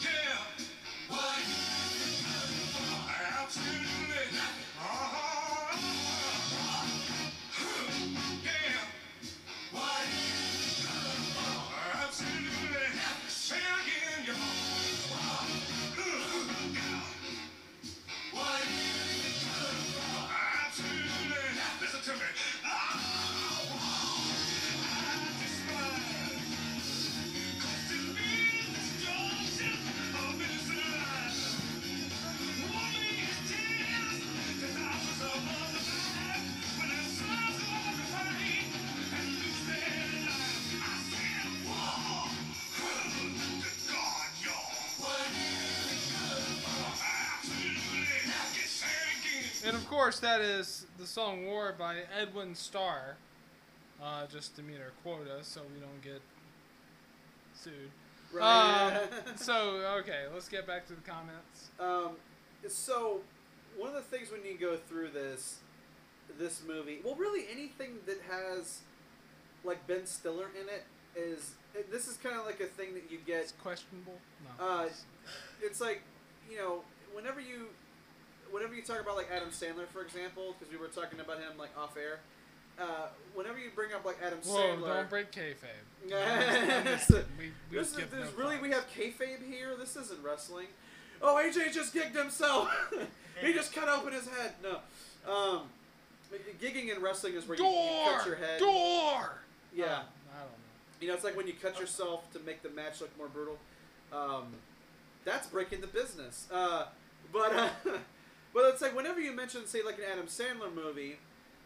Course, 49.91 50.19
that 50.19 50.39
is 50.39 50.85
the 50.97 51.05
song 51.05 51.45
"War" 51.45 51.75
by 51.77 51.97
Edwin 52.17 52.55
Starr. 52.55 53.17
Uh, 54.01 54.25
just 54.25 54.55
to 54.55 54.63
meet 54.63 54.77
our 54.77 54.93
quota, 55.03 55.43
so 55.43 55.61
we 55.75 55.79
don't 55.79 56.01
get 56.01 56.21
sued. 57.53 57.91
Right. 58.33 59.01
Um, 59.03 59.09
so 59.35 59.53
okay, 59.99 60.23
let's 60.33 60.47
get 60.47 60.65
back 60.65 60.87
to 60.87 60.93
the 60.93 61.01
comments. 61.01 61.69
Um, 61.79 62.15
so 62.67 63.19
one 63.77 63.89
of 63.89 63.95
the 63.95 64.01
things 64.01 64.31
when 64.31 64.45
you 64.45 64.57
go 64.57 64.77
through 64.77 65.09
this 65.09 65.57
this 66.39 66.63
movie, 66.65 66.99
well, 67.03 67.15
really 67.15 67.45
anything 67.51 67.97
that 68.05 68.19
has 68.29 68.79
like 69.65 69.85
Ben 69.87 70.05
Stiller 70.05 70.47
in 70.59 70.69
it 70.69 70.85
is 71.15 71.51
this 71.91 72.07
is 72.07 72.15
kind 72.15 72.37
of 72.39 72.45
like 72.45 72.61
a 72.61 72.65
thing 72.65 72.93
that 72.93 73.11
you 73.11 73.19
get. 73.27 73.41
It's 73.41 73.51
questionable. 73.51 74.17
No. 74.57 74.65
Uh, 74.65 74.89
It's 75.61 75.81
like 75.81 76.01
you 76.49 76.57
know 76.57 76.81
whenever 77.13 77.41
you 77.41 77.67
whenever 78.51 78.75
you 78.75 78.81
talk 78.81 78.99
about 79.01 79.15
like 79.15 79.29
Adam 79.31 79.49
Sandler, 79.49 79.87
for 79.91 80.01
example, 80.01 80.55
because 80.57 80.71
we 80.71 80.77
were 80.79 80.87
talking 80.87 81.19
about 81.19 81.37
him 81.37 81.57
like 81.57 81.71
off 81.77 81.97
air. 81.97 82.19
Uh, 82.79 83.07
whenever 83.35 83.59
you 83.59 83.69
bring 83.75 83.93
up 83.93 84.05
like 84.05 84.17
Adam 84.23 84.39
Whoa! 84.43 84.57
Sandler, 84.57 84.95
Don't 84.95 85.09
break 85.09 85.31
kayfabe. 85.31 85.55
Yeah. 86.07 86.79
I'm 86.79 86.83
just 86.85 87.07
kidding. 87.09 87.23
we, 87.37 87.51
we 87.69 87.77
this 87.77 87.89
is 87.91 87.97
this, 87.97 88.11
no 88.11 88.43
really 88.43 88.57
we 88.59 88.71
have 88.71 88.85
kayfabe 88.89 89.47
here. 89.47 89.75
This 89.77 89.95
isn't 89.95 90.23
wrestling. 90.23 90.65
Oh, 91.21 91.35
AJ 91.35 91.73
just 91.73 91.93
gigged 91.93 92.15
himself. 92.15 92.69
he 93.41 93.53
just 93.53 93.73
cut 93.75 93.87
open 93.87 94.13
his 94.13 94.27
head. 94.27 94.53
No, 94.63 94.79
um, 95.31 95.61
gigging 96.59 96.95
in 96.95 97.01
wrestling 97.03 97.33
is 97.35 97.47
where 97.47 97.55
you, 97.57 97.65
you 97.65 98.11
cut 98.17 98.25
your 98.25 98.35
head. 98.35 98.59
Door. 98.59 99.41
Yeah, 99.75 99.85
Uh, 99.85 99.87
I 99.87 99.91
don't 99.91 99.99
know. 99.99 100.01
you 101.01 101.07
know 101.07 101.13
it's 101.13 101.23
like 101.23 101.37
when 101.37 101.45
you 101.45 101.53
cut 101.61 101.79
yourself 101.79 102.31
to 102.33 102.39
make 102.39 102.63
the 102.63 102.69
match 102.69 102.99
look 103.01 103.15
more 103.17 103.27
brutal. 103.27 103.57
Um, 104.11 104.45
that's 105.23 105.47
breaking 105.47 105.81
the 105.81 105.87
business. 105.87 106.47
Uh, 106.51 106.85
but 107.31 107.55
uh, 107.55 107.69
but 108.53 108.65
it's 108.65 108.81
like 108.81 108.95
whenever 108.95 109.19
you 109.19 109.31
mention 109.33 109.65
say 109.67 109.81
like 109.83 109.97
an 109.97 110.05
Adam 110.11 110.27
Sandler 110.27 110.73
movie, 110.73 111.17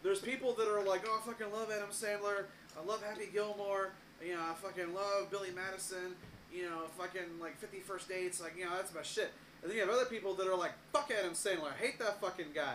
there's 0.02 0.20
people 0.20 0.52
that 0.54 0.68
are 0.68 0.82
like, 0.84 1.02
oh, 1.06 1.20
I 1.22 1.26
fucking 1.26 1.52
love 1.52 1.70
Adam 1.70 1.88
Sandler. 1.90 2.44
I 2.80 2.84
love 2.86 3.02
Happy 3.02 3.28
Gilmore. 3.32 3.92
You 4.24 4.34
know, 4.34 4.40
I 4.40 4.54
fucking 4.54 4.94
love 4.94 5.30
Billy 5.30 5.50
Madison. 5.54 6.14
You 6.52 6.64
know, 6.64 6.82
fucking 6.98 7.40
like 7.40 7.58
Fifty 7.58 7.78
First 7.80 8.08
Dates. 8.08 8.40
Like, 8.40 8.56
you 8.56 8.64
know, 8.64 8.70
that's 8.76 8.94
my 8.94 9.02
shit. 9.02 9.30
And 9.62 9.70
then 9.70 9.76
you 9.78 9.84
have 9.84 9.90
other 9.94 10.04
people 10.04 10.34
that 10.34 10.46
are 10.46 10.56
like, 10.56 10.72
fuck 10.92 11.10
Adam 11.18 11.32
Sandler. 11.32 11.72
I 11.72 11.84
hate 11.84 11.98
that 11.98 12.20
fucking 12.20 12.52
guy. 12.54 12.74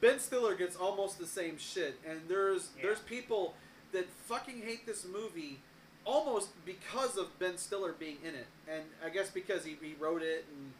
Ben 0.00 0.18
Stiller 0.18 0.54
gets 0.54 0.76
almost 0.76 1.18
the 1.18 1.26
same 1.26 1.58
shit. 1.58 1.98
And 2.08 2.20
there's 2.28 2.70
Yeah. 2.76 2.84
there's 2.84 3.00
people 3.00 3.54
that 3.92 4.08
fucking 4.26 4.62
hate 4.62 4.86
this 4.86 5.04
movie 5.04 5.60
almost 6.04 6.48
because 6.64 7.16
of 7.16 7.38
Ben 7.38 7.56
Stiller 7.58 7.92
being 7.92 8.18
in 8.22 8.34
it. 8.34 8.46
And 8.70 8.82
I 9.04 9.10
guess 9.10 9.30
because 9.30 9.64
he, 9.64 9.76
he 9.80 9.94
wrote 9.98 10.22
it 10.22 10.44
and, 10.50 10.72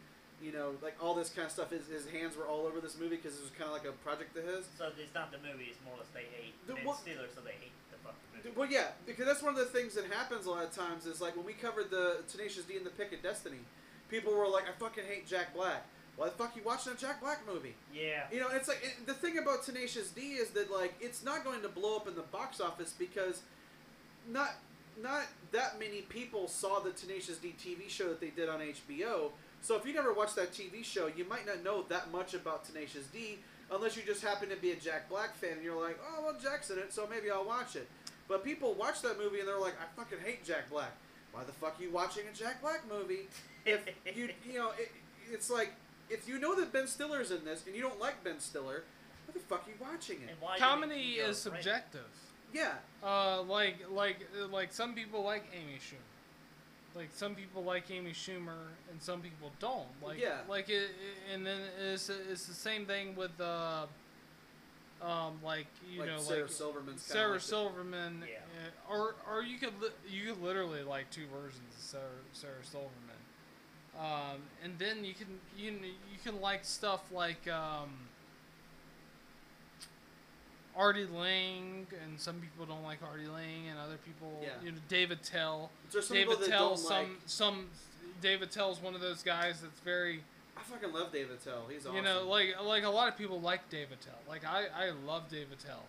you 0.43 0.52
know, 0.52 0.74
like 0.82 0.97
all 1.01 1.14
this 1.14 1.31
kind 1.31 1.47
of 1.47 1.52
stuff, 1.52 1.70
his, 1.70 1.86
his 1.86 2.06
hands 2.10 2.36
were 2.36 2.47
all 2.47 2.66
over 2.66 2.81
this 2.81 2.98
movie 2.98 3.16
because 3.16 3.39
it 3.39 3.43
was 3.43 3.55
kind 3.55 3.70
of 3.70 3.73
like 3.73 3.86
a 3.86 3.94
project 4.02 4.36
of 4.36 4.44
his. 4.44 4.66
So 4.77 4.90
it's 4.98 5.14
not 5.14 5.31
the 5.31 5.39
movie; 5.39 5.70
it's 5.70 5.78
more 5.85 5.94
or 5.94 5.98
less 5.98 6.10
they 6.12 6.27
hate 6.35 6.55
The 6.66 6.74
Ben 6.74 6.94
Stiller, 6.94 7.31
so 7.32 7.40
they 7.40 7.55
hate 7.62 7.73
the 7.94 7.98
fucking 8.02 8.28
movie. 8.35 8.51
Well, 8.59 8.69
yeah, 8.69 8.98
because 9.06 9.27
that's 9.27 9.43
one 9.43 9.55
of 9.55 9.60
the 9.60 9.70
things 9.70 9.94
that 9.94 10.06
happens 10.10 10.47
a 10.47 10.51
lot 10.51 10.64
of 10.64 10.74
times 10.74 11.06
is 11.06 11.20
like 11.20 11.36
when 11.36 11.47
we 11.47 11.55
covered 11.55 11.90
the 11.90 12.27
Tenacious 12.27 12.64
D 12.64 12.77
and 12.77 12.85
the 12.85 12.90
Pick 12.90 13.12
of 13.12 13.23
Destiny, 13.23 13.62
people 14.10 14.35
were 14.35 14.48
like, 14.48 14.64
I 14.69 14.74
fucking 14.78 15.05
hate 15.05 15.27
Jack 15.27 15.55
Black. 15.55 15.86
Why 16.16 16.27
the 16.27 16.32
fuck 16.32 16.55
you 16.56 16.62
watching 16.62 16.93
a 16.93 16.97
Jack 16.97 17.23
Black 17.23 17.40
movie? 17.47 17.74
Yeah. 17.94 18.24
You 18.31 18.40
know, 18.40 18.48
it's 18.52 18.69
like 18.69 18.82
it, 18.82 19.06
the 19.06 19.14
thing 19.14 19.39
about 19.39 19.64
Tenacious 19.64 20.10
D 20.10 20.32
is 20.43 20.51
that 20.51 20.70
like 20.70 20.94
it's 21.01 21.24
not 21.24 21.44
going 21.44 21.62
to 21.62 21.69
blow 21.69 21.97
up 21.97 22.09
in 22.09 22.14
the 22.14 22.23
box 22.23 22.60
office 22.60 22.94
because 22.98 23.43
not 24.31 24.51
not 25.01 25.23
that 25.52 25.78
many 25.78 26.02
people 26.02 26.48
saw 26.48 26.81
the 26.81 26.90
Tenacious 26.90 27.39
D 27.39 27.55
TV 27.59 27.89
show 27.89 28.09
that 28.09 28.20
they 28.20 28.28
did 28.31 28.48
on 28.48 28.60
HBO. 28.60 29.31
So 29.62 29.76
if 29.76 29.86
you 29.86 29.94
never 29.94 30.12
watched 30.12 30.36
that 30.36 30.52
TV 30.52 30.84
show, 30.84 31.06
you 31.06 31.24
might 31.24 31.47
not 31.47 31.62
know 31.64 31.82
that 31.89 32.10
much 32.12 32.34
about 32.34 32.64
Tenacious 32.64 33.06
D 33.06 33.39
unless 33.70 33.97
you 33.97 34.02
just 34.05 34.20
happen 34.22 34.48
to 34.51 34.56
be 34.56 34.72
a 34.72 34.76
Jack 34.76 35.09
Black 35.09 35.34
fan 35.36 35.52
and 35.52 35.62
you're 35.62 35.80
like, 35.80 35.98
oh 36.06 36.22
well, 36.24 36.36
Jack's 36.43 36.70
in 36.70 36.78
it, 36.78 36.93
so 36.93 37.06
maybe 37.09 37.30
I'll 37.30 37.44
watch 37.47 37.76
it. 37.76 37.89
But 38.28 38.44
people 38.44 38.74
watch 38.74 39.01
that 39.02 39.18
movie 39.18 39.39
and 39.39 39.48
they're 39.48 39.59
like, 39.59 39.74
I 39.80 39.84
fucking 39.97 40.18
hate 40.24 40.44
Jack 40.44 40.68
Black. 40.70 40.93
Why 41.32 41.44
the 41.44 41.52
fuck 41.52 41.78
are 41.78 41.82
you 41.82 41.90
watching 41.90 42.24
a 42.30 42.36
Jack 42.36 42.60
Black 42.60 42.82
movie? 42.90 43.28
If 43.64 43.86
you 44.16 44.28
you 44.44 44.59
know, 44.59 44.70
it, 44.78 44.90
it's 45.30 45.48
like 45.48 45.72
if 46.10 46.28
you 46.28 46.39
know 46.39 46.55
that 46.56 46.72
Ben 46.72 46.86
Stiller's 46.86 47.30
in 47.30 47.44
this 47.44 47.64
and 47.66 47.74
you 47.74 47.82
don't 47.82 48.01
like 48.01 48.22
Ben 48.24 48.40
Stiller, 48.40 48.82
why 49.26 49.32
the 49.32 49.39
fuck 49.40 49.64
are 49.66 49.70
you 49.70 49.76
watching 49.80 50.16
it? 50.22 50.36
Why 50.40 50.59
Comedy 50.59 50.97
you 51.01 51.22
go 51.22 51.28
is 51.30 51.47
right- 51.48 51.62
subjective. 51.62 52.01
Yeah, 52.52 52.72
Uh, 53.02 53.40
like 53.43 53.76
like 53.90 54.18
like 54.51 54.72
some 54.74 54.94
people 54.94 55.22
like 55.24 55.44
Amy 55.55 55.78
Schumer. 55.78 55.97
Like 56.94 57.09
some 57.14 57.35
people 57.35 57.64
like 57.64 57.90
Amy 57.90 58.12
Schumer 58.12 58.69
and 58.90 59.01
some 59.01 59.20
people 59.20 59.51
don't. 59.60 59.86
Like 60.02 60.20
Yeah. 60.20 60.39
like 60.48 60.69
it, 60.69 60.74
it- 60.90 61.35
and 61.35 61.47
then 61.47 61.60
it's 61.93 62.09
it's 62.10 62.47
the 62.47 62.55
same 62.55 62.85
thing 62.86 63.14
with 63.16 63.39
uh 63.40 63.86
um 65.01 65.40
like 65.43 65.66
you 65.90 66.01
like 66.01 66.09
know 66.10 66.19
Sarah 66.19 66.43
like 66.43 66.51
Silverman's 66.51 67.02
kinda 67.02 67.12
Sarah 67.12 67.32
like 67.32 67.40
the- 67.40 67.47
Silverman 67.47 68.24
Yeah. 68.28 68.36
uh, 68.89 68.93
or 68.93 69.14
or 69.28 69.43
you 69.43 69.59
could 69.59 69.81
li- 69.81 69.89
you 70.09 70.32
could 70.32 70.43
literally 70.43 70.82
like 70.82 71.10
two 71.10 71.27
versions 71.27 71.74
of 71.74 71.81
Sarah, 71.82 72.02
Sarah 72.32 72.64
Silverman. 72.64 72.90
Um, 73.98 74.43
and 74.62 74.78
then 74.78 75.05
you 75.05 75.14
can 75.14 75.40
you 75.56 75.70
you 75.73 76.19
can 76.23 76.40
like 76.40 76.64
stuff 76.64 77.10
like 77.10 77.47
um, 77.48 77.90
Artie 80.77 81.07
Lange, 81.07 81.86
and 82.05 82.19
some 82.19 82.40
people 82.40 82.65
don't 82.66 82.82
like 82.82 82.99
Artie 83.03 83.27
Lange, 83.28 83.69
and 83.70 83.78
other 83.78 83.99
people, 84.05 84.40
Yeah. 84.43 84.51
you 84.65 84.73
know, 84.73 84.78
Dave 84.89 85.11
Attell. 85.11 85.70
There's 85.90 86.07
some 86.07 86.16
David 86.16 86.28
people 86.31 86.44
that 86.47 86.51
Tell, 86.51 86.69
don't 86.70 86.78
some 86.78 86.97
like. 87.09 87.09
some 87.27 87.70
Dave 88.20 88.43
Attell's 88.43 88.81
one 88.81 88.94
of 88.94 89.01
those 89.01 89.23
guys 89.23 89.61
that's 89.61 89.81
very 89.81 90.23
I 90.57 90.62
fucking 90.62 90.93
love 90.93 91.12
Dave 91.12 91.31
Attell. 91.31 91.66
He's 91.69 91.85
awesome. 91.86 91.97
you 91.97 92.03
know 92.03 92.27
like 92.28 92.55
like 92.62 92.85
a 92.85 92.89
lot 92.90 93.09
of 93.09 93.16
people 93.19 93.40
like 93.40 93.69
Dave 93.70 93.89
Attell. 93.93 94.19
Like 94.28 94.44
I 94.44 94.66
I 94.74 94.90
love 95.07 95.28
Dave 95.31 95.49
Attell. 95.53 95.85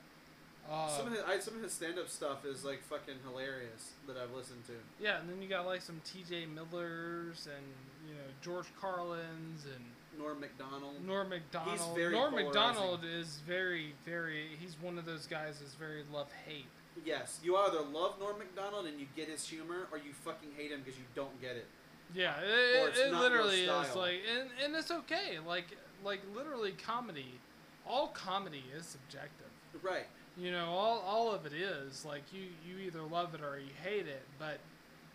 Uh, 0.71 0.87
some 0.87 1.07
of 1.07 1.11
his, 1.13 1.21
I, 1.27 1.39
some 1.39 1.55
of 1.57 1.61
his 1.61 1.73
stand-up 1.73 2.07
stuff 2.07 2.45
is 2.45 2.63
like 2.63 2.81
fucking 2.83 3.15
hilarious 3.27 3.91
that 4.07 4.15
I've 4.15 4.31
listened 4.33 4.65
to. 4.67 4.73
yeah, 4.97 5.19
and 5.19 5.29
then 5.29 5.41
you 5.41 5.49
got 5.49 5.65
like 5.65 5.81
some 5.81 5.99
T.J. 6.05 6.45
Millers 6.45 7.47
and 7.53 7.65
you 8.07 8.15
know 8.15 8.21
George 8.41 8.67
Carlins 8.79 9.65
and 9.65 9.83
Norm 10.17 10.39
Macdonald. 10.39 11.05
Norm 11.05 11.29
Macdonald. 11.29 11.95
very 11.95 12.11
Norm 12.11 12.31
polarizing. 12.31 12.53
Macdonald 12.53 12.99
is 13.05 13.39
very, 13.47 13.93
very. 14.05 14.47
He's 14.59 14.75
one 14.81 14.97
of 14.97 15.05
those 15.05 15.27
guys 15.27 15.59
that's 15.59 15.75
very 15.75 16.03
love 16.11 16.29
hate. 16.45 16.65
Yes, 17.05 17.39
you 17.43 17.57
either 17.57 17.81
love 17.81 18.19
Norm 18.19 18.37
Macdonald 18.37 18.85
and 18.85 18.99
you 18.99 19.07
get 19.15 19.27
his 19.27 19.47
humor, 19.47 19.87
or 19.91 19.97
you 19.97 20.13
fucking 20.23 20.49
hate 20.55 20.71
him 20.71 20.81
because 20.83 20.97
you 20.97 21.05
don't 21.15 21.41
get 21.41 21.55
it. 21.55 21.65
Yeah, 22.13 22.35
it, 22.41 22.89
it's 22.89 22.99
it, 22.99 23.13
literally 23.13 23.63
is 23.63 23.95
like, 23.95 24.21
and, 24.39 24.49
and 24.63 24.75
it's 24.75 24.91
okay. 24.91 25.39
Like, 25.45 25.75
like 26.03 26.21
literally, 26.35 26.71
comedy. 26.71 27.39
All 27.87 28.07
comedy 28.09 28.63
is 28.77 28.85
subjective. 28.85 29.47
Right. 29.81 30.05
You 30.37 30.51
know, 30.51 30.65
all 30.65 30.99
all 31.05 31.31
of 31.31 31.45
it 31.45 31.53
is 31.53 32.05
like 32.05 32.23
you 32.31 32.43
you 32.67 32.79
either 32.85 33.01
love 33.01 33.35
it 33.35 33.41
or 33.41 33.59
you 33.59 33.71
hate 33.83 34.07
it. 34.07 34.23
But 34.39 34.59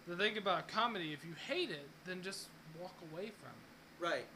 the 0.06 0.16
thing 0.16 0.38
about 0.38 0.68
comedy, 0.68 1.12
if 1.12 1.24
you 1.24 1.34
hate 1.34 1.70
it, 1.70 1.88
then 2.04 2.22
just 2.22 2.48
walk 2.80 2.94
away 3.12 3.32
from 3.40 3.50
it. 3.50 4.04
Right. 4.04 4.26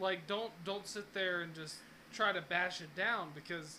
Like 0.00 0.26
don't 0.26 0.50
don't 0.64 0.86
sit 0.86 1.12
there 1.14 1.40
and 1.42 1.54
just 1.54 1.76
try 2.12 2.32
to 2.32 2.40
bash 2.42 2.80
it 2.80 2.94
down 2.96 3.28
because 3.34 3.78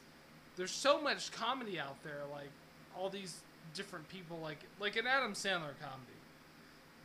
there's 0.55 0.71
so 0.71 1.01
much 1.01 1.31
comedy 1.31 1.79
out 1.79 2.01
there 2.03 2.21
like 2.31 2.49
all 2.97 3.09
these 3.09 3.39
different 3.73 4.07
people 4.09 4.39
like 4.41 4.59
like 4.79 4.95
an 4.95 5.07
Adam 5.07 5.33
Sandler 5.33 5.73
comedy 5.81 6.19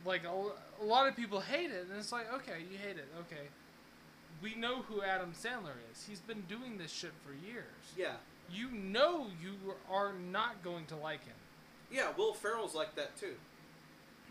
like 0.05 0.23
a, 0.23 0.83
a 0.83 0.85
lot 0.85 1.07
of 1.07 1.15
people 1.15 1.39
hate 1.39 1.71
it 1.71 1.87
and 1.89 1.97
it's 1.99 2.11
like 2.11 2.31
okay 2.33 2.59
you 2.71 2.77
hate 2.77 2.97
it 2.97 3.07
okay 3.19 3.47
we 4.41 4.55
know 4.55 4.81
who 4.83 5.01
Adam 5.01 5.33
Sandler 5.33 5.75
is 5.91 6.05
he's 6.07 6.19
been 6.21 6.41
doing 6.47 6.77
this 6.77 6.91
shit 6.91 7.11
for 7.25 7.33
years 7.45 7.65
Yeah. 7.97 8.13
you 8.51 8.69
know 8.71 9.27
you 9.41 9.53
are 9.91 10.13
not 10.31 10.63
going 10.63 10.85
to 10.87 10.95
like 10.95 11.25
him 11.25 11.35
Yeah. 11.91 12.09
Will 12.17 12.33
Ferrell's 12.33 12.75
like 12.75 12.95
that 12.95 13.17
too. 13.17 13.33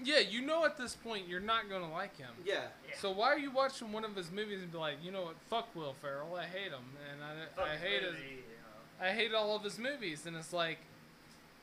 Yeah 0.04 0.20
you 0.20 0.40
know 0.40 0.64
at 0.64 0.76
this 0.76 0.94
point 0.94 1.26
you're 1.28 1.40
not 1.40 1.68
going 1.68 1.82
to 1.82 1.88
like 1.88 2.16
him 2.16 2.30
Yeah. 2.44 2.54
Yeah. 2.88 2.94
So 3.00 3.10
why 3.10 3.28
are 3.28 3.38
you 3.38 3.50
watching 3.50 3.92
one 3.92 4.04
of 4.04 4.14
his 4.16 4.30
movies 4.30 4.62
and 4.62 4.70
be 4.72 4.78
like, 4.78 4.96
you 5.02 5.10
know 5.12 5.22
what, 5.22 5.36
fuck 5.50 5.74
Will 5.74 5.94
Ferrell, 6.00 6.34
I 6.36 6.44
hate 6.44 6.70
him, 6.72 6.84
and 7.12 7.22
I, 7.22 7.46
Fuck 7.56 7.68
I 7.68 7.76
hate 7.76 8.02
his, 8.02 8.14
you 8.14 8.36
know. 8.36 9.04
I 9.06 9.10
hate 9.12 9.34
all 9.34 9.54
of 9.56 9.62
his 9.62 9.78
movies, 9.78 10.26
and 10.26 10.36
it's 10.36 10.52
like, 10.52 10.78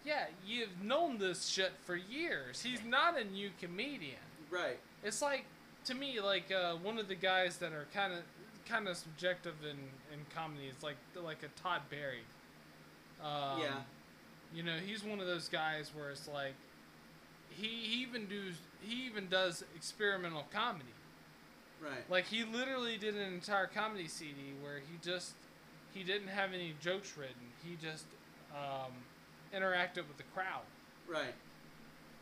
yeah, 0.05 0.25
you've 0.45 0.81
known 0.83 1.17
this 1.17 1.47
shit 1.47 1.71
for 1.85 1.95
years. 1.95 2.61
He's 2.61 2.83
not 2.85 3.19
a 3.19 3.23
new 3.23 3.49
comedian. 3.59 4.17
Right. 4.51 4.77
It's 5.03 5.21
like, 5.21 5.45
to 5.85 5.95
me, 5.95 6.19
like 6.21 6.51
uh, 6.51 6.75
one 6.75 6.97
of 6.99 7.07
the 7.07 7.15
guys 7.15 7.57
that 7.57 7.73
are 7.73 7.87
kind 7.93 8.13
of, 8.13 8.19
kind 8.67 8.87
of 8.87 8.97
subjective 8.97 9.53
in 9.63 9.77
in 10.13 10.25
comedy 10.33 10.65
is 10.67 10.81
like 10.83 10.95
like 11.23 11.43
a 11.43 11.61
Todd 11.61 11.81
Barry. 11.89 12.21
Um, 13.23 13.59
Yeah. 13.61 13.81
You 14.53 14.63
know, 14.63 14.77
he's 14.77 15.03
one 15.03 15.19
of 15.19 15.27
those 15.27 15.49
guys 15.49 15.91
where 15.95 16.09
it's 16.11 16.27
like, 16.27 16.53
he, 17.55 17.67
he 17.67 18.01
even 18.01 18.27
does 18.27 18.55
he 18.81 19.05
even 19.05 19.27
does 19.29 19.63
experimental 19.75 20.45
comedy. 20.53 20.85
Right. 21.81 22.09
Like 22.09 22.25
he 22.25 22.43
literally 22.43 22.97
did 22.97 23.15
an 23.15 23.33
entire 23.33 23.67
comedy 23.67 24.07
CD 24.07 24.53
where 24.61 24.79
he 24.79 24.97
just 25.03 25.33
he 25.93 26.03
didn't 26.03 26.27
have 26.27 26.53
any 26.53 26.73
jokes 26.81 27.17
written. 27.17 27.35
He 27.63 27.75
just 27.75 28.05
um, 28.53 28.91
interacted 29.55 30.07
with 30.07 30.17
the 30.17 30.23
crowd. 30.33 30.63
Right. 31.07 31.33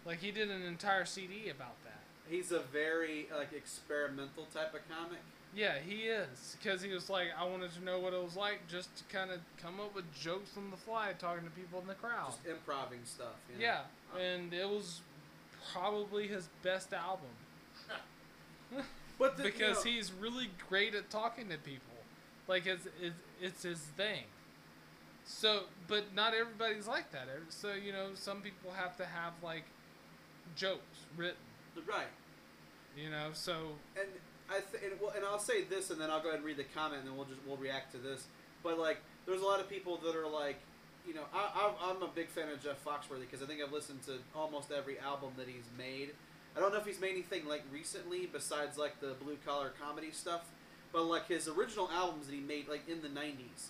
Like 0.05 0.19
he 0.19 0.31
did 0.31 0.49
an 0.49 0.63
entire 0.63 1.05
CD 1.05 1.49
about 1.49 1.81
that. 1.83 2.01
He's 2.29 2.51
a 2.51 2.59
very 2.59 3.27
like 3.35 3.53
experimental 3.53 4.47
type 4.53 4.73
of 4.73 4.81
comic. 4.89 5.19
Yeah, 5.55 5.75
he 5.85 6.07
is 6.07 6.57
because 6.59 6.81
he 6.81 6.91
was 6.91 7.11
like, 7.11 7.27
I 7.37 7.45
wanted 7.45 7.71
to 7.73 7.83
know 7.83 7.99
what 7.99 8.13
it 8.13 8.23
was 8.23 8.35
like 8.35 8.67
just 8.67 8.95
to 8.97 9.03
kind 9.15 9.29
of 9.29 9.39
come 9.61 9.79
up 9.79 9.93
with 9.95 10.05
jokes 10.13 10.51
on 10.57 10.71
the 10.71 10.77
fly, 10.77 11.11
talking 11.19 11.43
to 11.43 11.51
people 11.51 11.79
in 11.79 11.87
the 11.87 11.93
crowd. 11.93 12.31
Just 12.31 12.45
improving 12.47 13.01
stuff. 13.05 13.35
you 13.51 13.59
know? 13.59 13.65
Yeah, 13.65 14.19
and 14.19 14.51
it 14.51 14.67
was 14.67 15.01
probably 15.71 16.27
his 16.27 16.49
best 16.61 16.93
album 16.93 17.29
But 19.19 19.37
the, 19.37 19.43
you 19.43 19.51
because 19.51 19.85
know- 19.85 19.91
he's 19.91 20.11
really 20.11 20.49
great 20.69 20.95
at 20.95 21.09
talking 21.09 21.47
to 21.49 21.57
people. 21.57 21.93
Like 22.47 22.65
it's 22.65 22.87
it's, 23.01 23.15
it's 23.41 23.63
his 23.63 23.79
thing. 23.79 24.23
So, 25.25 25.63
but 25.87 26.13
not 26.13 26.33
everybody's 26.33 26.87
like 26.87 27.11
that. 27.11 27.27
So 27.49 27.73
you 27.73 27.91
know, 27.93 28.09
some 28.15 28.41
people 28.41 28.71
have 28.75 28.97
to 28.97 29.05
have 29.05 29.33
like 29.43 29.63
jokes 30.55 31.05
written. 31.15 31.37
right. 31.87 32.07
You 32.97 33.09
know, 33.09 33.29
so 33.33 33.53
and 33.95 34.07
I 34.49 34.59
th- 34.59 34.83
and, 34.91 34.99
well, 35.01 35.13
and 35.15 35.23
I'll 35.25 35.39
say 35.39 35.63
this, 35.63 35.89
and 35.89 35.99
then 36.01 36.11
I'll 36.11 36.19
go 36.21 36.27
ahead 36.29 36.39
and 36.39 36.45
read 36.45 36.57
the 36.57 36.65
comment, 36.75 37.01
and 37.01 37.07
then 37.09 37.15
we'll 37.15 37.25
just 37.25 37.39
we'll 37.47 37.57
react 37.57 37.91
to 37.93 37.97
this. 37.97 38.25
But 38.63 38.77
like, 38.77 38.97
there's 39.25 39.41
a 39.41 39.45
lot 39.45 39.59
of 39.59 39.69
people 39.69 39.97
that 39.97 40.15
are 40.15 40.27
like, 40.27 40.57
you 41.07 41.13
know, 41.13 41.23
I, 41.33 41.49
I 41.55 41.91
I'm 41.91 42.01
a 42.01 42.07
big 42.07 42.29
fan 42.29 42.49
of 42.49 42.61
Jeff 42.63 42.83
Foxworthy 42.83 43.21
because 43.21 43.41
I 43.41 43.45
think 43.45 43.61
I've 43.61 43.73
listened 43.73 44.03
to 44.03 44.17
almost 44.35 44.71
every 44.71 44.99
album 44.99 45.31
that 45.37 45.47
he's 45.47 45.69
made. 45.77 46.11
I 46.55 46.59
don't 46.59 46.71
know 46.71 46.79
if 46.79 46.85
he's 46.85 46.99
made 46.99 47.11
anything 47.11 47.45
like 47.47 47.63
recently 47.71 48.25
besides 48.25 48.77
like 48.77 48.99
the 49.01 49.15
blue 49.21 49.37
collar 49.45 49.73
comedy 49.81 50.11
stuff, 50.11 50.45
but 50.91 51.03
like 51.03 51.27
his 51.27 51.47
original 51.47 51.89
albums 51.91 52.27
that 52.27 52.35
he 52.35 52.41
made 52.41 52.67
like 52.67 52.87
in 52.87 53.01
the 53.01 53.09
'90s. 53.09 53.67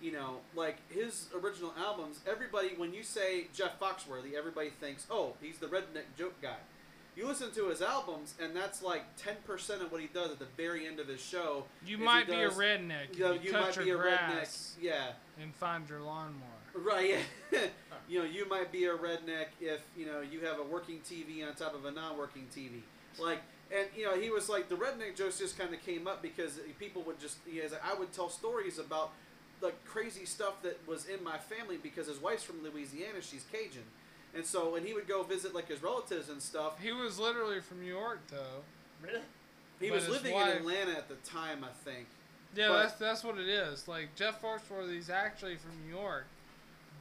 You 0.00 0.10
know, 0.10 0.38
like 0.56 0.78
his 0.90 1.28
original 1.32 1.72
albums, 1.78 2.20
everybody 2.26 2.70
when 2.76 2.92
you 2.92 3.04
say 3.04 3.46
Jeff 3.54 3.78
Foxworthy, 3.78 4.34
everybody 4.36 4.70
thinks, 4.70 5.06
oh, 5.10 5.34
he's 5.40 5.58
the 5.58 5.68
redneck 5.68 6.16
joke 6.18 6.40
guy. 6.42 6.56
You 7.14 7.28
listen 7.28 7.52
to 7.52 7.68
his 7.68 7.82
albums, 7.82 8.34
and 8.42 8.56
that's 8.56 8.82
like 8.82 9.02
ten 9.16 9.36
percent 9.46 9.82
of 9.82 9.92
what 9.92 10.00
he 10.00 10.08
does 10.08 10.30
at 10.30 10.38
the 10.38 10.48
very 10.56 10.86
end 10.86 10.98
of 10.98 11.06
his 11.08 11.20
show. 11.20 11.64
you 11.86 11.98
might 11.98 12.26
be 12.26 12.32
a 12.32 12.48
redneck. 12.50 13.16
You, 13.16 13.24
know, 13.24 13.32
you, 13.32 13.52
might 13.52 13.76
your 13.76 13.84
be 13.84 13.90
a 13.90 13.96
grass 13.96 14.74
redneck. 14.78 14.82
Yeah, 14.82 15.08
and 15.40 15.54
find 15.54 15.88
your 15.88 16.00
lawnmower. 16.00 16.51
Right. 16.74 17.16
Yeah. 17.52 17.60
you 18.08 18.18
know, 18.18 18.24
you 18.24 18.48
might 18.48 18.70
be 18.72 18.84
a 18.86 18.94
redneck 18.94 19.46
if 19.60 19.80
you 19.96 20.06
know 20.06 20.20
you 20.20 20.40
have 20.40 20.58
a 20.58 20.62
working 20.62 21.00
TV 21.00 21.46
on 21.46 21.54
top 21.54 21.74
of 21.74 21.84
a 21.84 21.90
non-working 21.90 22.46
TV. 22.54 22.80
Like, 23.18 23.40
and 23.74 23.86
you 23.96 24.04
know, 24.04 24.18
he 24.18 24.30
was 24.30 24.48
like 24.48 24.68
the 24.68 24.74
redneck 24.76 25.16
jokes 25.16 25.38
just 25.38 25.58
kind 25.58 25.72
of 25.74 25.84
came 25.84 26.06
up 26.06 26.22
because 26.22 26.58
people 26.78 27.02
would 27.02 27.20
just. 27.20 27.38
He 27.50 27.60
was 27.60 27.72
like, 27.72 27.82
I 27.84 27.94
would 27.98 28.12
tell 28.12 28.28
stories 28.28 28.78
about 28.78 29.12
like 29.60 29.84
crazy 29.84 30.24
stuff 30.24 30.62
that 30.62 30.78
was 30.88 31.06
in 31.06 31.22
my 31.22 31.38
family 31.38 31.76
because 31.82 32.06
his 32.08 32.18
wife's 32.18 32.42
from 32.42 32.62
Louisiana, 32.64 33.20
she's 33.20 33.44
Cajun. 33.52 33.82
And 34.34 34.44
so, 34.46 34.76
and 34.76 34.86
he 34.86 34.94
would 34.94 35.06
go 35.06 35.22
visit 35.22 35.54
like 35.54 35.68
his 35.68 35.82
relatives 35.82 36.30
and 36.30 36.40
stuff, 36.40 36.80
He 36.80 36.90
was 36.90 37.18
literally 37.18 37.60
from 37.60 37.80
New 37.80 37.86
York, 37.94 38.20
though. 38.30 38.62
Really? 39.02 39.20
he 39.78 39.88
But 39.90 39.96
was 39.96 40.08
living 40.08 40.32
wife- 40.32 40.52
in 40.52 40.56
Atlanta 40.58 40.92
at 40.92 41.08
the 41.08 41.16
time, 41.16 41.62
I 41.64 41.68
think. 41.88 42.06
Yeah, 42.56 42.68
But- 42.68 42.82
that's 42.82 42.94
that's 42.94 43.24
what 43.24 43.36
it 43.38 43.46
is. 43.48 43.86
Like 43.86 44.14
Jeff 44.16 44.40
Foxworthy's 44.42 45.10
actually 45.10 45.56
from 45.56 45.72
New 45.86 45.94
York, 45.94 46.26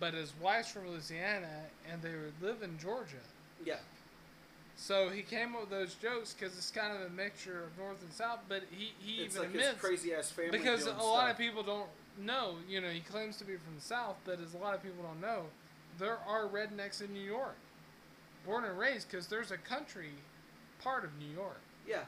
but 0.01 0.15
his 0.15 0.33
wife's 0.41 0.71
from 0.71 0.89
Louisiana, 0.89 1.47
and 1.89 2.01
they 2.01 2.09
live 2.45 2.63
in 2.63 2.77
Georgia. 2.79 3.21
Yeah. 3.63 3.75
So 4.75 5.09
he 5.09 5.21
came 5.21 5.53
up 5.53 5.61
with 5.61 5.69
those 5.69 5.93
jokes 5.93 6.33
because 6.33 6.57
it's 6.57 6.71
kind 6.71 6.91
of 6.95 7.03
a 7.05 7.09
mixture 7.11 7.63
of 7.63 7.77
North 7.77 8.01
and 8.01 8.11
South. 8.11 8.39
But 8.49 8.63
he, 8.71 8.93
he 8.97 9.21
It's 9.23 9.35
even 9.35 9.47
like 9.47 9.55
admits 9.61 9.79
crazy 9.79 10.13
ass 10.13 10.31
family. 10.31 10.57
because 10.57 10.87
a 10.87 10.89
lot 10.93 10.97
stuff. 11.25 11.31
of 11.31 11.37
people 11.37 11.61
don't 11.61 11.87
know. 12.19 12.55
You 12.67 12.81
know, 12.81 12.89
he 12.89 13.01
claims 13.01 13.37
to 13.37 13.45
be 13.45 13.53
from 13.57 13.75
the 13.75 13.81
South, 13.81 14.15
but 14.25 14.39
as 14.41 14.55
a 14.55 14.57
lot 14.57 14.73
of 14.73 14.81
people 14.81 15.03
don't 15.03 15.21
know, 15.21 15.43
there 15.99 16.17
are 16.27 16.45
rednecks 16.47 16.99
in 17.05 17.13
New 17.13 17.21
York, 17.21 17.55
born 18.43 18.65
and 18.65 18.77
raised. 18.77 19.09
Because 19.11 19.27
there's 19.27 19.51
a 19.51 19.57
country 19.57 20.09
part 20.83 21.03
of 21.05 21.11
New 21.19 21.31
York. 21.31 21.61
Yeah. 21.87 21.99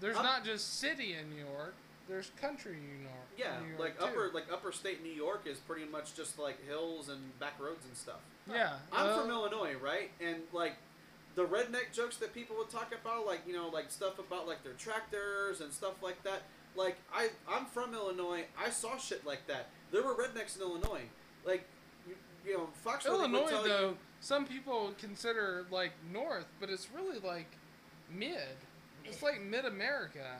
There's 0.00 0.16
Up- 0.16 0.22
not 0.24 0.44
just 0.44 0.78
city 0.78 1.14
in 1.18 1.30
New 1.30 1.42
York. 1.42 1.74
There's 2.10 2.32
country 2.40 2.72
New 2.74 3.04
York. 3.04 3.28
Yeah, 3.38 3.60
New 3.62 3.68
York 3.68 3.80
like 3.80 3.98
too. 3.98 4.04
upper 4.04 4.30
like 4.34 4.46
upper 4.52 4.72
state 4.72 5.02
New 5.02 5.12
York 5.12 5.42
is 5.46 5.58
pretty 5.58 5.86
much 5.86 6.16
just 6.16 6.40
like 6.40 6.56
hills 6.66 7.08
and 7.08 7.38
back 7.38 7.54
roads 7.60 7.86
and 7.86 7.96
stuff. 7.96 8.20
Yeah, 8.50 8.72
I'm 8.92 9.06
well, 9.06 9.20
from 9.20 9.30
uh, 9.30 9.34
Illinois, 9.34 9.74
right? 9.80 10.10
And 10.20 10.38
like 10.52 10.74
the 11.36 11.44
redneck 11.44 11.92
jokes 11.92 12.16
that 12.16 12.34
people 12.34 12.56
would 12.56 12.68
talk 12.68 12.92
about, 12.92 13.26
like 13.26 13.42
you 13.46 13.52
know, 13.52 13.68
like 13.68 13.92
stuff 13.92 14.18
about 14.18 14.48
like 14.48 14.64
their 14.64 14.72
tractors 14.72 15.60
and 15.60 15.72
stuff 15.72 16.02
like 16.02 16.20
that. 16.24 16.42
Like 16.74 16.96
I, 17.14 17.28
I'm 17.48 17.66
from 17.66 17.94
Illinois. 17.94 18.44
I 18.58 18.70
saw 18.70 18.96
shit 18.98 19.24
like 19.24 19.46
that. 19.46 19.68
There 19.92 20.02
were 20.02 20.14
rednecks 20.14 20.56
in 20.56 20.62
Illinois. 20.62 21.04
Like 21.44 21.64
you, 22.08 22.16
you 22.44 22.56
know, 22.56 22.68
Foxworthy 22.84 23.10
would 23.10 23.20
Illinois 23.20 23.50
tell 23.50 23.62
though, 23.62 23.88
you, 23.90 23.96
some 24.18 24.46
people 24.46 24.92
consider 24.98 25.64
like 25.70 25.92
north, 26.12 26.46
but 26.58 26.70
it's 26.70 26.88
really 26.92 27.20
like 27.20 27.46
mid. 28.12 28.56
It's 29.04 29.22
like 29.22 29.40
mid 29.40 29.64
America, 29.64 30.38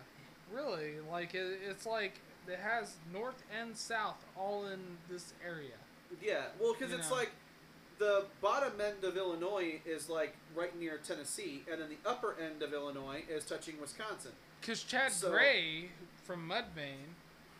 really. 0.53 0.95
Like 1.11 1.35
it, 1.35 1.59
it's 1.69 1.87
like 1.87 2.21
it 2.49 2.59
has 2.59 2.95
north 3.13 3.43
and 3.61 3.77
south 3.77 4.25
all 4.37 4.67
in 4.67 4.81
this 5.11 5.33
area. 5.47 5.77
yeah, 6.23 6.45
well, 6.61 6.75
because 6.79 6.93
it's 6.93 7.11
know. 7.11 7.17
like 7.17 7.31
the 7.99 8.25
bottom 8.41 8.73
end 8.81 9.05
of 9.05 9.17
Illinois 9.17 9.81
is 9.85 10.09
like 10.09 10.35
right 10.55 10.77
near 10.79 10.99
Tennessee, 10.99 11.63
and 11.71 11.81
then 11.81 11.89
the 11.91 12.09
upper 12.09 12.35
end 12.41 12.63
of 12.63 12.73
Illinois 12.73 13.23
is 13.29 13.45
touching 13.45 13.75
Wisconsin. 13.81 14.33
Cause 14.63 14.83
Chad 14.83 15.13
So- 15.13 15.31
Gray 15.31 15.91
from 16.25 16.49
Mudvayne 16.49 17.15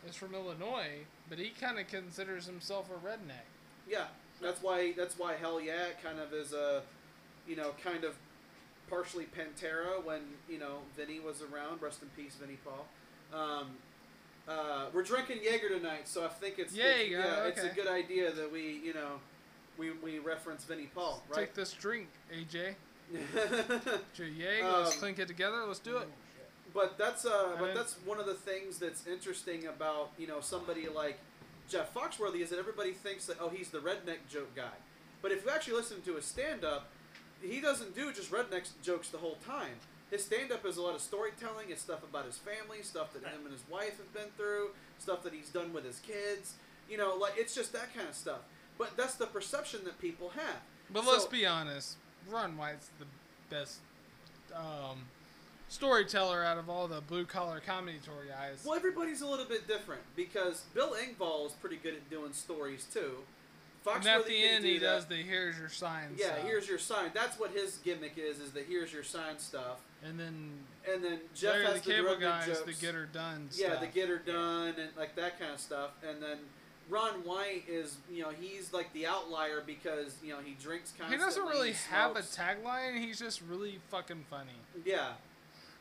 is 0.07 0.15
from 0.15 0.33
Illinois, 0.35 1.05
but 1.29 1.37
he 1.39 1.49
kind 1.49 1.79
of 1.79 1.87
considers 1.87 2.45
himself 2.45 2.89
a 2.89 3.07
redneck. 3.07 3.45
Yeah, 3.87 4.05
that's 4.41 4.61
why 4.61 4.93
that's 4.97 5.17
why 5.17 5.35
Hellyeah 5.35 5.89
kind 6.03 6.19
of 6.19 6.33
is 6.33 6.53
a, 6.53 6.81
you 7.47 7.55
know, 7.55 7.71
kind 7.83 8.03
of 8.03 8.15
partially 8.91 9.25
Pantera 9.25 10.03
when 10.03 10.19
you 10.47 10.59
know 10.59 10.79
Vinny 10.95 11.19
was 11.19 11.41
around. 11.41 11.81
Rest 11.81 12.01
in 12.03 12.09
peace, 12.09 12.35
Vinny 12.35 12.57
Paul. 12.63 12.85
Um, 13.33 13.67
uh, 14.47 14.87
we're 14.93 15.03
drinking 15.03 15.37
Jaeger 15.43 15.69
tonight, 15.69 16.07
so 16.07 16.25
I 16.25 16.27
think 16.27 16.55
it's, 16.59 16.73
it's 16.73 16.83
Jaeger, 16.83 17.19
yeah, 17.19 17.45
it's 17.45 17.63
a 17.63 17.69
good 17.69 17.87
idea 17.87 18.31
that 18.31 18.51
we 18.51 18.81
you 18.83 18.93
know 18.93 19.19
we 19.77 19.91
we 20.03 20.19
reference 20.19 20.65
Vinny 20.65 20.89
Paul, 20.93 21.23
right? 21.29 21.37
Take 21.39 21.53
this 21.55 21.73
drink, 21.73 22.07
AJ. 22.31 22.75
Yay, 24.19 24.63
let's 24.63 24.93
Um, 24.93 24.99
clink 24.99 25.19
it 25.19 25.27
together. 25.27 25.63
Let's 25.65 25.79
do 25.79 25.97
it. 25.97 26.07
But 26.73 26.97
that's 26.97 27.25
uh, 27.25 27.55
I 27.57 27.59
but 27.59 27.73
that's 27.73 27.95
one 28.05 28.19
of 28.19 28.25
the 28.25 28.33
things 28.33 28.77
that's 28.77 29.05
interesting 29.07 29.67
about 29.67 30.11
you 30.17 30.27
know 30.27 30.39
somebody 30.41 30.87
like 30.87 31.17
Jeff 31.69 31.93
Foxworthy 31.93 32.41
is 32.41 32.49
that 32.49 32.59
everybody 32.59 32.91
thinks 32.93 33.25
that 33.27 33.37
oh 33.41 33.49
he's 33.49 33.69
the 33.69 33.79
redneck 33.79 34.19
joke 34.29 34.53
guy, 34.55 34.75
but 35.21 35.31
if 35.31 35.43
you 35.45 35.51
actually 35.51 35.75
listen 35.75 36.01
to 36.03 36.15
his 36.15 36.25
stand 36.25 36.63
up, 36.63 36.89
he 37.41 37.59
doesn't 37.61 37.95
do 37.95 38.11
just 38.13 38.31
redneck 38.31 38.67
jokes 38.83 39.09
the 39.09 39.17
whole 39.17 39.37
time. 39.45 39.75
His 40.09 40.25
stand 40.25 40.51
up 40.51 40.65
is 40.65 40.77
a 40.77 40.81
lot 40.81 40.93
of 40.95 41.01
storytelling. 41.01 41.67
It's 41.69 41.81
stuff 41.81 42.03
about 42.03 42.25
his 42.25 42.37
family, 42.37 42.81
stuff 42.83 43.13
that 43.13 43.23
him 43.23 43.41
and 43.43 43.51
his 43.53 43.63
wife 43.69 43.97
have 43.97 44.13
been 44.13 44.29
through, 44.35 44.71
stuff 44.99 45.23
that 45.23 45.33
he's 45.33 45.49
done 45.49 45.71
with 45.73 45.85
his 45.85 45.99
kids. 45.99 46.55
You 46.89 46.97
know, 46.97 47.15
like 47.15 47.33
it's 47.37 47.55
just 47.55 47.71
that 47.73 47.93
kind 47.95 48.09
of 48.09 48.15
stuff. 48.15 48.39
But 48.77 48.97
that's 48.97 49.15
the 49.15 49.27
perception 49.27 49.81
that 49.85 49.99
people 50.01 50.29
have. 50.35 50.61
But 50.89 51.05
So- 51.05 51.11
let's 51.11 51.25
be 51.25 51.45
honest, 51.45 51.95
Ron 52.29 52.57
White's 52.57 52.89
the 52.99 53.05
best 53.49 53.77
um, 54.53 54.97
storyteller 55.69 56.43
out 56.43 56.57
of 56.57 56.69
all 56.69 56.87
the 56.87 57.01
blue 57.01 57.25
collar 57.25 57.61
comedy 57.65 57.99
tour 58.03 58.25
guys. 58.27 58.63
Well, 58.65 58.75
everybody's 58.75 59.21
a 59.21 59.27
little 59.27 59.45
bit 59.45 59.67
different 59.67 60.01
because 60.15 60.61
Bill 60.73 60.93
Engvall 60.95 61.47
is 61.47 61.53
pretty 61.53 61.77
good 61.77 61.93
at 61.93 62.09
doing 62.09 62.33
stories 62.33 62.85
too. 62.93 63.19
And 63.85 64.05
at 64.07 64.21
Foxworthy 64.21 64.27
the 64.27 64.41
can 64.41 64.53
end, 64.55 64.63
do 64.63 64.69
he 64.71 64.77
that. 64.79 64.85
does 64.85 65.05
the 65.07 65.15
"Here's 65.15 65.57
your 65.57 65.69
sign." 65.69 66.15
Yeah, 66.17 66.27
stuff. 66.27 66.39
here's 66.43 66.67
your 66.69 66.77
sign. 66.79 67.11
That's 67.13 67.39
what 67.39 67.51
his 67.51 67.77
gimmick 67.83 68.13
is. 68.17 68.39
Is 68.39 68.51
the 68.51 68.61
here's 68.61 68.93
your 68.93 69.03
sign 69.03 69.39
stuff. 69.39 69.79
and 70.03 70.19
then 70.19 70.51
And 70.91 71.03
then 71.03 71.19
Jeff 71.35 71.53
Larry 71.53 71.65
has 71.65 71.73
the 71.81 71.89
the, 71.89 71.95
Cable 71.95 72.09
redneck 72.15 72.19
Guys, 72.21 72.45
jokes. 72.47 72.61
the 72.79 72.85
get 72.85 72.95
her 72.95 73.05
done. 73.05 73.49
yeah, 73.53 73.67
stuff. 73.69 73.79
the 73.81 73.87
get 73.87 74.09
her 74.09 74.17
done 74.17 74.75
and 74.79 74.89
like 74.97 75.15
that 75.15 75.39
kind 75.39 75.53
of 75.53 75.59
stuff. 75.59 75.91
And 76.07 76.21
then 76.21 76.37
Ron 76.89 77.23
White 77.23 77.63
is 77.69 77.97
you 78.11 78.23
know 78.23 78.29
he's 78.31 78.73
like 78.73 78.91
the 78.93 79.05
outlier 79.07 79.61
because 79.65 80.15
you 80.23 80.29
know 80.33 80.39
he 80.43 80.55
drinks 80.61 80.93
He 81.09 81.17
doesn't 81.17 81.43
really 81.43 81.69
he 81.73 81.77
have 81.89 82.15
a 82.15 82.21
tagline. 82.21 82.99
He's 82.99 83.19
just 83.19 83.41
really 83.41 83.79
fucking 83.89 84.25
funny. 84.29 84.49
yeah. 84.85 85.13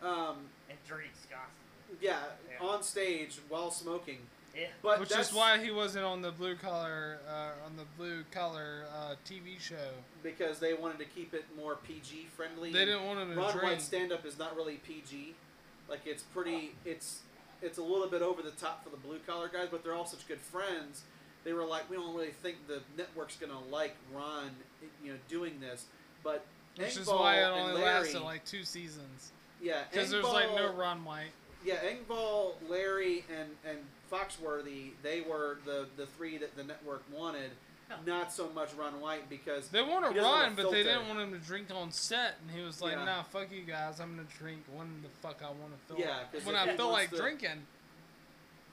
Um, 0.02 0.36
And 0.70 0.78
drinks 0.86 1.18
constantly. 1.30 1.98
yeah, 2.08 2.20
Yeah. 2.50 2.66
on 2.66 2.82
stage 2.82 3.38
while 3.48 3.70
smoking. 3.70 4.20
Yeah. 4.56 4.66
But 4.82 5.00
Which 5.00 5.12
is 5.16 5.32
why 5.32 5.58
he 5.62 5.70
wasn't 5.70 6.04
on 6.04 6.22
the 6.22 6.32
blue 6.32 6.56
collar 6.56 7.18
uh, 7.28 7.64
on 7.66 7.76
the 7.76 7.84
blue 7.96 8.24
collar 8.32 8.84
uh, 8.94 9.14
TV 9.24 9.60
show. 9.60 9.76
because 10.22 10.58
they 10.58 10.74
wanted 10.74 10.98
to 10.98 11.04
keep 11.04 11.34
it 11.34 11.44
more 11.56 11.76
PG 11.76 12.26
friendly. 12.36 12.72
They 12.72 12.84
didn't 12.84 13.04
want 13.06 13.20
him 13.20 13.30
to 13.30 13.36
Ron 13.36 13.52
drink. 13.52 13.64
White's 13.64 13.84
stand 13.84 14.12
up 14.12 14.26
is 14.26 14.38
not 14.38 14.56
really 14.56 14.76
PG. 14.76 15.34
Like 15.88 16.00
it's 16.04 16.22
pretty 16.22 16.72
it's 16.84 17.20
it's 17.62 17.78
a 17.78 17.82
little 17.82 18.08
bit 18.08 18.22
over 18.22 18.42
the 18.42 18.50
top 18.52 18.82
for 18.82 18.90
the 18.90 18.96
blue 18.96 19.18
collar 19.26 19.48
guys, 19.52 19.68
but 19.70 19.84
they're 19.84 19.94
all 19.94 20.06
such 20.06 20.26
good 20.26 20.40
friends. 20.40 21.02
They 21.44 21.52
were 21.52 21.64
like, 21.64 21.88
we 21.88 21.96
don't 21.96 22.14
really 22.14 22.32
think 22.42 22.66
the 22.66 22.80
network's 22.98 23.36
gonna 23.36 23.58
like 23.70 23.96
Ron, 24.14 24.50
you 25.02 25.12
know, 25.12 25.18
doing 25.28 25.60
this. 25.60 25.86
But 26.22 26.44
Which 26.76 26.96
is 26.96 27.06
Engvall 27.06 27.20
why 27.20 27.36
it 27.36 27.44
and 27.44 27.54
only 27.54 27.74
Larry, 27.74 27.84
lasted 28.02 28.20
like 28.22 28.44
two 28.44 28.64
seasons. 28.64 29.32
yeah, 29.62 29.82
Because 29.90 30.10
there's 30.10 30.24
like 30.24 30.54
no 30.54 30.72
Ron 30.72 31.04
White. 31.04 31.30
Yeah, 31.64 31.76
Engvall, 31.76 32.52
Larry, 32.68 33.24
and 33.30 33.50
and 33.68 33.78
Foxworthy, 34.10 34.90
they 35.02 35.20
were 35.20 35.58
the 35.64 35.86
the 35.96 36.06
three 36.06 36.38
that 36.38 36.56
the 36.56 36.64
network 36.64 37.02
wanted. 37.12 37.50
Not 38.06 38.32
so 38.32 38.48
much 38.54 38.68
Ron 38.78 39.00
White 39.00 39.28
because 39.28 39.68
They 39.68 39.82
want 39.82 40.06
He 40.06 40.14
to 40.14 40.20
run, 40.22 40.54
but 40.54 40.70
they 40.70 40.84
didn't 40.84 41.08
want 41.08 41.18
him 41.18 41.32
to 41.32 41.38
drink 41.44 41.68
on 41.74 41.90
set, 41.90 42.36
and 42.40 42.56
he 42.56 42.64
was 42.64 42.80
like, 42.80 42.92
Yeah. 42.92 43.04
"Nah, 43.04 43.22
fuck 43.24 43.50
you 43.50 43.62
guys. 43.62 43.98
I'm 43.98 44.14
gonna 44.14 44.28
drink 44.38 44.62
when 44.72 45.02
the 45.02 45.08
fuck 45.20 45.40
I 45.42 45.50
want 45.50 45.72
to 45.76 45.94
feel. 45.94 45.98
Yeah, 46.06 46.18
like. 46.18 46.32
'cause 46.32 46.44
when 46.44 46.54
I 46.54 46.76
feel 46.76 46.90
like 46.90 47.10
to- 47.10 47.16
drinking." 47.16 47.66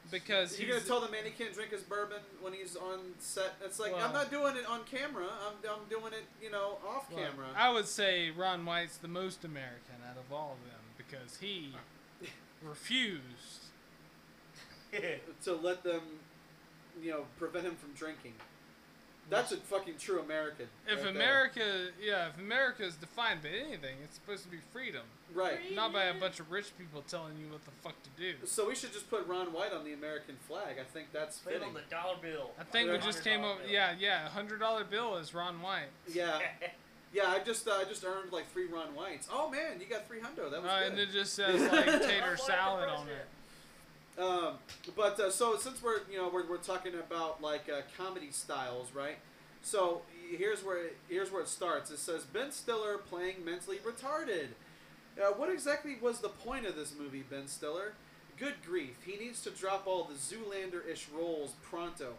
because 0.09 0.57
You're 0.59 0.69
gonna 0.69 0.81
tell 0.81 1.01
the 1.01 1.09
man 1.11 1.26
he 1.26 1.31
can't 1.31 1.53
drink 1.53 1.72
his 1.72 1.81
bourbon 1.81 2.22
when 2.41 2.53
he's 2.53 2.76
on 2.77 2.99
set. 3.19 3.55
It's 3.64 3.80
like 3.80 3.91
Well- 3.93 4.05
I'm 4.05 4.14
not 4.14 4.30
doing 4.31 4.55
it 4.55 4.65
on 4.65 4.84
camera. 4.85 5.26
I'm, 5.45 5.69
I'm 5.69 5.85
doing 5.89 6.14
it, 6.14 6.26
you 6.41 6.49
know, 6.49 6.77
off 6.88 7.11
well, 7.11 7.26
camera. 7.26 7.47
I 7.55 7.69
would 7.72 7.88
say 7.88 8.31
Ron 8.31 8.65
White's 8.65 8.97
the 8.97 9.07
most 9.09 9.43
American 9.43 9.95
out 10.09 10.18
of 10.18 10.31
all 10.31 10.53
of 10.64 10.72
them 10.72 10.80
because 10.97 11.38
he 11.38 11.73
refused. 12.61 13.57
to 15.44 15.53
let 15.53 15.84
them, 15.84 16.02
you 17.02 17.11
know, 17.11 17.26
prevent 17.38 17.65
him 17.65 17.76
from 17.76 17.91
drinking. 17.94 18.34
That's 19.30 19.52
a 19.52 19.57
fucking 19.57 19.95
true 19.99 20.22
American. 20.22 20.68
If 20.88 20.95
right 20.95 21.02
there. 21.03 21.10
America, 21.11 21.88
yeah, 22.02 22.30
if 22.30 22.38
America 22.38 22.86
is 22.86 22.95
defined 22.95 23.41
by 23.44 23.49
anything, 23.49 23.98
it's 24.02 24.15
supposed 24.15 24.44
to 24.44 24.49
be 24.49 24.60
freedom, 24.72 25.02
right. 25.36 25.60
not 25.76 25.91
by 25.91 26.06
a 26.06 26.14
bunch 26.14 26.40
of 26.40 26.49
rich 26.49 26.68
people 26.78 27.03
telling 27.10 27.34
you 27.38 27.52
what 27.52 27.65
the 27.65 27.72
fuck 27.84 27.95
to 28.03 28.10
do. 28.18 28.36
So 28.45 28.69
we 28.69 28.74
should 28.76 28.94
just 28.94 29.10
put 29.10 29.28
Ron 29.28 29.48
White 29.48 29.74
on 29.74 29.84
the 29.84 29.91
American 29.91 30.36
flag. 30.48 30.78
I 30.80 30.86
think 30.86 31.07
that's 31.11 31.40
Put 31.40 31.52
it 31.52 31.60
fitting. 31.60 31.68
on 31.68 31.74
the 31.74 31.82
dollar 31.91 32.15
bill. 32.22 32.52
I 32.57 32.64
think 32.64 32.90
we 32.90 32.98
just 32.99 33.22
came 33.22 33.44
up. 33.44 33.57
$100 33.57 33.64
bill. 33.64 33.69
Yeah, 33.74 33.94
yeah, 33.99 34.30
hundred 34.30 34.61
dollar 34.61 34.86
bill 34.86 35.18
is 35.18 35.34
Ron 35.34 35.61
White. 35.61 35.90
Yeah, 36.14 36.40
yeah. 37.14 37.28
I 37.28 37.40
just 37.40 37.68
uh, 37.68 37.72
I 37.72 37.84
just 37.84 38.06
earned 38.06 38.32
like 38.32 38.49
three 38.53 38.68
Ron 38.68 38.95
Whites. 38.95 39.28
Oh 39.30 39.49
man, 39.49 39.82
you 39.82 39.88
got 39.88 40.07
three 40.07 40.19
hundo. 40.19 40.49
That 40.49 40.64
was 40.64 40.72
Uh, 40.72 40.80
good. 40.84 40.91
and 40.91 40.99
it 41.02 41.11
just 41.11 41.34
says 41.34 41.69
like 41.69 41.86
tater 42.02 42.38
salad 42.38 42.88
on 42.88 43.07
it. 43.10 43.28
Um, 44.18 44.56
but 44.95 45.19
uh, 45.19 45.30
so 45.30 45.57
since 45.57 45.81
we're 45.81 45.99
you 46.11 46.18
know 46.18 46.30
we're, 46.34 46.48
we're 46.48 46.57
talking 46.57 46.94
about 46.95 47.41
like 47.41 47.69
uh, 47.69 47.81
comedy 47.98 48.31
styles, 48.31 48.89
right? 48.94 49.18
So 49.61 50.02
here's 50.35 50.64
where 50.64 50.85
it, 50.85 50.98
here's 51.10 51.31
where 51.31 51.41
it 51.41 51.48
starts. 51.48 51.91
It 51.91 51.99
says 51.99 52.23
Ben 52.23 52.52
Stiller 52.52 52.98
playing 52.98 53.45
mentally 53.45 53.77
retarded. 53.77 54.48
Uh, 55.22 55.34
what 55.34 55.52
exactly 55.52 55.98
was 56.02 56.19
the 56.19 56.30
point 56.30 56.65
of 56.65 56.76
this 56.76 56.94
movie, 56.98 57.23
Ben 57.27 57.48
Stiller? 57.48 57.94
Good 58.38 58.56
grief, 58.64 58.98
he 59.03 59.18
needs 59.18 59.41
to 59.44 59.49
drop 59.49 59.88
all 59.88 60.03
the 60.03 60.14
Zoolander-ish 60.14 61.07
roles 61.10 61.53
pronto. 61.64 62.14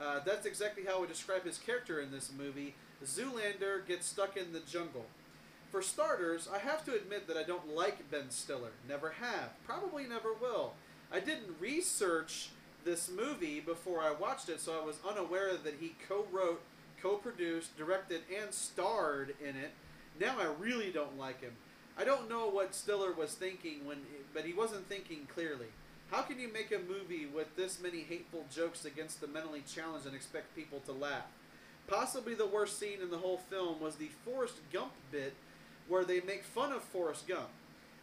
Uh, 0.00 0.18
that's 0.26 0.44
exactly 0.44 0.82
how 0.84 1.04
I 1.04 1.06
describe 1.06 1.44
his 1.44 1.58
character 1.58 2.00
in 2.00 2.10
this 2.10 2.32
movie. 2.36 2.74
Zoolander 3.04 3.86
gets 3.86 4.06
stuck 4.06 4.36
in 4.36 4.52
the 4.52 4.60
jungle. 4.60 5.06
For 5.70 5.80
starters, 5.80 6.48
I 6.52 6.58
have 6.58 6.84
to 6.86 6.94
admit 6.94 7.28
that 7.28 7.36
I 7.36 7.44
don't 7.44 7.74
like 7.74 8.10
Ben 8.10 8.30
Stiller. 8.30 8.72
Never 8.88 9.10
have. 9.20 9.50
Probably 9.64 10.04
never 10.04 10.34
will. 10.34 10.74
I 11.12 11.20
didn't 11.20 11.60
research 11.60 12.48
this 12.84 13.10
movie 13.10 13.60
before 13.60 14.00
I 14.00 14.12
watched 14.12 14.48
it, 14.48 14.60
so 14.60 14.80
I 14.80 14.84
was 14.84 14.96
unaware 15.08 15.56
that 15.56 15.74
he 15.78 15.94
co-wrote, 16.08 16.62
co-produced, 17.00 17.76
directed, 17.76 18.22
and 18.34 18.52
starred 18.52 19.34
in 19.40 19.56
it. 19.56 19.72
Now 20.18 20.36
I 20.40 20.46
really 20.58 20.90
don't 20.90 21.18
like 21.18 21.42
him. 21.42 21.52
I 21.98 22.04
don't 22.04 22.30
know 22.30 22.48
what 22.48 22.74
Stiller 22.74 23.12
was 23.12 23.34
thinking 23.34 23.86
when, 23.86 23.98
but 24.32 24.44
he 24.44 24.54
wasn't 24.54 24.88
thinking 24.88 25.28
clearly. 25.32 25.66
How 26.10 26.22
can 26.22 26.38
you 26.38 26.50
make 26.52 26.72
a 26.72 26.78
movie 26.78 27.26
with 27.26 27.54
this 27.56 27.80
many 27.80 28.00
hateful 28.00 28.44
jokes 28.54 28.84
against 28.84 29.20
the 29.20 29.26
mentally 29.26 29.62
challenged 29.66 30.06
and 30.06 30.14
expect 30.14 30.56
people 30.56 30.80
to 30.86 30.92
laugh? 30.92 31.26
Possibly 31.86 32.34
the 32.34 32.46
worst 32.46 32.78
scene 32.78 33.00
in 33.02 33.10
the 33.10 33.18
whole 33.18 33.38
film 33.50 33.80
was 33.80 33.96
the 33.96 34.10
Forrest 34.24 34.56
Gump 34.72 34.92
bit 35.10 35.34
where 35.88 36.04
they 36.04 36.20
make 36.20 36.44
fun 36.44 36.72
of 36.72 36.82
Forrest 36.82 37.28
Gump. 37.28 37.48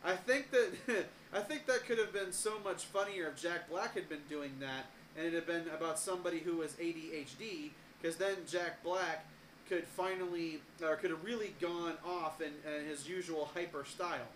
I 0.03 0.15
think 0.15 0.51
that 0.51 1.05
I 1.31 1.41
think 1.41 1.67
that 1.67 1.85
could 1.85 1.99
have 1.99 2.11
been 2.11 2.31
so 2.31 2.59
much 2.63 2.85
funnier 2.85 3.27
if 3.27 3.41
Jack 3.41 3.69
Black 3.69 3.93
had 3.93 4.09
been 4.09 4.23
doing 4.27 4.51
that 4.59 4.85
and 5.15 5.27
it 5.27 5.33
had 5.33 5.45
been 5.45 5.65
about 5.75 5.99
somebody 5.99 6.39
who 6.39 6.57
was 6.57 6.73
ADHD 6.73 7.69
because 8.01 8.15
then 8.15 8.35
Jack 8.47 8.83
Black 8.83 9.25
could 9.67 9.85
finally 9.85 10.61
or 10.83 10.95
could 10.95 11.11
have 11.11 11.23
really 11.23 11.53
gone 11.61 11.93
off 12.03 12.41
in, 12.41 12.53
in 12.67 12.87
his 12.87 13.07
usual 13.07 13.51
hyper 13.53 13.85
style. 13.85 14.27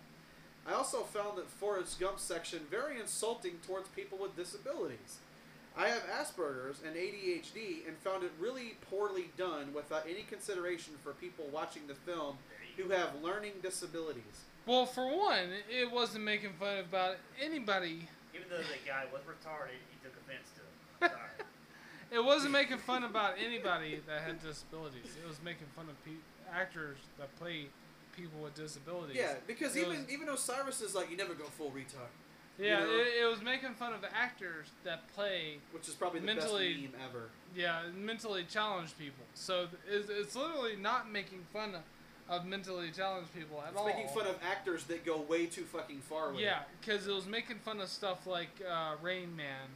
I 0.66 0.72
also 0.72 1.00
found 1.00 1.36
that 1.36 1.50
Forrest 1.50 1.98
Gump 1.98 2.20
section 2.20 2.60
very 2.70 3.00
insulting 3.00 3.54
towards 3.66 3.88
people 3.88 4.16
with 4.18 4.36
disabilities. 4.36 5.18
I 5.76 5.88
have 5.88 6.02
Asperger's 6.06 6.80
and 6.86 6.94
ADHD 6.94 7.86
and 7.88 7.96
found 7.98 8.22
it 8.22 8.30
really 8.38 8.76
poorly 8.88 9.30
done 9.36 9.74
without 9.74 10.06
any 10.08 10.22
consideration 10.22 10.94
for 11.02 11.12
people 11.14 11.46
watching 11.52 11.88
the 11.88 11.94
film 11.94 12.36
who 12.76 12.90
have 12.90 13.20
learning 13.20 13.54
disabilities. 13.62 14.44
Well, 14.66 14.86
for 14.86 15.06
one, 15.06 15.50
it 15.70 15.90
wasn't 15.90 16.24
making 16.24 16.52
fun 16.58 16.78
about 16.78 17.16
anybody. 17.42 18.08
Even 18.34 18.48
though 18.50 18.56
the 18.58 18.88
guy 18.88 19.04
was 19.12 19.22
retarded, 19.22 19.76
he 19.90 19.98
took 20.02 20.14
offense 20.24 20.48
to 20.56 21.06
it. 21.06 21.10
Sorry. 21.12 21.20
It 22.10 22.24
wasn't 22.24 22.52
making 22.52 22.78
fun 22.78 23.04
about 23.04 23.34
anybody 23.44 24.00
that 24.06 24.22
had 24.22 24.42
disabilities. 24.42 25.16
It 25.22 25.26
was 25.28 25.42
making 25.44 25.66
fun 25.76 25.86
of 25.88 26.02
pe- 26.04 26.12
actors 26.52 26.96
that 27.18 27.34
play 27.38 27.66
people 28.16 28.40
with 28.42 28.54
disabilities. 28.54 29.16
Yeah, 29.16 29.34
because 29.46 29.76
It 29.76 29.80
even 29.86 29.98
was- 30.02 30.10
even 30.10 30.28
Osiris 30.28 30.80
is 30.80 30.94
like 30.94 31.10
you 31.10 31.16
never 31.16 31.34
go 31.34 31.44
full 31.44 31.70
retard, 31.70 32.08
Yeah, 32.58 32.80
you 32.80 32.86
know? 32.86 32.92
it, 33.00 33.06
it 33.22 33.26
was 33.30 33.42
making 33.42 33.74
fun 33.74 33.92
of 33.92 34.00
the 34.00 34.14
actors 34.16 34.68
that 34.84 35.08
play 35.14 35.58
which 35.72 35.88
is 35.88 35.94
probably 35.94 36.20
the 36.20 36.26
Mentally- 36.26 36.74
best 36.86 36.92
meme 36.94 37.02
ever. 37.10 37.28
yeah 37.56 37.82
mentally 37.96 38.44
challenged 38.44 38.96
people. 38.96 39.24
So 39.34 39.66
it's, 39.90 40.08
it's 40.08 40.36
literally 40.36 40.76
not 40.76 41.10
making 41.10 41.44
fun 41.52 41.74
of, 41.74 41.80
of 42.28 42.46
mentally 42.46 42.90
challenged 42.90 43.34
people 43.34 43.60
at 43.62 43.70
It's 43.72 43.78
all. 43.78 43.86
making 43.86 44.08
fun 44.08 44.26
of 44.26 44.36
actors 44.42 44.84
that 44.84 45.04
go 45.04 45.20
way 45.20 45.46
too 45.46 45.64
fucking 45.64 46.00
far 46.00 46.30
with 46.32 46.40
Yeah, 46.40 46.60
because 46.80 47.06
it 47.06 47.12
was 47.14 47.26
making 47.26 47.56
fun 47.58 47.80
of 47.80 47.88
stuff 47.88 48.26
like 48.26 48.48
uh, 48.68 48.94
Rain 49.02 49.36
Man 49.36 49.68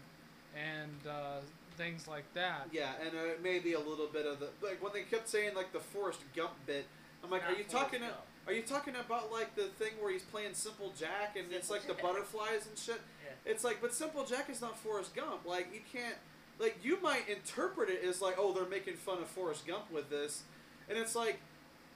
and 0.56 1.06
uh, 1.06 1.40
things 1.76 2.08
like 2.08 2.24
that. 2.34 2.68
Yeah, 2.72 2.90
and 3.04 3.10
uh, 3.16 3.20
maybe 3.42 3.74
a 3.74 3.78
little 3.80 4.06
bit 4.06 4.26
of 4.26 4.40
the 4.40 4.48
like 4.62 4.82
when 4.82 4.92
they 4.92 5.02
kept 5.02 5.28
saying 5.28 5.54
like 5.54 5.72
the 5.72 5.80
Forrest 5.80 6.20
Gump 6.34 6.52
bit. 6.66 6.86
I'm 7.22 7.30
like, 7.30 7.42
Not 7.42 7.50
are 7.52 7.58
you 7.58 7.64
Forrest 7.64 7.70
talking? 7.86 8.00
Gump. 8.00 8.14
Are 8.46 8.52
you 8.54 8.62
talking 8.62 8.94
about 8.96 9.30
like 9.30 9.54
the 9.54 9.64
thing 9.64 9.92
where 10.00 10.10
he's 10.10 10.22
playing 10.22 10.54
Simple 10.54 10.92
Jack 10.98 11.36
and 11.36 11.52
it's 11.52 11.68
Simple 11.68 11.86
like 11.88 11.96
the 11.98 12.02
butterflies 12.02 12.66
and 12.66 12.78
shit? 12.78 13.00
Yeah. 13.22 13.52
It's 13.52 13.62
like, 13.62 13.82
but 13.82 13.92
Simple 13.94 14.24
Jack 14.24 14.48
is 14.48 14.62
not 14.62 14.78
Forrest 14.78 15.14
Gump. 15.14 15.44
Like 15.46 15.68
you 15.74 15.80
can't, 15.92 16.16
like 16.58 16.78
you 16.82 16.98
might 17.02 17.28
interpret 17.28 17.90
it 17.90 18.02
as 18.04 18.22
like, 18.22 18.36
oh, 18.38 18.54
they're 18.54 18.64
making 18.68 18.94
fun 18.94 19.18
of 19.18 19.28
Forrest 19.28 19.66
Gump 19.66 19.92
with 19.92 20.08
this, 20.08 20.44
and 20.88 20.96
it's 20.98 21.14
like, 21.14 21.40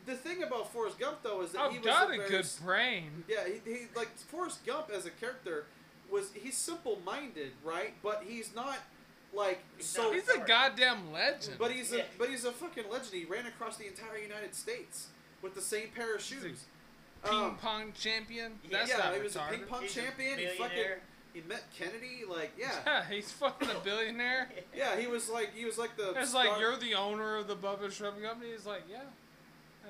the 0.06 0.14
thing 0.14 0.42
about 0.42 0.72
Forrest 0.72 0.98
Gump 0.98 1.18
though 1.22 1.42
is 1.42 1.52
that 1.52 1.70
he 1.70 1.78
I've 1.78 1.84
was 1.84 1.92
got 1.94 2.10
a 2.10 2.14
a 2.14 2.16
very 2.16 2.28
good 2.30 2.46
brain. 2.64 3.24
Yeah, 3.28 3.44
he, 3.46 3.70
he 3.70 3.78
like 3.94 4.16
Forrest 4.18 4.64
Gump 4.66 4.90
as 4.94 5.06
a 5.06 5.10
character 5.10 5.66
was 6.10 6.30
he's 6.34 6.56
simple 6.56 6.98
minded, 7.04 7.52
right? 7.64 7.94
But 8.02 8.24
he's 8.26 8.54
not 8.54 8.78
like 9.34 9.60
He's 9.76 9.86
so. 9.86 10.02
not 10.04 10.14
He's 10.14 10.28
a 10.28 10.38
goddamn 10.40 11.12
legend. 11.12 11.56
but 11.58 11.70
he's 11.72 11.92
a 11.92 12.04
but 12.18 12.28
he's 12.28 12.44
a 12.44 12.52
fucking 12.52 12.84
legend. 12.90 13.12
He 13.12 13.24
ran 13.24 13.46
across 13.46 13.76
the 13.76 13.86
entire 13.86 14.18
United 14.18 14.54
States 14.54 15.08
with 15.40 15.54
the 15.54 15.60
same 15.62 15.88
pair 15.94 16.14
of 16.14 16.20
He's 16.22 16.38
a 16.38 16.42
shoes. 16.42 16.64
ping 17.24 17.32
Um, 17.34 17.56
pong 17.56 17.92
champion. 17.98 18.52
yeah, 18.64 18.78
That's 18.78 18.90
yeah, 18.90 18.96
not 18.98 19.14
he 19.14 19.22
was 19.22 19.36
a 19.36 19.40
ping 19.50 19.60
pong 19.62 19.82
He's 19.82 19.94
champion. 19.94 20.38
He 20.38 20.46
fucking 20.48 20.84
he 21.32 21.40
met 21.48 21.62
Kennedy. 21.74 22.24
Like 22.28 22.52
yeah, 22.58 22.72
Yeah, 22.86 23.04
he's 23.08 23.30
fucking 23.32 23.70
a 23.70 23.78
billionaire. 23.84 24.50
yeah. 24.76 24.98
He 24.98 25.06
was 25.06 25.30
like 25.30 25.54
he 25.54 25.64
was 25.64 25.78
like 25.78 25.96
the. 25.96 26.10
It's 26.14 26.30
star- 26.30 26.44
like 26.48 26.60
you're 26.60 26.76
the 26.76 26.94
owner 26.94 27.36
of 27.36 27.46
the 27.48 27.56
Bubba 27.56 27.90
Shrimp 27.90 28.20
Company. 28.22 28.50
He's 28.52 28.66
like, 28.66 28.82
yeah. 28.90 28.98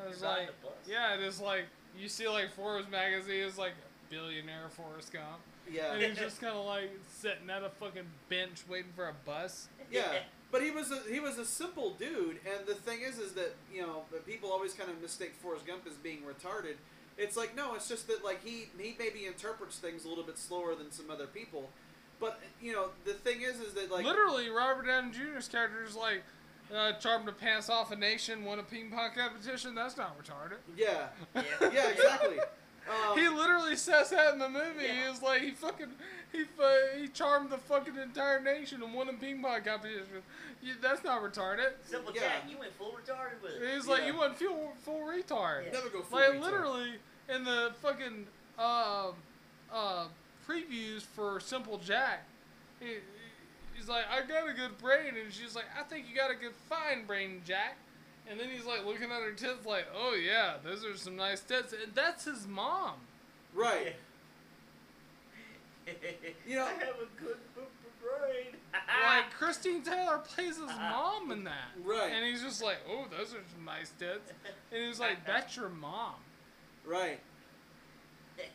And 0.00 0.12
It's 0.12 0.22
like, 0.22 0.46
the 0.46 0.66
bus. 0.66 0.72
yeah, 0.88 1.14
it 1.14 1.20
is 1.20 1.40
like 1.40 1.64
you 1.98 2.08
see 2.08 2.28
like 2.28 2.50
Forbes 2.52 2.90
magazine 2.90 3.42
is 3.42 3.58
like 3.58 3.72
billionaire 4.10 4.68
Forrest 4.70 5.12
Gump, 5.12 5.40
yeah. 5.70 5.92
and 5.92 6.02
he's 6.02 6.18
just 6.26 6.40
kind 6.40 6.54
of 6.54 6.64
like 6.64 6.90
sitting 7.08 7.48
at 7.50 7.62
a 7.62 7.68
fucking 7.70 8.06
bench 8.28 8.62
waiting 8.68 8.92
for 8.94 9.08
a 9.08 9.14
bus. 9.26 9.68
Yeah, 9.90 10.20
but 10.50 10.62
he 10.62 10.70
was 10.70 10.90
a 10.90 11.00
he 11.10 11.20
was 11.20 11.38
a 11.38 11.44
simple 11.44 11.90
dude, 11.90 12.38
and 12.46 12.66
the 12.66 12.74
thing 12.74 13.00
is, 13.02 13.18
is 13.18 13.32
that 13.32 13.54
you 13.72 13.82
know 13.82 14.02
that 14.12 14.26
people 14.26 14.50
always 14.50 14.74
kind 14.74 14.90
of 14.90 15.00
mistake 15.00 15.34
Forrest 15.42 15.66
Gump 15.66 15.86
as 15.86 15.94
being 15.94 16.20
retarded. 16.20 16.74
It's 17.18 17.36
like 17.36 17.54
no, 17.54 17.74
it's 17.74 17.88
just 17.88 18.06
that 18.08 18.24
like 18.24 18.42
he 18.44 18.68
he 18.78 18.96
maybe 18.98 19.26
interprets 19.26 19.78
things 19.78 20.04
a 20.04 20.08
little 20.08 20.24
bit 20.24 20.38
slower 20.38 20.74
than 20.74 20.90
some 20.90 21.10
other 21.10 21.26
people, 21.26 21.68
but 22.18 22.40
you 22.60 22.72
know 22.72 22.88
the 23.04 23.12
thing 23.12 23.42
is, 23.42 23.60
is 23.60 23.74
that 23.74 23.90
like 23.90 24.04
Literally, 24.04 24.48
Robert 24.48 24.86
Downey 24.86 25.10
Jr.'s 25.12 25.48
character 25.48 25.84
is 25.84 25.94
like. 25.94 26.22
Uh, 26.74 26.92
charmed 26.94 27.26
to 27.26 27.32
pass 27.32 27.68
off 27.68 27.90
a 27.92 27.96
nation, 27.96 28.44
won 28.44 28.58
a 28.58 28.62
ping 28.62 28.88
pong 28.90 29.10
competition. 29.14 29.74
That's 29.74 29.96
not 29.96 30.16
retarded. 30.18 30.56
yeah 30.76 31.08
Yeah. 31.34 31.42
yeah 31.72 31.88
exactly. 31.90 32.38
Um, 32.88 33.16
he 33.18 33.28
literally 33.28 33.76
says 33.76 34.10
that 34.10 34.32
in 34.32 34.38
the 34.38 34.48
movie. 34.48 34.84
Yeah. 34.86 35.10
He's 35.10 35.20
like 35.22 35.42
he 35.42 35.50
fucking 35.50 35.88
he 36.32 36.44
fu- 36.44 36.98
he 36.98 37.08
charmed 37.08 37.50
the 37.50 37.58
fucking 37.58 37.96
entire 37.96 38.40
nation 38.40 38.82
and 38.82 38.92
won 38.94 39.08
a 39.08 39.12
ping 39.12 39.42
pong 39.42 39.60
competition. 39.62 40.06
You, 40.62 40.72
that's 40.80 41.04
not 41.04 41.22
retarded. 41.22 41.72
Simple 41.84 42.12
Yeah. 42.14 42.22
Jack, 42.22 42.50
you 42.50 42.58
went 42.58 42.72
full 42.72 42.92
retarded 42.92 43.42
with 43.42 43.52
it. 43.62 43.74
He's 43.74 43.86
like 43.86 44.00
Yeah. 44.00 44.06
you 44.08 44.18
went 44.18 44.36
full 44.38 44.72
full 44.82 45.00
retard. 45.00 45.66
Yeah. 45.66 45.72
never 45.72 45.90
go 45.90 46.00
full 46.02 46.18
Like 46.20 46.30
retard. 46.32 46.40
literally 46.40 46.92
in 47.28 47.44
the 47.44 47.72
fucking 47.82 48.26
uh, 48.58 49.08
uh, 49.72 50.06
previews 50.48 51.02
for 51.02 51.38
Simple 51.38 51.78
Jack, 51.78 52.26
he, 52.80 52.86
he's 53.82 53.88
like, 53.88 54.04
I 54.10 54.24
got 54.26 54.48
a 54.48 54.52
good 54.52 54.78
brain, 54.78 55.14
and 55.22 55.32
she's 55.32 55.56
like, 55.56 55.64
I 55.78 55.82
think 55.82 56.06
you 56.08 56.14
got 56.14 56.30
a 56.30 56.34
good 56.34 56.54
fine 56.68 57.04
brain, 57.04 57.42
Jack. 57.44 57.76
And 58.30 58.38
then 58.38 58.48
he's 58.48 58.64
like 58.64 58.86
looking 58.86 59.10
at 59.10 59.20
her 59.20 59.32
tits, 59.32 59.66
like, 59.66 59.86
oh 59.94 60.14
yeah, 60.14 60.54
those 60.64 60.84
are 60.84 60.96
some 60.96 61.16
nice 61.16 61.40
tits, 61.40 61.72
and 61.72 61.92
that's 61.94 62.24
his 62.24 62.46
mom. 62.46 62.94
right. 63.54 63.96
You 66.46 66.54
know- 66.56 66.64
I 66.64 66.84
have 66.84 66.94
a 67.02 67.20
good 67.20 67.38
book 67.56 67.70
brain. 68.02 68.54
Like 69.04 69.30
Christine 69.32 69.82
Taylor 69.82 70.18
plays 70.18 70.56
his 70.56 70.70
uh-huh. 70.70 70.90
mom 70.90 71.32
in 71.32 71.44
that, 71.44 71.70
Right. 71.84 72.12
And 72.12 72.24
he's 72.24 72.40
just 72.40 72.62
like, 72.62 72.76
oh, 72.88 73.06
those 73.10 73.34
are 73.34 73.42
some 73.52 73.64
nice 73.64 73.92
tits, 73.98 74.32
and 74.72 74.84
he's 74.84 75.00
like, 75.00 75.18
that's 75.26 75.56
your 75.56 75.68
mom. 75.68 76.14
Right. 76.86 77.18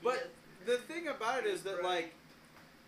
But 0.02 0.32
the 0.66 0.78
thing 0.78 1.10
about 1.10 1.46
it 1.46 1.48
is 1.48 1.64
that 1.64 1.84
like 1.84 2.14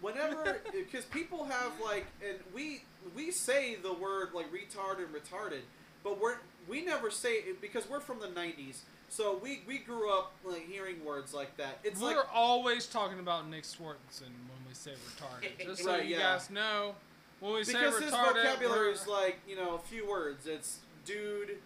whenever 0.01 0.59
because 0.73 1.05
people 1.05 1.45
have 1.45 1.71
like 1.84 2.05
and 2.27 2.38
we 2.53 2.84
we 3.15 3.31
say 3.31 3.76
the 3.76 3.93
word 3.93 4.30
like 4.34 4.47
retard 4.51 4.97
and 4.99 5.07
retarded 5.13 5.61
but 6.03 6.21
we're 6.21 6.35
we 6.67 6.84
never 6.85 7.09
say 7.09 7.34
it 7.34 7.61
because 7.61 7.89
we're 7.89 7.99
from 7.99 8.19
the 8.19 8.27
90s 8.27 8.80
so 9.09 9.39
we 9.41 9.61
we 9.67 9.80
grew 9.80 10.11
up 10.11 10.34
like 10.45 10.67
hearing 10.67 11.03
words 11.03 11.34
like 11.34 11.55
that 11.57 11.80
it's 11.84 11.99
We're 11.99 12.17
like 12.17 12.27
always 12.34 12.85
talking 12.85 13.19
about 13.19 13.49
Nick 13.49 13.63
Swartzen 13.63 14.21
when 14.47 14.61
we 14.67 14.73
say 14.73 14.91
retarded. 14.91 15.65
Just 15.65 15.84
so 15.84 15.91
Right, 15.91 16.05
you 16.05 16.15
yeah. 16.15 16.34
guys 16.34 16.49
know, 16.51 16.93
when 17.39 17.53
we 17.55 17.63
say 17.63 17.73
because 17.73 17.99
his 17.99 18.11
vocabulary 18.11 18.80
we're- 18.81 18.91
is 18.93 19.07
like 19.07 19.39
you 19.47 19.55
know 19.55 19.76
a 19.76 19.80
few 19.80 20.07
words 20.07 20.45
it's 20.45 20.80
dude 21.05 21.57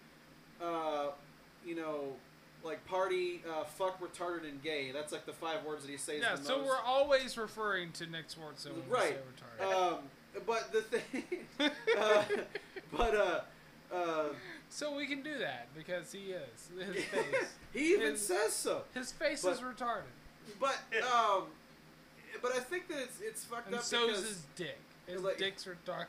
uh 0.62 1.08
you 1.66 1.74
know 1.74 2.14
like 2.64 2.84
party 2.86 3.42
uh 3.48 3.62
fuck 3.64 4.00
retarded 4.00 4.48
and 4.48 4.62
gay 4.62 4.90
that's 4.90 5.12
like 5.12 5.26
the 5.26 5.32
five 5.32 5.62
words 5.64 5.84
that 5.84 5.90
he 5.90 5.96
says 5.98 6.20
yeah. 6.22 6.34
the 6.36 6.42
So 6.44 6.58
most. 6.58 6.66
we're 6.68 6.80
always 6.80 7.36
referring 7.36 7.92
to 7.92 8.06
Nick 8.06 8.28
Swartzen 8.28 8.72
when 8.72 8.88
Right. 8.88 9.16
we 9.60 9.64
say 9.64 9.64
retarded. 9.68 9.92
um 9.92 9.98
but 10.46 10.72
the 10.72 10.80
thing 10.82 11.24
uh, 11.98 12.24
but 12.96 13.14
uh 13.14 13.40
uh 13.94 14.24
so 14.70 14.96
we 14.96 15.06
can 15.06 15.22
do 15.22 15.38
that 15.38 15.68
because 15.76 16.10
he 16.10 16.32
is 16.32 16.70
his 16.94 17.04
face. 17.04 17.52
he 17.72 17.92
even 17.92 18.12
His- 18.12 18.26
says 18.26 18.52
so 18.54 18.82
His 18.94 19.12
face 19.12 19.42
But- 19.42 19.52
is 19.52 19.60
retarded, 19.60 20.02
but 20.58 20.76
um 21.14 21.44
but 22.42 22.52
i 22.52 22.60
think 22.60 22.88
that 22.88 22.98
it's 22.98 23.20
it's 23.20 23.44
fucked 23.44 23.66
and 23.66 23.76
up 23.76 23.82
so 23.82 24.06
because 24.06 24.22
is 24.22 24.28
his 24.28 24.42
dick. 24.56 24.78
His 25.06 25.20
like- 25.22 25.36
dick's 25.38 25.64
retarded. 25.66 26.06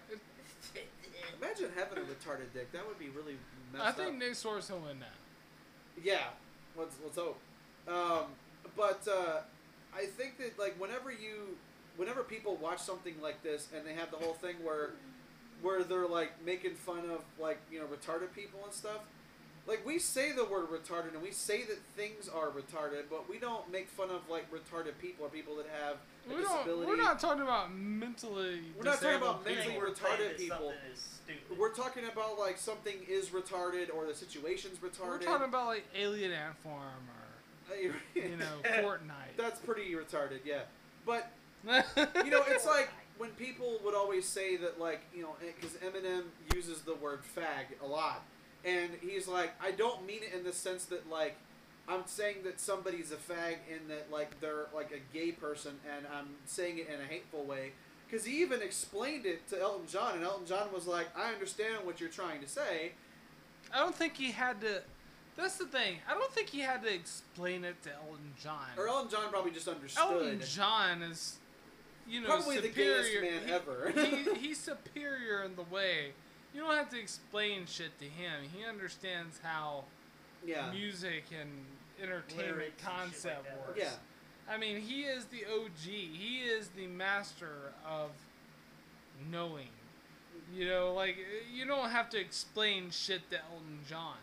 imagine 1.40 1.70
having 1.76 1.98
a 1.98 2.02
retarded 2.02 2.52
dick 2.54 2.72
that 2.72 2.88
would 2.88 2.98
be 2.98 3.10
really 3.10 3.36
messed 3.74 3.86
I 3.86 3.92
think 3.92 4.10
up. 4.14 4.16
Nick 4.20 4.32
Swartzen 4.32 4.72
will 4.72 4.88
win 4.88 5.00
that. 5.02 5.10
Yeah, 6.04 6.28
let's 6.78 6.96
let's 7.04 7.18
hope. 7.18 7.40
Um, 7.88 8.26
but 8.76 9.08
uh, 9.08 9.42
I 9.96 10.06
think 10.06 10.38
that 10.38 10.58
like 10.60 10.80
whenever 10.80 11.12
you, 11.12 11.58
whenever 11.98 12.24
people 12.24 12.58
watch 12.58 12.80
something 12.80 13.16
like 13.22 13.44
this 13.44 13.68
and 13.76 13.86
they 13.86 13.94
have 13.94 14.12
the 14.12 14.18
whole 14.18 14.34
thing 14.34 14.56
where, 14.64 14.92
where 15.62 15.84
they're 15.84 16.08
like 16.08 16.44
making 16.46 16.76
fun 16.76 17.10
of 17.10 17.22
like 17.40 17.60
you 17.72 17.80
know 17.80 17.86
retarded 17.86 18.34
people 18.34 18.60
and 18.64 18.74
stuff, 18.74 19.00
like 19.68 19.86
we 19.86 20.00
say 20.00 20.32
the 20.32 20.46
word 20.46 20.68
retarded 20.70 21.14
and 21.14 21.22
we 21.22 21.32
say 21.32 21.64
that 21.64 21.80
things 21.96 22.30
are 22.30 22.50
retarded, 22.50 23.04
but 23.10 23.30
we 23.30 23.40
don't 23.40 23.72
make 23.72 23.88
fun 23.90 24.10
of 24.10 24.30
like 24.30 24.52
retarded 24.52 24.98
people 25.00 25.26
or 25.26 25.30
people 25.30 25.56
that 25.56 25.68
have 25.82 25.98
We 26.28 26.42
don't. 26.42 26.44
disability. 26.44 26.88
We're 26.88 26.98
not 26.98 27.20
talking 27.20 27.44
about 27.44 27.74
mentally. 27.74 28.62
We're 28.78 28.84
not 28.84 29.02
talking 29.02 29.18
about 29.18 29.44
disabled 29.44 29.46
people. 29.46 29.74
mentally 29.74 29.78
We're 29.78 29.94
retarded 29.94 30.38
people. 30.38 30.74
is. 30.92 31.10
We're 31.58 31.74
talking 31.74 32.04
about 32.12 32.38
like 32.40 32.58
something 32.58 32.96
is 33.08 33.30
retarded 33.30 33.94
or 33.94 34.06
the 34.06 34.14
situation's 34.14 34.78
retarded. 34.78 35.22
We're 35.22 35.26
talking 35.26 35.48
about 35.48 35.68
like 35.68 35.86
Alien 35.96 36.32
Ant 36.32 36.56
Farm 36.64 36.74
or 37.10 37.76
you 38.16 38.38
know 38.38 38.46
Fortnite. 38.64 39.38
That's 39.38 39.60
pretty 39.60 39.92
retarded, 39.94 40.40
yeah. 40.46 40.62
But 41.06 41.32
you 41.68 42.30
know, 42.30 42.44
it's 42.48 42.66
like 42.66 42.90
when 43.18 43.32
people 43.32 43.80
would 43.84 43.96
always 43.96 44.28
say 44.28 44.58
that, 44.58 44.80
like, 44.80 45.02
you 45.14 45.24
know, 45.24 45.36
eh, 45.42 45.52
because 45.60 45.78
Eminem 45.78 46.24
uses 46.54 46.82
the 46.82 46.96
word 46.96 47.20
fag 47.36 47.82
a 47.84 47.88
lot, 47.88 48.24
and 48.64 48.92
he's 49.02 49.28
like, 49.28 49.54
I 49.62 49.72
don't 49.72 50.06
mean 50.06 50.22
it 50.22 50.38
in 50.38 50.44
the 50.44 50.54
sense 50.54 50.86
that, 50.86 51.10
like, 51.10 51.38
I'm 51.88 52.04
saying 52.08 52.38
that 52.46 52.60
somebody's 52.60 53.12
a 53.12 53.16
fag 53.16 53.58
and 53.72 53.90
that, 53.90 54.12
like, 54.12 54.40
they're 54.40 54.68
like 54.74 54.92
a 54.92 55.16
gay 55.16 55.32
person, 55.32 55.74
and 55.96 56.06
I'm 56.08 56.30
saying 56.46 56.80
it 56.80 56.88
in 56.88 57.00
a 57.00 57.06
hateful 57.06 57.44
way. 57.44 57.74
Because 58.08 58.26
he 58.26 58.42
even 58.42 58.62
explained 58.62 59.26
it 59.26 59.48
to 59.50 59.60
Elton 59.60 59.88
John, 59.88 60.16
and 60.16 60.24
Elton 60.24 60.46
John 60.46 60.72
was 60.74 60.88
like, 60.88 61.08
I 61.16 61.32
understand 61.32 61.86
what 61.86 62.00
you're 62.00 62.10
trying 62.10 62.42
to 62.42 62.48
say. 62.48 62.94
I 63.74 63.80
don't 63.80 63.96
think 63.96 64.16
he 64.16 64.32
had 64.32 64.62
to. 64.62 64.82
That's 65.36 65.58
the 65.58 65.66
thing. 65.66 65.98
I 66.10 66.14
don't 66.14 66.32
think 66.32 66.50
he 66.50 66.62
had 66.62 66.82
to 66.84 66.94
explain 66.94 67.66
it 67.66 67.82
to 67.84 67.94
Elton 67.94 68.34
John. 68.42 68.68
Or 68.78 68.88
Elton 68.88 69.12
John 69.12 69.30
probably 69.30 69.52
just 69.52 69.68
understood. 69.68 70.02
Elton 70.02 70.42
John 70.48 71.02
is, 71.02 71.38
you 72.08 72.22
know, 72.22 72.28
Probably 72.28 72.60
the 72.60 72.70
gayest 72.70 73.12
superior. 73.12 73.32
man 73.32 73.48
he- 73.48 73.54
ever. 73.54 73.92
he, 73.94 74.34
he's 74.48 74.60
superior 74.60 75.44
in 75.44 75.56
the 75.56 75.64
way. 75.64 76.14
You 76.54 76.62
don't 76.62 76.76
have 76.76 76.90
to 76.92 77.00
explain 77.00 77.66
shit 77.66 78.00
to 78.00 78.06
him. 78.06 78.44
He 78.54 78.64
understands 78.64 79.42
how 79.44 79.84
yeah. 80.46 80.72
music 80.72 81.26
and 81.38 81.50
entertainment 82.02 82.58
Lyrics 82.58 82.74
and 82.84 82.84
shit 82.84 82.86
like 82.86 83.02
concept 83.02 83.48
works. 83.68 83.80
Yeah. 83.80 83.90
I 84.50 84.58
mean, 84.58 84.80
he 84.80 85.04
is 85.04 85.26
the 85.26 85.44
OG. 85.46 85.86
He 85.86 86.38
is 86.38 86.70
the 86.70 86.88
master 86.88 87.74
of 87.88 88.12
knowing. 89.32 89.70
You 90.54 90.68
know, 90.68 90.94
like 90.94 91.18
you 91.52 91.66
don't 91.66 91.90
have 91.90 92.10
to 92.12 92.20
explain 92.20 92.92
shit 92.92 93.30
to 93.32 93.38
Elton 93.38 93.80
John. 93.90 94.18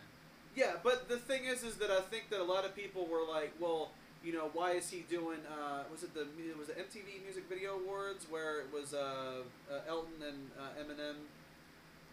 Yeah, 0.55 0.73
but 0.83 1.09
the 1.09 1.17
thing 1.17 1.45
is, 1.45 1.63
is 1.63 1.75
that 1.77 1.89
I 1.89 2.01
think 2.01 2.29
that 2.29 2.39
a 2.39 2.43
lot 2.43 2.63
of 2.63 2.75
people 2.75 3.07
were 3.07 3.23
like, 3.27 3.53
well, 3.59 3.91
you 4.23 4.31
know, 4.31 4.49
why 4.53 4.71
is 4.71 4.89
he 4.89 5.03
doing? 5.09 5.39
Uh, 5.51 5.83
was 5.91 6.03
it 6.03 6.13
the 6.13 6.25
was 6.57 6.67
the 6.67 6.73
MTV 6.73 7.23
Music 7.23 7.43
Video 7.49 7.75
Awards 7.75 8.25
where 8.29 8.61
it 8.61 8.67
was 8.71 8.93
uh, 8.93 9.41
uh, 9.69 9.79
Elton 9.87 10.13
and 10.25 10.49
uh, 10.57 10.81
Eminem 10.81 11.15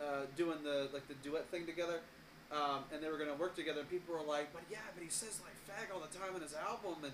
uh, 0.02 0.26
doing 0.36 0.58
the 0.64 0.88
like 0.92 1.06
the 1.06 1.14
duet 1.22 1.48
thing 1.50 1.66
together, 1.66 2.00
um, 2.52 2.84
and 2.92 3.02
they 3.02 3.08
were 3.08 3.18
gonna 3.18 3.34
work 3.34 3.54
together. 3.56 3.80
And 3.80 3.90
people 3.90 4.14
were 4.14 4.22
like, 4.22 4.52
but 4.52 4.62
yeah, 4.70 4.78
but 4.94 5.02
he 5.02 5.10
says 5.10 5.40
like 5.42 5.54
fag 5.68 5.94
all 5.94 6.00
the 6.00 6.16
time 6.16 6.34
in 6.36 6.42
his 6.42 6.54
album 6.54 7.04
and 7.04 7.12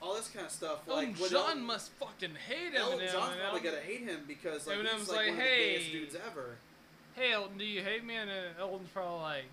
all 0.00 0.14
this 0.14 0.28
kind 0.28 0.46
of 0.46 0.52
stuff. 0.52 0.86
Like, 0.86 1.08
Elton 1.08 1.20
what 1.20 1.30
John 1.30 1.48
Elton- 1.48 1.62
must 1.64 1.90
fucking 1.92 2.34
hate 2.48 2.74
Elton 2.76 2.98
Eminem. 3.00 3.12
John's 3.12 3.36
probably 3.40 3.60
gonna 3.60 3.80
hate 3.80 4.02
him 4.02 4.20
because 4.28 4.66
like 4.66 4.78
Eminem's 4.78 5.00
he's 5.00 5.08
like, 5.08 5.16
like, 5.16 5.26
one 5.28 5.32
of 5.34 5.36
the 5.38 5.42
gayest 5.44 5.86
"Hey." 5.86 5.92
dudes 5.92 6.16
ever. 6.30 6.56
Hey 7.14 7.32
Elton, 7.32 7.58
do 7.58 7.64
you 7.64 7.82
hate 7.82 8.04
me? 8.04 8.14
And 8.16 8.30
uh, 8.30 8.60
Elton's 8.60 8.90
probably 8.92 9.20
like, 9.22 9.44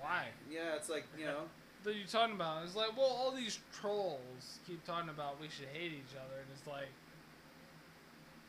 why? 0.00 0.26
Yeah, 0.50 0.74
it's 0.76 0.88
like 0.88 1.04
you 1.18 1.26
know. 1.26 1.42
What 1.82 1.96
are 1.96 1.98
you 1.98 2.04
talking 2.06 2.36
about? 2.36 2.62
It's 2.62 2.76
like, 2.76 2.96
well, 2.96 3.06
all 3.10 3.32
these 3.32 3.58
trolls 3.80 4.60
keep 4.68 4.86
talking 4.86 5.08
about 5.08 5.40
we 5.40 5.48
should 5.48 5.66
hate 5.72 5.90
each 5.90 6.14
other, 6.14 6.38
and 6.38 6.46
it's 6.56 6.64
like, 6.64 6.86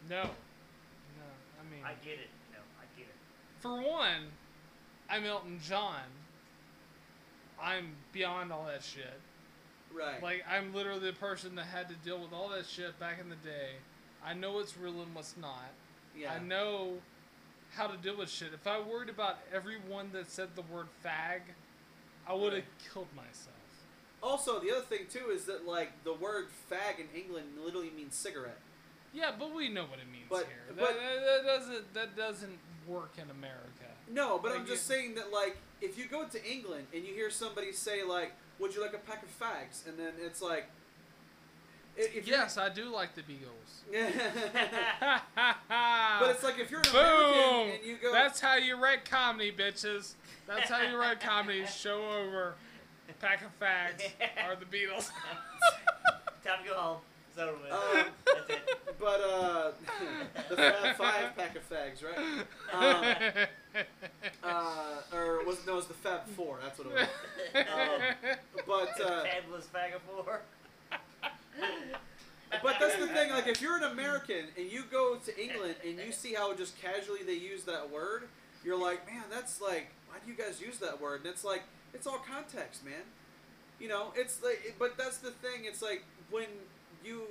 no, 0.07 0.21
no. 0.21 1.27
I 1.57 1.63
mean, 1.73 1.81
I 1.83 1.93
get 2.05 2.19
it. 2.19 2.29
You 2.29 2.57
know, 2.57 2.65
I 2.77 2.85
get 2.95 3.07
it. 3.07 3.15
for 3.59 3.81
one, 3.81 4.29
I'm 5.13 5.25
Elton 5.25 5.59
John. 5.63 6.01
I'm 7.61 7.89
beyond 8.11 8.51
all 8.51 8.65
that 8.65 8.83
shit. 8.83 9.19
Right. 9.95 10.21
Like, 10.23 10.43
I'm 10.49 10.73
literally 10.73 11.05
the 11.05 11.13
person 11.13 11.53
that 11.55 11.65
had 11.65 11.87
to 11.89 11.95
deal 12.03 12.19
with 12.19 12.33
all 12.33 12.49
that 12.49 12.65
shit 12.65 12.99
back 12.99 13.19
in 13.21 13.29
the 13.29 13.35
day. 13.35 13.73
I 14.25 14.33
know 14.33 14.53
what's 14.53 14.75
real 14.75 15.01
and 15.03 15.13
what's 15.13 15.37
not. 15.37 15.69
yeah. 16.17 16.33
I 16.33 16.39
know 16.39 16.93
how 17.75 17.85
to 17.87 17.97
deal 17.97 18.17
with 18.17 18.29
shit. 18.29 18.49
If 18.55 18.65
I 18.65 18.79
worried 18.81 19.09
about 19.09 19.37
everyone 19.53 20.09
that 20.13 20.31
said 20.31 20.49
the 20.55 20.63
word 20.63 20.87
fag, 21.05 21.41
I 22.27 22.33
would 22.33 22.53
have 22.53 22.63
Right. 22.63 22.91
killed 22.91 23.07
myself. 23.15 23.55
Also, 24.23 24.59
the 24.59 24.71
other 24.71 24.85
thing 24.85 25.05
too 25.11 25.29
is 25.31 25.45
that 25.45 25.67
like 25.67 26.03
the 26.03 26.13
word 26.13 26.47
fag 26.71 26.97
in 26.99 27.07
England 27.15 27.47
literally 27.63 27.89
means 27.91 28.15
cigarette. 28.15 28.59
Yeah, 29.13 29.31
but 29.37 29.53
we 29.53 29.69
know 29.69 29.85
what 29.85 29.99
it 29.99 30.07
means 30.11 30.25
But- 30.29 30.45
here. 30.47 30.63
but- 30.69 30.77
that, 30.77 30.95
that, 30.95 31.21
that 31.25 31.45
doesn't 31.45 31.93
that 31.93 32.15
doesn't 32.15 32.59
work 32.87 33.11
in 33.17 33.29
America. 33.29 33.82
No, 34.11 34.39
but 34.41 34.51
I'm 34.53 34.65
just 34.65 34.89
you- 34.89 34.95
saying 34.95 35.15
that 35.15 35.31
like 35.31 35.57
if 35.81 35.97
you 35.97 36.05
go 36.07 36.25
to 36.25 36.45
England 36.51 36.87
and 36.93 37.03
you 37.03 37.13
hear 37.13 37.29
somebody 37.29 37.71
say 37.71 38.03
like, 38.03 38.33
"Would 38.59 38.73
you 38.75 38.81
like 38.81 38.93
a 38.93 38.97
pack 38.97 39.23
of 39.23 39.29
fags?" 39.39 39.87
and 39.87 39.97
then 39.97 40.13
it's 40.21 40.41
like, 40.41 40.67
if 41.95 42.27
yes, 42.27 42.57
I 42.57 42.69
do 42.69 42.85
like 42.89 43.13
the 43.15 43.21
Beatles. 43.21 43.83
but 45.01 45.21
but 46.19 46.29
it's 46.31 46.43
like 46.43 46.59
if 46.59 46.71
you're 46.71 46.79
an 46.79 46.91
boom. 46.91 47.01
American 47.03 47.75
and 47.79 47.85
you 47.85 47.97
go, 48.01 48.11
That's 48.11 48.39
how 48.39 48.55
you 48.55 48.81
write 48.81 49.05
comedy, 49.05 49.51
bitches. 49.51 50.13
That's 50.47 50.69
how 50.69 50.81
you 50.81 50.97
write 50.97 51.19
comedy. 51.19 51.65
Show 51.65 52.01
over. 52.09 52.55
Pack 53.21 53.41
of 53.43 53.57
fags 53.59 54.01
are 54.45 54.55
the 54.55 54.65
Beatles. 54.65 55.09
Time 56.43 56.63
to 56.63 56.69
go 56.69 56.75
home. 56.75 56.97
It's 57.29 57.39
over 57.39 57.53
with. 57.53 57.71
Um, 57.71 58.05
That's 58.25 58.49
it. 58.49 58.79
but 58.99 59.21
uh, 59.21 59.71
the 60.49 60.55
Fab 60.55 60.95
Five 60.97 61.37
pack 61.37 61.55
of 61.55 61.69
fags, 61.69 62.03
right? 62.03 62.43
Um, 62.73 63.45
uh, 64.43 65.01
or 65.13 65.43
was 65.45 65.65
no, 65.65 65.73
it 65.73 65.75
was 65.77 65.87
the 65.87 65.93
Fab 65.93 66.27
Four. 66.35 66.59
That's 66.61 66.77
what 66.77 66.87
it 66.87 66.93
was. 66.93 67.07
Um, 67.55 68.33
but 68.67 69.01
uh, 69.01 69.23
Fabulous 69.23 69.65
of 69.65 70.01
four. 70.03 70.41
But 72.61 72.75
that's 72.79 72.95
the 72.97 73.07
thing. 73.07 73.31
Like, 73.31 73.47
if 73.47 73.61
you're 73.61 73.77
an 73.77 73.83
American 73.83 74.45
and 74.57 74.71
you 74.71 74.83
go 74.91 75.15
to 75.15 75.41
England 75.41 75.75
and 75.85 75.99
you 75.99 76.11
see 76.11 76.33
how 76.33 76.53
just 76.53 76.79
casually 76.79 77.23
they 77.25 77.33
use 77.33 77.63
that 77.63 77.89
word, 77.89 78.23
you're 78.63 78.79
like, 78.79 79.05
man, 79.07 79.23
that's 79.31 79.59
like, 79.59 79.87
why 80.07 80.17
do 80.23 80.31
you 80.31 80.37
guys 80.37 80.61
use 80.61 80.77
that 80.79 81.01
word? 81.01 81.21
And 81.21 81.29
it's 81.29 81.43
like, 81.43 81.63
it's 81.93 82.05
all 82.05 82.19
context, 82.19 82.85
man. 82.85 83.03
You 83.79 83.87
know, 83.87 84.13
it's 84.15 84.43
like, 84.43 84.75
but 84.77 84.97
that's 84.97 85.17
the 85.17 85.31
thing. 85.31 85.65
It's 85.65 85.81
like 85.81 86.03
when 86.29 86.47
you, 87.03 87.23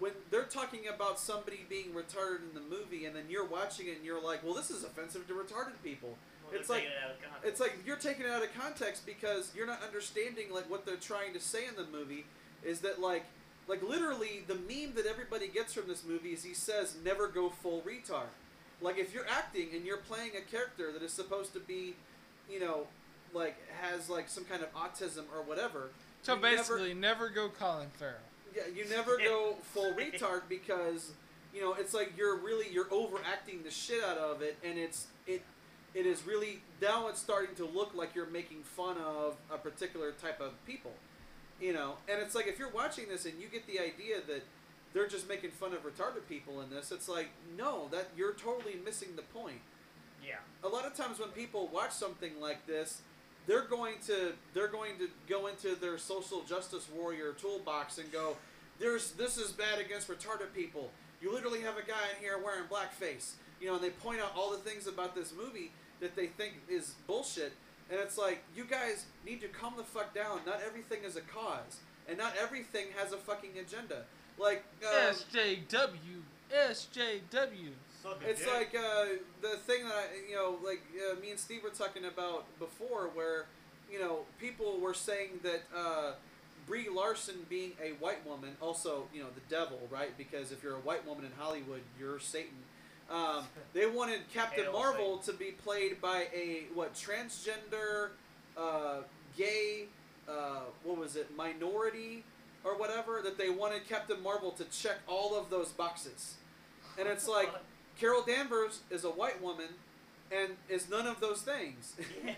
when 0.00 0.12
they're 0.30 0.42
talking 0.44 0.88
about 0.92 1.20
somebody 1.20 1.60
being 1.68 1.90
retarded 1.92 2.40
in 2.48 2.54
the 2.54 2.60
movie, 2.60 3.04
and 3.04 3.14
then 3.14 3.24
you're 3.28 3.46
watching 3.46 3.86
it 3.86 3.96
and 3.98 4.04
you're 4.04 4.20
like, 4.22 4.42
well, 4.42 4.54
this 4.54 4.70
is 4.70 4.82
offensive 4.82 5.28
to 5.28 5.34
retarded 5.34 5.80
people. 5.84 6.16
Well, 6.44 6.58
It's 6.58 6.68
like- 6.68 6.82
it 6.84 6.88
out 7.04 7.10
of. 7.10 7.16
It's 7.48 7.60
like 7.60 7.78
you're 7.86 7.96
taking 7.96 8.24
it 8.26 8.30
out 8.30 8.42
of 8.42 8.52
context 8.58 9.06
because 9.06 9.52
you're 9.54 9.66
not 9.66 9.82
understanding 9.82 10.46
like 10.52 10.68
what 10.68 10.84
they're 10.84 10.96
trying 10.96 11.32
to 11.34 11.40
say 11.40 11.66
in 11.66 11.76
the 11.76 11.86
movie 11.96 12.24
is 12.64 12.80
that 12.80 13.00
like 13.00 13.24
like 13.68 13.82
literally 13.82 14.42
the 14.48 14.54
meme 14.56 14.94
that 14.96 15.06
everybody 15.06 15.46
gets 15.48 15.72
from 15.74 15.86
this 15.86 16.02
movie 16.04 16.32
is 16.32 16.42
he 16.42 16.52
says 16.54 16.96
never 17.04 17.28
go 17.28 17.48
full 17.50 17.80
retard. 17.82 18.28
Like 18.82 18.98
if 18.98 19.14
you're 19.14 19.26
acting 19.28 19.68
and 19.74 19.84
you're 19.86 19.98
playing 19.98 20.32
a 20.36 20.40
character 20.50 20.90
that 20.92 21.02
is 21.02 21.12
supposed 21.12 21.52
to 21.54 21.60
be, 21.60 21.94
you 22.50 22.58
know, 22.60 22.86
like 23.32 23.56
has 23.80 24.08
like 24.10 24.28
some 24.28 24.44
kind 24.44 24.62
of 24.62 24.74
autism 24.74 25.24
or 25.34 25.42
whatever. 25.42 25.90
so 26.22 26.34
you 26.34 26.40
never- 26.40 26.56
basically, 26.56 26.94
never, 26.94 27.28
go 27.28 27.48
Colin 27.48 27.88
Farrell. 27.98 28.16
Yeah, 28.54 28.62
you 28.74 28.84
never 28.88 29.16
go 29.18 29.56
full 29.62 29.92
retard 29.94 30.42
because 30.48 31.12
you 31.54 31.60
know, 31.60 31.74
it's 31.74 31.92
like 31.94 32.12
you're 32.16 32.36
really 32.36 32.66
you're 32.70 32.92
overacting 32.92 33.62
the 33.64 33.70
shit 33.70 34.02
out 34.04 34.18
of 34.18 34.42
it, 34.42 34.56
and 34.64 34.78
it's 34.78 35.06
it 35.26 35.42
it 35.94 36.06
is 36.06 36.24
really 36.26 36.62
now 36.80 37.08
it's 37.08 37.20
starting 37.20 37.54
to 37.56 37.64
look 37.64 37.94
like 37.94 38.14
you're 38.14 38.26
making 38.30 38.62
fun 38.62 38.96
of 38.98 39.36
a 39.52 39.58
particular 39.58 40.12
type 40.12 40.40
of 40.40 40.52
people, 40.66 40.92
you 41.60 41.72
know, 41.72 41.94
and 42.08 42.22
it's 42.22 42.34
like 42.34 42.46
if 42.46 42.58
you're 42.58 42.70
watching 42.70 43.08
this 43.08 43.24
and 43.24 43.34
you 43.40 43.48
get 43.48 43.66
the 43.66 43.80
idea 43.80 44.16
that 44.28 44.42
they're 44.92 45.08
just 45.08 45.28
making 45.28 45.50
fun 45.50 45.72
of 45.72 45.84
retarded 45.84 46.26
people 46.28 46.60
in 46.60 46.70
this, 46.70 46.92
it's 46.92 47.08
like 47.08 47.30
no, 47.56 47.88
that 47.90 48.08
you're 48.16 48.34
totally 48.34 48.76
missing 48.84 49.08
the 49.16 49.22
point 49.22 49.60
Yeah. 50.24 50.36
a 50.62 50.68
lot 50.68 50.84
of 50.86 50.94
times 50.94 51.18
when 51.18 51.30
people 51.30 51.68
watch 51.72 51.90
something 51.92 52.40
like 52.40 52.66
this, 52.68 53.02
they're 53.46 53.66
going 53.66 53.94
to 54.06 54.32
they're 54.54 54.68
going 54.68 54.98
to 54.98 55.08
go 55.28 55.46
into 55.46 55.74
their 55.74 55.98
social 55.98 56.42
justice 56.42 56.88
warrior 56.94 57.32
toolbox 57.32 57.98
and 57.98 58.10
go, 58.12 58.36
"There's 58.78 59.12
this 59.12 59.36
is 59.36 59.52
bad 59.52 59.78
against 59.78 60.08
retarded 60.08 60.52
people. 60.54 60.90
You 61.20 61.32
literally 61.32 61.60
have 61.60 61.76
a 61.76 61.82
guy 61.82 62.02
in 62.16 62.22
here 62.22 62.38
wearing 62.42 62.64
blackface." 62.70 63.32
You 63.60 63.68
know, 63.68 63.74
and 63.74 63.84
they 63.84 63.90
point 63.90 64.20
out 64.20 64.32
all 64.36 64.50
the 64.50 64.58
things 64.58 64.86
about 64.86 65.14
this 65.14 65.32
movie 65.36 65.72
that 66.00 66.16
they 66.16 66.26
think 66.26 66.54
is 66.68 66.94
bullshit, 67.06 67.52
and 67.90 68.00
it's 68.00 68.16
like 68.16 68.42
you 68.56 68.64
guys 68.64 69.04
need 69.26 69.40
to 69.42 69.48
calm 69.48 69.74
the 69.76 69.84
fuck 69.84 70.14
down. 70.14 70.40
Not 70.46 70.60
everything 70.66 71.04
is 71.04 71.16
a 71.16 71.20
cause, 71.20 71.80
and 72.08 72.16
not 72.16 72.34
everything 72.40 72.86
has 72.96 73.12
a 73.12 73.18
fucking 73.18 73.52
agenda. 73.58 74.04
Like 74.38 74.64
um, 74.82 75.14
SJW, 75.14 76.22
SJW. 76.52 77.72
It's 78.26 78.40
dick. 78.40 78.48
like 78.52 78.74
uh, 78.74 79.06
the 79.42 79.56
thing 79.58 79.84
that 79.84 79.94
I, 79.94 80.06
you 80.28 80.34
know, 80.34 80.56
like 80.64 80.82
uh, 80.96 81.20
me 81.20 81.30
and 81.30 81.38
Steve 81.38 81.62
were 81.62 81.70
talking 81.70 82.04
about 82.04 82.44
before, 82.58 83.10
where 83.14 83.46
you 83.90 83.98
know 83.98 84.20
people 84.40 84.78
were 84.80 84.94
saying 84.94 85.40
that 85.42 85.62
uh, 85.76 86.12
Brie 86.66 86.88
Larson 86.88 87.46
being 87.48 87.72
a 87.82 87.90
white 88.02 88.26
woman, 88.26 88.56
also 88.60 89.04
you 89.12 89.20
know 89.20 89.28
the 89.34 89.54
devil, 89.54 89.78
right? 89.90 90.16
Because 90.16 90.52
if 90.52 90.62
you're 90.62 90.76
a 90.76 90.80
white 90.80 91.06
woman 91.06 91.24
in 91.24 91.32
Hollywood, 91.38 91.82
you're 91.98 92.18
Satan. 92.20 92.56
Um, 93.10 93.44
they 93.74 93.86
wanted 93.86 94.20
Captain 94.32 94.70
Marvel 94.72 95.18
to 95.18 95.32
be 95.32 95.52
played 95.52 96.00
by 96.00 96.26
a 96.34 96.64
what 96.74 96.94
transgender, 96.94 98.10
uh, 98.56 98.98
gay, 99.36 99.86
uh, 100.28 100.60
what 100.84 100.96
was 100.96 101.16
it, 101.16 101.36
minority 101.36 102.24
or 102.64 102.78
whatever. 102.78 103.20
That 103.22 103.36
they 103.36 103.50
wanted 103.50 103.86
Captain 103.88 104.22
Marvel 104.22 104.52
to 104.52 104.64
check 104.64 104.98
all 105.06 105.36
of 105.36 105.50
those 105.50 105.68
boxes, 105.68 106.36
and 106.98 107.06
it's 107.06 107.28
like. 107.28 107.50
Carol 108.00 108.22
Danvers 108.22 108.80
is 108.90 109.04
a 109.04 109.10
white 109.10 109.40
woman 109.42 109.68
and 110.32 110.52
is 110.68 110.88
none 110.88 111.06
of 111.06 111.20
those 111.20 111.42
things. 111.42 111.94
Yeah. 112.24 112.34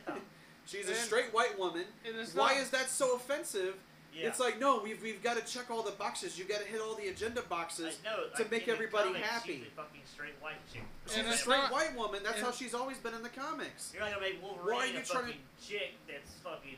She's 0.65 0.89
a 0.89 0.95
straight 0.95 1.35
white 1.35 1.59
woman. 1.59 1.85
And 2.07 2.15
Why 2.35 2.53
not, 2.55 2.63
is 2.63 2.71
that 2.71 2.89
so 2.89 3.17
offensive? 3.17 3.75
yeah. 4.15 4.29
It's 4.29 4.39
like, 4.39 4.61
no, 4.61 4.81
we've, 4.83 5.03
we've 5.03 5.21
got 5.23 5.37
to 5.37 5.53
check 5.53 5.71
all 5.73 5.83
the 5.83 5.91
boxes. 5.91 6.39
you 6.39 6.45
got 6.45 6.61
to 6.61 6.67
hit 6.67 6.81
all 6.81 6.95
the 6.95 7.09
agenda 7.09 7.43
boxes. 7.49 7.99
I 8.07 8.09
know, 8.09 8.17
to 8.37 8.43
like, 8.43 8.51
make 8.53 8.63
in 8.63 8.67
the 8.69 8.73
everybody 8.75 9.07
comics, 9.09 9.27
happy. 9.29 9.53
She's 9.59 9.67
a 9.67 9.77
fucking 9.77 10.01
straight 10.05 10.35
white 10.41 10.55
chick. 10.73 10.83
She's 11.09 11.19
And 11.19 11.29
a 11.29 11.33
straight 11.37 11.57
not- 11.57 11.73
white 11.73 11.97
woman. 11.97 12.21
That's 12.23 12.41
how 12.41 12.53
she's 12.53 12.75
always 12.75 12.99
been 12.99 13.13
in 13.15 13.23
the 13.25 13.29
comics. 13.29 13.91
You're 13.93 14.03
not 14.05 14.11
gonna 14.15 14.23
make 14.23 14.41
Wolverine 14.43 14.77
Why 14.77 14.85
are 14.85 14.87
you 14.87 14.99
a 15.01 15.03
trying 15.03 15.27
to- 15.27 15.33
fucking 15.33 15.41
chick 15.61 15.95
that's 16.07 16.31
fucking, 16.45 16.77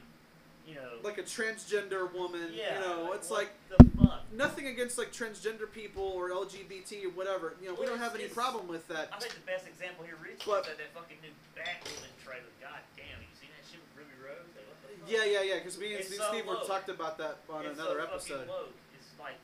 you 0.66 0.74
know. 0.74 1.00
Like 1.02 1.18
a 1.18 1.22
transgender 1.22 2.12
woman. 2.12 2.50
yeah. 2.52 2.74
You 2.74 2.80
know, 2.80 3.12
it's 3.12 3.30
what 3.30 3.48
like 3.48 3.52
the 3.68 3.78
fuck. 4.00 4.22
nothing 4.32 4.66
against 4.66 4.98
like 4.98 5.12
transgender 5.12 5.70
people 5.70 6.04
or 6.04 6.30
LGBT 6.30 7.06
or 7.06 7.10
whatever. 7.10 7.54
You 7.60 7.68
know, 7.68 7.76
we 7.78 7.86
don't 7.86 7.98
have 7.98 8.14
any 8.14 8.28
problem 8.28 8.66
with 8.68 8.86
that. 8.88 9.08
I 9.12 9.18
think 9.18 9.34
the 9.34 9.46
best 9.46 9.66
example 9.66 10.04
here 10.04 10.16
recently 10.22 10.60
is 10.60 10.66
that, 10.66 10.78
that 10.78 10.92
fucking 10.94 11.18
new 11.22 11.34
Batwoman 11.56 12.12
trailer. 12.24 12.52
God 12.60 12.80
damn, 12.96 13.20
you 13.20 13.32
seen 13.36 13.52
that 13.52 13.64
shit 13.68 13.80
with 13.80 14.04
Ruby 14.04 14.16
Rose? 14.20 14.48
Like, 14.56 14.66
what 14.68 14.78
the 14.82 14.96
fuck? 14.96 15.08
Yeah, 15.08 15.24
yeah, 15.24 15.42
yeah. 15.44 15.58
Because 15.60 15.76
me 15.78 15.92
and 15.92 16.00
It's 16.00 16.08
Steve, 16.08 16.24
so 16.24 16.32
Steve 16.32 16.46
were 16.46 16.60
talked 16.66 16.88
about 16.88 17.18
that 17.18 17.44
on 17.52 17.66
It's 17.66 17.78
another 17.78 18.00
so 18.00 18.08
episode. 18.08 18.48
It's 18.96 19.12
like, 19.20 19.36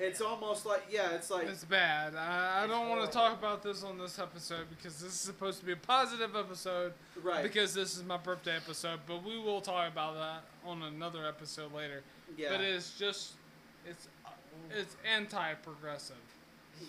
It's 0.00 0.20
almost 0.20 0.64
like 0.66 0.82
yeah, 0.90 1.10
it's 1.14 1.30
like 1.30 1.48
It's 1.48 1.64
bad. 1.64 2.14
I, 2.14 2.60
I 2.60 2.64
It's 2.64 2.72
don't 2.72 2.88
want 2.88 3.04
to 3.04 3.10
talk 3.10 3.38
about 3.38 3.62
this 3.62 3.82
on 3.82 3.98
this 3.98 4.18
episode 4.18 4.66
because 4.70 5.00
this 5.00 5.12
is 5.12 5.20
supposed 5.20 5.60
to 5.60 5.66
be 5.66 5.72
a 5.72 5.76
positive 5.76 6.34
episode 6.36 6.92
right. 7.22 7.42
because 7.42 7.74
this 7.74 7.96
is 7.96 8.04
my 8.04 8.16
birthday 8.16 8.56
episode. 8.56 9.00
But 9.06 9.24
we 9.24 9.38
will 9.38 9.60
talk 9.60 9.90
about 9.90 10.14
that 10.14 10.42
on 10.68 10.82
another 10.82 11.26
episode 11.26 11.72
later. 11.74 12.02
yeah. 12.36 12.50
But 12.50 12.60
it's 12.60 12.98
just, 12.98 13.32
it's 13.86 14.08
it's 14.76 14.96
anti-progressive. 15.14 16.16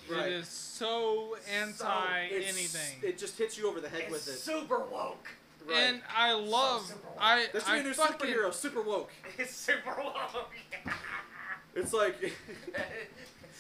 Right. 0.09 0.27
It 0.27 0.33
is 0.33 0.47
so 0.47 1.35
anti 1.59 2.25
It's- 2.31 2.53
anything. 2.53 2.99
It 3.01 3.17
just 3.17 3.37
hits 3.37 3.57
you 3.57 3.67
over 3.67 3.79
the 3.81 3.89
head 3.89 4.01
It's 4.03 4.11
with 4.11 4.27
it. 4.27 4.39
super 4.39 4.79
woke. 4.79 5.27
Right. 5.67 5.77
And 5.77 6.01
I 6.15 6.33
love, 6.33 6.85
super 6.85 7.07
woke. 7.09 7.17
I 7.19 7.47
That's 7.51 7.67
I 7.67 7.75
your 7.77 7.83
new 7.85 7.93
fucking, 7.93 8.29
superhero, 8.29 8.53
super 8.53 8.81
woke. 8.81 9.11
It's 9.37 9.55
super 9.55 9.95
woke. 9.97 10.15
It's 11.79 11.93
like 11.93 12.15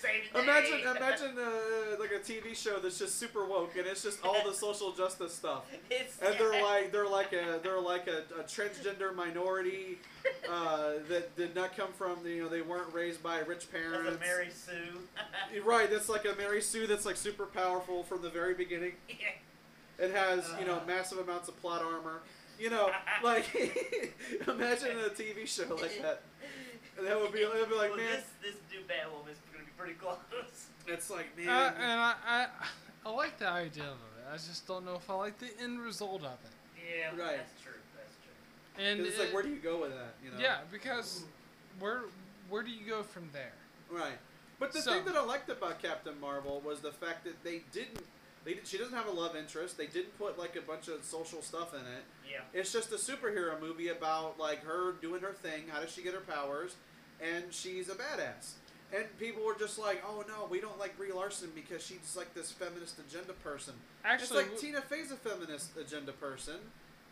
imagine 0.35 0.79
imagine 0.95 1.37
uh, 1.37 1.99
like 1.99 2.11
a 2.11 2.19
TV 2.19 2.55
show 2.55 2.79
that's 2.79 2.97
just 2.99 3.19
super 3.19 3.45
woke 3.45 3.75
and 3.77 3.85
it's 3.85 4.01
just 4.01 4.23
all 4.25 4.37
the 4.47 4.53
social 4.65 4.91
justice 4.93 5.33
stuff. 5.35 5.63
It's, 5.89 6.17
And 6.21 6.35
they're 6.39 6.61
like 6.63 6.91
they're 6.91 7.07
like 7.07 7.33
a 7.33 7.59
they're 7.61 7.81
like 7.81 8.07
a, 8.07 8.23
a 8.39 8.43
transgender 8.43 9.13
minority 9.13 9.97
uh, 10.49 10.93
that 11.09 11.35
did 11.35 11.53
not 11.55 11.75
come 11.75 11.91
from 11.97 12.25
you 12.25 12.43
know 12.43 12.49
they 12.49 12.61
weren't 12.61 12.93
raised 12.93 13.21
by 13.21 13.39
rich 13.39 13.67
That's 13.71 13.83
parents. 13.91 14.15
a 14.15 14.19
Mary 14.25 14.47
Sue. 14.51 15.61
Right, 15.65 15.89
that's 15.89 16.07
like 16.09 16.25
a 16.25 16.35
Mary 16.37 16.61
Sue 16.61 16.87
that's 16.87 17.05
like 17.05 17.17
super 17.17 17.45
powerful 17.45 18.03
from 18.03 18.21
the 18.21 18.29
very 18.29 18.53
beginning. 18.53 18.93
It 19.97 20.11
has, 20.15 20.49
you 20.59 20.65
know, 20.65 20.75
Uh. 20.75 20.85
massive 20.87 21.17
amounts 21.17 21.49
of 21.49 21.59
plot 21.59 21.81
armor. 21.83 22.21
You 22.57 22.69
know, 22.69 22.89
like 23.23 23.45
imagine 24.47 24.97
a 25.05 25.09
TV 25.09 25.45
show 25.45 25.75
like 25.75 26.01
that. 26.01 26.21
And 26.99 27.07
that 27.07 27.19
would 27.19 27.31
be, 27.31 27.39
it 27.39 27.49
would 27.53 27.69
be 27.69 27.75
like, 27.75 27.89
well, 27.89 27.97
man, 27.97 28.07
this 28.11 28.25
this 28.41 28.55
new 28.71 28.79
is 28.81 29.37
gonna 29.51 29.63
be 29.63 29.71
pretty 29.77 29.93
close. 29.93 30.17
it's 30.87 31.09
like, 31.09 31.35
man, 31.37 31.47
uh, 31.49 31.73
and 31.79 31.99
I, 31.99 32.13
I 32.27 32.47
I 33.05 33.09
like 33.11 33.39
the 33.39 33.47
idea 33.47 33.83
of 33.83 33.89
it. 33.89 34.25
I 34.31 34.35
just 34.35 34.67
don't 34.67 34.85
know 34.85 34.95
if 34.95 35.09
I 35.09 35.13
like 35.13 35.39
the 35.39 35.49
end 35.61 35.79
result 35.79 36.21
of 36.23 36.33
it. 36.43 36.51
Yeah, 36.77 37.09
Right. 37.11 37.37
that's 37.37 37.61
true. 37.63 37.71
That's 37.95 38.15
true. 38.23 38.83
And 38.85 38.99
'cause 38.99 39.07
it's 39.07 39.19
like, 39.19 39.33
where 39.33 39.43
do 39.43 39.49
you 39.49 39.57
go 39.59 39.81
with 39.81 39.91
that? 39.91 40.13
You 40.23 40.31
know? 40.31 40.39
yeah, 40.39 40.57
because 40.71 41.23
where 41.79 42.01
where 42.49 42.63
do 42.63 42.69
you 42.71 42.85
go 42.85 43.01
from 43.03 43.29
there? 43.31 43.53
Right. 43.89 44.17
But 44.59 44.73
the 44.73 44.81
So- 44.81 44.91
thing 44.91 45.05
that 45.05 45.15
I 45.15 45.23
liked 45.23 45.49
about 45.49 45.81
Captain 45.81 46.19
Marvel 46.19 46.59
was 46.61 46.81
the 46.81 46.91
fact 46.91 47.23
that 47.23 47.41
they 47.43 47.59
didn't. 47.71 48.03
They, 48.45 48.53
did- 48.55 48.67
she 48.67 48.77
doesn't 48.77 48.93
have 48.95 49.07
a 49.07 49.11
love 49.11 49.35
interest. 49.35 49.77
They 49.77 49.87
didn't 49.87 50.17
put 50.17 50.37
like 50.39 50.55
a 50.55 50.61
bunch 50.61 50.87
of 50.89 51.03
social 51.03 51.41
stuff 51.41 51.73
in 51.73 51.81
it. 51.81 52.03
Yeah. 52.29 52.41
It's 52.53 52.71
just 52.73 52.91
a 52.91 52.95
superhero 52.95 53.59
movie 53.59 53.87
about 53.89 54.37
like 54.39 54.63
her 54.65 54.93
doing 54.93 55.21
her 55.21 55.33
thing. 55.33 55.63
How 55.69 55.79
does 55.79 55.91
she 55.91 56.01
get 56.01 56.13
her 56.13 56.19
powers? 56.21 56.75
And 57.21 57.45
she's 57.53 57.89
a 57.89 57.95
badass. 57.95 58.53
And 58.95 59.05
people 59.19 59.43
were 59.45 59.55
just 59.55 59.77
like, 59.77 60.03
"Oh 60.07 60.23
no, 60.27 60.47
we 60.49 60.59
don't 60.59 60.79
like 60.79 60.97
Brie 60.97 61.11
Larson 61.11 61.51
because 61.53 61.85
she's 61.85 62.15
like 62.17 62.33
this 62.33 62.51
feminist 62.51 62.97
agenda 62.97 63.33
person." 63.33 63.75
Actually, 64.03 64.43
it's 64.43 64.51
like 64.51 64.59
Tina 64.59 64.81
Fey's 64.81 65.11
a 65.11 65.15
feminist 65.15 65.77
agenda 65.77 66.11
person, 66.13 66.55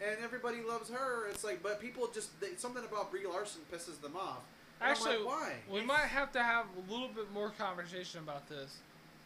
and 0.01 0.17
everybody 0.23 0.61
loves 0.61 0.89
her. 0.89 1.27
It's 1.29 1.43
like, 1.43 1.61
but 1.61 1.79
people 1.79 2.09
just 2.11 2.39
they, 2.41 2.55
something 2.57 2.83
about 2.83 3.11
Brie 3.11 3.27
Larson 3.27 3.61
pisses 3.71 4.01
them 4.01 4.15
off. 4.15 4.39
And 4.81 4.91
Actually, 4.91 5.17
like, 5.17 5.25
why? 5.27 5.53
we 5.71 5.81
might 5.81 6.07
have 6.07 6.31
to 6.31 6.41
have 6.41 6.65
a 6.75 6.91
little 6.91 7.09
bit 7.09 7.31
more 7.31 7.51
conversation 7.51 8.21
about 8.21 8.47
this 8.49 8.77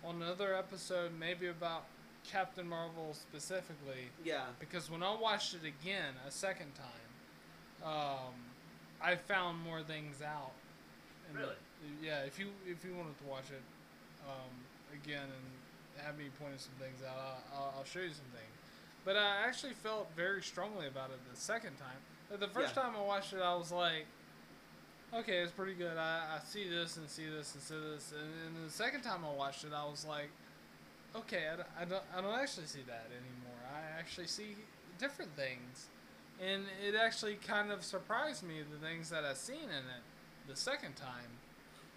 on 0.04 0.22
another 0.22 0.56
episode, 0.56 1.12
maybe 1.18 1.48
about 1.48 1.86
Captain 2.30 2.68
Marvel 2.68 3.14
specifically. 3.14 4.10
Yeah, 4.24 4.44
Because 4.60 4.90
when 4.90 5.04
I 5.04 5.16
watched 5.16 5.54
it 5.54 5.62
again 5.66 6.14
a 6.28 6.32
second 6.32 6.72
time, 6.76 7.84
um, 7.84 8.34
I 9.02 9.16
found 9.16 9.60
more 9.62 9.82
things 9.82 10.22
out. 10.22 10.52
And 11.32 11.40
Really? 11.40 11.56
yeah. 12.04 12.28
If 12.28 12.40
you 12.40 12.48
if 12.68 12.84
you 12.84 12.94
wanted 12.96 13.18
to 13.20 13.26
watch 13.26 13.50
it 13.50 13.64
um, 14.28 14.52
again 14.94 15.24
and 15.26 16.04
have 16.06 16.18
me 16.18 16.26
pointing 16.40 16.60
some 16.60 16.76
things 16.80 17.00
out, 17.08 17.44
I'll, 17.54 17.74
I'll, 17.78 17.84
show 17.86 18.00
you 18.00 18.10
some 18.14 18.30
things. 18.32 18.54
But 19.04 19.18
I 19.18 19.48
actually 19.48 19.74
felt 19.74 20.08
very 20.16 20.42
strongly 20.42 20.88
about 20.88 21.10
it 21.10 21.20
the 21.30 21.40
second 21.40 21.78
time. 21.78 22.00
The 22.40 22.48
first 22.48 22.76
Yeah. 22.76 22.84
time 22.84 22.96
I 22.96 23.02
watched 23.02 23.34
it, 23.34 23.42
I 23.42 23.56
was 23.56 23.72
like, 23.72 24.06
okay, 25.14 25.40
it's 25.40 25.52
pretty 25.52 25.74
good. 25.74 25.98
I, 25.98 26.38
I 26.38 26.46
see 26.46 26.70
this 26.70 26.98
and 26.98 27.10
see 27.10 27.26
this 27.26 27.54
and 27.54 27.64
see 27.64 27.76
this. 27.76 28.14
And, 28.18 28.58
and 28.58 28.68
the 28.68 28.72
second 28.72 29.02
time 29.02 29.26
I 29.26 29.36
watched 29.36 29.64
it, 29.64 29.72
I 29.76 29.84
was 29.86 30.06
like, 30.06 30.30
okay, 31.16 31.50
I, 31.50 31.82
I 31.82 31.86
don't, 31.86 32.04
I 32.16 32.22
don't 32.22 32.40
actually 32.40 32.68
see 32.68 32.84
that 32.88 33.08
anymore. 33.12 33.60
I 33.74 34.00
actually 34.00 34.28
see 34.28 34.56
different 34.98 35.36
things. 35.36 35.88
And 36.42 36.64
it 36.86 36.96
actually 36.96 37.36
kind 37.36 37.72
of 37.72 37.84
surprised 37.84 38.44
me 38.44 38.62
the 38.62 38.78
things 38.86 39.10
that 39.10 39.26
I've 39.26 39.38
seen 39.38 39.66
in 39.66 39.86
it 39.92 40.04
the 40.48 40.56
second 40.56 40.96
time. 40.96 41.40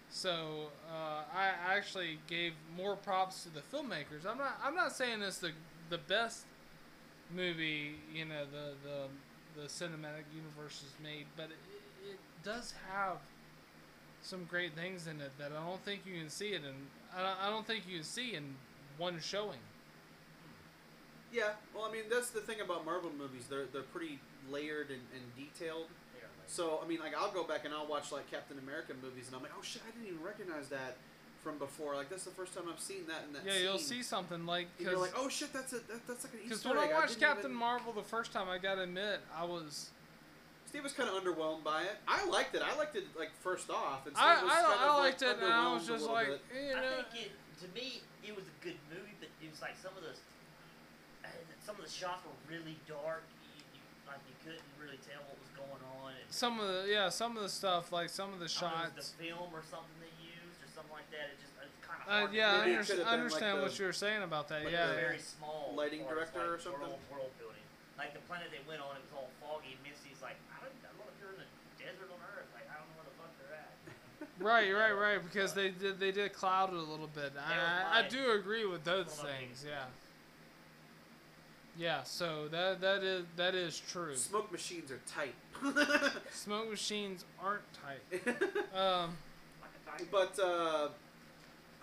So 0.09 0.71
uh, 0.89 1.23
I 1.33 1.51
actually 1.75 2.19
gave 2.27 2.53
more 2.75 2.95
props 2.95 3.43
to 3.43 3.49
the 3.49 3.61
filmmakers. 3.61 4.25
I'm 4.27 4.37
not. 4.37 4.59
I'm 4.63 4.75
not 4.75 4.93
saying 4.95 5.21
it's 5.21 5.39
the 5.39 5.51
the 5.89 5.97
best 5.97 6.45
movie. 7.29 7.95
You 8.13 8.25
know, 8.25 8.45
the 8.45 8.75
the 8.83 9.61
the 9.61 9.67
cinematic 9.67 10.25
universe 10.33 10.83
is 10.83 10.93
made, 11.01 11.27
but 11.35 11.45
it, 11.45 11.57
it 12.11 12.19
does 12.43 12.73
have 12.91 13.17
some 14.21 14.45
great 14.45 14.75
things 14.75 15.07
in 15.07 15.21
it 15.21 15.31
that 15.37 15.51
I 15.51 15.65
don't 15.65 15.83
think 15.85 16.05
you 16.05 16.19
can 16.19 16.29
see 16.29 16.49
it 16.49 16.63
don't, 17.21 17.37
I 17.41 17.49
don't 17.49 17.65
think 17.67 17.87
you 17.87 17.95
can 17.97 18.03
see 18.03 18.35
in 18.35 18.57
one 18.97 19.19
showing. 19.19 19.59
yeah. 21.31 21.53
Well, 21.73 21.85
I 21.85 21.91
mean, 21.91 22.03
that's 22.09 22.29
the 22.29 22.41
thing 22.41 22.61
about 22.61 22.85
Marvel 22.85 23.11
movies. 23.17 23.47
They're 23.49 23.65
they're 23.71 23.83
pretty 23.83 24.19
layered 24.49 24.89
and, 24.89 25.01
and 25.13 25.35
detailed. 25.35 25.87
Yeah, 26.45 26.63
like- 26.65 26.79
So 26.79 26.79
I 26.83 26.87
mean, 26.87 26.99
like 26.99 27.15
I'll 27.17 27.31
go 27.31 27.43
back 27.43 27.65
and 27.65 27.73
I'll 27.73 27.87
watch 27.87 28.11
like 28.11 28.29
Captain 28.31 28.57
America 28.59 28.93
movies, 29.01 29.27
and 29.27 29.35
I'm 29.35 29.41
like, 29.41 29.51
oh 29.57 29.61
shit, 29.63 29.81
I 29.87 29.91
didn't 29.91 30.07
even 30.13 30.23
recognize 30.23 30.69
that 30.69 30.97
from 31.43 31.57
before. 31.59 31.95
Like 31.95 32.09
that's 32.09 32.23
the 32.25 32.31
first 32.31 32.53
time 32.55 32.65
I've 32.71 32.79
seen 32.79 33.05
that 33.07 33.23
in 33.27 33.33
that. 33.33 33.43
Yeah, 33.45 33.61
you'll 33.61 33.77
see 33.77 34.01
something 34.03 34.45
like 34.45 34.67
And 34.79 34.87
you're 34.87 34.97
like, 34.97 35.13
oh 35.15 35.29
shit, 35.29 35.53
that's 35.53 35.73
a 35.73 35.79
that, 35.85 36.07
that's 36.07 36.23
like 36.23 36.33
an 36.33 36.39
Easter. 36.39 36.49
because 36.49 36.59
Easter 36.65 36.69
when 36.69 36.77
I 36.79 36.93
watched 36.93 37.19
didn't 37.19 37.21
Captain 37.29 37.51
even- 37.51 37.57
Marvel 37.57 37.93
the 37.93 38.01
first 38.03 38.31
time, 38.33 38.49
I 38.49 38.57
gotta 38.57 38.83
admit 38.83 39.19
I 39.35 39.43
was 39.45 39.89
Steve 40.65 40.83
was 40.83 40.93
kind 40.93 41.07
of 41.07 41.15
underwhelmed 41.23 41.63
by 41.63 41.83
it. 41.83 41.95
I 42.07 42.25
liked 42.25 42.53
it. 42.55 42.61
I 42.65 42.75
liked 42.75 42.95
it 42.97 43.05
like 43.17 43.29
first 43.39 43.69
off. 43.69 44.07
And 44.07 44.15
I 44.17 44.35
Steve 44.35 44.43
was 44.43 44.51
I, 44.51 44.61
kind 44.61 44.79
I 44.81 44.87
of, 44.89 44.99
liked 44.99 45.21
like, 45.21 45.37
it 45.37 45.43
and 45.43 45.53
I 45.53 45.73
was 45.73 45.87
just 45.87 46.05
like 46.09 46.27
bit. 46.27 46.41
you 46.51 46.71
I 46.75 46.81
know 46.81 46.89
think 47.13 47.29
it 47.29 47.31
to 47.61 47.67
me 47.77 48.01
it 48.25 48.35
was 48.35 48.45
a 48.49 48.55
good 48.65 48.75
movie, 48.89 49.13
but 49.21 49.29
it 49.39 49.49
was 49.49 49.61
like 49.61 49.77
some 49.81 49.93
of 49.95 50.01
the 50.03 50.11
uh, 51.23 51.29
some 51.63 51.77
of 51.77 51.85
the 51.85 51.91
shots 51.93 52.25
were 52.25 52.33
really 52.49 52.75
dark. 52.89 53.21
You, 53.53 53.61
you, 53.77 53.81
like 54.09 54.19
you 54.27 54.35
couldn't 54.43 54.65
really 54.81 54.97
tell 55.05 55.21
what 55.29 55.37
was 55.37 55.53
going 55.53 55.83
on. 56.01 56.11
And 56.11 56.19
some 56.35 56.59
of 56.59 56.67
the 56.67 56.91
yeah 56.91 57.07
some 57.09 57.37
of 57.37 57.43
the 57.43 57.49
stuff 57.49 57.91
like 57.95 58.09
some 58.11 58.33
of 58.35 58.39
the 58.43 58.51
I 58.51 58.59
don't 58.59 58.61
know, 58.75 58.83
it 58.83 58.95
was 58.99 59.07
shots. 59.07 59.15
the 59.15 59.23
film 59.23 59.49
or 59.55 59.63
something 59.71 59.95
they 60.03 60.11
used 60.19 60.59
or 60.59 60.69
something 60.75 60.91
like 60.91 61.07
that. 61.15 61.31
It 61.31 61.39
just 61.39 61.55
it's 61.63 61.79
kind 61.79 62.03
of 62.03 62.07
Uh, 62.11 62.11
hard. 62.27 62.33
yeah, 62.35 62.51
I, 62.51 62.59
under- 62.75 62.83
could've 62.83 62.91
I 62.91 62.95
been, 62.95 63.05
like, 63.07 63.19
understand 63.23 63.53
the- 63.57 63.63
what 63.63 63.73
you 63.79 63.85
were 63.87 63.95
saying 63.95 64.23
about 64.27 64.45
that. 64.51 64.67
Like 64.67 64.75
yeah, 64.75 64.91
it 64.91 64.99
very 64.99 65.19
small. 65.23 65.71
Lighting 65.75 66.01
as 66.03 66.07
far 66.11 66.19
as, 66.19 66.29
director 66.29 66.53
or 66.53 66.59
something? 66.59 66.81
World, 66.91 66.99
world 67.09 67.31
building. 67.39 67.63
Like 67.97 68.11
the 68.11 68.23
planet 68.27 68.51
they 68.51 68.59
went 68.67 68.83
on, 68.83 68.99
it 68.99 69.03
was 69.07 69.13
all 69.15 69.29
foggy 69.39 69.79
and 69.79 69.81
misty. 69.87 70.11
It's 70.11 70.19
like 70.19 70.35
I 70.51 70.59
don't, 70.59 70.75
I 70.83 70.91
don't 70.91 70.99
know 70.99 71.07
if 71.07 71.17
you're 71.23 71.31
in 71.31 71.39
the 71.39 71.49
desert 71.79 72.11
on 72.11 72.19
Earth. 72.35 72.49
Like 72.51 72.67
I 72.67 72.75
don't 72.83 72.87
know 72.91 72.97
where 72.99 73.07
the 73.07 73.15
fuck 73.15 73.31
they're 73.39 73.55
at. 73.55 73.71
right, 74.43 74.69
right, 74.75 74.95
right. 74.95 75.19
Because 75.23 75.55
they 75.55 75.71
did 75.71 76.03
they 76.03 76.11
did 76.11 76.35
cloud 76.35 76.75
it 76.75 76.79
a 76.79 76.83
little 76.83 77.07
bit. 77.07 77.31
was 77.31 77.43
I, 77.47 78.03
I 78.03 78.07
do 78.11 78.35
agree 78.35 78.67
with 78.67 78.83
those 78.83 79.07
things. 79.23 79.63
Yeah. 79.63 79.87
Yeah, 81.77 82.03
so 82.03 82.47
that 82.51 82.79
that 82.81 83.03
is 83.03 83.25
that 83.35 83.53
is 83.55 83.77
true. 83.79 84.15
Smoke 84.15 84.51
machines 84.51 84.91
are 84.91 84.99
tight. 85.05 85.35
Smoke 86.31 86.69
machines 86.69 87.25
aren't 87.43 87.61
tight. 87.73 88.23
Um, 88.75 89.17
Like 89.61 89.71
a 89.97 90.03
tiger. 90.03 90.09
but 90.11 90.39
uh, 90.41 90.87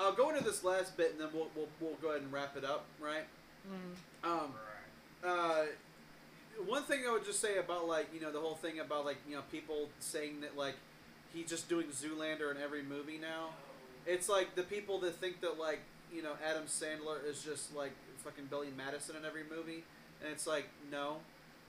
I'll 0.00 0.12
go 0.14 0.30
into 0.30 0.42
this 0.44 0.64
last 0.64 0.96
bit 0.96 1.12
and 1.12 1.20
then 1.20 1.28
we'll, 1.34 1.48
we'll 1.54 1.68
we'll 1.80 1.96
go 2.00 2.08
ahead 2.10 2.22
and 2.22 2.32
wrap 2.32 2.56
it 2.56 2.64
up, 2.64 2.84
right? 3.00 3.24
mm, 3.68 4.28
Um, 4.28 4.52
Right. 5.22 5.30
uh, 5.30 5.64
one 6.66 6.82
thing 6.84 7.00
I 7.08 7.12
would 7.12 7.24
just 7.24 7.40
say 7.40 7.58
about 7.58 7.86
like 7.86 8.08
you 8.14 8.20
know 8.20 8.32
the 8.32 8.40
whole 8.40 8.54
thing 8.56 8.80
about 8.80 9.04
like 9.04 9.16
you 9.28 9.34
know 9.36 9.42
people 9.50 9.88
saying 10.00 10.40
that 10.42 10.56
like 10.56 10.74
he's 11.34 11.48
just 11.48 11.68
doing 11.68 11.86
Zoolander 11.88 12.50
in 12.54 12.60
every 12.62 12.82
movie 12.82 13.18
now. 13.20 13.50
It's 14.06 14.28
like 14.28 14.54
the 14.54 14.62
people 14.62 14.98
that 15.00 15.16
think 15.16 15.40
that 15.42 15.58
like 15.58 15.80
you 16.12 16.22
know 16.22 16.32
Adam 16.46 16.64
Sandler 16.64 17.24
is 17.26 17.42
just 17.42 17.74
like 17.74 17.92
fucking 18.24 18.46
Billy 18.50 18.68
Madison 18.76 19.16
in 19.16 19.24
every 19.24 19.44
movie, 19.44 19.84
and 20.22 20.32
it's 20.32 20.46
like 20.46 20.68
no, 20.90 21.16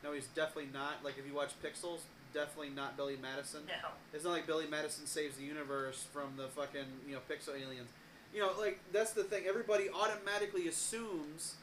no, 0.03 0.13
he's 0.13 0.27
definitely 0.27 0.69
not. 0.73 1.03
Like 1.03 1.15
if 1.17 1.25
you 1.27 1.33
watch 1.33 1.51
Pixels, 1.63 1.99
definitely 2.33 2.69
not 2.69 2.97
Billy 2.97 3.17
Madison. 3.21 3.61
Now, 3.67 3.89
It's 4.13 4.23
not 4.23 4.31
like 4.31 4.47
Billy 4.47 4.67
Madison 4.67 5.05
saves 5.05 5.37
the 5.37 5.43
universe 5.43 6.05
from 6.13 6.33
the 6.37 6.47
fucking 6.49 6.85
you 7.07 7.13
know 7.15 7.21
Pixel 7.29 7.49
aliens. 7.59 7.89
You 8.33 8.41
know, 8.41 8.51
like 8.59 8.79
that's 8.91 9.11
the 9.13 9.23
thing. 9.23 9.43
Everybody 9.47 9.89
automatically 9.89 10.67
assumes 10.67 11.55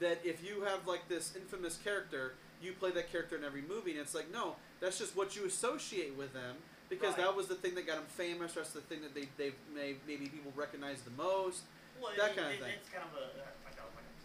that 0.00 0.18
if 0.24 0.44
you 0.46 0.62
have 0.62 0.86
like 0.86 1.08
this 1.08 1.34
infamous 1.36 1.78
character, 1.82 2.34
you 2.62 2.72
play 2.72 2.90
that 2.92 3.10
character 3.10 3.36
in 3.36 3.44
every 3.44 3.62
movie, 3.62 3.92
and 3.92 4.00
it's 4.00 4.14
like 4.14 4.30
no, 4.32 4.56
that's 4.80 4.98
just 4.98 5.16
what 5.16 5.36
you 5.36 5.44
associate 5.46 6.16
with 6.16 6.32
them 6.34 6.56
because 6.88 7.08
Right. 7.16 7.24
that 7.26 7.36
was 7.36 7.48
the 7.48 7.54
thing 7.54 7.74
that 7.74 7.86
got 7.86 7.96
them 7.96 8.06
famous. 8.16 8.52
That's 8.54 8.70
the 8.70 8.80
thing 8.80 9.00
that 9.02 9.14
they 9.14 9.28
they 9.36 9.52
may, 9.74 9.96
maybe 10.06 10.26
people 10.28 10.52
recognize 10.56 11.02
the 11.02 11.10
most. 11.22 11.62
well, 12.00 12.12
That 12.16 12.30
it, 12.30 12.34
kinda 12.36 12.50
it, 12.52 12.60
thing. 12.60 12.72
It's 12.80 12.88
kind 12.90 13.04
of 13.04 13.16
a 13.18 13.28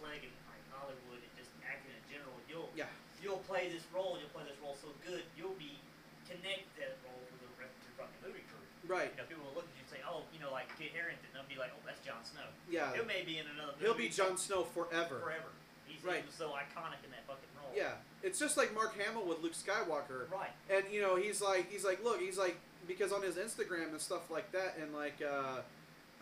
like 0.04 0.20
a 0.20 0.28
like 0.28 0.28
in 0.28 0.32
like 0.52 0.64
Hollywood 0.70 1.20
and 1.24 1.32
just 1.36 1.50
acting 1.64 1.92
in 1.96 2.04
general. 2.12 2.36
You'll 2.48 2.68
Yeah, 2.76 2.92
you'll 3.24 3.40
play 3.48 3.72
this 3.72 3.84
role. 3.90 4.20
You'll 4.20 4.32
play 4.36 4.44
this 4.44 4.58
role 4.60 4.76
so 4.76 4.92
good. 5.04 5.24
You'll 5.36 5.56
be 5.56 5.80
connect 6.28 6.68
that 6.80 6.96
role 7.04 7.20
with 7.24 7.40
the 7.40 7.50
rest 7.60 7.72
of 7.80 7.82
your 7.88 7.94
fucking 8.04 8.20
movie 8.24 8.44
crew. 8.48 8.64
right. 8.88 9.12
You 9.12 9.18
know, 9.20 9.26
people 9.28 9.44
will 9.48 9.56
look 9.60 9.68
at 9.68 9.74
you 9.76 9.84
and 9.84 9.90
say, 9.92 10.00
"Oh, 10.04 10.24
you 10.32 10.40
know, 10.40 10.52
like 10.52 10.68
Kit 10.76 10.92
Harington." 10.92 11.28
They'll 11.32 11.48
be 11.48 11.56
like, 11.60 11.72
"Oh, 11.72 11.82
that's 11.88 12.00
Jon 12.04 12.20
Snow." 12.24 12.44
Yeah, 12.68 12.92
He 12.96 13.00
may 13.04 13.24
be 13.24 13.40
in 13.40 13.48
another. 13.48 13.72
he'll 13.80 13.96
be 13.96 14.08
movie 14.12 14.14
Jon 14.16 14.36
Snow 14.36 14.64
forever. 14.64 15.20
forever. 15.20 15.50
He's 15.88 16.02
Right. 16.04 16.24
so 16.32 16.52
iconic 16.52 17.00
in 17.04 17.10
that 17.12 17.24
fucking 17.28 17.48
role. 17.60 17.72
Yeah, 17.76 17.96
it's 18.22 18.38
just 18.38 18.56
like 18.56 18.72
Mark 18.74 18.96
Hamill 19.00 19.24
with 19.24 19.40
Luke 19.40 19.52
Skywalker. 19.56 20.28
Right. 20.32 20.50
And 20.68 20.84
you 20.92 21.00
know, 21.00 21.16
he's 21.16 21.40
like, 21.40 21.70
he's 21.70 21.84
like, 21.84 22.02
look, 22.02 22.20
he's 22.20 22.36
like, 22.38 22.56
because 22.88 23.12
on 23.12 23.22
his 23.22 23.36
Instagram 23.36 23.88
and 23.92 24.00
stuff 24.00 24.30
like 24.30 24.50
that, 24.52 24.76
and 24.80 24.92
like, 24.94 25.20
uh, 25.22 25.60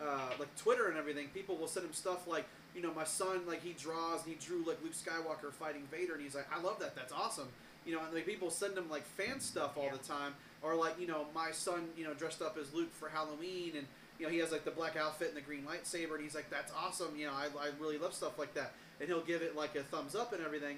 uh, 0.01 0.29
like 0.39 0.53
Twitter 0.55 0.87
and 0.89 0.97
everything, 0.97 1.27
people 1.33 1.55
will 1.55 1.67
send 1.67 1.85
him 1.85 1.93
stuff 1.93 2.27
like, 2.27 2.45
you 2.75 2.81
know, 2.81 2.93
my 2.93 3.03
son, 3.03 3.41
like, 3.47 3.61
he 3.63 3.73
draws 3.73 4.23
and 4.23 4.33
he 4.33 4.39
drew 4.45 4.63
like 4.65 4.77
Luke 4.83 4.93
Skywalker 4.93 5.51
fighting 5.53 5.83
Vader, 5.91 6.13
and 6.13 6.21
he's 6.23 6.35
like, 6.35 6.47
I 6.55 6.61
love 6.61 6.79
that, 6.79 6.95
that's 6.95 7.13
awesome. 7.13 7.47
You 7.85 7.95
know, 7.95 8.01
and 8.05 8.13
like 8.13 8.25
people 8.25 8.49
send 8.49 8.77
him 8.77 8.89
like 8.89 9.05
fan 9.05 9.39
stuff 9.39 9.77
all 9.77 9.85
Yeah. 9.85 9.91
the 9.93 9.97
time, 9.99 10.33
or 10.61 10.75
like, 10.75 10.99
you 10.99 11.07
know, 11.07 11.25
my 11.35 11.51
son, 11.51 11.89
you 11.97 12.05
know, 12.05 12.13
dressed 12.13 12.41
up 12.41 12.57
as 12.57 12.73
Luke 12.73 12.93
for 12.93 13.09
Halloween, 13.09 13.73
and 13.77 13.85
you 14.19 14.25
know, 14.25 14.31
he 14.31 14.37
has 14.39 14.51
like 14.51 14.63
the 14.63 14.71
black 14.71 14.95
outfit 14.95 15.29
and 15.29 15.37
the 15.37 15.41
green 15.41 15.63
lightsaber, 15.63 16.13
and 16.15 16.23
he's 16.23 16.35
like, 16.35 16.49
that's 16.49 16.71
awesome. 16.77 17.15
You 17.17 17.27
know, 17.27 17.33
I, 17.33 17.45
I 17.59 17.69
really 17.79 17.97
love 17.97 18.13
stuff 18.13 18.39
like 18.39 18.53
that, 18.53 18.71
and 18.99 19.09
he'll 19.09 19.21
give 19.23 19.41
it 19.41 19.55
like 19.55 19.75
a 19.75 19.83
thumbs 19.83 20.15
up 20.15 20.33
and 20.33 20.43
everything. 20.45 20.77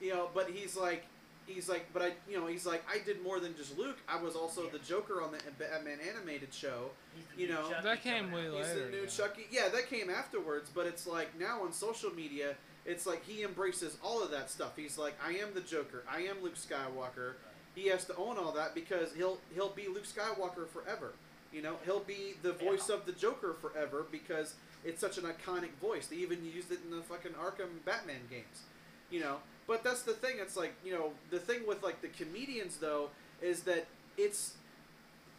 You 0.00 0.14
know, 0.14 0.28
but 0.34 0.50
he's 0.50 0.76
like, 0.76 1.04
he's 1.46 1.68
like, 1.68 1.86
but 1.92 2.02
I, 2.02 2.12
you 2.28 2.38
know, 2.40 2.46
he's 2.46 2.66
like, 2.66 2.84
I 2.90 2.98
did 3.04 3.22
more 3.22 3.40
than 3.40 3.56
just 3.56 3.76
Luke. 3.78 3.96
I 4.08 4.20
was 4.20 4.34
also 4.34 4.64
Yeah. 4.64 4.70
the 4.72 4.78
Joker 4.80 5.22
on 5.22 5.32
the 5.32 5.38
Batman 5.58 5.98
animated 6.08 6.52
show. 6.52 6.90
You 7.36 7.48
know, 7.48 7.68
Chucky 7.70 7.82
That 7.84 8.02
came 8.02 8.30
coming 8.30 8.34
way 8.34 8.48
out. 8.48 8.56
He's 8.66 8.66
later, 8.74 8.84
the 8.86 8.90
new 8.90 9.00
yeah. 9.02 9.06
Chucky. 9.08 9.46
Yeah, 9.50 9.68
that 9.68 9.88
came 9.88 10.10
afterwards, 10.10 10.70
but 10.74 10.86
it's 10.86 11.06
like 11.06 11.38
now 11.38 11.62
on 11.62 11.72
social 11.72 12.10
media, 12.12 12.54
it's 12.84 13.06
like 13.06 13.24
he 13.24 13.42
embraces 13.42 13.96
all 14.02 14.22
of 14.22 14.30
that 14.30 14.50
stuff. 14.50 14.72
He's 14.76 14.98
like, 14.98 15.14
I 15.24 15.32
am 15.32 15.54
the 15.54 15.60
Joker. 15.60 16.02
I 16.10 16.20
am 16.22 16.42
Luke 16.42 16.56
Skywalker. 16.56 17.32
He 17.74 17.88
has 17.88 18.04
to 18.06 18.16
own 18.16 18.38
all 18.38 18.52
that 18.52 18.74
because 18.74 19.12
he'll 19.14 19.38
he'll 19.54 19.70
be 19.70 19.86
Luke 19.88 20.06
Skywalker 20.06 20.66
forever. 20.68 21.12
You 21.52 21.62
know, 21.62 21.76
he'll 21.84 22.00
be 22.00 22.34
the 22.42 22.52
voice 22.52 22.88
Yeah. 22.88 22.96
of 22.96 23.06
the 23.06 23.12
Joker 23.12 23.54
forever 23.60 24.04
because 24.10 24.54
it's 24.84 25.00
such 25.00 25.18
an 25.18 25.24
iconic 25.24 25.70
voice. 25.80 26.06
They 26.06 26.16
even 26.16 26.44
used 26.44 26.70
it 26.70 26.78
in 26.84 26.90
the 26.96 27.02
fucking 27.02 27.32
Arkham 27.32 27.84
Batman 27.84 28.20
games. 28.30 28.62
You 29.10 29.20
know, 29.20 29.36
but 29.66 29.82
that's 29.84 30.02
the 30.02 30.12
thing. 30.12 30.36
It's 30.38 30.56
like 30.56 30.74
you 30.84 30.92
know 30.92 31.12
the 31.30 31.38
thing 31.38 31.66
with 31.66 31.82
like 31.82 32.00
the 32.02 32.08
comedians 32.08 32.76
though 32.78 33.10
is 33.42 33.62
that 33.62 33.86
it's 34.16 34.54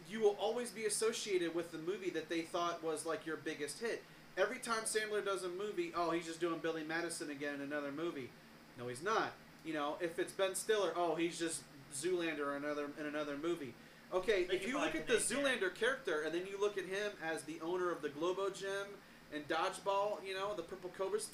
you 0.10 0.22
will 0.22 0.38
always 0.40 0.72
be 0.72 0.86
associated 0.86 1.54
with 1.54 1.72
the 1.72 1.78
movie 1.78 2.10
that 2.12 2.30
they 2.30 2.41
thought 2.41 2.84
was 2.84 3.06
like 3.06 3.26
your 3.26 3.38
biggest 3.38 3.80
hit. 3.80 4.04
Every 4.38 4.60
time 4.60 4.84
Sandler 4.84 5.26
does 5.26 5.44
a 5.44 5.49
movie, 5.49 5.91
oh, 5.95 6.12
he's 6.12 6.26
just 6.28 6.40
doing 6.40 6.60
Billy 6.60 6.84
Madison 6.84 7.32
again 7.32 7.56
in 7.56 7.62
another 7.62 7.91
movie. 7.91 8.30
No, 8.78 8.88
he's 8.88 9.02
not. 9.02 9.34
You 9.66 9.74
know, 9.74 9.95
if 9.99 10.20
it's 10.20 10.32
Ben 10.32 10.54
Stiller, 10.56 10.94
oh, 10.95 11.16
he's 11.16 11.40
just 11.40 11.64
Zoolander 11.94 12.56
in 12.56 12.64
another 12.64 12.88
in 12.99 13.06
another 13.08 13.36
movie. 13.36 13.74
Okay, 14.14 14.45
They 14.45 14.56
if 14.56 14.68
you 14.68 14.80
look 14.80 14.95
at 14.95 15.08
the. 15.08 15.16
Zoolander 15.16 15.74
character 15.74 16.22
and 16.24 16.34
then 16.34 16.44
you 16.49 16.60
look 16.60 16.78
at 16.78 16.86
him 16.86 17.12
as 17.26 17.44
the 17.44 17.60
owner 17.62 17.91
of 17.91 18.02
the 18.02 18.10
Globo 18.10 18.49
Gym 18.49 18.88
and 19.34 19.45
Dodgeball, 19.49 20.20
you 20.26 20.34
know, 20.34 20.54
the 20.56 20.62
Purple 20.62 20.91
Cobras, 20.98 21.28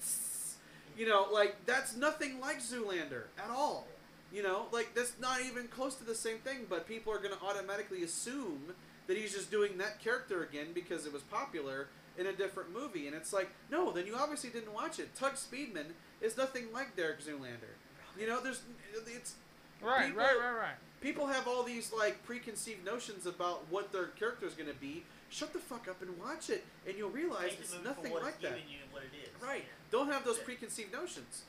you 0.97 1.07
know, 1.07 1.27
like 1.31 1.55
that's 1.65 1.95
nothing 1.95 2.39
like 2.39 2.59
Zoolander 2.59 3.23
at 3.37 3.49
all. 3.49 3.87
You 4.33 4.41
know, 4.43 4.65
like 4.71 4.95
that's 4.95 5.13
not 5.19 5.41
even 5.41 5.67
close 5.67 5.95
to 5.95 6.03
the 6.03 6.15
same 6.15 6.37
thing, 6.39 6.65
but 6.69 6.87
people 6.87 7.13
are 7.13 7.19
going 7.19 7.33
to 7.37 7.41
automatically 7.43 8.03
assume 8.03 8.73
that 9.07 9.17
he's 9.17 9.33
just 9.33 9.51
doing 9.51 9.77
that 9.77 9.99
character 9.99 10.43
again 10.43 10.67
because 10.73 11.05
it 11.05 11.13
was 11.13 11.21
popular 11.23 11.87
in 12.17 12.25
a 12.27 12.33
different 12.33 12.71
movie. 12.73 13.05
And 13.07 13.15
it's 13.15 13.33
like, 13.33 13.49
no, 13.69 13.91
then 13.91 14.07
you 14.07 14.15
obviously 14.15 14.49
didn't 14.49 14.73
watch 14.73 14.97
it. 14.99 15.13
Tugg 15.15 15.33
Speedman 15.33 15.87
is 16.21 16.35
nothing 16.37 16.71
like 16.73 16.95
Derek 16.95 17.19
Zoolander. 17.23 17.75
You 18.19 18.27
know, 18.27 18.39
there's 18.41 18.61
it's 19.07 19.35
Right, 19.81 20.07
people- 20.07 20.21
right, 20.21 20.39
right, 20.39 20.51
right. 20.57 20.75
people 21.01 21.27
have 21.27 21.47
all 21.47 21.63
these 21.63 21.91
like 21.91 22.23
preconceived 22.25 22.85
notions 22.85 23.25
about 23.25 23.65
what 23.69 23.91
their 23.91 24.07
character 24.07 24.45
is 24.47 24.53
going 24.53 24.69
to 24.69 24.75
be. 24.79 25.03
Shut 25.33 25.51
the 25.51 25.57
fuck 25.57 25.87
up 25.87 25.99
and 26.03 26.11
watch 26.19 26.51
it, 26.51 26.63
and 26.87 26.95
you'll 26.95 27.09
realize 27.09 27.53
it's 27.59 27.75
nothing 27.83 28.13
like 28.13 28.39
that. 28.41 28.51
giving 28.51 28.69
you 28.69 28.77
and 28.83 28.93
what 28.93 29.01
it 29.01 29.17
is. 29.19 29.29
Right. 29.41 29.65
Don't 29.89 30.11
have 30.11 30.23
those 30.23 30.37
preconceived 30.37 30.93
notions. 30.93 31.41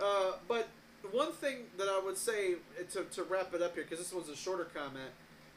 Uh, 0.00 0.32
but 0.48 0.68
one 1.10 1.32
thing 1.32 1.64
that 1.76 1.86
I 1.86 2.00
would 2.02 2.16
say 2.16 2.54
uh, 2.54 2.84
to, 2.92 3.04
to 3.04 3.24
wrap 3.24 3.52
it 3.52 3.60
up 3.60 3.74
here, 3.74 3.84
because 3.84 3.98
this 3.98 4.14
was 4.14 4.30
a 4.30 4.36
shorter 4.36 4.64
comment, 4.64 5.10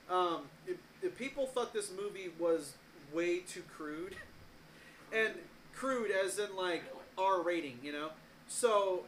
um, 0.09 0.41
if, 0.67 0.75
if 1.01 1.17
people 1.17 1.47
thought 1.47 1.73
this 1.73 1.89
movie 1.89 2.29
was 2.37 2.73
way 3.13 3.39
too 3.39 3.63
crude, 3.73 4.17
and 5.13 5.35
crude 5.73 6.11
as 6.11 6.37
in 6.37 6.53
like 6.57 6.83
R 7.17 7.41
rating, 7.41 7.79
you 7.81 7.93
know. 7.93 8.09
So 8.49 9.05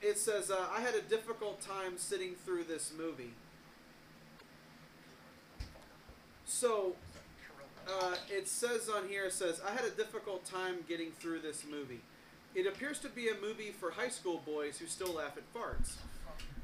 it 0.00 0.16
says 0.16 0.50
uh, 0.50 0.64
I 0.74 0.80
had 0.80 0.94
a 0.94 1.02
difficult 1.02 1.60
time 1.60 1.98
sitting 1.98 2.36
through 2.42 2.64
this 2.64 2.90
movie. 2.96 3.34
So 6.46 6.96
uh, 7.88 8.14
it 8.30 8.48
says 8.48 8.88
on 8.88 9.08
here, 9.08 9.26
it 9.26 9.32
says, 9.32 9.60
I 9.66 9.72
had 9.72 9.84
a 9.84 9.90
difficult 9.90 10.44
time 10.44 10.76
getting 10.88 11.10
through 11.12 11.40
this 11.40 11.64
movie. 11.70 12.00
It 12.54 12.66
appears 12.66 12.98
to 13.00 13.08
be 13.08 13.28
a 13.28 13.34
movie 13.40 13.72
for 13.72 13.90
high 13.90 14.08
school 14.08 14.42
boys 14.46 14.78
who 14.78 14.86
still 14.86 15.12
laugh 15.12 15.36
at 15.36 15.52
farts. 15.54 15.96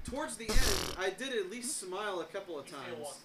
Towards 0.04 0.36
the 0.36 0.48
end, 0.48 0.94
I 0.98 1.10
did 1.10 1.34
at 1.34 1.50
least 1.50 1.78
smile 1.78 2.20
a 2.20 2.24
couple 2.24 2.58
of 2.58 2.66
times. 2.66 3.18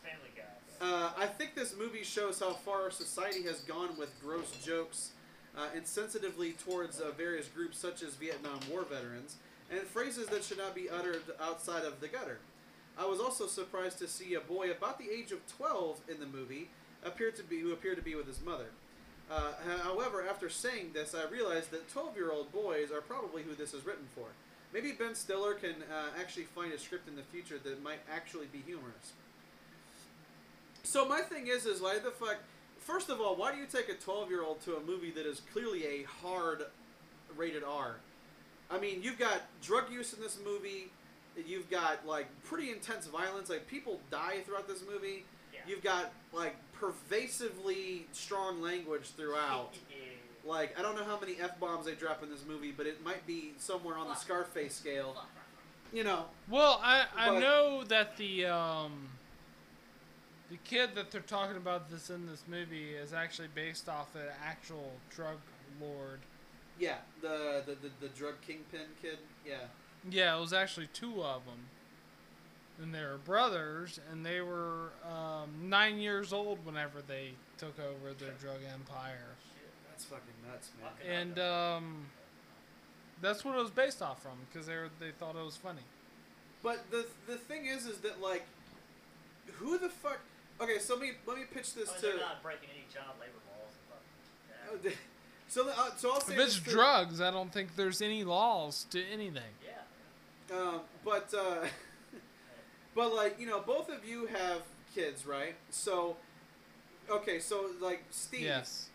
Uh, 0.81 1.11
I 1.17 1.26
think 1.26 1.55
this 1.55 1.76
movie 1.77 2.03
shows 2.03 2.39
how 2.39 2.51
far 2.51 2.84
our 2.84 2.91
society 2.91 3.43
has 3.43 3.61
gone 3.61 3.97
with 3.97 4.09
gross 4.22 4.51
jokes 4.63 5.11
uh, 5.57 5.67
insensitively 5.77 6.57
towards 6.63 6.99
uh, 6.99 7.11
various 7.17 7.47
groups 7.47 7.77
such 7.77 8.03
as 8.03 8.15
Vietnam 8.15 8.59
War 8.69 8.84
veterans 8.84 9.38
and 9.72 9.80
phrases 9.81 10.27
that 10.27 10.43
should 10.43 10.57
not 10.57 10.76
be 10.76 10.89
uttered 10.89 11.23
outside 11.41 11.85
of 11.85 12.01
the 12.01 12.07
gutter. 12.07 12.39
I 12.97 13.05
was 13.05 13.19
also 13.19 13.47
surprised 13.47 13.99
to 13.99 14.07
see 14.07 14.35
a 14.35 14.39
boy 14.39 14.72
about 14.72 14.99
the 14.99 15.09
age 15.09 15.31
of 15.31 15.45
12 15.57 15.99
in 16.09 16.19
the 16.19 16.26
movie 16.26 16.69
appear 17.06 17.32
to 17.32 17.44
be 17.44 17.60
who 17.60 17.72
appeared 17.72 17.98
to 17.98 18.03
be 18.03 18.15
with 18.15 18.27
his 18.27 18.41
mother. 18.41 18.68
Uh, 19.32 19.53
however, 19.84 20.23
after 20.27 20.49
saying 20.49 20.91
this, 20.94 21.15
I 21.15 21.30
realized 21.30 21.72
that 21.72 21.90
12 21.91 22.15
year 22.15 22.32
old 22.32 22.52
boys 22.52 22.91
are 22.91 23.02
probably 23.02 23.44
who 23.44 23.56
this 23.56 23.73
is 23.73 23.86
written 23.86 24.06
for. 24.14 24.27
Maybe 24.73 24.91
Ben 24.91 25.15
Stiller 25.15 25.53
can 25.53 25.76
uh, 25.91 26.19
actually 26.19 26.44
find 26.44 26.73
a 26.73 26.77
script 26.77 27.07
in 27.07 27.15
the 27.15 27.23
future 27.23 27.57
that 27.64 27.82
might 27.82 27.99
actually 28.14 28.48
be 28.48 28.61
humorous. 28.65 29.14
So 30.84 31.07
my 31.07 31.22
thing 31.22 31.48
is, 31.48 31.65
is 31.65 31.82
why 31.82 31.98
the 31.98 32.11
fuck? 32.11 32.38
First 32.77 33.10
of 33.10 33.19
all, 33.19 33.36
why 33.36 33.52
do 33.52 33.57
you 33.57 33.65
take 33.65 33.90
a 33.90 33.95
12 33.95 34.30
year 34.30 34.44
old 34.44 34.61
to 34.61 34.76
a 34.76 34.82
movie 34.82 35.11
that 35.11 35.26
is 35.26 35.41
clearly 35.53 35.86
a 35.86 36.03
hard 36.03 36.64
rated 37.36 37.64
R? 37.64 37.95
I 38.69 38.80
mean, 38.80 39.02
you've 39.02 39.18
got 39.18 39.41
drug 39.61 39.91
use 39.91 40.14
in 40.14 40.22
this 40.22 40.38
movie. 40.44 40.91
You've 41.48 41.69
got 41.69 42.06
like 42.06 42.27
pretty 42.44 42.72
intense 42.72 43.07
violence. 43.07 43.49
Like 43.49 43.68
people 43.68 43.99
die 44.11 44.41
throughout 44.45 44.68
this 44.68 44.84
movie. 44.88 45.26
Yeah. 45.53 45.61
You've 45.68 45.84
got 45.84 46.11
like 46.34 46.56
pervasively 46.80 48.07
strong 48.11 48.61
language 48.61 49.11
throughout. 49.18 49.73
Like 50.47 50.77
I 50.77 50.84
don't 50.84 50.95
know 50.95 51.03
how 51.03 51.19
many 51.19 51.38
f 51.41 51.60
bombs 51.60 51.88
they 51.88 51.95
drop 51.95 52.22
in 52.22 52.30
this 52.30 52.45
movie, 52.47 52.72
but 52.72 52.85
it 52.85 53.03
might 53.03 53.26
be 53.26 53.53
somewhere 53.57 53.97
on 53.97 54.07
the 54.07 54.14
Scarface 54.14 54.76
scale. 54.76 55.15
You 55.91 56.03
know, 56.03 56.26
Well, 56.47 56.80
I, 56.84 57.06
I 57.18 57.30
But- 57.30 57.39
know 57.39 57.84
that 57.85 58.15
the 58.18 58.45
um, 58.45 59.07
the 60.52 60.57
kid 60.57 60.91
that 60.93 61.10
they're 61.10 61.22
talking 61.22 61.57
about 61.57 61.89
this 61.89 62.11
in 62.11 62.27
this 62.27 62.43
movie 62.47 62.91
is 62.91 63.11
actually 63.11 63.47
based 63.56 63.89
off 63.89 64.14
an 64.14 64.22
actual 64.45 64.91
drug 65.10 65.38
lord. 65.81 66.19
yeah, 66.80 66.97
the 67.23 67.64
the, 67.65 67.72
the, 67.81 67.89
the 68.02 68.10
drug 68.10 68.35
kingpin 68.45 68.81
kid. 69.02 69.18
Yeah, 69.43 69.56
Yeah, 70.07 70.38
it 70.38 70.41
was 70.41 70.53
actually 70.53 70.89
two 70.93 71.23
of 71.23 71.43
them, 71.47 71.69
and 72.81 72.93
they 72.93 73.02
were 73.02 73.18
brothers, 73.23 73.99
and 74.11 74.26
they 74.26 74.41
were 74.41 74.89
um, 75.10 75.49
nine 75.69 75.97
years 75.99 76.34
old 76.34 76.65
whenever 76.65 77.02
they 77.07 77.31
took 77.57 77.77
over 77.80 78.14
the 78.14 78.31
drug 78.41 78.60
empire, 78.73 79.35
Shit. 79.53 79.69
that's 79.89 80.03
fucking 80.06 80.23
nuts, 80.49 80.69
man. 80.81 80.91
Fucking- 80.97 81.11
and 81.11 81.39
um, 81.39 82.06
that's 83.22 83.45
what 83.45 83.56
it 83.56 83.61
was 83.61 83.72
based 83.72 84.02
off 84.02 84.22
from 84.22 84.34
because 84.52 84.68
they 84.68 84.76
were, 84.76 84.89
they 84.99 85.11
thought 85.11 85.35
it 85.35 85.43
was 85.45 85.56
funny. 85.56 85.81
But 86.64 86.84
the 86.91 87.06
the 87.27 87.38
thing 87.38 87.65
is, 87.68 87.85
is 87.85 87.99
that 87.99 88.22
like, 88.22 88.45
who 89.53 89.77
the 89.77 89.89
fuck? 89.89 90.19
Okay, 90.60 90.80
so 90.80 90.95
let 90.95 91.02
me 91.03 91.11
let 91.27 91.38
me 91.38 91.43
pitch 91.53 91.73
this 91.76 91.89
I 91.89 91.93
mean, 91.93 92.02
to. 92.02 92.07
they're 92.07 92.18
not 92.18 92.41
breaking 92.43 92.69
any 92.73 92.85
child 92.93 93.15
labor 93.19 93.34
laws. 93.52 94.84
and. 94.85 94.93
So 95.47 95.69
uh, 95.69 95.91
so 95.95 96.11
I'll 96.11 96.22
say 96.22 96.34
If 96.34 96.39
it's 96.39 96.56
this 96.56 96.64
to- 96.64 96.69
drugs, 96.72 97.22
I 97.22 97.30
don't 97.30 97.53
think 97.53 97.76
there's 97.76 98.02
any 98.02 98.23
laws 98.23 98.85
to 98.89 99.02
anything. 99.14 99.43
Yeah. 99.64 100.57
Um, 100.57 100.80
but 101.06 101.31
uh, 101.38 101.68
but 102.95 103.13
like 103.13 103.39
you 103.39 103.45
know, 103.47 103.59
both 103.61 103.89
of 103.89 104.05
you 104.07 104.27
have 104.27 104.61
kids, 104.93 105.26
right? 105.26 105.55
So 105.69 106.15
okay, 107.09 107.39
so 107.39 107.69
like 107.81 108.03
Steve, 108.11 108.41
Yes. 108.41 108.88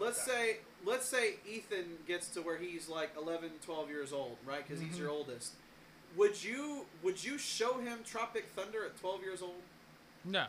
let's 0.00 0.26
Okay. 0.28 0.30
say 0.32 0.56
let's 0.84 1.06
say 1.06 1.34
Ethan 1.48 1.98
gets 2.08 2.28
to 2.30 2.40
where 2.42 2.56
he's 2.58 2.88
like 2.88 3.10
11, 3.16 3.50
12 3.64 3.88
years 3.88 4.12
old, 4.12 4.36
right? 4.44 4.66
Because 4.66 4.82
he's 4.82 4.96
Mhm. 4.96 5.00
your 5.00 5.10
oldest. 5.10 5.52
Would 6.16 6.42
you 6.42 6.86
would 7.02 7.22
you 7.22 7.38
show 7.38 7.78
him 7.78 8.02
Tropic 8.04 8.46
Thunder 8.54 8.84
at 8.84 8.98
twelve 8.98 9.22
years 9.22 9.40
old? 9.42 9.62
No. 10.24 10.46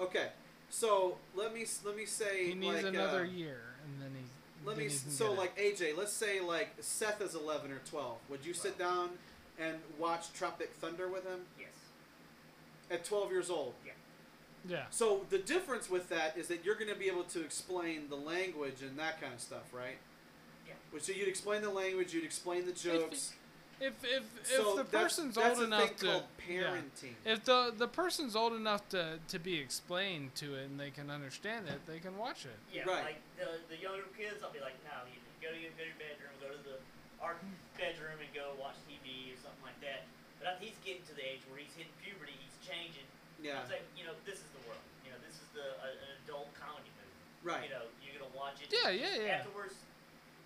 Okay, 0.00 0.30
so 0.70 1.18
let 1.34 1.52
me 1.54 1.64
let 1.84 1.96
me 1.96 2.06
say 2.06 2.46
He 2.46 2.54
needs 2.54 2.82
like, 2.82 2.86
another 2.94 3.20
uh, 3.20 3.24
year, 3.24 3.60
and 3.84 4.00
then 4.02 4.10
he's. 4.18 4.28
Let 4.66 4.76
then 4.76 4.86
me 4.86 4.90
he 4.90 4.96
so 4.98 5.28
get 5.28 5.32
it. 5.34 5.38
like 5.38 5.56
AJ, 5.58 5.96
let's 5.96 6.12
say 6.12 6.40
like 6.40 6.70
Seth 6.80 7.20
is 7.20 7.34
eleven 7.34 7.70
or 7.70 7.78
twelve. 7.88 8.18
Would 8.30 8.44
you 8.44 8.52
sit 8.54 8.78
down 8.78 9.10
and 9.58 9.78
watch 9.98 10.32
Tropic 10.32 10.72
Thunder 10.80 11.06
with 11.08 11.24
him 11.24 11.46
Yes. 11.58 11.68
At 12.90 13.04
twelve 13.04 13.30
years 13.30 13.50
old? 13.50 13.74
Yeah. 13.84 13.92
Yeah. 14.68 14.84
So 14.90 15.22
the 15.30 15.38
difference 15.38 15.88
with 15.88 16.08
that 16.10 16.36
is 16.36 16.48
that 16.48 16.64
you're 16.64 16.74
going 16.74 16.92
to 16.92 16.98
be 16.98 17.06
able 17.06 17.24
to 17.24 17.42
explain 17.42 18.08
the 18.08 18.16
language 18.16 18.82
and 18.82 18.98
that 18.98 19.20
kind 19.20 19.32
of 19.32 19.40
stuff, 19.40 19.72
right? 19.72 19.96
Yeah. 20.66 20.74
Which 20.90 21.04
so 21.04 21.12
you'd 21.12 21.28
explain 21.28 21.62
the 21.62 21.70
language, 21.70 22.12
you'd 22.12 22.24
explain 22.24 22.66
the 22.66 22.72
jokes. 22.72 23.32
If 23.80 23.96
if 24.04 24.28
so 24.44 24.76
if 24.76 24.84
the 24.84 24.98
person's 24.98 25.40
that's 25.40 25.56
old 25.56 25.64
a 25.64 25.72
enough 25.72 25.96
thing 25.96 26.04
to 26.04 26.06
called 26.20 26.28
yeah. 26.36 26.68
parenting. 26.68 27.16
If 27.24 27.48
the 27.48 27.72
the 27.72 27.88
person's 27.88 28.36
old 28.36 28.52
enough 28.52 28.84
to, 28.92 29.16
to 29.16 29.38
be 29.40 29.56
explained 29.56 30.36
to 30.36 30.52
it 30.60 30.68
and 30.68 30.76
they 30.76 30.92
can 30.92 31.08
understand 31.08 31.64
it, 31.68 31.80
they 31.88 31.96
can 31.96 32.20
watch 32.20 32.44
it. 32.44 32.60
Yeah. 32.68 32.84
Right. 32.84 33.16
Like 33.16 33.20
the 33.40 33.56
the 33.72 33.80
younger 33.80 34.04
kids, 34.12 34.44
I'll 34.44 34.52
be 34.52 34.60
like, 34.60 34.76
no, 34.84 35.08
you 35.08 35.16
go 35.40 35.48
to 35.48 35.56
your, 35.56 35.72
go 35.80 35.88
to 35.88 35.88
your 35.88 35.96
bedroom, 35.96 36.36
go 36.44 36.52
to 36.52 36.60
the 36.60 36.76
our 37.24 37.40
bedroom, 37.80 38.20
and 38.20 38.28
go 38.36 38.52
watch 38.60 38.76
TV 38.84 39.32
or 39.32 39.40
something 39.40 39.64
like 39.64 39.80
that. 39.80 40.04
But 40.44 40.60
he's 40.60 40.76
getting 40.84 41.04
to 41.08 41.16
the 41.16 41.24
age 41.24 41.40
where 41.48 41.56
he's 41.56 41.72
hitting 41.72 41.92
puberty, 42.04 42.36
he's 42.70 42.94
changing. 42.94 43.08
Yeah. 43.42 43.58
I'm 43.62 43.68
saying, 43.68 43.84
you 43.96 44.04
know, 44.06 44.14
this 44.22 44.38
is 44.38 44.48
the 44.54 44.62
world. 44.68 44.82
You 45.02 45.10
know, 45.10 45.18
this 45.26 45.34
is 45.40 45.48
the 45.56 45.66
uh, 45.80 45.90
an 45.90 46.10
adult 46.24 46.52
comedy 46.54 46.90
movie. 46.94 47.18
Right. 47.42 47.64
You 47.66 47.70
know, 47.74 47.84
you're 48.04 48.20
gonna 48.20 48.30
watch 48.36 48.60
it. 48.62 48.68
Yeah, 48.70 48.92
yeah, 48.92 49.16
yeah. 49.18 49.40
Afterwards, 49.42 49.74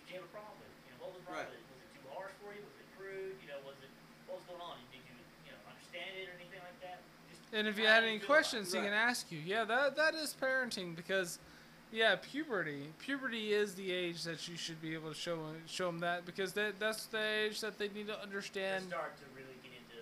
did 0.06 0.14
you 0.14 0.14
have 0.22 0.26
a 0.26 0.32
problem 0.32 0.54
with 0.62 0.70
it? 0.70 0.78
You 0.86 0.90
know, 0.94 0.98
what 1.04 1.10
was 1.18 1.22
wrong 1.26 1.42
Right. 1.42 1.50
with 1.50 1.58
it? 1.58 1.64
Was 1.74 1.80
it 1.82 1.90
too 1.98 2.06
harsh 2.14 2.34
for 2.40 2.50
you? 2.54 2.62
Was 2.62 2.76
it 2.80 2.88
crude? 2.96 3.34
You 3.42 3.48
know, 3.50 3.58
was 3.66 3.76
it 3.82 3.90
what 4.30 4.38
was 4.40 4.46
going 4.46 4.62
on? 4.62 4.78
Did 4.94 5.02
you 5.04 5.14
you 5.44 5.50
know 5.52 5.60
understand 5.68 6.12
it 6.16 6.26
or 6.30 6.34
anything 6.38 6.62
like 6.62 6.78
that? 6.86 7.02
Just 7.28 7.42
And 7.50 7.66
if 7.66 7.74
you 7.76 7.84
had 7.90 8.06
any 8.06 8.22
feel 8.22 8.30
about 8.30 8.30
it? 8.30 8.30
questions, 8.30 8.70
he 8.72 8.78
Right. 8.78 8.86
can 8.88 8.94
ask 8.94 9.28
you. 9.34 9.42
Yeah, 9.42 9.66
that 9.66 9.98
that 9.98 10.14
is 10.14 10.30
parenting 10.38 10.94
because, 10.94 11.42
yeah, 11.90 12.14
puberty. 12.22 12.94
Puberty 13.02 13.52
is 13.52 13.74
the 13.74 13.90
age 13.90 14.22
that 14.22 14.46
you 14.46 14.54
should 14.56 14.78
be 14.78 14.94
able 14.94 15.10
to 15.10 15.18
show 15.18 15.50
show 15.66 15.90
them 15.90 15.98
that 16.06 16.22
because 16.24 16.54
that 16.54 16.78
that's 16.78 17.10
the 17.10 17.18
age 17.50 17.58
that 17.60 17.74
they 17.82 17.90
need 17.90 18.06
to 18.06 18.14
They 18.14 18.22
understand. 18.22 18.86
start 18.86 19.18
to 19.18 19.26
really 19.33 19.33
get 19.33 19.33
into. 19.33 19.33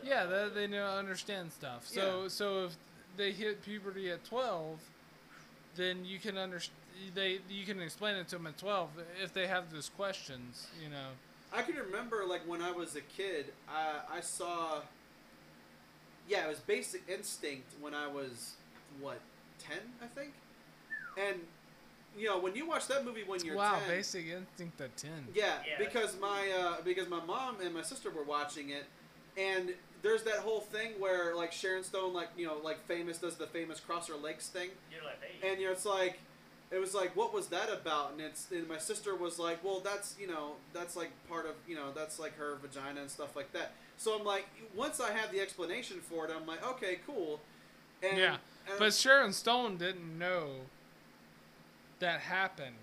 Yeah, 0.04 0.24
that 0.26 0.54
they 0.54 0.66
need 0.66 0.76
to 0.76 0.86
understand 0.86 1.52
stuff. 1.52 1.86
So 1.86 2.28
so 2.28 2.66
if 2.66 2.76
they 3.16 3.32
hit 3.32 3.62
puberty 3.62 4.10
at 4.10 4.24
twelve, 4.24 4.80
then 5.76 6.04
you 6.04 6.18
can 6.18 6.38
understand. 6.38 6.76
They 7.14 7.40
you 7.48 7.64
can 7.64 7.80
explain 7.80 8.16
it 8.16 8.28
to 8.28 8.36
them 8.36 8.46
at 8.46 8.58
twelve 8.58 8.90
if 9.22 9.32
they 9.32 9.46
have 9.46 9.72
those 9.72 9.88
questions. 9.88 10.68
You 10.82 10.90
know. 10.90 11.08
I 11.54 11.62
can 11.62 11.76
remember 11.76 12.24
like 12.26 12.42
when 12.46 12.62
I 12.62 12.72
was 12.72 12.96
a 12.96 13.00
kid, 13.00 13.46
I, 13.68 14.16
I 14.18 14.20
saw. 14.20 14.80
Yeah, 16.28 16.46
it 16.46 16.48
was 16.48 16.60
Basic 16.60 17.02
Instinct 17.08 17.72
when 17.80 17.94
I 17.94 18.06
was 18.06 18.54
what 19.00 19.18
ten, 19.58 19.78
I 20.02 20.06
think, 20.06 20.32
and 21.18 21.40
you 22.16 22.28
know 22.28 22.38
when 22.38 22.54
you 22.54 22.66
watch 22.66 22.86
that 22.88 23.04
movie 23.04 23.24
when 23.24 23.44
you're 23.44 23.56
wow, 23.56 23.78
10, 23.80 23.88
basic 23.88 24.26
instinct 24.26 24.80
at 24.80 24.96
ten. 24.96 25.26
Yeah, 25.34 25.56
Yeah, 25.66 25.78
because 25.78 26.16
my 26.20 26.48
uh, 26.58 26.76
because 26.84 27.08
my 27.08 27.22
mom 27.24 27.56
and 27.60 27.74
my 27.74 27.82
sister 27.82 28.10
were 28.10 28.24
watching 28.24 28.70
it, 28.70 28.84
and 29.36 29.74
there's 30.02 30.22
that 30.24 30.36
whole 30.38 30.60
thing 30.60 30.92
where 30.98 31.34
like 31.34 31.52
Sharon 31.52 31.84
Stone, 31.84 32.12
like 32.12 32.28
you 32.36 32.46
know, 32.46 32.56
like 32.62 32.84
famous 32.86 33.18
does 33.18 33.36
the 33.36 33.46
famous 33.46 33.80
cross 33.80 34.08
her 34.08 34.16
legs 34.16 34.48
thing, 34.48 34.70
You're 34.92 35.04
like, 35.04 35.20
hey. 35.22 35.50
and 35.50 35.60
you 35.60 35.66
know 35.66 35.72
it's 35.72 35.86
like, 35.86 36.18
it 36.70 36.78
was 36.78 36.94
like, 36.94 37.14
what 37.14 37.32
was 37.32 37.48
that 37.48 37.70
about? 37.72 38.12
And 38.12 38.20
it's 38.20 38.50
and 38.50 38.68
my 38.68 38.78
sister 38.78 39.14
was 39.14 39.38
like, 39.38 39.62
well, 39.62 39.80
that's 39.80 40.16
you 40.20 40.26
know, 40.26 40.52
that's 40.72 40.96
like 40.96 41.10
part 41.28 41.46
of 41.46 41.54
you 41.68 41.76
know, 41.76 41.92
that's 41.94 42.18
like 42.18 42.36
her 42.36 42.56
vagina 42.60 43.00
and 43.00 43.10
stuff 43.10 43.36
like 43.36 43.52
that. 43.52 43.72
So 43.96 44.18
I'm 44.18 44.24
like, 44.24 44.46
once 44.74 45.00
I 45.00 45.12
have 45.12 45.30
the 45.30 45.40
explanation 45.40 45.98
for 46.00 46.24
it, 46.26 46.32
I'm 46.34 46.46
like, 46.46 46.66
okay, 46.72 46.98
cool. 47.06 47.40
And, 48.02 48.18
Yeah, 48.18 48.36
and 48.68 48.78
But 48.78 48.94
Sharon 48.94 49.32
Stone 49.32 49.76
didn't 49.76 50.18
know 50.18 50.46
that 52.00 52.20
happened. 52.20 52.76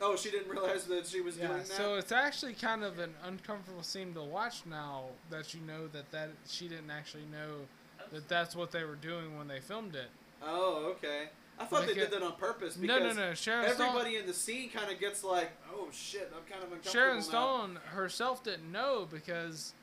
Oh, 0.00 0.16
she 0.16 0.30
didn't 0.30 0.50
realize 0.50 0.84
that 0.84 1.06
she 1.06 1.20
was 1.20 1.36
Yeah, 1.36 1.48
doing 1.48 1.58
that. 1.58 1.66
so 1.66 1.94
it's 1.96 2.12
actually 2.12 2.54
kind 2.54 2.84
of 2.84 2.98
an 2.98 3.14
uncomfortable 3.24 3.82
scene 3.82 4.14
to 4.14 4.22
watch 4.22 4.62
now 4.66 5.04
that 5.30 5.54
you 5.54 5.60
know 5.66 5.86
that 5.88 6.10
that 6.12 6.30
she 6.48 6.68
didn't 6.68 6.90
actually 6.90 7.24
know 7.32 7.66
that 8.12 8.28
that's 8.28 8.54
what 8.56 8.70
they 8.72 8.84
were 8.84 8.94
doing 8.96 9.36
when 9.36 9.48
they 9.48 9.60
filmed 9.60 9.94
it. 9.94 10.08
oh, 10.42 10.94
okay. 10.96 11.28
I 11.60 11.64
thought 11.64 11.88
they 11.88 11.94
did 11.94 12.12
that 12.12 12.22
on 12.22 12.34
purpose. 12.36 12.76
No, 12.76 12.96
Because 12.98 13.16
no, 13.16 13.28
no. 13.30 13.34
Sharon 13.34 13.64
everybody 13.66 14.14
in 14.14 14.26
the 14.26 14.32
scene 14.32 14.70
kind 14.70 14.92
of 14.92 15.00
gets 15.00 15.24
like, 15.24 15.50
oh 15.74 15.88
shit, 15.90 16.32
I'm 16.32 16.44
kind 16.48 16.62
of 16.62 16.68
Stone. 16.68 16.72
uncomfortable 16.78 16.92
Sharon 16.92 17.16
now. 17.16 17.22
Stone 17.22 17.78
herself 17.96 18.44
didn't 18.44 18.70
know 18.70 19.08
because 19.10 19.74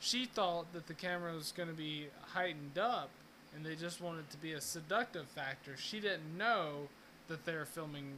she 0.00 0.24
thought 0.24 0.72
that 0.72 0.88
the 0.88 0.94
camera 0.94 1.32
was 1.32 1.52
going 1.52 1.68
to 1.68 1.74
be 1.74 2.08
heightened 2.34 2.78
up, 2.78 3.10
and 3.54 3.64
they 3.64 3.76
just 3.76 4.00
wanted 4.00 4.20
it 4.22 4.30
to 4.30 4.38
be 4.38 4.54
a 4.54 4.60
seductive 4.60 5.28
factor. 5.28 5.76
She 5.76 6.00
didn't 6.00 6.36
know 6.36 6.88
that 7.28 7.44
they 7.44 7.54
were 7.54 7.64
filming 7.64 8.14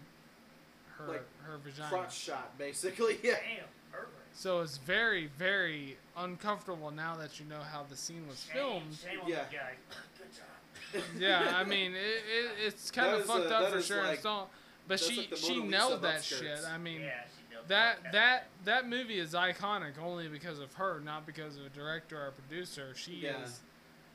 her 1.06 1.12
Like, 1.12 1.42
her 1.44 1.58
vagina. 1.58 1.88
crotch 1.88 2.16
shot, 2.16 2.56
basically. 2.58 3.18
Yeah. 3.22 3.32
Damn. 3.34 3.64
So 4.34 4.60
it's 4.60 4.78
very, 4.78 5.26
very 5.38 5.98
uncomfortable 6.16 6.90
now 6.90 7.16
that 7.16 7.38
you 7.38 7.44
know 7.46 7.60
how 7.60 7.82
the 7.88 7.96
scene 7.96 8.26
was 8.26 8.42
Shame, 8.50 8.54
filmed. 8.56 8.96
shame 9.04 9.20
on 9.20 9.28
Yeah. 9.28 9.36
that 9.36 9.52
guy. 9.52 9.72
Good 10.18 11.02
job. 11.02 11.04
Yeah, 11.18 11.52
I 11.54 11.64
mean, 11.64 11.92
it, 11.92 11.98
it, 11.98 12.50
it's 12.66 12.90
kind 12.90 13.08
That 13.12 13.20
of 13.20 13.26
fucked 13.26 13.50
uh, 13.50 13.54
up 13.56 13.64
for 13.66 13.72
sure. 13.72 13.82
Sharon 13.82 14.06
like- 14.08 14.20
Stone, 14.20 14.46
but 14.88 15.00
she 15.00 15.16
like 15.30 15.36
she 15.36 15.58
Mona 15.58 15.70
nailed 15.70 16.02
that 16.02 16.20
upskirts. 16.20 16.38
shit. 16.40 16.60
I 16.66 16.78
mean, 16.78 17.02
yeah, 17.02 17.20
she 17.24 17.54
knows 17.54 17.64
that 17.68 17.98
that 18.12 18.46
that 18.64 18.88
movie 18.88 19.18
is 19.18 19.34
iconic 19.34 19.98
only 20.02 20.28
because 20.28 20.58
of 20.60 20.72
her, 20.74 20.98
not 21.00 21.26
because 21.26 21.56
of 21.58 21.66
a 21.66 21.68
director 21.68 22.18
or 22.18 22.28
a 22.28 22.32
producer. 22.32 22.94
She 22.96 23.12
Yeah. 23.12 23.42
is. 23.44 23.60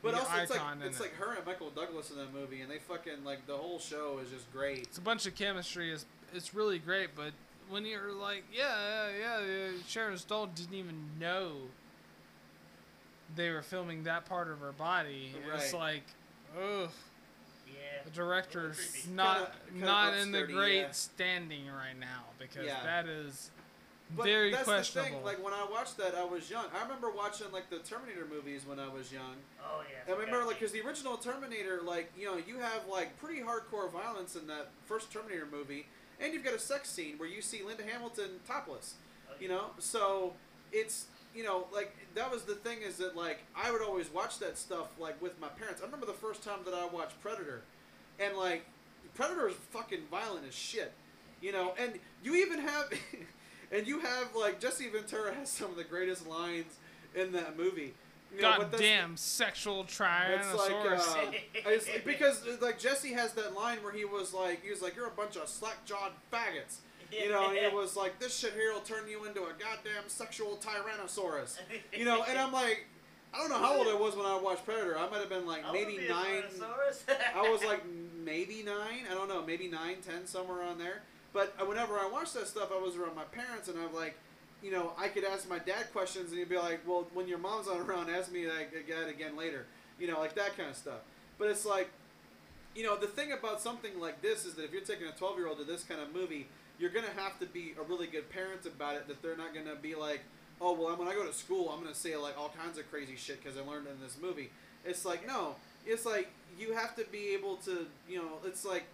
But 0.04 0.12
the 0.14 0.20
also, 0.20 0.38
it's 0.38 0.52
like 0.52 0.60
icon 0.62 0.82
in 0.82 0.88
it's 0.88 1.00
it. 1.00 1.04
like 1.04 1.16
her 1.16 1.34
and 1.36 1.46
Michael 1.46 1.70
Douglas 1.72 2.10
in 2.12 2.18
that 2.18 2.34
movie, 2.34 2.62
and 2.62 2.72
they 2.72 2.80
fucking 2.80 3.24
like 3.24 3.46
the 3.48 3.56
whole 3.58 3.80
show 3.80 4.20
is 4.24 4.30
just 4.32 4.52
great. 4.52 4.80
It's 4.80 4.98
a 4.98 5.02
bunch 5.02 5.26
of 5.28 5.36
chemistry. 5.36 5.92
It's 5.92 6.06
it's 6.34 6.54
really 6.54 6.80
great, 6.80 7.10
but 7.16 7.32
when 7.70 7.86
you're 7.86 8.12
like, 8.14 8.44
yeah, 8.54 9.10
yeah, 9.20 9.40
yeah, 9.42 9.68
Sharon 9.88 10.18
Stone 10.18 10.52
didn't 10.56 10.74
even 10.76 10.96
know 11.20 11.54
they 13.36 13.50
were 13.50 13.62
filming 13.62 14.04
that 14.06 14.26
part 14.26 14.50
of 14.50 14.60
her 14.60 14.72
body. 14.72 15.34
It's 15.54 15.74
like, 15.74 16.04
ugh. 16.58 16.90
Yeah, 17.68 18.04
the 18.06 18.10
director's 18.12 19.06
not 19.14 19.38
Kinda- 19.38 19.52
kinda 19.72 19.86
not 19.86 20.14
in 20.14 20.32
the 20.32 20.38
upsturdy, 20.40 20.54
great 20.54 20.80
yeah. 20.82 20.92
standing 20.92 21.68
right 21.68 21.98
now 22.00 22.24
because 22.40 22.66
Yeah. 22.66 22.82
that 22.84 23.08
is 23.08 23.52
But 24.16 24.24
very 24.24 24.52
that's 24.52 24.64
questionable. 24.64 25.10
the 25.10 25.16
thing. 25.18 25.26
Like 25.26 25.44
when 25.44 25.54
I 25.54 25.66
watched 25.66 25.98
that, 25.98 26.16
I 26.16 26.24
was 26.24 26.50
young. 26.50 26.66
I 26.74 26.82
remember 26.84 27.10
watching 27.12 27.52
like 27.52 27.70
the 27.70 27.80
Terminator 27.80 28.26
movies 28.26 28.66
when 28.66 28.80
I 28.80 28.88
was 28.88 29.12
young. 29.12 29.36
Oh 29.62 29.84
yeah. 29.92 30.14
I 30.14 30.18
remember 30.18 30.46
like 30.46 30.60
because 30.60 30.72
the 30.72 30.82
original 30.82 31.18
Terminator, 31.18 31.82
like 31.82 32.14
you 32.18 32.26
know, 32.26 32.38
you 32.38 32.60
have 32.60 32.88
like 32.88 33.18
pretty 33.20 33.42
hardcore 33.42 33.92
violence 33.92 34.38
in 34.38 34.48
that 34.48 34.70
first 34.86 35.12
Terminator 35.12 35.46
movie, 35.46 35.88
and 36.22 36.34
you've 36.34 36.44
got 36.44 36.54
a 36.54 36.60
sex 36.60 36.90
scene 36.90 37.18
where 37.18 37.30
you 37.30 37.42
see 37.42 37.64
Linda 37.64 37.84
Hamilton 37.84 38.40
topless. 38.48 38.96
Oh, 39.30 39.34
You 39.40 39.50
know, 39.50 39.66
so 39.80 40.34
it's 40.72 41.06
you 41.36 41.44
know 41.44 41.68
like 41.74 41.96
that 42.16 42.32
was 42.32 42.44
the 42.44 42.56
thing 42.56 42.80
is 42.82 42.98
that 42.98 43.16
like 43.16 43.40
I 43.56 43.72
would 43.72 43.82
always 43.82 44.12
watch 44.12 44.40
that 44.40 44.58
stuff 44.58 44.88
like 45.00 45.22
with 45.22 45.40
my 45.40 45.48
parents. 45.50 45.82
I 45.82 45.86
remember 45.86 46.06
the 46.06 46.14
first 46.14 46.44
time 46.44 46.60
that 46.66 46.74
I 46.74 46.86
watched 46.86 47.20
Predator, 47.22 47.62
and 48.20 48.36
like 48.38 48.66
Predator 49.14 49.50
is 49.50 49.56
fucking 49.72 50.02
violent 50.10 50.48
as 50.48 50.56
shit. 50.56 50.94
You 51.42 51.52
know, 51.52 51.74
and 51.80 51.94
you 52.24 52.36
even 52.36 52.60
have, 52.60 52.92
and 53.72 53.88
you 53.88 54.00
have 54.00 54.36
like 54.36 54.60
Jesse 54.60 54.90
Ventura 54.90 55.34
has 55.36 55.50
some 55.50 55.70
of 55.70 55.78
the 55.78 55.84
greatest 55.84 56.28
lines 56.28 56.78
in 57.16 57.32
that 57.34 57.58
movie. 57.58 57.94
You 58.36 58.42
know, 58.42 58.58
goddamn 58.58 59.18
sexual 59.18 59.84
it's 59.84 60.00
like 60.00 60.72
tyrannosaurus. 60.72 61.16
uh, 61.16 61.32
it's 61.66 61.88
because 62.06 62.46
like 62.62 62.78
Jesse 62.78 63.14
has 63.14 63.34
that 63.34 63.56
line 63.56 63.78
where 63.84 63.94
he 63.94 64.06
was 64.06 64.34
like 64.34 64.64
he 64.64 64.70
was 64.70 64.82
like 64.82 64.96
you're 64.96 65.08
a 65.08 65.12
bunch 65.12 65.38
of 65.38 65.48
slack 65.48 65.86
jawed 65.86 66.12
faggots, 66.32 66.80
you 67.12 67.30
know, 67.30 67.50
and 67.50 67.58
it 67.58 67.74
was 67.74 67.96
like 67.96 68.20
this 68.20 68.38
shit 68.38 68.54
here 68.54 68.74
will 68.74 68.82
turn 68.82 69.08
you 69.10 69.26
into 69.26 69.42
a 69.42 69.54
goddamn 69.58 70.08
sexual 70.08 70.58
tyrannosaurus, 70.58 71.60
you 71.94 72.06
know, 72.06 72.24
and 72.28 72.38
I'm 72.38 72.52
like 72.52 72.86
I 73.34 73.40
don't 73.40 73.50
know 73.50 73.58
how 73.58 73.78
old 73.78 73.88
I 73.88 73.94
was 73.94 74.16
when 74.16 74.26
I 74.26 74.38
watched 74.40 74.66
Predator. 74.66 74.98
I 74.98 75.10
might 75.10 75.20
have 75.20 75.30
been 75.30 75.46
like 75.46 75.66
I 75.66 75.72
maybe 75.72 75.98
be 75.98 76.08
nine. 76.08 76.44
I 77.36 77.50
was 77.50 77.64
like 77.64 77.84
maybe 78.24 78.64
nine. 78.64 79.06
I 79.10 79.14
don't 79.14 79.30
know, 79.30 79.46
maybe 79.46 79.68
nine, 79.68 79.98
ten, 80.06 80.26
somewhere 80.26 80.64
on 80.64 80.78
there. 80.78 81.04
But 81.34 81.54
uh, 81.62 81.66
whenever 81.66 81.98
I 82.00 82.10
watched 82.12 82.34
that 82.34 82.48
stuff, 82.48 82.70
I 82.74 82.82
was 82.82 82.96
around 82.96 83.16
my 83.16 83.26
parents, 83.26 83.68
and 83.68 83.78
I'm 83.80 83.94
like, 83.94 84.18
you 84.64 84.72
know, 84.72 84.94
I 84.98 85.08
could 85.08 85.24
ask 85.24 85.50
my 85.50 85.60
dad 85.60 85.92
questions, 85.94 86.32
and 86.32 86.40
he'd 86.40 86.50
be 86.50 86.58
like, 86.58 86.82
"Well, 86.88 87.08
when 87.14 87.28
your 87.28 87.38
mom's 87.38 87.68
not 87.68 87.80
around, 87.80 88.10
ask 88.10 88.32
me 88.32 88.46
that 88.46 88.74
again, 89.10 89.36
later." 89.38 89.66
You 90.00 90.08
know, 90.08 90.20
like 90.20 90.36
that 90.36 90.58
kind 90.58 90.70
of 90.70 90.76
stuff. 90.76 91.00
But 91.38 91.50
it's 91.50 91.66
like, 91.66 91.90
you 92.76 92.84
know, 92.84 92.96
the 92.98 93.08
thing 93.08 93.32
about 93.32 93.62
something 93.62 94.00
like 94.00 94.22
this 94.22 94.46
is 94.46 94.56
that 94.56 94.66
if 94.66 94.72
you're 94.72 94.82
taking 94.82 95.08
a 95.08 95.12
12 95.12 95.38
year 95.38 95.48
old 95.48 95.58
to 95.60 95.64
this 95.64 95.84
kind 95.84 96.02
of 96.02 96.14
movie, 96.14 96.48
you're 96.80 96.90
gonna 96.90 97.14
have 97.16 97.40
to 97.40 97.46
be 97.46 97.74
a 97.80 97.84
really 97.84 98.08
good 98.08 98.30
parent 98.30 98.66
about 98.66 98.96
it. 98.96 99.08
That 99.08 99.22
they're 99.22 99.38
not 99.38 99.54
gonna 99.54 99.76
be 99.76 99.96
like, 99.96 100.22
"Oh, 100.60 100.74
well, 100.74 100.96
when 100.96 101.08
I 101.08 101.14
go 101.14 101.26
to 101.26 101.34
school, 101.34 101.70
I'm 101.70 101.82
gonna 101.82 101.96
say 101.96 102.16
like 102.18 102.38
all 102.38 102.50
kinds 102.50 102.78
of 102.78 102.90
crazy 102.90 103.16
shit 103.16 103.44
because 103.44 103.58
I 103.58 103.62
learned 103.62 103.88
in 103.88 104.00
this 104.02 104.18
movie." 104.20 104.52
It's 104.86 105.06
like 105.06 105.26
no, 105.28 105.56
it's 105.86 106.06
like 106.06 106.30
you 106.58 106.74
have 106.74 106.96
to 106.96 107.04
be 107.06 107.30
able 107.30 107.58
to, 107.58 107.88
you 108.10 108.20
know, 108.20 108.40
it's 108.46 108.66
like 108.66 108.86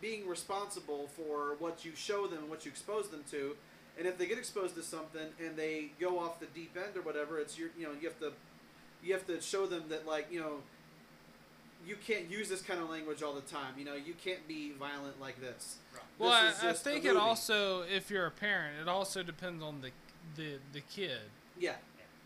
being 0.00 0.26
responsible 0.28 1.08
for 1.08 1.56
what 1.58 1.84
you 1.84 1.92
show 1.94 2.26
them 2.26 2.40
and 2.40 2.50
what 2.50 2.64
you 2.64 2.70
expose 2.70 3.08
them 3.08 3.24
to. 3.30 3.56
And 3.98 4.06
if 4.06 4.16
they 4.16 4.26
get 4.26 4.38
exposed 4.38 4.76
to 4.76 4.82
something 4.82 5.26
and 5.44 5.56
they 5.56 5.90
go 6.00 6.18
off 6.20 6.38
the 6.40 6.46
deep 6.46 6.76
end 6.76 6.96
or 6.96 7.02
whatever, 7.02 7.38
it's 7.40 7.58
your, 7.58 7.68
you 7.76 7.84
know, 7.84 7.92
you 8.00 8.08
have 8.08 8.18
to, 8.20 8.32
you 9.02 9.12
have 9.12 9.26
to 9.26 9.40
show 9.40 9.66
them 9.66 9.84
that 9.88 10.06
like, 10.06 10.28
you 10.30 10.38
know, 10.40 10.58
you 11.86 11.96
can't 12.06 12.30
use 12.30 12.48
this 12.48 12.62
kind 12.62 12.80
of 12.80 12.88
language 12.90 13.22
all 13.22 13.34
the 13.34 13.40
time. 13.40 13.74
You 13.76 13.84
know, 13.84 13.94
you 13.94 14.14
can't 14.22 14.46
be 14.46 14.72
violent 14.78 15.20
like 15.20 15.40
this. 15.40 15.76
well, 16.18 16.44
This 16.44 16.62
I, 16.62 16.70
I 16.70 16.72
think 16.74 17.04
it 17.04 17.16
also, 17.16 17.82
if 17.82 18.10
you're 18.10 18.26
a 18.26 18.30
parent, 18.30 18.76
it 18.80 18.88
also 18.88 19.22
depends 19.22 19.62
on 19.62 19.80
the 19.80 19.90
the 20.36 20.58
the 20.72 20.80
kid. 20.80 21.18
Yeah, 21.58 21.72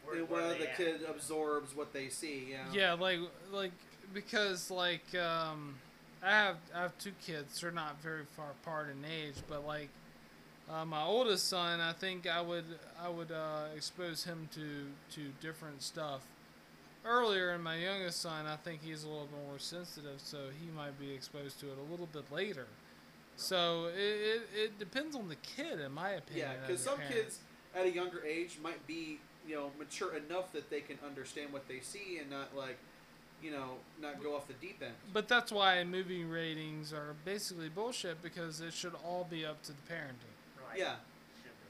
Where- 0.05 0.17
and 0.19 0.29
where 0.29 0.43
whether 0.43 0.55
the 0.59 0.71
at? 0.71 0.77
kid 0.77 1.01
absorbs 1.09 1.75
what 1.77 1.93
they 1.93 2.09
see. 2.09 2.49
Yeah. 2.51 2.65
Yeah, 2.73 2.93
like 2.95 3.21
like 3.53 3.73
because 4.13 4.71
like 4.71 5.15
um, 5.15 5.77
I 6.23 6.31
have 6.31 6.57
I 6.75 6.83
have 6.83 6.99
two 6.99 7.13
kids. 7.25 7.61
They're 7.61 7.71
not 7.71 8.03
very 8.03 8.25
far 8.37 8.51
apart 8.63 8.89
in 8.91 9.05
age, 9.05 9.37
but 9.49 9.67
like 9.67 9.89
uh, 10.73 10.85
my 10.85 11.03
oldest 11.03 11.49
son, 11.49 11.81
I 11.81 11.93
think 11.93 12.27
I 12.27 12.41
would 12.41 12.65
I 13.03 13.09
would 13.09 13.31
uh, 13.31 13.67
expose 13.77 14.25
him 14.25 14.49
to 14.55 14.87
to 15.15 15.29
different 15.41 15.83
stuff 15.83 16.23
earlier, 17.05 17.51
and 17.51 17.63
my 17.63 17.77
youngest 17.77 18.21
son, 18.21 18.47
I 18.47 18.57
think 18.57 18.81
he's 18.83 19.05
a 19.05 19.09
little 19.09 19.27
bit 19.27 19.47
more 19.47 19.59
sensitive, 19.59 20.19
so 20.19 20.39
he 20.61 20.71
might 20.77 20.99
be 20.99 21.13
exposed 21.13 21.61
to 21.61 21.67
it 21.67 21.79
a 21.79 21.91
little 21.91 22.09
bit 22.13 22.31
later. 22.33 22.67
So 23.37 23.87
it, 23.87 23.99
it, 23.99 24.43
it 24.55 24.79
depends 24.79 25.17
on 25.17 25.29
the 25.29 25.37
kid, 25.37 25.81
in 25.81 25.93
my 25.93 26.11
opinion. 26.11 26.49
Yeah, 26.51 26.67
because 26.67 26.83
some 26.83 26.97
parent. 26.97 27.15
kids 27.15 27.39
at 27.75 27.87
a 27.87 27.91
younger 27.91 28.25
age 28.25 28.59
might 28.63 28.87
be, 28.87 29.19
you 29.49 29.57
know, 29.57 29.71
mature 29.79 30.15
enough 30.15 30.53
that 30.53 30.71
they 30.71 30.81
can 30.81 30.99
understand 31.05 31.53
what 31.53 31.67
they 31.67 31.81
see 31.81 32.19
and 32.21 32.31
not 32.31 32.57
like, 32.57 32.79
you 33.43 33.51
know, 33.51 33.79
not 34.01 34.23
go 34.23 34.37
off 34.37 34.47
the 34.47 34.55
deep 34.55 34.81
end. 34.83 34.93
But 35.13 35.29
that's 35.29 35.51
why 35.51 35.83
movie 35.83 36.25
ratings 36.25 36.93
are 36.93 37.17
basically 37.25 37.69
bullshit 37.69 38.23
because 38.23 38.61
it 38.61 38.73
should 38.73 38.95
all 39.05 39.27
be 39.29 39.45
up 39.45 39.63
to 39.65 39.73
the 39.73 39.93
parenting. 39.93 40.32
Right. 40.73 40.81
Yeah, 40.81 40.95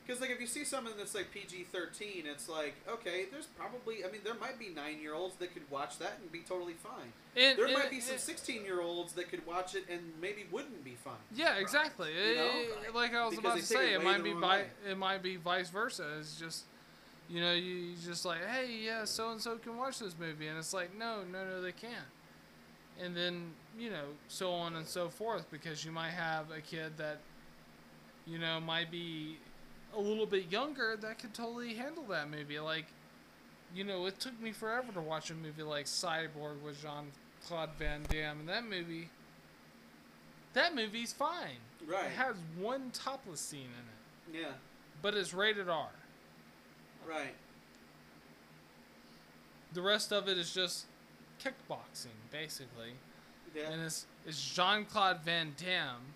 because 0.07 0.20
like 0.20 0.31
if 0.31 0.41
you 0.41 0.47
see 0.47 0.65
something 0.65 0.95
that's 0.97 1.15
like 1.15 1.31
PG 1.33 1.66
thirteen, 1.73 2.24
it's 2.27 2.49
like 2.49 2.74
okay, 2.89 3.27
there's 3.31 3.47
probably, 3.47 4.05
I 4.05 4.11
mean, 4.11 4.20
there 4.24 4.35
might 4.35 4.59
be 4.59 4.69
nine 4.69 5.01
year 5.01 5.15
olds 5.15 5.37
that 5.37 5.53
could 5.53 5.69
watch 5.70 5.99
that 5.99 6.19
and 6.20 6.31
be 6.33 6.41
totally 6.41 6.74
fine. 6.74 7.12
It, 7.35 7.57
There 7.57 7.66
it- 7.66 7.73
might 7.74 7.91
be 7.91 8.01
some 8.01 8.19
sixteen 8.19 8.65
year 8.65 8.81
olds 8.81 9.12
that 9.15 9.29
could 9.31 9.47
watch 9.47 9.74
it 9.74 9.85
and 9.91 10.01
maybe 10.20 10.45
wouldn't 10.51 10.85
be 10.85 10.97
fine. 11.05 11.15
Yeah, 11.35 11.57
exactly. 11.57 12.11
You 12.12 12.35
know? 12.37 12.51
It- 12.89 12.95
like 12.95 13.15
I 13.15 13.24
was 13.27 13.37
Because 13.37 13.39
about 13.55 13.61
to 13.62 13.69
take 13.69 13.79
it 13.79 13.87
say, 13.89 13.95
it 13.95 14.03
might 14.05 14.23
be 14.24 14.33
wrong 14.33 14.41
vi- 14.41 14.66
it 14.91 14.99
might 14.99 15.23
be 15.23 15.37
vice 15.37 15.70
versa. 15.70 16.05
It's 16.19 16.39
just, 16.39 16.65
you 17.31 17.41
know, 17.41 17.53
you, 17.53 17.74
you 17.74 17.97
just 18.05 18.24
like, 18.24 18.45
hey, 18.47 18.70
yeah, 18.85 19.05
so 19.05 19.31
and 19.31 19.41
so 19.41 19.57
can 19.57 19.77
watch 19.79 19.99
this 20.01 20.15
movie, 20.19 20.49
and 20.49 20.59
it's 20.59 20.74
like, 20.74 20.95
no, 20.99 21.23
no, 21.31 21.45
no, 21.45 21.62
they 21.62 21.73
can't. 21.73 22.09
And 23.01 23.16
then 23.16 23.53
you 23.79 23.89
know, 23.89 24.05
so 24.29 24.53
on 24.53 24.77
and 24.77 24.87
so 24.87 25.09
forth, 25.09 25.51
because 25.51 25.83
you 25.85 25.91
might 25.93 26.11
have 26.11 26.51
a 26.51 26.61
kid 26.61 26.99
that, 26.99 27.19
you 28.27 28.39
know, 28.39 28.61
might 28.61 28.90
be 28.90 29.36
a 29.97 30.01
little 30.01 30.27
bit 30.27 30.51
younger 30.51 30.97
that 31.01 31.19
could 31.19 31.35
totally 31.35 31.74
handle 31.74 32.05
that 32.11 32.31
movie. 32.31 32.59
Like, 32.61 32.86
you 33.74 33.85
know, 33.85 34.07
it 34.07 34.20
took 34.20 34.40
me 34.40 34.53
forever 34.53 34.93
to 34.93 35.01
watch 35.01 35.31
a 35.31 35.35
movie 35.35 35.62
like 35.62 35.86
Cyborg 35.86 36.61
with 36.65 36.81
Jean 36.82 37.11
Claude 37.47 37.70
Van 37.78 38.03
Damme, 38.09 38.40
and 38.40 38.49
that 38.49 38.65
movie. 38.65 39.09
That 40.55 40.74
movie's 40.74 41.12
fine. 41.12 41.57
Right. 41.86 42.05
It 42.07 42.12
has 42.12 42.36
one 42.59 42.90
topless 42.93 43.40
scene 43.40 43.61
in 44.31 44.35
it, 44.36 44.43
Yeah. 44.43 44.53
but 45.01 45.15
it's 45.15 45.32
rated 45.32 45.69
R. 45.69 45.89
Right. 47.09 47.35
The 49.73 49.81
rest 49.81 50.12
of 50.12 50.28
it 50.28 50.36
is 50.36 50.53
just 50.53 50.85
kickboxing, 51.43 52.12
basically. 52.31 52.93
Yeah. 53.55 53.70
And 53.70 53.82
it's, 53.82 54.07
it's 54.27 54.53
Jean 54.55 54.85
Claude 54.85 55.20
Van 55.24 55.55
Damme 55.57 56.12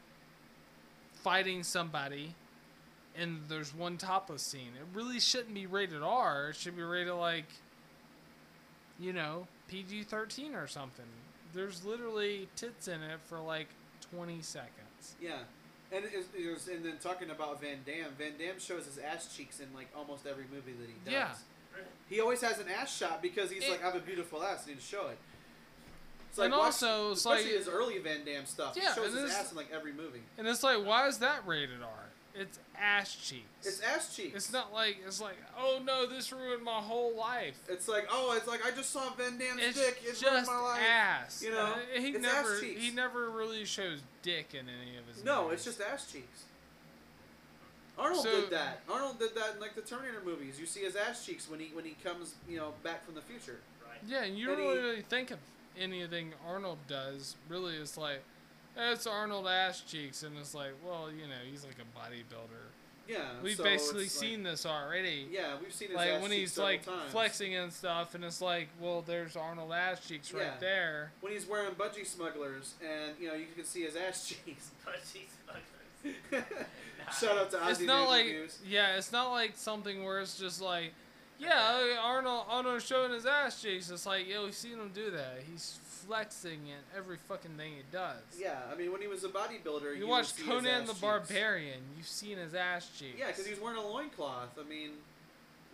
fighting 1.27 1.65
somebody, 1.65 2.33
and 3.19 3.41
there's 3.49 3.75
one 3.75 3.97
topless 3.97 4.43
scene. 4.43 4.71
It 4.79 4.87
really 4.97 5.19
shouldn't 5.19 5.55
be 5.55 5.67
rated 5.67 6.01
R. 6.01 6.51
It 6.51 6.57
should 6.57 6.77
be 6.77 6.85
rated 6.85 7.15
like, 7.15 7.47
you 9.01 9.13
know, 9.13 9.49
PG 9.67 10.05
13 10.05 10.55
or 10.55 10.69
something. 10.69 11.05
There's 11.53 11.85
literally 11.85 12.47
tits 12.55 12.87
in 12.87 13.03
it 13.03 13.19
for 13.25 13.41
like 13.41 13.67
20 14.15 14.41
seconds. 14.41 15.17
Yeah. 15.21 15.39
And 15.91 16.05
it 16.05 16.13
was, 16.49 16.69
and 16.69 16.85
then 16.85 16.95
talking 17.03 17.31
about 17.31 17.61
Van 17.61 17.79
Damme, 17.85 18.13
Van 18.17 18.35
Damme 18.39 18.61
shows 18.61 18.87
his 18.87 18.99
ass 18.99 19.35
cheeks 19.37 19.59
in 19.59 19.67
like 19.75 19.89
almost 19.97 20.29
every 20.29 20.45
movie 20.55 20.75
that 20.79 20.87
he 20.87 20.95
does. 21.05 21.13
Yeah. 21.13 21.35
He 22.09 22.21
always 22.21 22.41
has 22.41 22.61
an 22.61 22.67
ass 22.69 22.97
shot 22.97 23.21
because 23.21 23.51
he's 23.51 23.65
It- 23.65 23.71
like, 23.73 23.83
I 23.83 23.87
have 23.87 23.97
a 23.97 24.01
beautiful 24.01 24.45
ass, 24.45 24.65
and 24.67 24.77
he'd 24.77 24.83
show 24.83 25.09
it. 25.09 25.19
It's 26.37 26.45
And 26.45 26.53
watch- 26.53 26.61
also, 26.67 27.13
it's 27.13 27.21
especially 27.21 27.45
like- 27.51 27.59
his 27.61 27.69
early 27.69 27.99
Van 27.99 28.25
Damme 28.25 28.45
stuff. 28.45 28.77
Yeah, 28.77 28.91
he 28.91 28.95
shows 28.95 29.13
his 29.15 29.23
this- 29.23 29.35
ass 29.35 29.51
in 29.53 29.57
like 29.57 29.71
every 29.73 29.93
movie. 29.93 30.23
And 30.37 30.47
it's 30.47 30.63
like, 30.63 30.85
why 30.85 31.07
is 31.09 31.19
that 31.21 31.47
rated 31.47 31.83
R? 31.83 31.89
It's 32.35 32.59
ass 32.79 33.15
cheeks. 33.15 33.47
It's 33.67 33.81
ass 33.81 34.15
cheeks. 34.15 34.35
It's 34.37 34.53
not 34.53 34.71
like 34.71 34.99
it's 35.07 35.19
like, 35.23 35.37
oh 35.59 35.81
no, 35.83 36.05
this 36.05 36.31
ruined 36.33 36.63
my 36.63 36.81
whole 36.83 37.17
life. 37.17 37.57
It's 37.71 37.89
like, 37.89 38.07
oh, 38.11 38.35
it's 38.37 38.47
like 38.47 38.61
I 38.67 38.71
just 38.73 38.91
saw 38.91 39.09
Van 39.15 39.39
Damme's 39.39 39.63
It's 39.63 39.79
dick. 39.79 39.97
It 40.03 40.05
ruined 40.09 40.21
just 40.21 40.51
my 40.51 40.59
life. 40.61 40.83
ass. 40.83 41.43
You 41.43 41.53
know, 41.53 41.59
Uh, 41.65 41.79
he 41.99 42.09
it's 42.11 42.19
never 42.21 42.55
ass 42.55 42.61
cheeks. 42.61 42.83
he 42.83 42.91
never 42.91 43.31
really 43.31 43.65
shows 43.65 44.01
dick 44.21 44.53
in 44.53 44.69
any 44.69 44.99
of 44.99 45.07
his. 45.07 45.25
No, 45.25 45.45
movies. 45.45 45.67
it's 45.67 45.79
just 45.79 45.81
ass 45.81 46.13
cheeks. 46.13 46.43
Arnold 47.99 48.23
So- 48.25 48.41
did 48.43 48.51
that. 48.51 48.83
Arnold 48.91 49.19
did 49.19 49.35
that 49.35 49.55
in 49.55 49.61
like 49.61 49.75
the 49.75 49.81
Terminator 49.81 50.21
movies. 50.23 50.61
You 50.61 50.67
see 50.67 50.81
his 50.81 50.95
ass 50.97 51.25
cheeks 51.25 51.49
when 51.49 51.61
he 51.61 51.69
when 51.75 51.87
he 51.87 51.97
comes, 52.05 52.35
you 52.47 52.59
know, 52.59 52.75
back 52.83 53.07
from 53.07 53.15
the 53.15 53.23
future. 53.23 53.61
Right. 53.83 53.99
yeah. 54.07 54.25
And 54.25 54.39
you 54.39 54.51
and 54.51 54.59
don't 54.59 54.73
he- 54.77 54.79
really 54.83 55.01
think 55.03 55.31
of 55.31 55.39
anything 55.81 56.33
Arnold 56.47 56.79
does. 56.89 57.37
Really, 57.49 57.75
is 57.77 57.97
like 57.97 58.23
it's 58.77 59.07
Arnold 59.07 59.47
ass 59.47 59.81
cheeks, 59.81 60.23
and 60.23 60.37
it's 60.39 60.55
like, 60.55 60.73
well, 60.87 61.09
you 61.11 61.27
know, 61.29 61.35
he's 61.51 61.65
like 61.65 61.77
a 61.79 61.99
bodybuilder. 61.99 62.71
Yeah, 63.09 63.19
We've 63.41 63.57
so 63.57 63.63
basically 63.63 64.03
it's 64.05 64.21
like- 64.21 64.29
seen 64.31 64.43
this 64.43 64.67
already. 64.67 65.29
Yeah, 65.31 65.55
we've 65.63 65.73
seen 65.73 65.89
his 65.89 65.97
like 65.97 66.09
ass 66.11 66.23
when 66.23 66.33
he's 66.33 66.59
like 66.59 66.85
times. 66.85 67.13
flexing 67.13 67.55
and 67.55 67.73
stuff, 67.73 68.17
and 68.17 68.25
it's 68.25 68.41
like, 68.43 68.69
well, 68.81 69.01
there's 69.07 69.37
Arnold 69.37 69.71
ass 69.73 70.07
cheeks 70.07 70.33
right 70.35 70.59
there. 70.59 71.13
When 71.21 71.33
he's 71.33 71.47
wearing 71.47 71.71
budgie 71.75 72.05
smugglers, 72.05 72.75
and 72.83 73.13
you 73.21 73.29
know 73.29 73.35
you 73.35 73.47
can 73.55 73.65
see 73.65 73.83
his 73.83 73.95
ass 73.97 74.27
cheeks. 74.29 74.71
But 74.85 74.97
she's 75.05 75.29
smugglers. 75.45 76.45
Shout 77.21 77.39
out 77.39 77.51
to 77.53 77.57
Ozzy 77.59 77.71
it's 77.71 77.81
not 77.83 78.03
Made 78.03 78.09
like 78.09 78.25
Reviews. 78.27 78.59
yeah, 78.69 78.97
it's 78.97 79.13
not 79.13 79.31
like 79.31 79.53
something 79.55 80.05
where 80.05 80.21
it's 80.21 80.39
just 80.39 80.61
like 80.61 80.93
yeah, 81.39 81.99
Arnold 82.03 82.45
Arnold 82.49 82.83
showing 82.83 83.13
his 83.13 83.27
ass 83.27 83.61
cheeks. 83.63 83.91
It's 83.91 84.07
like 84.07 84.29
yo, 84.29 84.45
we've 84.45 84.55
seen 84.55 84.73
him 84.75 84.91
do 84.95 85.11
that. 85.11 85.39
He's 85.51 85.79
flexing 86.07 86.67
in 86.67 86.79
every 86.97 87.17
fucking 87.29 87.53
thing 87.57 87.73
he 87.73 87.83
does. 87.93 88.23
Yeah, 88.39 88.59
I 88.73 88.77
mean, 88.77 88.93
when 88.93 89.01
he 89.01 89.09
was 89.09 89.25
a 89.25 89.29
bodybuilder, 89.29 89.95
You 89.95 90.03
you 90.05 90.07
watch 90.07 90.27
would 90.27 90.27
see 90.37 90.43
his 90.43 90.51
Conan 90.51 90.81
the 90.87 90.93
cheeks. 90.93 91.01
Barbarian, 91.01 91.81
you've 91.97 92.07
seen 92.07 92.39
his 92.39 92.55
ass 92.55 92.89
cheeks. 92.99 93.17
Yeah, 93.19 93.27
because 93.29 93.45
he 93.45 93.53
was 93.53 93.61
wearing 93.61 93.79
a 93.79 93.87
loincloth. 93.87 94.59
I 94.59 94.69
mean, 94.69 94.91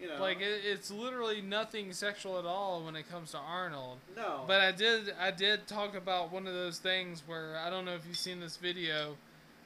you 0.01 0.09
know. 0.09 0.19
like 0.21 0.41
it, 0.41 0.63
it's 0.65 0.91
literally 0.91 1.41
nothing 1.43 1.93
sexual 1.93 2.39
at 2.39 2.47
all 2.47 2.83
when 2.85 2.97
it 2.97 3.09
comes 3.11 3.33
to 3.33 3.39
Arnold. 3.39 3.99
no. 4.17 4.45
But 4.47 4.61
I 4.63 4.73
did 4.73 5.13
I 5.21 5.31
did 5.31 5.67
talk 5.67 5.95
about 5.95 6.33
one 6.33 6.47
of 6.47 6.55
those 6.55 6.79
things 6.79 7.23
where 7.27 7.57
I 7.59 7.69
don't 7.71 7.85
know 7.85 7.95
if 7.95 8.07
you've 8.07 8.17
seen 8.17 8.41
this 8.41 8.57
video. 8.57 9.17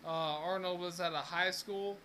Uh, 0.04 0.08
Arnold 0.08 0.80
was 0.80 1.00
at 1.00 1.12
a 1.12 1.16
high 1.18 1.50
school, 1.50 1.96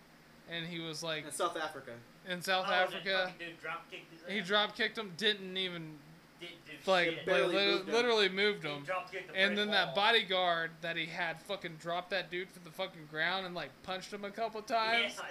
and 0.50 0.66
he 0.66 0.80
was 0.80 1.02
like 1.02 1.24
in 1.24 1.32
South 1.32 1.56
Africa. 1.56 1.92
In 2.28 2.40
South 2.42 2.66
Oh, 2.68 2.72
Africa. 2.72 3.32
drop 3.60 3.84
He 4.28 4.40
drop 4.40 4.76
kicked 4.76 4.98
him, 4.98 5.12
didn't 5.16 5.56
even 5.56 5.98
Didn't 6.40 6.54
do 6.66 6.90
like, 6.90 7.08
shit. 7.08 7.16
like 7.18 7.26
Barely 7.26 7.54
lit- 7.54 7.66
moved 7.76 7.88
him. 7.88 7.94
literally 7.94 8.28
moved 8.28 8.64
him. 8.64 8.84
the 8.84 9.18
And 9.34 9.54
brick 9.54 9.56
then 9.56 9.70
that 9.70 9.94
bodyguard 9.94 10.70
that 10.80 10.96
he 10.96 11.06
had 11.06 11.40
fucking 11.42 11.76
dropped 11.80 12.10
that 12.10 12.30
dude 12.30 12.52
to 12.54 12.60
the 12.64 12.70
fucking 12.70 13.06
ground 13.10 13.46
and 13.46 13.54
like 13.54 13.70
punched 13.82 14.12
him 14.12 14.24
a 14.24 14.30
couple 14.30 14.62
times. 14.62 15.14
Yeah, 15.16 15.24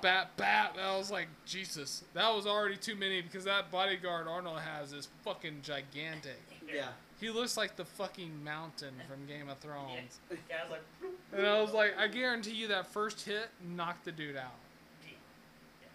Bat 0.00 0.30
bat. 0.36 0.76
I 0.82 0.96
was 0.96 1.10
like, 1.12 1.28
Jesus, 1.46 2.02
that 2.14 2.28
was 2.34 2.44
already 2.46 2.76
too 2.76 2.96
many 2.96 3.20
because 3.22 3.44
that 3.44 3.70
bodyguard 3.70 4.26
Arnold 4.26 4.58
has 4.60 4.92
is 4.92 5.08
fucking 5.22 5.60
gigantic. 5.62 6.40
Yeah. 6.72 6.88
He 7.20 7.30
looks 7.30 7.56
like 7.56 7.76
the 7.76 7.84
fucking 7.84 8.42
mountain 8.42 8.94
from 9.08 9.26
Game 9.26 9.48
of 9.48 9.58
Thrones. 9.60 10.18
Yeah, 10.50 10.56
I 10.58 10.62
was 10.64 10.70
like, 10.72 10.82
And 11.38 11.46
I 11.46 11.60
was 11.60 11.72
like, 11.72 11.96
I 11.96 12.08
guarantee 12.08 12.50
you 12.54 12.66
that 12.68 12.88
first 12.88 13.20
hit 13.24 13.48
knocked 13.64 14.04
the 14.04 14.10
dude 14.12 14.36
out. 14.36 14.54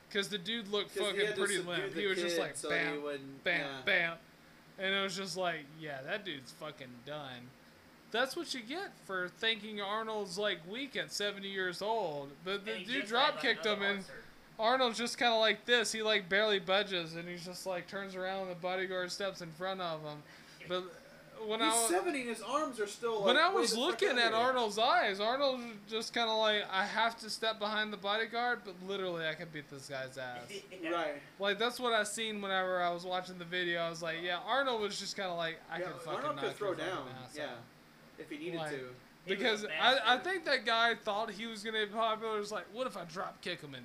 Yeah. 0.08 0.14
Because 0.14 0.28
the 0.30 0.38
dude 0.38 0.68
looked 0.70 0.92
fucking 0.92 1.34
pretty 1.36 1.60
limp. 1.60 1.94
He 1.94 2.06
was 2.06 2.18
just 2.18 2.38
like, 2.40 2.56
so 2.56 2.70
bam, 2.70 3.04
wouldn't- 3.04 3.44
bam, 3.44 3.60
yeah. 3.62 3.82
bam. 3.86 4.14
And 4.80 4.94
it 4.94 5.02
was 5.02 5.16
just 5.16 5.36
like, 5.38 5.66
yeah, 5.80 6.00
that 6.06 6.24
dude's 6.24 6.52
fucking 6.52 6.88
done. 7.06 7.50
That's 8.12 8.36
what 8.38 8.54
you 8.54 8.62
get 8.62 8.92
for 9.06 9.28
thinking 9.40 9.82
Arnold's 9.82 10.38
like 10.38 10.60
weak 10.72 10.96
at 10.96 11.12
70 11.12 11.48
years 11.48 11.82
old. 11.82 12.30
But 12.46 12.66
the 12.66 12.76
dude 12.86 13.06
drop 13.08 13.42
kicked 13.42 13.66
him 13.66 13.82
and. 13.82 14.04
Arnold's 14.60 14.98
just 14.98 15.20
kind 15.20 15.34
of 15.34 15.40
like 15.40 15.66
this. 15.66 15.92
He 15.92 16.02
like 16.02 16.30
barely 16.30 16.58
budges 16.60 17.16
and 17.16 17.28
he's 17.30 17.46
just 17.46 17.68
like 17.68 17.88
turns 17.88 18.16
around 18.16 18.44
and 18.44 18.52
the 18.52 18.56
bodyguard 18.56 19.12
steps 19.12 19.42
in 19.42 19.52
front 19.52 19.82
of 19.82 20.02
him. 20.02 20.24
But 20.68 20.84
when 21.46 21.62
I 21.62 21.66
He's 21.66 21.74
was, 21.82 21.90
70 21.90 22.20
and 22.22 22.30
his 22.30 22.42
arms 22.42 22.80
are 22.80 22.88
still. 22.88 23.24
when 23.24 23.36
like, 23.36 23.46
I 23.46 23.50
was 23.54 23.76
looking 23.78 24.18
at. 24.18 24.34
Arnold's 24.34 24.78
eyes, 24.80 25.20
Arnold 25.20 25.60
was 25.60 25.68
just 25.90 26.14
kind 26.14 26.30
of 26.30 26.38
like, 26.38 26.64
I 26.72 26.86
have 26.86 27.18
to 27.20 27.30
step 27.30 27.60
behind 27.60 27.92
the 27.94 27.98
bodyguard, 27.98 28.62
but 28.66 28.76
literally 28.88 29.28
I 29.28 29.34
could 29.34 29.52
beat 29.54 29.70
this 29.70 29.88
guy's 29.90 30.18
ass. 30.18 30.52
Right. 30.92 31.16
Like 31.40 31.60
that's 31.60 31.80
what 31.80 31.94
I 31.94 32.04
seen 32.04 32.42
whenever 32.42 32.82
I 32.82 32.90
was 32.92 33.04
watching 33.06 33.38
the 33.38 33.46
video. 33.46 33.82
I 33.82 33.90
was 33.90 34.02
like, 34.02 34.18
yeah, 34.24 34.40
Arnold 34.48 34.82
was 34.82 35.00
just 35.00 35.16
kind 35.18 35.30
of 35.30 35.38
like, 35.38 35.58
I 35.72 35.80
yeah, 35.80 35.86
could 35.88 36.02
fucking 36.02 36.18
Arnold 36.20 36.36
knock 36.38 36.46
could 36.46 36.56
throw 36.56 36.74
down. 36.74 37.08
ass 37.24 37.36
Yeah. 37.38 37.44
out. 37.46 37.50
If 38.20 38.30
he 38.30 38.38
needed 38.38 38.58
Like- 38.58 38.72
to. 38.72 38.80
He 39.26 39.36
Because 39.36 39.66
I, 39.82 40.16
I 40.16 40.18
think 40.20 40.46
that 40.46 40.66
guy 40.66 40.96
thought 40.96 41.30
he 41.32 41.46
was 41.48 41.62
gonna 41.64 41.86
be 41.86 41.92
popular. 41.92 42.38
It 42.38 42.40
was 42.40 42.52
like, 42.54 42.64
what 42.72 42.88
if 42.88 42.96
I 42.96 43.04
drop 43.04 43.42
kick 43.42 43.60
him 43.62 43.74
and 43.76 43.84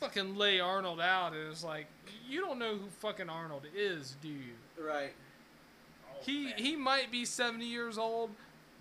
fucking 0.00 0.36
lay 0.36 0.60
Arnold 0.60 1.00
out? 1.00 1.34
It 1.34 1.48
was 1.48 1.64
like, 1.64 1.86
you 2.28 2.40
don't 2.40 2.58
know 2.60 2.76
who 2.76 2.86
fucking 3.00 3.28
Arnold 3.28 3.66
is, 3.74 4.16
do 4.22 4.28
you? 4.28 4.54
Right. 4.80 5.12
He 6.24 6.44
man. 6.46 6.54
he 6.56 6.76
might 6.76 7.10
be 7.10 7.24
seventy 7.24 7.66
years 7.66 7.98
old, 7.98 8.30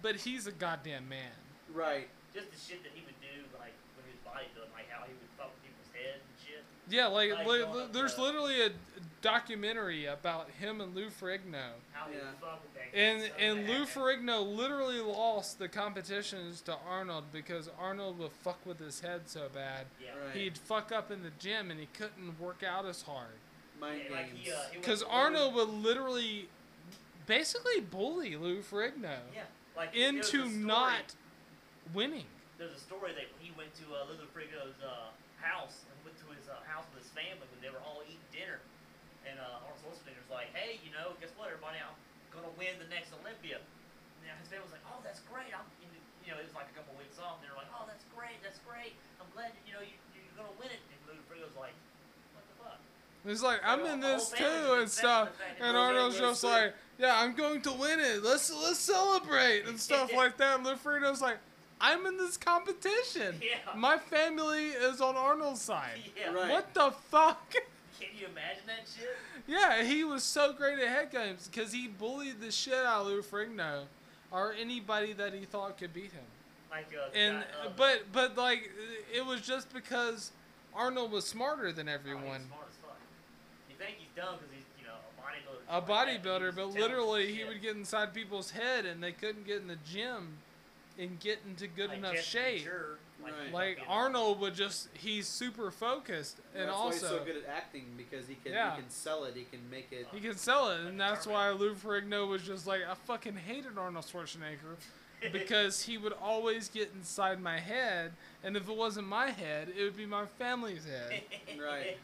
but 0.02 0.16
he's 0.18 0.48
a 0.48 0.52
goddamn 0.52 1.08
man. 1.10 1.32
Right. 1.74 2.08
just 2.34 2.52
the 2.52 2.58
shit 2.60 2.84
that 2.84 2.92
he 2.94 3.02
would 3.06 3.20
do, 3.22 3.44
like 3.60 3.72
when 3.96 4.06
he 4.06 4.12
was 4.12 4.22
bodybuilding, 4.26 4.74
like 4.74 4.90
how 4.90 5.04
he 5.06 5.14
would 5.14 5.30
fuck 5.38 5.52
with 5.56 5.64
people's 5.64 5.88
heads 5.94 6.22
and 6.22 6.48
shit. 6.48 6.64
Yeah, 6.90 7.08
like, 7.08 7.32
Like, 7.32 7.48
li- 7.48 7.64
li- 7.64 7.88
there's 7.94 8.16
the- 8.16 8.22
literally 8.24 8.62
a 8.62 8.72
documentary 9.22 10.06
about 10.06 10.50
him 10.52 10.82
and 10.82 10.94
Lou 10.96 11.08
Ferrigno. 11.10 11.72
How 11.94 12.08
he 12.10 12.16
Yeah. 12.18 12.26
would 12.32 12.40
fuck 12.40 12.62
with 12.62 12.74
that. 12.76 12.94
And 12.98 13.22
so 13.24 13.30
and 13.40 13.68
Lou 13.68 13.86
bad. 13.86 13.88
Ferrigno 13.88 14.56
literally 14.56 15.00
lost 15.00 15.60
the 15.60 15.68
competitions 15.68 16.62
to 16.62 16.76
Arnold 16.88 17.32
because 17.32 17.70
Arnold 17.80 18.20
would 18.20 18.32
fuck 18.32 18.64
with 18.66 18.80
his 18.80 19.00
head 19.00 19.28
so 19.30 19.50
bad. 19.50 19.88
Yeah. 20.02 20.12
Right. 20.18 20.36
He'd 20.36 20.58
fuck 20.58 20.92
up 20.92 21.12
in 21.12 21.24
the 21.24 21.32
gym 21.40 21.72
and 21.72 21.80
he 21.80 21.88
couldn't 21.88 22.40
work 22.40 22.64
out 22.64 22.86
as 22.86 23.02
hard. 23.02 23.36
Mind 23.80 24.04
Yeah, 24.10 24.16
like 24.16 24.28
games. 24.36 24.46
he, 24.46 24.52
uh, 24.52 24.58
Because 24.74 25.04
Arnold 25.04 25.54
would 25.56 25.70
literally 25.70 26.50
basically 27.26 27.82
bully 27.82 28.38
Lou 28.38 28.62
Ferrigno 28.62 29.20
Yeah. 29.34 29.50
Like 29.76 29.94
there 29.94 30.14
was 30.14 30.32
a 30.34 30.38
into 30.38 30.50
not 30.50 31.14
winning. 31.94 32.30
There's 32.58 32.74
a 32.74 32.80
story 32.80 33.12
that 33.12 33.28
he 33.44 33.52
went 33.60 33.76
to 33.84 33.86
uh, 33.92 34.08
Lou 34.08 34.16
Ferrigno's 34.32 34.80
uh, 34.80 35.12
house 35.44 35.84
and 35.86 35.96
went 36.08 36.16
to 36.24 36.28
his 36.32 36.48
uh, 36.48 36.64
house 36.64 36.88
with 36.96 37.04
his 37.04 37.12
family 37.12 37.44
when 37.52 37.60
they 37.60 37.70
were 37.70 37.84
all 37.84 38.00
eating 38.08 38.24
dinner. 38.32 38.64
And 39.28 39.36
uh, 39.42 39.66
Arnold 39.68 39.82
Schwarzenegger's 39.84 40.32
like, 40.32 40.54
hey, 40.56 40.80
you 40.86 40.96
know, 40.96 41.18
guess 41.20 41.34
what, 41.36 41.52
everybody, 41.52 41.82
I'm 41.82 41.98
gonna 42.32 42.54
win 42.56 42.80
the 42.80 42.88
next 42.88 43.12
Olympia. 43.20 43.60
And 44.24 44.34
his 44.40 44.48
family 44.50 44.66
was 44.66 44.74
like, 44.74 44.86
oh, 44.90 45.04
that's 45.04 45.22
great. 45.28 45.52
I'm, 45.52 45.68
you 46.24 46.32
know, 46.32 46.40
it 46.40 46.48
was 46.48 46.56
like 46.58 46.72
a 46.72 46.76
couple 46.78 46.96
of 46.96 47.00
weeks 47.04 47.20
off. 47.20 47.42
And 47.42 47.46
they 47.46 47.52
were 47.52 47.60
like, 47.60 47.70
oh, 47.76 47.86
that's 47.86 48.08
great, 48.16 48.40
that's 48.42 48.64
great. 48.64 48.96
I'm 49.20 49.28
glad 49.36 49.52
you 49.68 49.76
know 49.76 49.84
you, 49.84 49.94
you're 50.16 50.38
gonna 50.40 50.56
win 50.56 50.72
it. 50.72 50.80
And 50.80 50.98
Lou 51.12 51.20
Ferrigno's 51.28 51.58
like, 51.60 51.76
what 52.34 52.46
the 52.48 52.56
fuck? 52.64 52.80
It's 53.28 53.44
like 53.44 53.60
I'm 53.66 53.84
in 53.86 54.00
this 54.00 54.32
too 54.32 54.80
and 54.80 54.88
stuff, 54.88 55.34
with 55.34 55.38
the 55.38 55.44
fact 55.44 55.60
that 55.60 55.68
and 55.68 55.76
Arnold's 55.76 56.18
just 56.18 56.46
like, 56.46 56.74
"Yeah, 56.98 57.20
I'm 57.20 57.34
going 57.36 57.62
to 57.62 57.72
win 57.72 58.00
it. 58.00 58.24
Let's 58.24 58.52
let's 58.54 58.80
celebrate 58.80 59.66
and 59.68 59.80
stuff 59.80 60.14
like 60.16 60.38
that." 60.38 60.58
And 60.58 60.66
Lou 60.66 60.76
like, 61.22 61.38
"I'm 61.82 62.06
in 62.06 62.18
this 62.18 62.38
competition. 62.38 63.36
Yeah. 63.42 63.76
My 63.76 63.98
family 63.98 64.70
is 64.70 65.02
on 65.02 65.16
Arnold's 65.16 65.62
side. 65.62 66.00
Yeah. 66.18 66.32
Right. 66.32 66.52
What 66.52 66.74
the 66.74 66.92
fuck?" 67.10 67.54
Can 68.00 68.10
you 68.20 68.28
imagine 68.28 68.64
that 68.68 68.86
shit? 68.94 69.16
yeah, 69.48 69.82
he 69.84 70.04
was 70.04 70.24
so 70.24 70.52
great 70.52 70.80
at 70.80 70.88
head 70.90 71.12
games 71.12 71.48
because 71.48 71.72
he 71.72 71.88
bullied 71.88 72.42
the 72.42 72.52
shit 72.52 72.74
out 72.74 73.02
of 73.02 73.08
Lou 73.08 73.22
Ferrigno 73.22 73.84
or 74.32 74.54
anybody 74.54 75.14
that 75.14 75.34
he 75.34 75.46
thought 75.46 75.78
could 75.78 75.94
beat 75.94 76.12
him. 76.12 76.26
Like, 76.70 76.88
uh, 76.94 77.10
And 77.18 77.38
guy, 77.40 77.68
uh, 77.68 77.72
but 77.78 78.04
but 78.12 78.38
like 78.38 78.70
it 79.14 79.26
was 79.26 79.40
just 79.42 79.74
because 79.74 80.32
Arnold 80.74 81.12
was 81.12 81.26
smarter 81.26 81.72
than 81.72 81.88
oh, 81.88 81.92
he's 81.92 82.00
everyone. 82.00 82.48
smart 82.48 82.68
as 82.70 82.76
fuck. 82.84 82.98
You 83.70 83.76
think 83.78 83.96
he's 83.98 84.10
dumb 84.14 84.36
because 84.36 84.52
he's, 84.54 84.66
you 84.82 84.86
know, 84.88 84.96
a 85.00 85.22
bodybuilder. 85.22 85.64
A 85.78 85.88
something 85.88 85.96
like 85.96 86.24
that, 86.24 86.42
bodybuilder, 86.42 86.56
but 86.56 86.68
literally 86.70 87.34
he 87.34 87.44
would 87.44 87.62
get 87.62 87.76
inside 87.76 88.14
people's 88.14 88.52
head 88.52 88.86
and 88.86 89.04
they 89.04 89.12
couldn't 89.12 89.46
get 89.46 89.62
in 89.62 89.68
the 89.68 89.78
gym 89.86 90.38
and 90.98 91.20
get 91.20 91.40
into 91.48 91.68
good 91.68 91.90
Like 91.90 91.98
enough 92.00 92.20
shape. 92.22 92.60
Ventura, 92.64 92.84
like, 93.24 93.34
Right. 93.34 93.54
Like 93.54 93.80
Arnold 93.88 94.40
would 94.42 94.54
just 94.56 94.90
he's 94.94 95.28
super 95.28 95.72
focused 95.72 96.40
and 96.54 96.68
that's 96.70 96.78
why 96.78 96.92
he's 96.94 97.04
also 97.04 97.18
so 97.20 97.26
good 97.26 97.38
at 97.38 97.44
acting 97.50 97.86
because 97.98 98.28
he 98.28 98.36
can 98.36 98.52
Yeah. 98.54 98.76
he 98.76 98.82
can 98.82 98.90
sell 98.90 99.24
it. 99.24 99.36
He 99.36 99.44
can 99.46 99.60
make 99.72 99.88
it. 99.92 100.08
he 100.14 100.20
can 100.20 100.36
sell 100.38 100.70
it 100.72 100.82
and 100.82 101.00
that's 101.00 101.26
why 101.26 101.50
Lou 101.52 101.74
Ferrigno 101.74 102.28
was 102.28 102.44
just 102.44 102.68
like 102.68 102.82
I 102.90 102.94
fucking 102.94 103.36
hated 103.36 103.78
Arnold 103.78 104.06
Schwarzenegger 104.06 104.76
because 105.32 105.82
he 105.82 105.98
would 105.98 106.14
always 106.22 106.68
get 106.70 106.92
inside 106.94 107.42
my 107.42 107.58
head 107.60 108.12
and 108.44 108.56
if 108.56 108.70
it 108.70 108.76
wasn't 108.76 109.08
my 109.08 109.32
head 109.32 109.70
it 109.76 109.84
would 109.84 109.98
be 109.98 110.06
my 110.06 110.26
family's 110.38 110.86
head. 110.86 111.22
Right. 111.62 111.98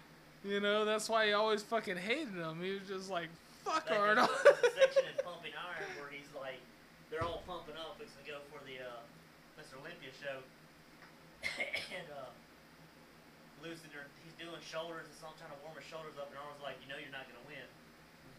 You 0.43 0.59
know, 0.59 0.85
that's 0.85 1.07
why 1.07 1.27
he 1.27 1.33
always 1.33 1.61
fucking 1.61 1.97
hated 1.97 2.33
him. 2.33 2.63
He 2.63 2.71
was 2.71 2.87
just 2.87 3.11
like 3.11 3.27
fuck 3.63 3.89
Like, 3.89 3.99
Arnold. 3.99 4.29
there's 4.43 4.57
a- 4.57 4.61
there's 4.61 4.73
a 4.73 4.79
section 4.81 5.05
in 5.09 5.15
Pumping 5.23 5.53
Iron 5.55 5.89
where 5.99 6.09
he's 6.13 6.29
like, 6.37 6.59
they're 7.09 7.23
all 7.23 7.43
pumping 7.45 7.75
up, 7.77 7.99
fixing 7.99 8.23
to 8.23 8.27
go 8.27 8.37
for 8.53 8.59
the 8.65 8.79
uh, 8.81 9.01
Mr. 9.59 9.77
Olympia 9.81 10.11
show, 10.15 10.39
and 11.97 12.07
uh, 12.15 12.31
in 13.85 13.91
he's 14.25 14.33
doing 14.41 14.57
shoulders 14.63 15.05
and 15.05 15.15
something, 15.21 15.37
trying 15.43 15.53
to 15.53 15.59
warm 15.61 15.75
his 15.77 15.85
shoulders 15.85 16.15
up, 16.17 16.29
and 16.33 16.37
Arnold's 16.39 16.63
like, 16.63 16.79
you 16.81 16.87
know, 16.89 16.97
you're 16.97 17.13
not 17.13 17.27
gonna 17.29 17.43
win. 17.45 17.67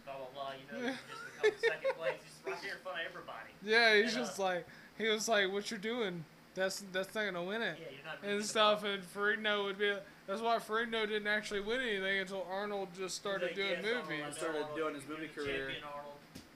Blah 0.08 0.18
blah 0.18 0.30
blah. 0.34 0.52
You 0.58 0.66
know, 0.66 0.80
just 1.06 1.22
become 1.30 1.54
second 1.62 1.94
place. 1.94 2.18
He's 2.26 2.42
right 2.42 2.58
there 2.64 2.74
in 2.74 2.82
front 2.82 2.98
of 2.98 3.04
everybody. 3.06 3.50
Yeah, 3.62 3.94
he's 4.02 4.14
And, 4.18 4.24
uh, 4.24 4.26
just 4.26 4.38
like 4.42 4.66
he 4.98 5.06
was 5.06 5.28
like, 5.30 5.46
"What 5.52 5.70
you're 5.70 5.78
doing? 5.78 6.24
That's 6.54 6.84
that's 6.92 7.14
not 7.14 7.24
gonna 7.24 7.42
win 7.42 7.62
it." 7.62 7.78
Yeah, 7.80 7.86
you're 7.96 8.04
not. 8.04 8.18
And 8.36 8.44
stuff, 8.44 8.82
ball. 8.82 8.90
and 8.92 9.02
Ferrigno 9.02 9.64
would 9.64 9.78
be. 9.78 9.94
That's 10.26 10.40
why 10.40 10.58
Ferrigno 10.58 11.06
didn't 11.06 11.26
actually 11.26 11.60
win 11.60 11.80
anything 11.80 12.18
until 12.20 12.46
Arnold 12.50 12.88
just 12.96 13.16
started 13.16 13.46
like, 13.46 13.56
doing 13.56 13.70
"Yes, 13.70 13.84
movies. 13.84 14.20
know, 14.24 14.30
Started 14.32 14.62
Arnold, 14.62 14.76
doing 14.76 14.94
his 14.94 15.08
movie 15.08 15.28
career." 15.28 15.70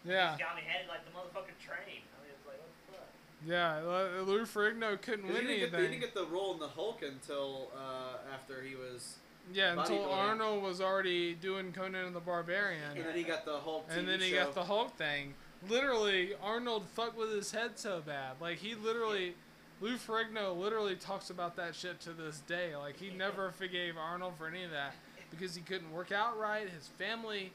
Yeah, 0.05 0.33
He's 0.37 0.41
got 0.41 0.55
me 0.57 0.63
had 0.67 0.83
it 0.85 0.89
like 0.89 1.05
the 1.05 1.11
motherfucking 1.11 1.59
train. 1.65 1.79
I 1.81 2.23
mean, 2.23 2.31
it's 2.31 2.47
like, 2.47 2.59
what 2.59 2.71
the 2.87 2.93
fuck? 2.93 3.09
yeah. 3.45 3.81
Lou 4.25 4.39
Lou 4.39 4.45
Ferrigno 4.45 5.01
couldn't 5.03 5.27
win 5.27 5.43
he, 5.43 5.57
didn't 5.57 5.71
get, 5.73 5.81
he 5.81 5.87
didn't 5.89 6.01
get 6.01 6.15
the 6.15 6.27
role 6.27 6.53
in 6.55 6.61
the 6.61 6.69
Hulk 6.69 7.03
until 7.03 7.73
uh, 7.77 8.33
after 8.33 8.63
he 8.63 8.77
was, 8.77 9.17
Yeah, 9.53 9.73
until 9.81 9.99
bodybuilding. 10.05 10.13
Arnold 10.17 10.63
was 10.63 10.81
already 10.81 11.35
doing 11.35 11.73
Conan 11.73 12.05
and 12.07 12.15
the 12.15 12.21
Barbarian, 12.21 12.97
and 12.97 13.05
then 13.05 13.17
he 13.17 13.25
got 13.25 13.45
the 13.45 13.59
Hulk. 13.59 13.91
TV 13.91 13.99
and 13.99 14.09
then 14.09 14.21
he 14.21 14.31
show. 14.31 14.45
got 14.45 14.55
the 14.55 14.65
Hulk 14.65 14.97
thing. 14.97 15.35
Literally, 15.69 16.35
Arnold 16.41 16.85
fucked 16.95 17.17
with 17.19 17.33
his 17.33 17.51
head 17.51 17.73
so 17.75 18.01
bad. 18.07 18.35
Like 18.41 18.59
he 18.59 18.77
literally, 18.77 19.35
Lou 19.81 19.97
Ferrigno 19.97 20.57
literally 20.59 20.97
talks 20.97 21.29
about 21.31 21.57
that 21.57 21.75
shit 21.75 22.01
to 22.01 22.11
this 22.11 22.41
day. 22.41 22.75
Like 22.77 22.97
he 22.99 23.11
never 23.11 23.51
forgave 23.59 23.97
Arnold 23.97 24.35
for 24.39 24.47
any 24.49 24.65
of 24.65 24.71
that 24.71 24.95
because 25.31 25.55
he 25.55 25.61
couldn't 25.63 25.93
work 25.93 26.13
out 26.13 26.39
right. 26.39 26.69
His 26.69 26.89
family 26.99 27.53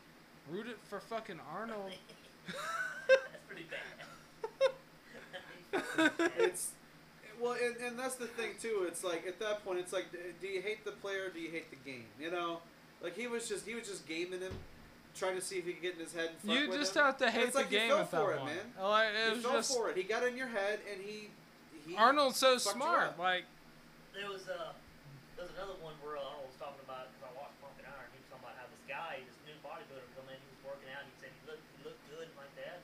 rooted 0.49 0.75
for 0.89 0.99
fucking 0.99 1.39
Arnold. 1.53 1.91
That's 3.07 3.21
pretty 3.47 3.65
bad. 3.69 3.77
It's 6.37 6.71
well, 7.39 7.53
and, 7.53 7.75
and 7.77 7.97
that's 7.97 8.15
the 8.15 8.27
thing 8.27 8.51
too. 8.61 8.83
It's 8.87 9.03
like 9.03 9.25
at 9.25 9.39
that 9.39 9.63
point, 9.63 9.79
it's 9.79 9.93
like, 9.93 10.05
do 10.41 10.47
you 10.47 10.61
hate 10.61 10.83
the 10.85 10.91
player? 10.91 11.27
Or 11.27 11.29
do 11.29 11.39
you 11.39 11.49
hate 11.49 11.69
the 11.69 11.77
game? 11.89 12.05
You 12.19 12.29
know, 12.29 12.59
like 13.01 13.15
he 13.15 13.27
was 13.27 13.47
just 13.47 13.65
he 13.65 13.73
was 13.73 13.87
just 13.87 14.05
gaming 14.07 14.41
him, 14.41 14.51
trying 15.15 15.35
to 15.35 15.41
see 15.41 15.57
if 15.57 15.65
he 15.65 15.71
could 15.73 15.81
get 15.81 15.93
in 15.95 16.01
his 16.01 16.13
head 16.13 16.29
and 16.31 16.37
fuck 16.39 16.55
You 16.59 16.69
with 16.69 16.79
just 16.79 16.95
him. 16.95 17.03
have 17.03 17.17
to 17.19 17.31
hate 17.31 17.43
it's 17.43 17.53
the 17.53 17.59
like 17.59 17.71
you 17.71 17.77
game 17.79 17.89
fell 17.89 17.99
at 17.99 18.11
that 18.11 18.21
for 18.21 18.33
it, 18.33 18.39
one. 18.39 18.45
man. 18.47 18.57
Like, 18.81 19.07
it 19.15 19.29
He 19.29 19.33
was 19.35 19.43
fell 19.43 19.53
just 19.53 19.75
for 19.77 19.89
it. 19.89 19.97
He 19.97 20.03
got 20.03 20.23
in 20.23 20.35
your 20.37 20.47
head, 20.47 20.79
and 20.91 21.01
he. 21.03 21.29
He 21.87 21.95
Arnold's 21.97 22.37
so 22.37 22.57
smart. 22.57 23.17
Like 23.17 23.45
There 24.13 24.29
was 24.29 24.45
uh, 24.47 24.73
there 25.35 25.45
was 25.45 25.53
another 25.57 25.77
one 25.81 25.97
where 26.05 26.17
Arnold 26.19 26.45
was 26.51 26.57
talking 26.61 26.81
about 26.85 27.09
because 27.09 27.25
I 27.25 27.31
watched 27.33 27.57
Pumping 27.63 27.87
Iron. 27.89 28.09
He 28.13 28.21
was 28.21 28.29
talking 28.29 28.45
about 28.45 28.57
how 28.61 28.67
this 28.69 28.83
guy, 28.85 29.23
this 29.25 29.39
new 29.49 29.57
bodybuilder, 29.65 30.05
come 30.13 30.29
in. 30.29 30.37
He 30.37 30.49
was 30.53 30.61
working 30.75 30.89
out. 30.93 31.01
And 31.01 31.09
He 31.09 31.17
said 31.17 31.31
he 31.33 31.43
looked 31.49 31.65
he 31.77 31.81
looked 31.81 32.03
good 32.11 32.27
and 32.29 32.37
like 32.37 32.53
that. 32.61 32.79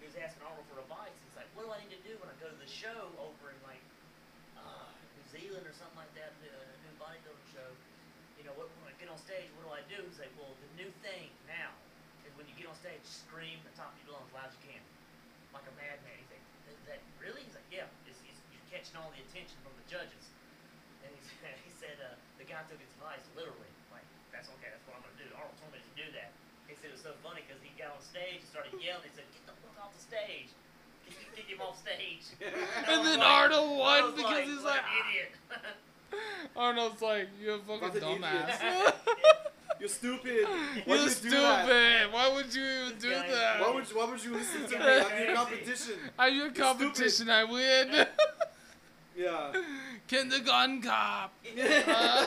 He 0.00 0.04
was 0.04 0.16
asking 0.18 0.44
Arnold 0.44 0.66
for 0.68 0.82
advice. 0.82 1.14
He's 1.24 1.36
like, 1.38 1.48
"What 1.56 1.64
do 1.64 1.70
I 1.72 1.78
need 1.80 1.94
to 1.96 2.02
do 2.04 2.18
when 2.20 2.28
I 2.28 2.36
go 2.42 2.50
to 2.52 2.58
the 2.60 2.68
show 2.68 3.08
over 3.16 3.54
in 3.54 3.58
like 3.64 3.84
uh, 4.58 4.90
New 5.16 5.26
Zealand 5.32 5.64
or 5.64 5.72
something 5.72 5.96
like 5.96 6.12
that, 6.18 6.36
uh, 6.44 6.52
a 6.52 6.76
new 6.84 6.94
bodybuilding 7.00 7.48
show? 7.54 7.68
You 8.36 8.44
know, 8.50 8.54
what, 8.58 8.68
when 8.82 8.90
I 8.90 8.94
get 8.98 9.06
on 9.08 9.16
stage, 9.22 9.48
what 9.56 9.64
do 9.64 9.72
I 9.72 9.82
do?" 9.88 10.02
He's 10.04 10.20
like, 10.20 10.34
"Well, 10.36 10.52
the 10.58 10.70
new 10.76 10.90
thing 11.00 11.30
now 11.48 11.72
is 12.28 12.34
when 12.36 12.44
you 12.50 12.54
get 12.58 12.66
on 12.68 12.76
stage, 12.76 13.00
scream 13.06 13.62
at 13.62 13.72
the 13.72 13.76
top 13.78 13.94
of 13.94 13.98
your 14.04 14.18
lungs, 14.18 14.28
loud 14.34 14.50
as 14.50 14.54
you 14.60 14.74
can, 14.76 14.82
like 15.54 15.64
a 15.70 15.74
madman." 15.78 16.18
He's 16.18 16.28
like, 16.34 16.44
"Is 16.68 16.84
that 16.90 17.00
really?" 17.22 17.46
He's 17.46 17.54
like, 17.56 17.70
"Yeah, 17.70 17.86
it's, 18.10 18.18
it's, 18.26 18.42
you're 18.50 18.66
catching 18.92 19.00
all 19.00 19.08
the 19.16 19.24
attention 19.24 19.56
from 19.64 19.72
the 19.80 19.86
judges." 19.88 20.24
And 21.04 21.10
he 21.16 21.22
said, 21.40 21.56
he 21.64 21.72
said 21.72 21.96
uh, 22.04 22.12
the 22.36 22.44
guy 22.44 22.60
took 22.68 22.76
his 22.76 22.92
advice 23.00 23.24
literally. 23.32 23.72
Like, 23.88 24.04
that's 24.28 24.52
okay, 24.60 24.68
that's 24.68 24.84
what 24.84 25.00
I'm 25.00 25.04
going 25.08 25.16
to 25.16 25.20
do. 25.24 25.28
Arnold 25.32 25.56
told 25.56 25.72
me 25.72 25.80
to 25.80 25.92
do 25.96 26.06
that. 26.20 26.30
He 26.68 26.76
said 26.76 26.92
it 26.92 26.96
was 27.00 27.04
so 27.04 27.16
funny 27.24 27.40
because 27.48 27.60
he 27.64 27.72
got 27.80 27.96
on 27.96 28.00
stage 28.04 28.44
and 28.44 28.48
started 28.52 28.72
yelling. 28.80 29.08
He 29.08 29.12
said, 29.16 29.24
get 29.32 29.44
the 29.48 29.56
fuck 29.64 29.76
off 29.88 29.92
the 29.96 30.00
stage. 30.04 30.52
Kick, 31.08 31.18
kick 31.36 31.48
him 31.48 31.60
off 31.64 31.76
stage. 31.80 32.24
And 32.40 32.86
I 32.88 32.98
was 33.00 33.08
then 33.08 33.18
like- 33.20 33.28
Arnold 33.28 33.70
won 33.80 34.02
was 34.04 34.14
because 34.14 34.44
he's 34.44 34.60
what 34.62 34.76
like, 34.76 34.84
an 34.84 35.00
idiot. 35.08 35.32
Arnold's 36.56 37.02
like, 37.02 37.28
you're 37.40 37.56
a 37.56 37.58
fucking 37.58 37.88
Fucking 37.88 38.00
dumbass. 38.22 38.94
You're 39.80 39.88
stupid. 39.88 40.44
Why 40.84 40.94
You're 40.94 40.96
you 41.08 41.10
do 41.10 41.30
that? 41.30 41.64
stupid. 41.66 42.12
Why 42.12 42.32
would 42.32 42.54
you 42.54 42.62
even 42.62 42.92
This 42.94 43.02
do 43.02 43.10
guy- 43.10 43.28
that? 43.28 43.60
Why 43.60 43.70
would 43.74 43.90
you, 43.90 43.96
why 43.98 44.04
would 44.10 44.22
you 44.24 44.32
listen 44.32 44.62
to 44.70 44.78
me? 44.78 44.84
I'm 44.84 45.24
your 45.26 45.34
competition. 45.34 45.94
I'm 46.18 46.34
your 46.36 46.50
competition? 46.52 47.28
I 47.30 47.44
win. 47.44 48.06
Yeah. 49.22 49.52
Kindergarten 50.08 50.82
cop. 50.82 51.32
Uh, 51.54 52.26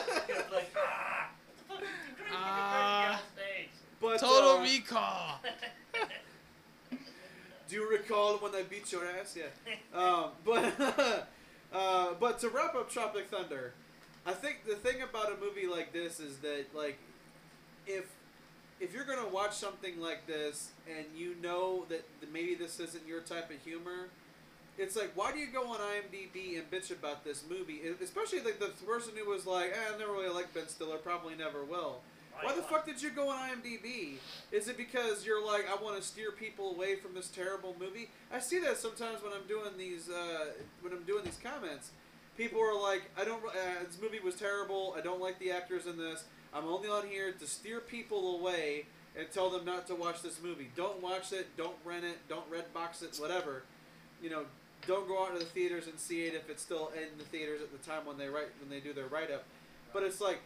like, 0.52 0.74
ah, 0.74 1.30
what 1.68 1.80
the 1.80 1.86
fuck 1.86 2.16
are 2.16 2.16
you 2.16 2.16
crazy? 2.16 2.46
You're 2.48 2.58
crazy. 2.58 2.90
Get 2.90 3.10
on 3.10 3.18
stage. 3.34 3.70
But 4.00 4.18
Total 4.18 4.58
uh, 4.58 4.62
recall. 4.62 5.40
do 7.68 7.74
you 7.74 7.90
recall 7.90 8.36
when 8.38 8.54
I 8.54 8.62
beat 8.62 8.92
your 8.92 9.04
ass? 9.06 9.36
Yeah. 9.36 9.98
Um, 9.98 10.30
but 10.44 11.26
uh, 11.72 12.14
but 12.18 12.38
to 12.40 12.48
wrap 12.48 12.74
up 12.74 12.90
Tropic 12.90 13.28
Thunder, 13.28 13.74
I 14.24 14.32
think 14.32 14.64
the 14.66 14.74
thing 14.74 15.02
about 15.02 15.32
a 15.32 15.36
movie 15.40 15.66
like 15.66 15.92
this 15.92 16.20
is 16.20 16.38
that 16.38 16.66
like 16.74 16.98
if 17.86 18.06
if 18.80 18.92
you're 18.92 19.04
gonna 19.04 19.28
watch 19.28 19.54
something 19.54 20.00
like 20.00 20.26
this 20.26 20.70
and 20.88 21.06
you 21.16 21.36
know 21.42 21.84
that 21.88 22.04
maybe 22.32 22.54
this 22.54 22.80
isn't 22.80 23.06
your 23.06 23.20
type 23.20 23.50
of 23.50 23.56
humor, 23.64 24.08
it's 24.78 24.96
like 24.96 25.12
why 25.14 25.32
do 25.32 25.38
you 25.38 25.46
go 25.46 25.68
on 25.68 25.78
IMDb 25.78 26.58
and 26.58 26.70
bitch 26.70 26.90
about 26.90 27.24
this 27.24 27.44
movie? 27.48 27.82
Especially 28.02 28.40
like 28.40 28.58
the 28.58 28.68
person 28.86 29.14
who 29.16 29.30
was 29.30 29.46
like, 29.46 29.70
eh, 29.70 29.94
I 29.94 29.98
never 29.98 30.12
really 30.12 30.34
liked 30.34 30.54
Ben 30.54 30.68
Stiller, 30.68 30.98
probably 30.98 31.34
never 31.34 31.64
will. 31.64 32.00
Why 32.42 32.54
the 32.54 32.62
fuck 32.62 32.84
did 32.84 33.00
you 33.00 33.10
go 33.10 33.30
on 33.30 33.48
IMDb? 33.48 34.16
Is 34.52 34.68
it 34.68 34.76
because 34.76 35.24
you're 35.24 35.44
like, 35.44 35.66
I 35.70 35.82
want 35.82 35.96
to 35.96 36.02
steer 36.02 36.32
people 36.32 36.72
away 36.72 36.96
from 36.96 37.14
this 37.14 37.28
terrible 37.28 37.74
movie? 37.80 38.10
I 38.30 38.40
see 38.40 38.58
that 38.60 38.76
sometimes 38.76 39.22
when 39.22 39.32
I'm 39.32 39.46
doing 39.48 39.78
these, 39.78 40.10
uh, 40.10 40.46
when 40.82 40.92
I'm 40.92 41.04
doing 41.04 41.24
these 41.24 41.38
comments. 41.42 41.92
People 42.36 42.60
are 42.60 42.78
like, 42.78 43.10
I 43.18 43.24
don't, 43.24 43.42
uh, 43.42 43.84
this 43.86 43.98
movie 44.00 44.20
was 44.20 44.34
terrible. 44.34 44.94
I 44.96 45.00
don't 45.00 45.20
like 45.20 45.38
the 45.38 45.50
actors 45.50 45.86
in 45.86 45.96
this. 45.96 46.24
I'm 46.52 46.66
only 46.66 46.88
on 46.88 47.06
here 47.06 47.32
to 47.32 47.46
steer 47.46 47.80
people 47.80 48.38
away 48.38 48.86
and 49.18 49.30
tell 49.30 49.48
them 49.48 49.64
not 49.64 49.86
to 49.86 49.94
watch 49.94 50.20
this 50.20 50.42
movie. 50.42 50.70
Don't 50.76 51.02
watch 51.02 51.32
it. 51.32 51.56
Don't 51.56 51.76
rent 51.84 52.04
it. 52.04 52.18
Don't 52.28 52.44
red 52.50 52.72
box 52.74 53.00
it. 53.00 53.16
Whatever. 53.18 53.62
You 54.22 54.28
know, 54.28 54.44
don't 54.86 55.08
go 55.08 55.24
out 55.24 55.32
to 55.32 55.38
the 55.38 55.44
theaters 55.44 55.86
and 55.86 55.98
see 55.98 56.24
it 56.24 56.34
if 56.34 56.48
it's 56.48 56.62
still 56.62 56.90
in 56.96 57.18
the 57.18 57.24
theaters 57.24 57.60
at 57.60 57.72
the 57.72 57.78
time 57.88 58.06
when 58.06 58.16
they 58.18 58.28
write 58.28 58.48
when 58.60 58.70
they 58.70 58.80
do 58.80 58.92
their 58.92 59.06
write 59.06 59.30
up. 59.30 59.44
But 59.92 60.02
it's 60.02 60.20
like, 60.20 60.40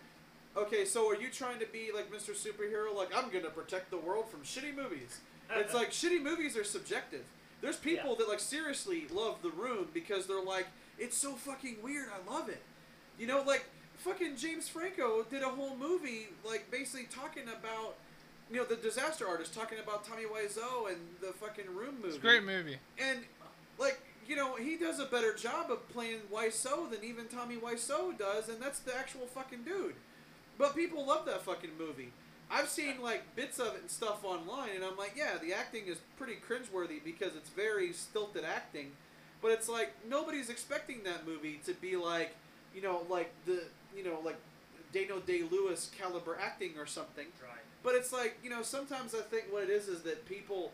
okay, 0.57 0.85
so 0.85 1.09
are 1.09 1.17
you 1.17 1.29
trying 1.29 1.59
to 1.61 1.67
be 1.67 1.91
like 1.95 2.11
Mr. 2.11 2.31
Superhero? 2.31 2.95
Like 2.97 3.15
I'm 3.15 3.31
gonna 3.31 3.51
protect 3.51 3.91
the 3.91 3.99
world 3.99 4.29
from 4.29 4.41
shitty 4.41 4.75
movies. 4.77 5.21
It's 5.55 5.75
like 5.75 5.91
shitty 5.91 6.23
movies 6.23 6.57
are 6.57 6.65
subjective. 6.65 7.25
There's 7.61 7.77
people 7.77 8.15
that 8.17 8.29
like 8.29 8.41
seriously 8.41 9.07
love 9.13 9.43
The 9.43 9.51
Room 9.51 9.89
because 9.93 10.27
they're 10.27 10.43
like, 10.43 10.67
it's 10.99 11.17
so 11.17 11.33
fucking 11.33 11.79
weird. 11.83 12.07
I 12.09 12.33
love 12.33 12.49
it. 12.49 12.63
You 13.19 13.27
know, 13.27 13.43
like 13.47 13.65
fucking 13.99 14.37
James 14.37 14.69
Franco 14.69 15.25
did 15.25 15.43
a 15.43 15.49
whole 15.49 15.77
movie 15.77 16.29
like 16.45 16.71
basically 16.71 17.07
talking 17.07 17.45
about. 17.45 17.97
You 18.53 18.57
know, 18.57 18.65
the 18.65 18.75
disaster 18.75 19.29
artist 19.29 19.55
talking 19.55 19.79
about 19.79 20.05
Tommy 20.05 20.25
Wiseau 20.25 20.91
and 20.91 20.99
the 21.21 21.29
fucking 21.35 21.73
Room 21.73 21.95
movie. 22.03 22.09
It's 22.09 22.17
a 22.17 22.21
great 22.21 22.43
movie. 22.43 22.79
And 22.99 23.21
like 23.79 24.01
you 24.31 24.37
know, 24.37 24.55
he 24.55 24.77
does 24.77 25.01
a 25.01 25.07
better 25.07 25.35
job 25.35 25.73
of 25.73 25.89
playing 25.89 26.21
Wiseau 26.33 26.89
than 26.89 27.03
even 27.03 27.27
Tommy 27.27 27.57
Wiseau 27.57 28.17
does, 28.17 28.49
and 28.49 28.63
that's 28.63 28.79
the 28.79 28.97
actual 28.97 29.27
fucking 29.27 29.65
dude. 29.65 29.97
But 30.57 30.77
people 30.77 31.05
love 31.05 31.27
that 31.27 31.43
fucking 31.43 31.73
movie. 31.77 32.13
I've 32.49 32.69
seen 32.69 33.03
like 33.03 33.35
bits 33.35 33.59
of 33.59 33.75
it 33.75 33.81
and 33.81 33.91
stuff 33.91 34.25
online, 34.25 34.71
and 34.77 34.85
I'm 34.85 34.97
like, 34.97 35.15
yeah, 35.17 35.33
the 35.43 35.53
acting 35.53 35.89
is 35.89 35.99
pretty 36.17 36.35
cringeworthy 36.35 37.03
because 37.05 37.35
it's 37.35 37.51
very 37.51 37.93
stilted 37.93 38.45
acting. 38.45 38.93
But 39.43 39.51
it's 39.51 39.69
like 39.69 39.95
nobody's 40.09 40.49
expecting 40.49 41.03
that 41.03 41.27
movie 41.27 41.61
to 41.67 41.75
be 41.75 41.97
like, 41.97 42.37
you 42.73 42.83
know, 42.83 43.03
like 43.11 43.33
the 43.47 43.65
you 43.97 44.05
know 44.05 44.21
like 44.25 44.37
Daniel 44.93 45.19
Day 45.19 45.43
Lewis 45.51 45.91
caliber 45.99 46.39
acting 46.41 46.75
or 46.79 46.87
something. 46.87 47.27
Right. 47.43 47.59
But 47.83 47.97
it's 47.97 48.13
like, 48.13 48.39
you 48.45 48.51
know, 48.51 48.63
sometimes 48.63 49.13
I 49.13 49.23
think 49.23 49.47
what 49.51 49.65
it 49.65 49.71
is 49.71 49.89
is 49.89 50.03
that 50.03 50.27
people, 50.29 50.71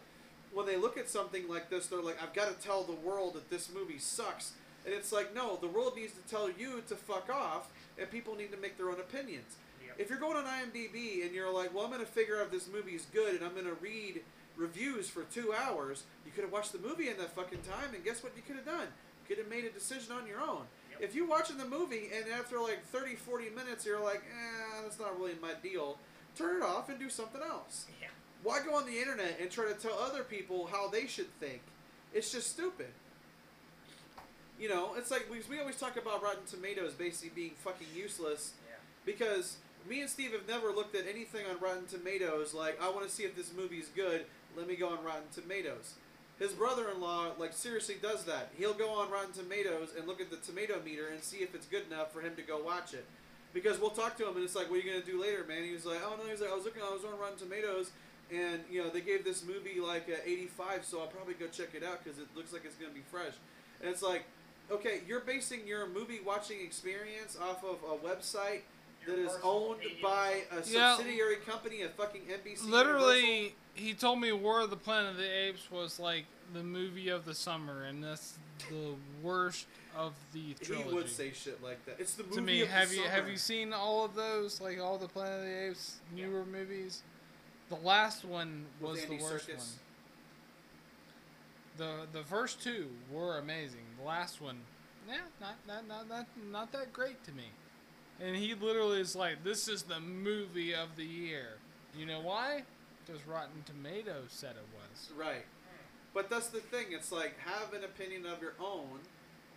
when 0.57 0.65
they 0.65 0.77
look 0.77 0.97
at 0.97 1.11
something 1.11 1.47
like 1.49 1.69
this, 1.69 1.87
they're 1.87 2.01
like, 2.01 2.17
I've 2.23 2.33
got 2.33 2.49
to 2.49 2.67
tell 2.67 2.83
the 2.83 2.95
world 2.95 3.35
that 3.35 3.51
this 3.51 3.71
movie 3.73 3.99
sucks. 3.99 4.53
And 4.87 4.95
it's 4.95 5.13
like, 5.13 5.35
no, 5.35 5.57
the 5.57 5.69
world 5.69 5.93
needs 5.97 6.15
to 6.15 6.23
tell 6.31 6.49
you 6.49 6.83
to 6.89 6.97
fuck 6.97 7.29
off, 7.29 7.69
and 7.99 8.11
people 8.11 8.35
need 8.35 8.53
to 8.53 8.57
make 8.57 8.79
their 8.79 8.89
own 8.89 8.99
opinions. 8.99 9.57
Yep. 9.85 9.97
If 9.99 10.09
you're 10.09 10.19
going 10.19 10.39
on 10.39 10.45
IMDb 10.45 11.27
and 11.27 11.35
you're 11.35 11.53
like, 11.53 11.75
well, 11.75 11.85
I'm 11.85 11.91
going 11.91 12.01
to 12.01 12.11
figure 12.11 12.39
out 12.39 12.47
if 12.47 12.53
this 12.53 12.69
movie 12.73 12.93
is 12.93 13.05
good, 13.13 13.35
and 13.35 13.45
I'm 13.45 13.53
going 13.53 13.67
to 13.67 13.75
read 13.75 14.23
reviews 14.57 15.11
for 15.11 15.25
two 15.25 15.53
hours, 15.53 16.05
you 16.25 16.33
could 16.33 16.43
have 16.43 16.53
watched 16.53 16.73
the 16.73 16.79
movie 16.79 17.11
in 17.11 17.19
that 17.19 17.35
fucking 17.35 17.61
time, 17.61 17.95
and 17.95 18.03
guess 18.03 18.23
what 18.23 18.33
you 18.35 18.43
could 18.43 18.57
have 18.57 18.65
done? 18.65 18.89
You 19.29 19.37
could 19.37 19.39
have 19.39 19.51
made 19.51 19.67
a 19.67 19.71
decision 19.71 20.13
on 20.13 20.27
your 20.27 20.41
own. 20.41 20.63
Yep. 20.93 21.01
If 21.03 21.15
you're 21.15 21.29
watching 21.29 21.59
the 21.59 21.67
movie, 21.67 22.09
and 22.17 22.33
after 22.33 22.59
like 22.61 22.83
30, 22.87 23.17
40 23.17 23.51
minutes, 23.51 23.85
you're 23.85 24.03
like, 24.03 24.23
eh, 24.25 24.81
that's 24.83 24.99
not 24.99 25.19
really 25.19 25.35
my 25.43 25.53
deal, 25.63 25.99
turn 26.35 26.57
it 26.57 26.63
off 26.63 26.89
and 26.89 26.99
do 26.99 27.11
something 27.11 27.43
else. 27.43 27.85
Yeah. 28.01 28.09
Why 28.47 28.61
go 28.65 28.77
on 28.77 28.87
the 28.87 28.97
internet 28.97 29.39
and 29.41 29.51
try 29.51 29.67
to 29.67 29.75
tell 29.75 29.99
other 29.99 30.23
people 30.23 30.69
how 30.71 30.89
they 30.89 31.09
should 31.09 31.29
think? 31.41 31.63
It's 32.15 32.31
just 32.31 32.49
stupid. 32.49 32.87
You 34.61 34.69
know, 34.69 34.95
it's 34.97 35.11
like 35.11 35.27
we, 35.29 35.39
we 35.51 35.59
always 35.59 35.75
talk 35.81 35.97
about 35.97 36.23
Rotten 36.23 36.47
Tomatoes 36.49 36.93
basically 36.93 37.31
being 37.35 37.51
fucking 37.65 37.89
useless 37.93 38.53
Yeah. 38.69 38.77
because 39.05 39.57
me 39.91 40.01
and 40.01 40.09
Steve 40.09 40.31
have 40.31 40.47
never 40.47 40.71
looked 40.71 40.95
at 40.95 41.09
anything 41.13 41.45
on 41.51 41.59
Rotten 41.59 41.87
Tomatoes 41.87 42.55
like, 42.55 42.81
I 42.81 42.89
want 42.89 43.05
to 43.09 43.13
see 43.13 43.25
if 43.25 43.35
this 43.35 43.51
movie's 43.53 43.89
good, 43.97 44.27
let 44.57 44.69
me 44.69 44.77
go 44.77 44.91
on 44.91 45.03
Rotten 45.05 45.27
Tomatoes. 45.35 45.95
His 46.39 46.53
brother-in-law, 46.53 47.33
like, 47.41 47.53
seriously 47.53 47.97
does 48.01 48.25
that. 48.27 48.51
He'll 48.57 48.75
go 48.75 48.91
on 48.91 49.11
Rotten 49.11 49.33
Tomatoes 49.33 49.89
and 49.99 50.07
look 50.07 50.21
at 50.21 50.31
the 50.31 50.37
tomato 50.37 50.81
meter 50.85 51.09
and 51.09 51.21
see 51.21 51.39
if 51.39 51.53
it's 51.53 51.67
good 51.67 51.87
enough 51.91 52.13
for 52.13 52.21
him 52.21 52.37
to 52.37 52.43
go 52.43 52.63
watch 52.63 52.95
it. 52.95 53.07
Because 53.53 53.81
we'll 53.81 53.91
talk 53.91 54.17
to 54.19 54.29
him 54.29 54.37
and 54.37 54.45
it's 54.45 54.55
like, 54.55 54.71
what 54.71 54.77
are 54.79 54.83
you 54.83 54.93
gonna 54.93 55.05
do 55.05 55.21
later, 55.21 55.45
man? 55.49 55.65
He 55.65 55.73
was 55.73 55.85
like, 55.85 55.99
oh 56.05 56.15
no, 56.23 56.31
he's 56.31 56.41
like, 56.41 56.53
I 56.53 56.55
was 56.55 56.65
looking, 56.65 56.83
I 56.83 56.93
was 56.93 57.05
on 57.05 57.19
Rotten 57.19 57.39
Tomatoes, 57.39 57.91
and 58.33 58.61
you 58.71 58.83
know 58.83 58.91
they 58.91 59.01
gave 59.01 59.25
this 59.25 59.45
movie 59.45 59.81
like 59.81 60.09
a 60.09 60.29
85, 60.29 60.85
so 60.85 61.01
I'll 61.01 61.07
probably 61.07 61.35
go 61.35 61.47
check 61.47 61.69
it 61.75 61.83
out 61.85 62.03
because 62.03 62.19
it 62.19 62.27
looks 62.35 62.53
like 62.53 62.63
it's 62.65 62.77
gonna 62.77 62.93
be 62.93 63.03
fresh. 63.11 63.33
And 63.81 63.91
it's 63.91 64.03
like, 64.03 64.25
okay, 64.71 65.01
you're 65.07 65.21
basing 65.21 65.67
your 65.67 65.87
movie 65.89 66.21
watching 66.25 66.61
experience 66.61 67.37
off 67.41 67.63
of 67.65 67.79
a 67.89 67.97
website 68.07 68.61
that 69.07 69.19
is 69.19 69.33
owned 69.45 69.81
by 70.03 70.43
a 70.51 70.57
Yeah. 70.67 70.97
subsidiary 70.97 71.37
company 71.37 71.83
of 71.83 71.93
fucking 71.95 72.23
NBC. 72.23 72.65
Universal. 72.65 72.69
Literally, 72.71 73.55
he 73.75 73.95
told 73.95 74.21
me 74.21 74.33
War 74.33 74.61
of 74.63 74.71
the 74.71 74.77
Planet 74.77 75.13
of 75.13 75.17
the 75.19 75.31
Apes 75.31 75.71
was 75.71 76.01
like 76.01 76.25
the 76.53 76.63
movie 76.65 77.09
of 77.09 77.25
the 77.25 77.35
summer, 77.35 77.85
and 77.85 78.03
that's 78.03 78.35
the 78.71 78.95
worst 79.23 79.67
of 79.97 80.15
the 80.33 80.55
trilogy. 80.55 80.89
he 80.89 80.95
would 80.95 81.09
say 81.09 81.33
shit 81.33 81.63
like 81.63 81.85
that. 81.87 81.97
It's 82.01 82.15
the 82.15 82.25
movie 82.25 82.35
to 82.37 82.41
me, 82.43 82.63
of 82.63 82.69
the 82.69 82.75
have 82.75 82.93
you 82.93 83.03
have 83.05 83.29
you 83.29 83.37
seen 83.37 83.73
all 83.73 84.05
of 84.05 84.15
those? 84.15 84.61
Like 84.61 84.81
all 84.81 84.99
the 84.99 85.09
Planet 85.09 85.41
of 85.41 85.45
the 85.45 85.69
Apes 85.71 85.97
newer 86.13 86.45
movies? 86.45 87.03
The 87.69 87.77
last 87.77 88.25
one 88.25 88.67
was 88.81 89.05
the 89.05 89.17
worst 89.19 89.49
Serkis? 89.49 89.57
one. 89.57 89.67
The 91.77 92.07
the 92.13 92.25
first 92.25 92.63
two 92.63 92.89
were 93.11 93.39
amazing. 93.39 93.85
The 94.01 94.07
last 94.07 94.41
one, 94.41 94.61
yeah, 95.09 95.17
not 95.41 95.57
not 95.67 95.87
not 95.87 96.09
not, 96.09 96.27
not 96.51 96.73
that 96.73 96.93
great 96.93 97.23
to 97.25 97.33
me. 97.33 97.51
And 98.21 98.35
he 98.35 98.55
literally 98.55 99.01
is 99.01 99.15
like, 99.15 99.45
"This 99.45 99.69
is 99.69 99.83
the 99.83 100.01
movie 100.01 100.75
of 100.75 100.97
the 100.97 101.05
year." 101.05 101.59
You 101.95 102.07
know 102.07 102.21
why? 102.21 102.63
Because 103.05 103.27
Rotten 103.27 103.63
Tomatoes 103.67 104.29
said 104.31 104.57
it 104.57 104.67
was. 104.75 105.11
Right. 105.17 105.45
But 106.15 106.31
that's 106.31 106.49
the 106.49 106.61
thing. 106.61 106.87
It's 106.91 107.13
like 107.13 107.39
have 107.41 107.75
an 107.75 107.85
opinion 107.85 108.25
of 108.25 108.41
your 108.41 108.55
own, 108.59 109.01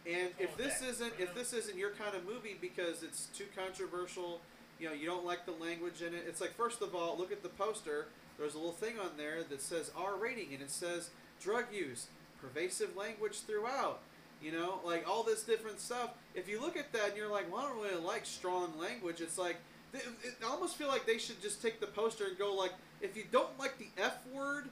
and 0.05 0.29
if 0.39 0.51
Oh, 0.53 0.57
this 0.57 0.79
that- 0.79 0.89
isn't 0.89 1.13
if 1.19 1.33
this 1.33 1.53
isn't 1.53 1.77
your 1.77 1.91
kind 1.91 2.15
of 2.15 2.25
movie 2.25 2.57
because 2.59 3.01
it's 3.01 3.27
too 3.27 3.47
controversial, 3.55 4.41
you 4.79 4.87
know, 4.87 4.93
you 4.93 5.05
don't 5.05 5.25
like 5.25 5.45
the 5.45 5.51
language 5.53 6.01
in 6.01 6.13
it. 6.13 6.23
It's 6.27 6.41
like 6.41 6.55
first 6.55 6.81
of 6.81 6.95
all, 6.95 7.17
look 7.17 7.31
at 7.31 7.43
the 7.43 7.49
poster. 7.49 8.07
there's 8.37 8.53
a 8.53 8.57
little 8.57 8.71
thing 8.71 8.97
on 8.99 9.11
there 9.17 9.43
that 9.49 9.61
says 9.61 9.91
R 9.97 10.15
rating, 10.15 10.53
and 10.53 10.61
it 10.61 10.71
says 10.71 11.09
drug 11.41 11.65
use, 11.71 12.07
pervasive 12.41 12.95
language 12.95 13.41
throughout. 13.41 13.99
You 14.41 14.53
know, 14.53 14.79
like 14.85 15.05
all 15.09 15.23
this 15.23 15.43
different 15.43 15.81
stuff. 15.81 16.11
If 16.33 16.47
you 16.47 16.61
look 16.61 16.77
at 16.77 16.93
that 16.93 17.09
and 17.09 17.17
you're 17.17 17.29
like, 17.29 17.51
well, 17.51 17.61
I 17.65 17.69
don't 17.69 17.81
really 17.83 18.01
like 18.01 18.25
strong 18.25 18.71
language. 18.79 19.19
It's 19.19 19.37
like, 19.37 19.57
it, 19.93 20.01
it, 20.23 20.35
I 20.41 20.49
almost 20.49 20.77
feel 20.77 20.87
like 20.87 21.05
they 21.05 21.17
should 21.17 21.41
just 21.41 21.61
take 21.61 21.81
the 21.81 21.87
poster 21.87 22.25
and 22.27 22.37
go 22.37 22.53
like, 22.55 22.71
if 23.01 23.17
you 23.17 23.23
don't 23.29 23.57
like 23.59 23.77
the 23.77 23.87
F 24.01 24.15
word 24.33 24.69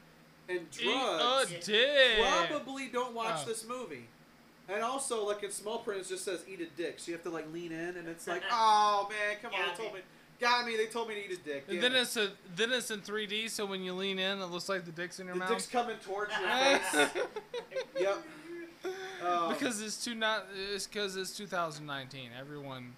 and 0.48 0.72
drugs, 0.72 1.52
Eat 1.52 1.68
a 1.68 1.72
dick. 1.72 2.26
probably 2.48 2.88
don't 2.88 3.14
watch 3.14 3.42
Oh. 3.44 3.46
this 3.46 3.68
movie. 3.68 4.06
And 4.70 4.84
also, 4.84 5.26
like 5.26 5.44
in 5.44 5.52
small 5.52 5.80
print, 5.80 6.02
it 6.02 6.08
just 6.10 6.26
says 6.26 6.44
"eat 6.48 6.60
a 6.62 6.66
dick," 6.66 7.00
so 7.00 7.12
you 7.12 7.14
have 7.16 7.24
to 7.24 7.30
like 7.30 7.52
lean 7.54 7.72
in, 7.72 7.96
and 7.98 8.08
it's 8.08 8.28
like, 8.28 8.44
oh 8.52 9.08
man, 9.10 9.38
come 9.42 9.54
on, 9.54 9.70
they 9.70 9.76
told 9.76 9.94
me. 9.94 10.00
me, 10.00 10.06
got 10.42 10.66
me. 10.66 10.76
They 10.76 10.88
told 10.88 11.08
me 11.08 11.16
to 11.16 11.26
eat 11.26 11.40
a 11.40 11.42
dick. 11.44 11.66
And 11.70 11.82
then 11.82 11.96
it's 11.96 12.18
a 12.18 12.32
then 12.56 12.72
it's 12.74 12.92
in 12.92 13.00
3D, 13.02 13.50
so 13.50 13.66
when 13.66 13.82
you 13.84 13.94
lean 13.94 14.20
in, 14.20 14.40
it 14.42 14.46
looks 14.48 14.68
like 14.68 14.84
the 14.86 14.92
dick's 14.92 15.20
in 15.20 15.28
your 15.28 15.36
the 15.36 15.40
mouth. 15.40 15.50
dick's 15.50 15.68
coming 15.68 15.96
towards 15.98 16.32
your 16.40 16.50
face. 16.80 17.10
yep. 18.00 18.18
Um, 19.26 19.50
because 19.54 19.82
it's 19.82 20.04
too 20.04 20.16
not 20.16 20.46
it's 20.74 20.86
because 20.86 21.16
it's 21.16 21.36
2019. 21.38 22.30
Everyone, 22.40 22.94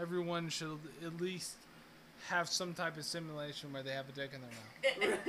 everyone 0.00 0.48
should 0.48 0.78
at 1.04 1.20
least 1.20 1.56
have 2.28 2.48
some 2.48 2.74
type 2.74 2.96
of 2.96 3.04
simulation 3.04 3.72
where 3.72 3.82
they 3.82 3.90
have 3.92 4.08
a 4.08 4.12
dick 4.12 4.30
in 4.34 4.40
their 4.40 5.00
mouth. 5.10 5.20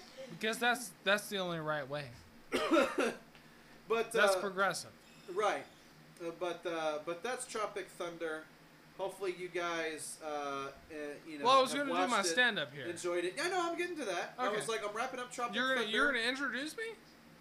Because 0.38 0.58
that's 0.58 0.90
that's 1.04 1.28
the 1.28 1.38
only 1.38 1.60
right 1.60 1.88
way. 1.88 2.04
but 2.50 4.12
That's 4.12 4.34
uh, 4.34 4.40
progressive. 4.40 4.90
Right. 5.34 5.64
Uh, 6.20 6.30
but 6.40 6.64
uh, 6.66 6.98
but 7.04 7.22
that's 7.22 7.46
Tropic 7.46 7.88
Thunder. 7.98 8.42
Hopefully, 8.98 9.34
you 9.38 9.48
guys, 9.48 10.16
uh, 10.24 10.28
uh, 10.28 10.68
you 11.28 11.38
know, 11.38 11.44
Well, 11.44 11.58
I 11.58 11.60
was 11.60 11.74
gonna 11.74 11.84
do 11.84 11.92
my 12.10 12.20
it, 12.20 12.24
stand 12.26 12.58
up 12.58 12.72
here. 12.74 12.86
Enjoyed 12.86 13.24
it. 13.26 13.34
Yeah, 13.36 13.48
no, 13.48 13.70
I'm 13.70 13.76
getting 13.76 13.96
to 13.98 14.04
that. 14.06 14.32
I 14.38 14.48
was 14.48 14.68
like, 14.68 14.80
I'm 14.88 14.96
wrapping 14.96 15.20
up 15.20 15.30
Tropic 15.30 15.54
You're 15.54 15.68
gonna 15.68 15.80
Thunder. 15.82 15.94
you're 15.96 16.12
gonna 16.12 16.24
introduce 16.24 16.74
me? 16.78 16.84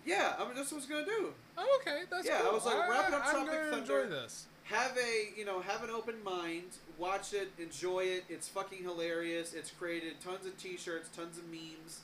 Yeah, 0.05 0.33
I 0.37 0.43
mean, 0.45 0.55
that's 0.55 0.71
what 0.71 0.77
I 0.77 0.81
was 0.81 0.85
gonna 0.87 1.05
do. 1.05 1.33
Oh, 1.57 1.79
okay, 1.81 2.01
that's 2.11 2.27
Yeah, 2.27 2.41
I 2.45 2.51
was 2.51 2.65
like, 2.65 2.89
wrapping 2.89 3.13
up 3.15 3.23
I'm 3.25 3.31
Tropic 3.31 3.51
gonna 3.53 3.71
Thunder. 3.71 4.01
enjoy 4.01 4.07
this. 4.09 4.45
have 4.65 4.97
a 4.97 5.39
you 5.39 5.45
know 5.45 5.61
have 5.61 5.83
an 5.83 5.89
open 5.91 6.15
mind 6.23 6.63
watch 6.97 7.33
it 7.33 7.51
enjoy 7.59 7.99
it 8.03 8.23
it's 8.29 8.47
fucking 8.49 8.81
hilarious 8.83 9.53
it's 9.53 9.69
created 9.71 10.13
tons 10.23 10.45
of 10.47 10.57
t-shirts 10.57 11.07
tons 11.15 11.37
of 11.37 11.43
memes 11.51 11.99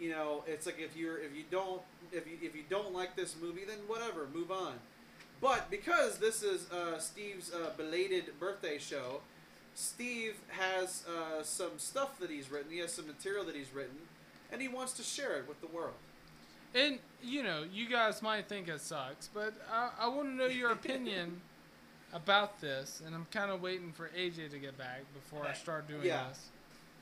you 0.00 0.10
know 0.10 0.42
it's 0.48 0.66
like 0.66 0.80
if 0.80 0.96
you're 0.96 1.18
if 1.20 1.32
you 1.34 1.44
don't 1.48 1.80
if 2.10 2.26
you 2.26 2.36
if 2.42 2.56
you 2.56 2.64
don't 2.68 2.92
like 2.92 3.14
this 3.14 3.36
movie 3.40 3.60
then 3.64 3.78
whatever 3.86 4.26
move 4.34 4.50
on 4.50 4.74
but 5.42 5.70
because 5.70 6.16
this 6.18 6.42
is 6.42 6.70
uh, 6.72 6.98
steve's 6.98 7.52
uh, 7.52 7.70
belated 7.76 8.24
birthday 8.40 8.78
show 8.78 9.20
steve 9.74 10.36
has 10.48 11.04
uh, 11.08 11.42
some 11.42 11.72
stuff 11.78 12.18
that 12.20 12.30
he's 12.30 12.50
written 12.50 12.70
he 12.72 12.78
has 12.78 12.92
some 12.92 13.06
material 13.06 13.44
that 13.44 13.54
he's 13.54 13.72
written 13.74 13.96
and 14.50 14.60
he 14.62 14.68
wants 14.68 14.92
to 14.94 15.02
share 15.02 15.36
it 15.36 15.46
with 15.48 15.60
the 15.60 15.66
world 15.66 15.94
And 16.74 16.98
you 17.22 17.42
know, 17.42 17.64
you 17.70 17.88
guys 17.88 18.22
might 18.22 18.48
think 18.48 18.68
it 18.68 18.80
sucks, 18.80 19.28
but 19.32 19.52
I, 19.70 19.90
I 20.00 20.08
want 20.08 20.28
to 20.28 20.34
know 20.34 20.46
your 20.46 20.72
opinion 20.80 21.40
about 22.14 22.60
this, 22.60 23.00
and 23.06 23.14
I'm 23.14 23.26
kind 23.30 23.50
of 23.50 23.60
waiting 23.62 23.92
for 23.92 24.10
AJ 24.18 24.50
to 24.50 24.58
get 24.58 24.76
back 24.76 25.02
before 25.14 25.46
I 25.46 25.52
start 25.54 25.86
doing 25.88 26.04
Yeah. 26.04 26.24
this. 26.28 26.40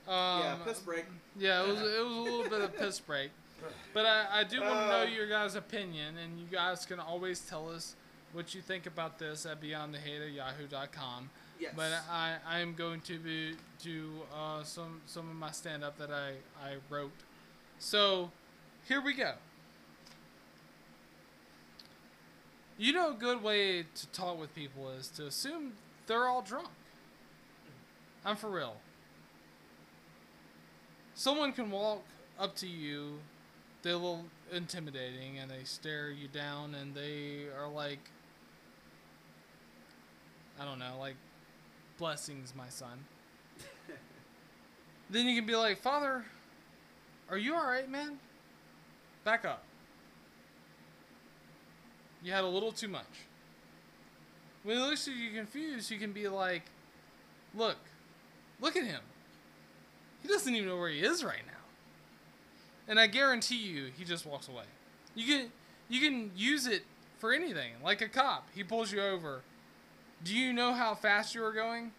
Um, 0.08 0.14
yeah 0.42 0.56
piss 0.64 0.78
break 0.80 1.04
Yeah, 1.38 1.62
it 1.62 1.68
was 1.68 1.80
it 1.80 2.04
was 2.04 2.16
a 2.16 2.20
little 2.20 2.48
bit 2.50 2.60
of 2.62 2.76
piss 2.76 2.98
break, 3.00 3.30
but 3.94 4.04
I, 4.06 4.40
I 4.40 4.44
do 4.44 4.60
want 4.60 4.74
to 4.74 4.86
know 4.88 5.02
Uh. 5.02 5.04
your 5.04 5.28
guys' 5.28 5.54
opinion, 5.56 6.16
and 6.18 6.38
you 6.38 6.46
guys 6.50 6.84
can 6.86 6.98
always 7.00 7.40
tell 7.40 7.68
us 7.70 7.94
what 8.32 8.54
you 8.54 8.60
think 8.60 8.86
about 8.86 9.18
this 9.18 9.46
at 9.46 9.60
beyondthehate 9.60 10.26
at 10.26 10.32
yahoo.com. 10.32 11.30
yes 11.58 11.72
But 11.76 11.92
I, 12.10 12.36
I 12.48 12.60
am 12.60 12.74
going 12.74 13.00
to 13.02 13.18
be 13.18 13.54
do 13.82 14.10
uh, 14.34 14.62
some 14.62 15.00
some 15.06 15.28
of 15.28 15.36
my 15.36 15.50
stand 15.50 15.82
up 15.84 15.98
that 15.98 16.10
I, 16.10 16.32
I 16.64 16.76
wrote. 16.88 17.12
So 17.78 18.30
here 18.86 19.00
we 19.00 19.14
go. 19.14 19.32
You 22.78 22.94
know, 22.94 23.10
a 23.10 23.14
good 23.14 23.42
way 23.42 23.82
to 23.82 24.06
talk 24.08 24.40
with 24.40 24.54
people 24.54 24.88
is 24.90 25.08
to 25.08 25.26
assume 25.26 25.72
they're 26.06 26.26
all 26.26 26.40
drunk. 26.40 26.68
I'm 28.24 28.36
for 28.36 28.50
real. 28.50 28.76
Someone 31.14 31.52
can 31.52 31.70
walk 31.70 32.02
up 32.38 32.56
to 32.56 32.66
you, 32.66 33.18
they're 33.82 33.92
a 33.92 33.96
little 33.96 34.24
intimidating, 34.50 35.38
and 35.38 35.50
they 35.50 35.64
stare 35.64 36.10
you 36.10 36.26
down, 36.28 36.74
and 36.74 36.94
they 36.94 37.44
are 37.58 37.68
like, 37.68 37.98
I 40.60 40.64
don't 40.66 40.78
know, 40.78 40.96
like, 41.00 41.16
blessings, 41.98 42.52
my 42.54 42.68
son. 42.68 43.04
then 45.10 45.26
you 45.26 45.34
can 45.34 45.46
be 45.46 45.56
like, 45.56 45.80
Father, 45.80 46.24
are 47.30 47.38
you 47.38 47.54
alright, 47.54 47.90
man? 47.90 48.18
Back 49.24 49.46
up. 49.46 49.64
You 52.22 52.32
had 52.32 52.44
a 52.44 52.48
little 52.48 52.72
too 52.72 52.88
much. 52.88 53.06
When 54.62 54.76
he 54.76 54.82
looks 54.82 55.08
at 55.08 55.14
you 55.14 55.30
confused, 55.30 55.90
you 55.90 55.98
can 55.98 56.12
be 56.12 56.28
like, 56.28 56.64
Look, 57.54 57.78
look 58.60 58.76
at 58.76 58.84
him. 58.84 59.00
He 60.22 60.28
doesn't 60.28 60.54
even 60.54 60.68
know 60.68 60.76
where 60.76 60.90
he 60.90 61.00
is 61.00 61.24
right 61.24 61.42
now. 61.46 61.52
And 62.86 63.00
I 63.00 63.06
guarantee 63.06 63.56
you, 63.56 63.90
he 63.96 64.04
just 64.04 64.26
walks 64.26 64.48
away. 64.48 64.64
You 65.14 65.26
can 65.26 65.52
you 65.88 66.00
can 66.00 66.30
use 66.36 66.66
it 66.66 66.84
for 67.18 67.32
anything, 67.32 67.72
like 67.82 68.00
a 68.00 68.08
cop. 68.08 68.48
He 68.54 68.62
pulls 68.62 68.92
you 68.92 69.00
over. 69.02 69.42
Do 70.22 70.36
you 70.36 70.52
know 70.52 70.72
how 70.72 70.94
fast 70.94 71.34
you 71.34 71.40
were 71.40 71.52
going? 71.52 71.92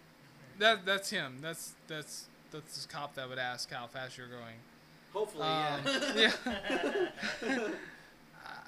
That 0.58 0.86
that's 0.86 1.10
him. 1.10 1.38
That's 1.40 1.74
that's 1.88 2.26
that's 2.50 2.76
this 2.76 2.86
cop 2.86 3.14
that 3.14 3.28
would 3.28 3.38
ask 3.38 3.70
how 3.70 3.86
fast 3.86 4.16
you're 4.16 4.28
going. 4.28 4.56
hopefully 5.12 5.44
Um, 5.44 5.80
yeah 6.16 6.32
yeah. 7.42 7.68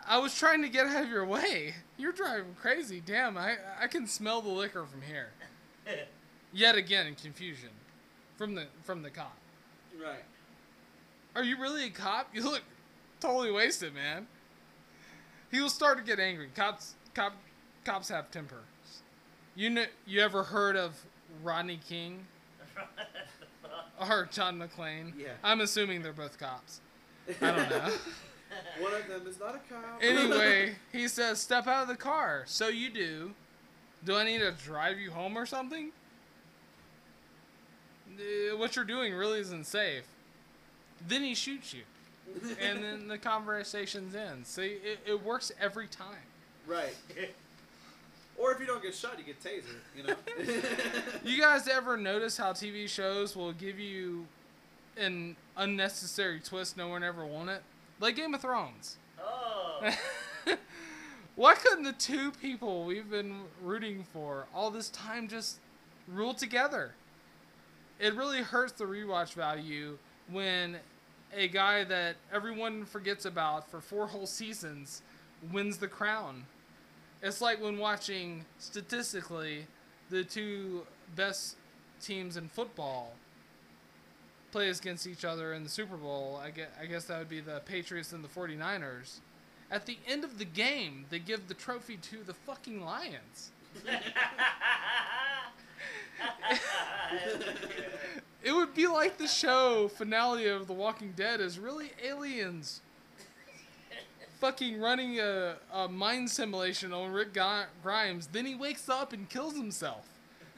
I 0.07 0.19
was 0.19 0.35
trying 0.35 0.61
to 0.63 0.69
get 0.69 0.87
out 0.87 1.05
of 1.05 1.09
your 1.09 1.25
way. 1.25 1.75
You're 1.97 2.13
driving 2.13 2.55
crazy. 2.61 3.01
Damn, 3.05 3.37
I 3.39 3.57
I 3.81 3.87
can 3.87 4.07
smell 4.07 4.43
the 4.43 4.51
liquor 4.51 4.85
from 4.85 5.03
here. 5.03 5.31
Yet 6.53 6.77
again 6.77 7.07
in 7.07 7.15
confusion 7.15 7.71
from 8.37 8.55
the 8.55 8.67
from 8.83 9.03
the 9.03 9.11
cop. 9.11 9.37
right 10.03 10.25
Are 11.37 11.43
you 11.43 11.61
really 11.61 11.87
a 11.87 11.91
cop? 11.91 12.29
You 12.35 12.43
look 12.43 12.63
totally 13.21 13.51
wasted, 13.51 13.95
man. 13.95 14.27
He 15.51 15.61
will 15.61 15.71
start 15.71 15.99
to 15.99 16.05
get 16.05 16.19
angry. 16.19 16.49
Cops 16.55 16.95
cop 17.15 17.35
cops 17.85 18.09
have 18.09 18.31
temper. 18.31 18.63
You 19.57 19.71
know 19.71 19.85
you 20.07 20.21
ever 20.21 20.43
heard 20.45 20.77
of 20.77 20.95
Rodney 21.43 21.79
King 21.89 22.27
or 24.01 24.29
John 24.33 24.59
McClane? 24.59 25.13
Yeah. 25.19 25.29
I'm 25.43 25.61
assuming 25.61 26.03
they're 26.03 26.13
both 26.13 26.39
cops. 26.39 26.81
I 27.41 27.47
don't 27.53 27.71
know. 27.71 27.91
One 28.81 28.95
of 28.95 29.07
them 29.09 29.27
is 29.27 29.39
not 29.41 29.55
a 29.57 29.59
cop. 29.73 30.01
anyway, 30.01 30.77
he 30.93 31.09
says, 31.09 31.41
"Step 31.41 31.67
out 31.67 31.83
of 31.83 31.89
the 31.89 31.97
car." 31.97 32.45
So 32.47 32.69
you 32.69 32.91
do. 32.91 33.33
Do 34.05 34.17
I 34.17 34.25
need 34.25 34.39
to 34.41 34.53
drive 34.53 34.99
you 34.99 35.11
home 35.11 35.37
or 35.37 35.47
something? 35.47 35.91
Uh, 38.17 38.57
What 38.57 38.77
you're 38.77 38.85
doing 38.85 39.15
really 39.15 39.41
isn't 39.41 39.65
safe. 39.67 40.05
Then 41.09 41.23
he 41.23 41.35
shoots 41.35 41.75
you, 41.75 41.83
and 42.61 42.85
then 42.85 43.09
the 43.09 43.19
conversation's 43.19 44.15
ends. 44.15 44.49
See, 44.49 44.77
it, 44.85 45.01
it 45.07 45.25
works 45.25 45.51
every 45.61 45.87
time. 45.89 46.23
right. 46.67 46.95
Or 48.45 48.53
if 48.53 48.61
you 48.61 48.67
don't 48.67 48.83
get 48.83 48.95
shot, 48.95 49.19
you 49.19 49.25
get 49.25 49.43
tasered. 49.43 49.79
You 49.97 50.03
know. 50.03 50.17
You 51.25 51.41
guys 51.41 51.67
ever 51.67 51.97
notice 51.97 52.37
how 52.37 52.53
TV 52.53 52.87
shows 52.87 53.35
will 53.35 53.53
give 53.53 53.79
you 53.81 54.27
an 54.99 55.37
unnecessary 55.57 56.41
twist 56.41 56.77
no 56.77 56.89
one 56.89 57.03
ever 57.03 57.25
wanted? 57.25 57.61
Like 58.01 58.17
Game 58.17 58.35
of 58.35 58.43
Thrones. 58.43 58.99
oh. 59.19 59.97
Why 61.37 61.55
couldn't 61.55 61.85
the 61.85 61.93
two 61.93 62.33
people 62.33 62.85
we've 62.85 63.11
been 63.11 63.41
rooting 63.63 64.05
for 64.13 64.45
all 64.55 64.71
this 64.71 64.91
time 64.91 65.27
just 65.27 65.59
rule 66.07 66.35
together? 66.35 66.93
It 67.99 68.15
really 68.15 68.43
hurts 68.43 68.73
the 68.73 68.85
rewatch 68.85 69.33
value 69.33 69.97
when 70.31 70.77
a 71.35 71.49
guy 71.49 71.85
that 71.85 72.17
everyone 72.31 72.85
forgets 72.85 73.25
about 73.25 73.71
for 73.71 73.81
four 73.81 74.07
whole 74.07 74.27
seasons 74.27 75.01
wins 75.51 75.79
the 75.79 75.89
crown. 75.89 76.45
It's 77.23 77.41
like 77.41 77.63
when 77.63 77.79
watching 77.79 78.45
statistically 78.59 79.67
the 80.11 80.25
two 80.25 80.87
best 81.17 81.57
teams 82.01 82.37
in 82.37 82.49
football 82.49 83.15
play 84.53 84.69
against 84.69 85.07
each 85.07 85.25
other 85.25 85.55
in 85.55 85.65
the 85.65 85.71
Super 85.71 85.97
Bowl. 85.97 86.41
I 86.43 86.51
guess, 86.51 86.69
I 86.81 86.87
guess 86.87 87.05
that 87.07 87.19
would 87.19 87.29
be 87.29 87.41
the 87.41 87.61
Patriots 87.65 88.13
and 88.13 88.23
the 88.23 88.29
49ers. 88.29 89.21
At 89.71 89.87
the 89.87 89.99
end 90.07 90.23
of 90.23 90.39
the 90.39 90.45
game, 90.45 91.07
they 91.11 91.19
give 91.19 91.49
the 91.49 91.55
trophy 91.55 91.97
to 91.97 92.23
the 92.23 92.35
fucking 92.35 92.85
Lions. 92.85 93.51
It 98.45 98.53
would 98.53 98.75
be 98.75 98.87
like 98.87 99.17
the 99.17 99.27
show 99.27 99.89
finale 99.89 100.47
of 100.49 100.67
The 100.67 100.75
Walking 100.75 101.15
Dead 101.17 101.41
is 101.41 101.59
really 101.59 101.93
aliens 102.05 102.83
fucking 104.45 104.79
running 104.79 105.19
a, 105.21 105.55
a 105.73 105.89
mind 105.89 106.29
simulation 106.29 106.93
on 106.93 107.11
Rick 107.11 107.35
Grimes. 107.83 108.27
Then 108.27 108.45
he 108.45 108.55
wakes 108.55 108.91
up 108.91 109.15
and 109.15 109.27
kills 109.27 109.57
himself. 109.57 110.07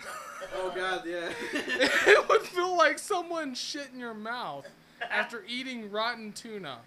oh 0.57 0.73
God, 0.75 1.05
yeah. 1.07 1.31
it 1.53 2.29
would 2.29 2.43
feel 2.43 2.77
like 2.77 2.99
someone 2.99 3.55
shit 3.55 3.91
in 3.95 4.01
your 4.01 4.13
mouth 4.13 4.67
after 5.09 5.45
eating 5.47 5.89
rotten 5.89 6.33
tuna, 6.33 6.79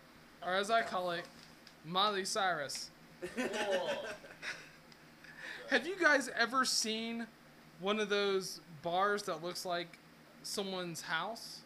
or 0.45 0.53
as 0.53 0.69
I 0.69 0.81
call 0.81 1.11
it, 1.11 1.23
Miley 1.85 2.25
Cyrus. 2.25 2.89
Have 5.69 5.87
you 5.87 5.95
guys 5.97 6.29
ever 6.37 6.65
seen 6.65 7.27
one 7.79 8.01
of 8.01 8.09
those 8.09 8.59
bars 8.83 9.23
that 9.23 9.41
looks 9.41 9.65
like 9.65 9.97
someone's 10.43 10.99
house? 10.99 11.61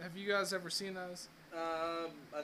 Have 0.00 0.16
you 0.16 0.28
guys 0.28 0.52
ever 0.52 0.70
seen 0.70 0.94
those? 0.94 1.26
Um, 1.52 2.10
I 2.32 2.42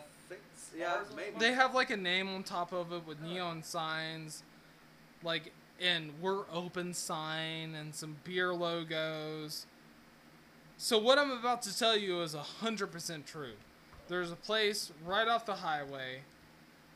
yeah, 0.77 0.99
maybe. 1.17 1.39
They 1.39 1.53
have 1.53 1.75
like 1.75 1.91
a 1.91 1.97
name 1.97 2.29
on 2.29 2.43
top 2.43 2.73
of 2.73 2.93
it 2.93 3.07
with 3.07 3.21
neon 3.21 3.63
signs, 3.63 4.43
like 5.23 5.53
and 5.81 6.13
we're 6.21 6.45
open 6.53 6.93
sign 6.93 7.75
and 7.75 7.95
some 7.95 8.17
beer 8.25 8.53
logos. 8.53 9.67
So 10.77 10.99
what 10.99 11.19
I'm 11.19 11.31
about 11.31 11.63
to 11.63 11.79
tell 11.79 11.97
you 11.97 12.23
is 12.23 12.35
hundred 12.35 12.89
percent 12.89 13.27
true. 13.27 13.55
There's 14.09 14.33
a 14.33 14.37
place 14.37 14.93
right 15.07 15.29
off 15.29 15.47
the 15.47 15.55
highway. 15.55 16.23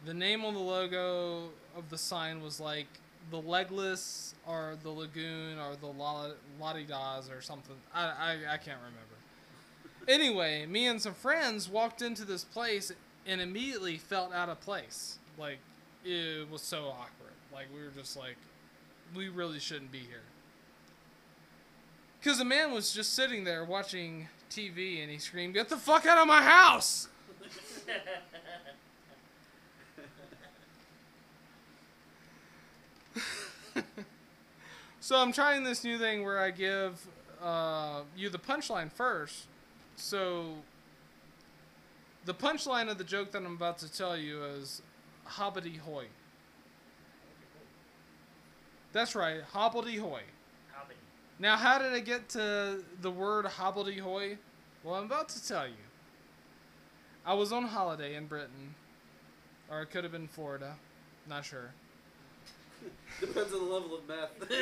The 0.05 0.15
name 0.15 0.45
on 0.45 0.55
the 0.55 0.61
logo 0.61 1.51
of 1.77 1.89
the 1.89 1.99
sign 1.99 2.43
was 2.43 2.61
like 2.61 2.89
the 3.31 3.41
legless 3.41 4.35
or 4.47 4.77
the 4.83 4.91
lagoon 4.91 5.59
or 5.59 5.77
the 5.77 5.87
lottie 6.61 6.85
das 6.85 7.31
or 7.31 7.41
something. 7.41 7.77
I, 7.95 8.05
I, 8.05 8.33
I 8.53 8.57
can't 8.59 8.79
remember. 8.81 9.15
Anyway, 10.07 10.67
me 10.67 10.87
and 10.87 11.01
some 11.01 11.15
friends 11.15 11.69
walked 11.69 12.03
into 12.03 12.25
this 12.25 12.45
place 12.45 12.93
and 13.27 13.41
immediately 13.41 13.97
felt 13.97 14.33
out 14.33 14.49
of 14.49 14.61
place. 14.61 15.19
Like 15.39 15.59
it 16.05 16.51
was 16.51 16.63
so 16.63 16.87
awkward. 16.87 17.33
Like 17.53 17.67
we 17.75 17.83
were 17.83 17.91
just 17.97 18.17
like, 18.17 18.37
we 19.15 19.29
really 19.29 19.59
shouldn't 19.59 19.93
be 19.93 19.99
here. 19.99 20.23
Cause 22.23 22.39
the 22.39 22.45
man 22.45 22.73
was 22.73 22.93
just 22.93 23.13
sitting 23.13 23.45
there 23.45 23.65
watching 23.65 24.29
TV 24.51 25.03
and 25.03 25.11
he 25.11 25.19
screamed, 25.19 25.53
"Get 25.53 25.69
the 25.69 25.77
fuck 25.77 26.07
out 26.07 26.17
of 26.17 26.27
my 26.27 26.43
house!" 26.43 27.09
So 35.05 35.19
I'm 35.19 35.33
trying 35.33 35.65
this 35.65 35.85
new 35.85 35.99
thing 35.99 36.25
where 36.25 36.39
I 36.39 36.51
give 36.51 37.07
uh, 37.43 38.05
you 38.17 38.31
the 38.31 38.39
punchline 38.39 38.91
first. 38.91 39.49
So 39.97 40.55
the 42.25 42.35
punchline 42.35 42.91
of 42.91 42.99
the 42.99 43.05
joke 43.05 43.33
that 43.33 43.43
I'm 43.43 43.55
about 43.55 43.79
to 43.79 43.93
tell 43.93 44.17
you 44.17 44.45
is 44.45 44.83
hobbity 45.27 45.79
hoy. 45.79 46.07
That's 48.93 49.15
right, 49.15 49.41
hobbledy 49.53 49.99
hoy. 49.99 50.23
Now, 51.39 51.57
how 51.57 51.79
did 51.79 51.93
I 51.93 52.01
get 52.01 52.29
to 52.31 52.85
the 53.01 53.11
word 53.11 53.45
hobbledy 53.45 53.99
hoy? 53.99 54.39
Well, 54.85 54.95
I'm 54.95 55.07
about 55.07 55.29
to 55.31 55.47
tell 55.47 55.67
you. 55.67 55.75
I 57.27 57.35
was 57.35 57.53
on 57.53 57.65
holiday 57.65 58.15
in 58.15 58.27
Britain, 58.27 58.75
or 59.71 59.83
it 59.83 59.87
could 59.87 60.05
have 60.05 60.13
been 60.13 60.29
Florida, 60.29 60.77
not 61.29 61.45
sure. 61.45 61.73
Depends 63.21 63.53
on 63.53 63.67
the 63.67 63.73
level 63.73 63.97
of 63.97 64.07
meth. 64.07 64.31
yeah, 64.51 64.59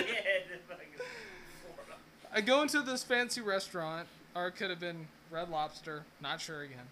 just 0.48 0.64
fucking 0.68 0.86
Florida. 0.96 1.94
I 2.32 2.40
go 2.40 2.62
into 2.62 2.80
this 2.80 3.02
fancy 3.02 3.40
restaurant, 3.42 4.08
or 4.34 4.46
it 4.46 4.52
could 4.52 4.70
have 4.70 4.80
been 4.80 5.08
Red 5.30 5.50
Lobster, 5.50 6.04
not 6.22 6.40
sure 6.40 6.62
again. 6.62 6.86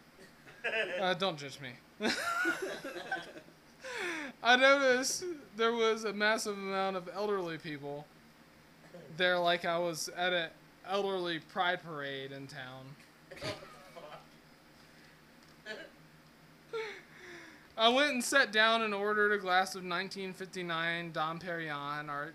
Uh, 1.00 1.14
don't 1.14 1.38
judge 1.38 1.58
me. 1.60 1.70
I 4.42 4.56
noticed 4.56 5.24
there 5.56 5.72
was 5.72 6.04
a 6.04 6.12
massive 6.12 6.58
amount 6.58 6.96
of 6.96 7.08
elderly 7.14 7.56
people 7.58 8.06
there, 9.16 9.38
like 9.38 9.64
I 9.64 9.78
was 9.78 10.10
at 10.16 10.32
an 10.32 10.50
elderly 10.88 11.38
pride 11.38 11.82
parade 11.82 12.32
in 12.32 12.46
town. 12.46 12.84
I 17.76 17.88
went 17.88 18.10
and 18.12 18.22
sat 18.22 18.52
down 18.52 18.82
and 18.82 18.92
ordered 18.92 19.32
a 19.32 19.38
glass 19.38 19.74
of 19.74 19.82
1959 19.82 21.12
Dom 21.12 21.38
Perignon, 21.38 22.10
or 22.10 22.34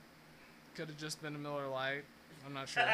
could 0.74 0.88
have 0.88 0.98
just 0.98 1.22
been 1.22 1.36
a 1.36 1.38
Miller 1.38 1.68
Lite. 1.68 2.04
I'm 2.46 2.54
not 2.54 2.68
sure. 2.68 2.84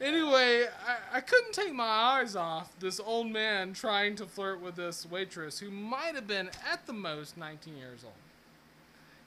Anyway, 0.00 0.66
I, 0.86 1.18
I 1.18 1.20
couldn't 1.20 1.52
take 1.52 1.72
my 1.72 1.84
eyes 1.84 2.34
off 2.36 2.78
this 2.78 3.00
old 3.00 3.28
man 3.28 3.72
trying 3.72 4.16
to 4.16 4.26
flirt 4.26 4.60
with 4.60 4.76
this 4.76 5.06
waitress 5.06 5.58
who 5.58 5.70
might 5.70 6.14
have 6.14 6.26
been 6.26 6.50
at 6.70 6.86
the 6.86 6.92
most 6.92 7.36
19 7.36 7.76
years 7.76 8.02
old. 8.04 8.14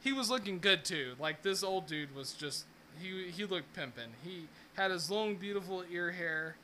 He 0.02 0.14
was 0.14 0.30
looking 0.30 0.60
good 0.60 0.84
too. 0.85 1.14
Like 1.19 1.41
this 1.41 1.64
old 1.64 1.88
dude 1.88 2.14
was 2.15 2.34
just 2.34 2.65
he 2.99 3.30
he 3.30 3.45
looked 3.45 3.76
pimpin'. 3.76 4.14
He 4.23 4.48
had 4.76 4.91
his 4.91 5.10
long 5.10 5.35
beautiful 5.35 5.84
ear 5.91 6.11
hair 6.11 6.56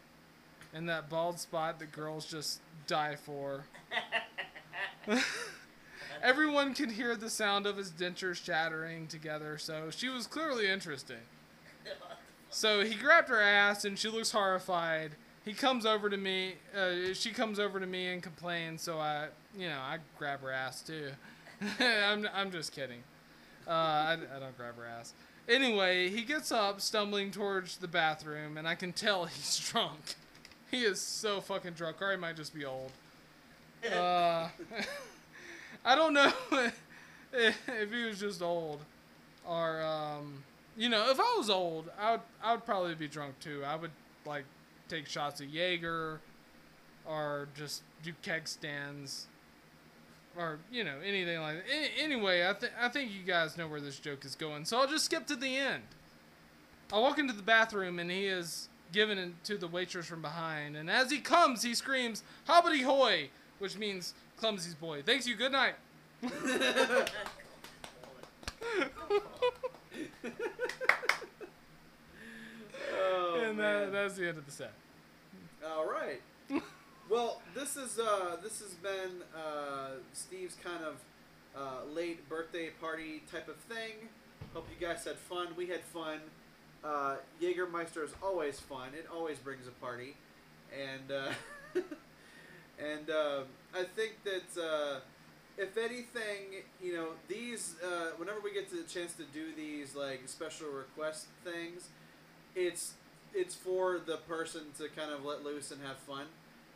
and 0.74 0.90
that 0.90 1.10
bald 1.10 1.40
spot 1.40 1.80
that 1.80 1.92
girls 1.92 2.26
just 2.26 2.60
die 2.88 3.16
for. 3.16 3.66
Everyone 6.22 6.74
could 6.74 6.92
hear 6.92 7.16
the 7.16 7.30
sound 7.30 7.66
of 7.66 7.78
his 7.78 7.92
dentures 7.92 8.44
chattering 8.44 9.08
together, 9.08 9.58
so 9.58 9.90
she 9.92 10.10
was 10.10 10.26
clearly 10.26 10.70
interesting. 10.70 11.18
So 12.54 12.86
he 12.86 12.96
grabbed 12.96 13.30
her 13.30 13.42
ass 13.42 13.84
and 13.84 13.98
she 13.98 14.10
looks 14.10 14.32
horrified. 14.32 15.12
He 15.44 15.54
comes 15.54 15.86
over 15.86 16.10
to 16.10 16.18
me. 16.18 16.54
Uh, 16.78 17.14
she 17.14 17.32
comes 17.32 17.60
over 17.60 17.80
to 17.80 17.88
me 17.88 18.08
and 18.08 18.22
complains. 18.22 18.82
So 18.82 19.00
I, 19.00 19.28
you 19.58 19.68
know, 19.68 19.80
I 19.80 19.98
grab 20.18 20.42
her 20.42 20.52
ass 20.52 20.82
too. 20.82 21.10
I'm, 21.80 22.28
I'm 22.34 22.52
just 22.52 22.72
kidding. 22.72 23.04
Uh, 23.68 23.72
I, 23.72 24.18
I 24.36 24.40
don't 24.40 24.56
grab 24.56 24.78
her 24.78 24.86
ass. 24.86 25.14
Anyway, 25.50 26.10
he 26.10 26.22
gets 26.22 26.52
up, 26.52 26.80
stumbling 26.80 27.32
towards 27.32 27.78
the 27.78 27.88
bathroom, 27.88 28.58
and 28.58 28.68
I 28.68 28.76
can 28.76 28.94
tell 28.94 29.26
he's 29.26 29.58
drunk. 29.60 30.16
He 30.70 30.84
is 30.84 31.02
so 31.02 31.42
fucking 31.42 31.74
drunk, 31.74 32.02
or 32.02 32.12
he 32.12 32.18
might 32.18 32.36
just 32.36 32.54
be 32.54 32.66
old. 32.66 32.92
Uh, 33.86 34.48
I 35.86 35.96
don't 35.96 36.14
know 36.14 36.32
if 37.34 37.92
he 37.92 38.04
was 38.06 38.20
just 38.20 38.42
old, 38.42 38.80
or 39.46 39.82
um, 39.82 40.44
you 40.78 40.90
know, 40.90 41.10
if 41.10 41.20
I 41.20 41.36
was 41.38 41.50
old, 41.50 41.90
I 42.00 42.12
would 42.12 42.22
I 42.44 42.54
would 42.54 42.66
probably 42.66 42.96
be 42.96 43.08
drunk 43.08 43.40
too. 43.40 43.64
I 43.66 43.76
would 43.76 43.92
like 44.26 44.46
take 44.90 45.08
shots 45.08 45.40
of 45.42 45.48
Jaeger, 45.50 46.20
or 47.06 47.48
just 47.56 47.84
do 48.04 48.14
keg 48.22 48.48
stands, 48.48 49.28
or 50.38 50.60
you 50.72 50.84
know 50.84 50.98
anything 51.06 51.40
like 51.42 51.58
that. 51.58 51.66
A- 51.72 52.02
anyway, 52.04 52.48
I 52.48 52.54
think 52.54 52.74
I 52.80 52.90
think 52.90 53.12
you 53.12 53.24
guys 53.26 53.58
know 53.58 53.68
where 53.68 53.82
this 53.82 54.00
joke 54.00 54.26
is 54.26 54.36
going, 54.36 54.66
so 54.66 54.80
I'll 54.80 54.88
just 54.88 55.06
skip 55.06 55.28
to 55.28 55.36
the 55.36 55.56
end. 55.56 55.84
I 56.92 57.00
walk 57.00 57.18
into 57.18 57.34
the 57.34 57.44
bathroom 57.44 57.98
and 58.00 58.12
he 58.12 58.26
is 58.26 58.70
given 58.92 59.18
it 59.18 59.32
to 59.46 59.58
the 59.58 59.68
waitress 59.68 60.06
from 60.06 60.22
behind, 60.22 60.76
and 60.76 60.90
as 60.90 61.12
he 61.12 61.20
comes, 61.20 61.64
he 61.64 61.76
screams 61.76 62.24
"Hobbity 62.48 62.84
hoy," 62.84 63.30
which 63.60 63.78
means 63.78 64.14
clumsy's 64.38 64.76
boy. 64.76 65.02
Thanks 65.04 65.28
you. 65.28 65.36
Good 65.36 65.52
night. 65.52 65.76
oh, 72.96 73.44
and 73.46 73.60
that, 73.60 73.92
that's 73.92 74.16
the 74.16 74.28
end 74.28 74.38
of 74.38 74.46
the 74.46 74.52
set. 74.52 74.74
All 75.66 75.90
right. 75.90 76.22
well, 77.10 77.42
this 77.56 77.78
is 77.78 78.00
uh, 78.00 78.38
this 78.44 78.60
has 78.60 78.74
been 78.76 79.22
uh, 79.36 79.92
Steve's 80.14 80.56
kind 80.64 80.84
of 80.84 80.96
uh, 81.56 81.86
late 81.94 82.28
birthday 82.28 82.70
party 82.82 83.24
type 83.32 83.48
of 83.48 83.56
thing. 83.56 84.10
Hope 84.54 84.68
you 84.70 84.86
guys 84.86 85.06
had 85.06 85.18
fun. 85.18 85.48
We 85.56 85.68
had 85.68 85.82
fun. 85.82 86.20
Uh, 86.84 87.16
Jägermeister 87.42 88.04
is 88.04 88.14
always 88.22 88.60
fun. 88.60 88.90
It 88.94 89.08
always 89.14 89.38
brings 89.38 89.68
a 89.68 89.72
party, 89.72 90.16
and 90.74 91.12
uh, 91.12 91.32
and 92.80 93.10
uh, 93.10 93.42
I 93.74 93.84
think 93.84 94.24
that 94.26 94.62
uh, 94.62 95.00
if 95.58 95.78
anything, 95.78 96.64
you 96.82 96.94
know, 96.96 97.10
these 97.28 97.76
uh, 97.84 98.12
whenever 98.18 98.40
we 98.40 98.54
get 98.54 98.70
the 98.72 98.84
chance 98.84 99.14
to 99.14 99.24
do 99.34 99.54
these 99.56 99.96
like 99.96 100.22
special 100.26 100.68
request 100.70 101.28
things, 101.44 101.88
it's 102.56 102.94
it's 103.34 103.56
for 103.56 104.00
the 104.06 104.18
person 104.18 104.62
to 104.78 104.90
kind 104.90 105.12
of 105.12 105.26
let 105.26 105.44
loose 105.44 105.72
and 105.72 105.82
have 105.82 105.98
fun. 105.98 106.26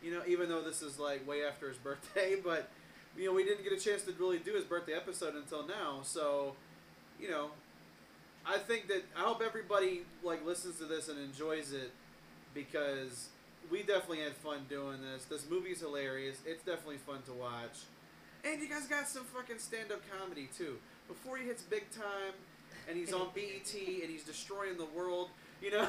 You 0.02 0.12
know, 0.14 0.22
even 0.28 0.48
though 0.48 0.62
this 0.62 0.82
is 0.82 0.98
like 0.98 1.26
way 1.26 1.44
after 1.44 1.68
his 1.68 1.76
birthday, 1.78 2.36
but 2.42 2.68
you 3.16 3.26
know, 3.26 3.32
we 3.34 3.44
didn't 3.44 3.64
get 3.64 3.72
a 3.72 3.80
chance 3.80 4.02
to 4.04 4.12
really 4.18 4.38
do 4.38 4.54
his 4.54 4.64
birthday 4.64 4.94
episode 4.94 5.34
until 5.34 5.66
now. 5.66 6.00
So, 6.02 6.54
you 7.20 7.30
know, 7.30 7.50
I 8.46 8.58
think 8.58 8.88
that 8.88 9.04
I 9.16 9.20
hope 9.20 9.42
everybody 9.44 10.02
like 10.22 10.44
listens 10.46 10.78
to 10.78 10.84
this 10.84 11.08
and 11.08 11.18
enjoys 11.18 11.72
it 11.72 11.92
because 12.54 13.28
we 13.70 13.80
definitely 13.80 14.20
had 14.20 14.34
fun 14.34 14.66
doing 14.70 14.98
this. 15.02 15.24
This 15.24 15.48
movie's 15.50 15.80
hilarious. 15.80 16.38
It's 16.46 16.62
definitely 16.62 16.98
fun 16.98 17.18
to 17.26 17.32
watch. 17.32 17.78
And 18.44 18.60
you 18.62 18.68
guys 18.68 18.86
got 18.86 19.08
some 19.08 19.24
fucking 19.24 19.58
stand-up 19.58 20.00
comedy 20.18 20.48
too. 20.56 20.76
Before 21.06 21.36
he 21.36 21.46
hits 21.46 21.62
big 21.62 21.90
time 21.90 22.34
and 22.88 22.96
he's 22.96 23.12
on 23.12 23.28
BET 23.34 23.74
and 23.74 24.10
he's 24.10 24.24
destroying 24.24 24.76
the 24.76 24.86
world, 24.86 25.30
you 25.62 25.70
know. 25.70 25.88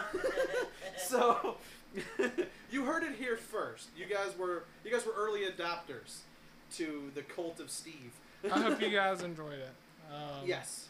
so 0.97 1.57
you 2.71 2.85
heard 2.85 3.03
it 3.03 3.15
here 3.17 3.37
first. 3.37 3.89
You 3.97 4.05
guys 4.05 4.37
were 4.37 4.63
you 4.83 4.91
guys 4.91 5.05
were 5.05 5.13
early 5.17 5.41
adopters 5.41 6.19
to 6.75 7.11
the 7.15 7.21
cult 7.21 7.59
of 7.59 7.69
Steve. 7.69 8.11
I 8.45 8.59
hope 8.59 8.81
you 8.81 8.89
guys 8.91 9.21
enjoyed 9.21 9.59
it. 9.59 9.73
Um, 10.11 10.45
yes. 10.45 10.87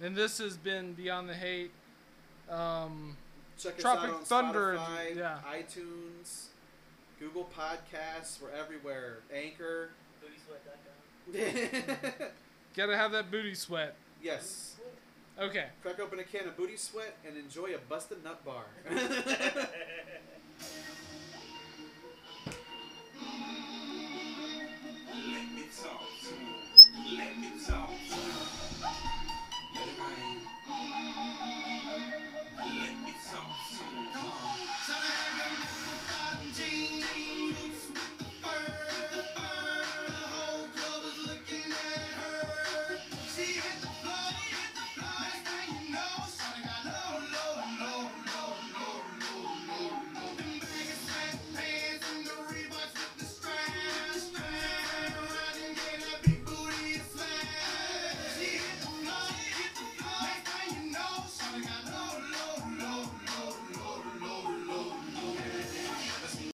And 0.00 0.16
this 0.16 0.38
has 0.38 0.56
been 0.56 0.92
Beyond 0.92 1.28
the 1.28 1.34
Hate. 1.34 1.70
Um, 2.50 3.16
Check 3.58 3.76
us 3.76 3.80
Tropic 3.80 4.10
out 4.10 4.16
on 4.16 4.24
Thunder, 4.24 4.76
Spotify, 4.76 5.16
yeah. 5.16 5.38
iTunes, 5.48 6.46
Google 7.24 7.48
Podcasts. 7.56 8.42
We're 8.42 8.50
everywhere. 8.50 9.20
Anchor. 9.34 9.88
BootySweat.com. 11.32 12.28
Gotta 12.76 12.96
have 12.98 13.12
that 13.12 13.30
booty 13.30 13.54
sweat. 13.54 13.94
Yes. 14.22 14.76
Okay. 15.40 15.64
Crack 15.82 16.00
open 16.00 16.18
a 16.18 16.22
can 16.22 16.46
of 16.46 16.54
booty 16.54 16.76
sweat 16.76 17.16
and 17.26 17.38
enjoy 17.38 17.74
a 17.74 17.78
busted 17.88 18.22
nut 18.22 18.44
bar. 18.44 18.64
Let 18.90 18.98
me 25.54 25.64
talk 25.82 26.02
to 26.20 26.28
you. 26.28 27.16
Let 27.16 27.38
me 27.38 27.52
talk 27.66 27.88
to 27.88 27.94
you. 27.94 28.32
Let 32.66 32.94
me 33.02 33.14
talk 33.30 33.48
to 33.70 33.84
you. 33.94 34.43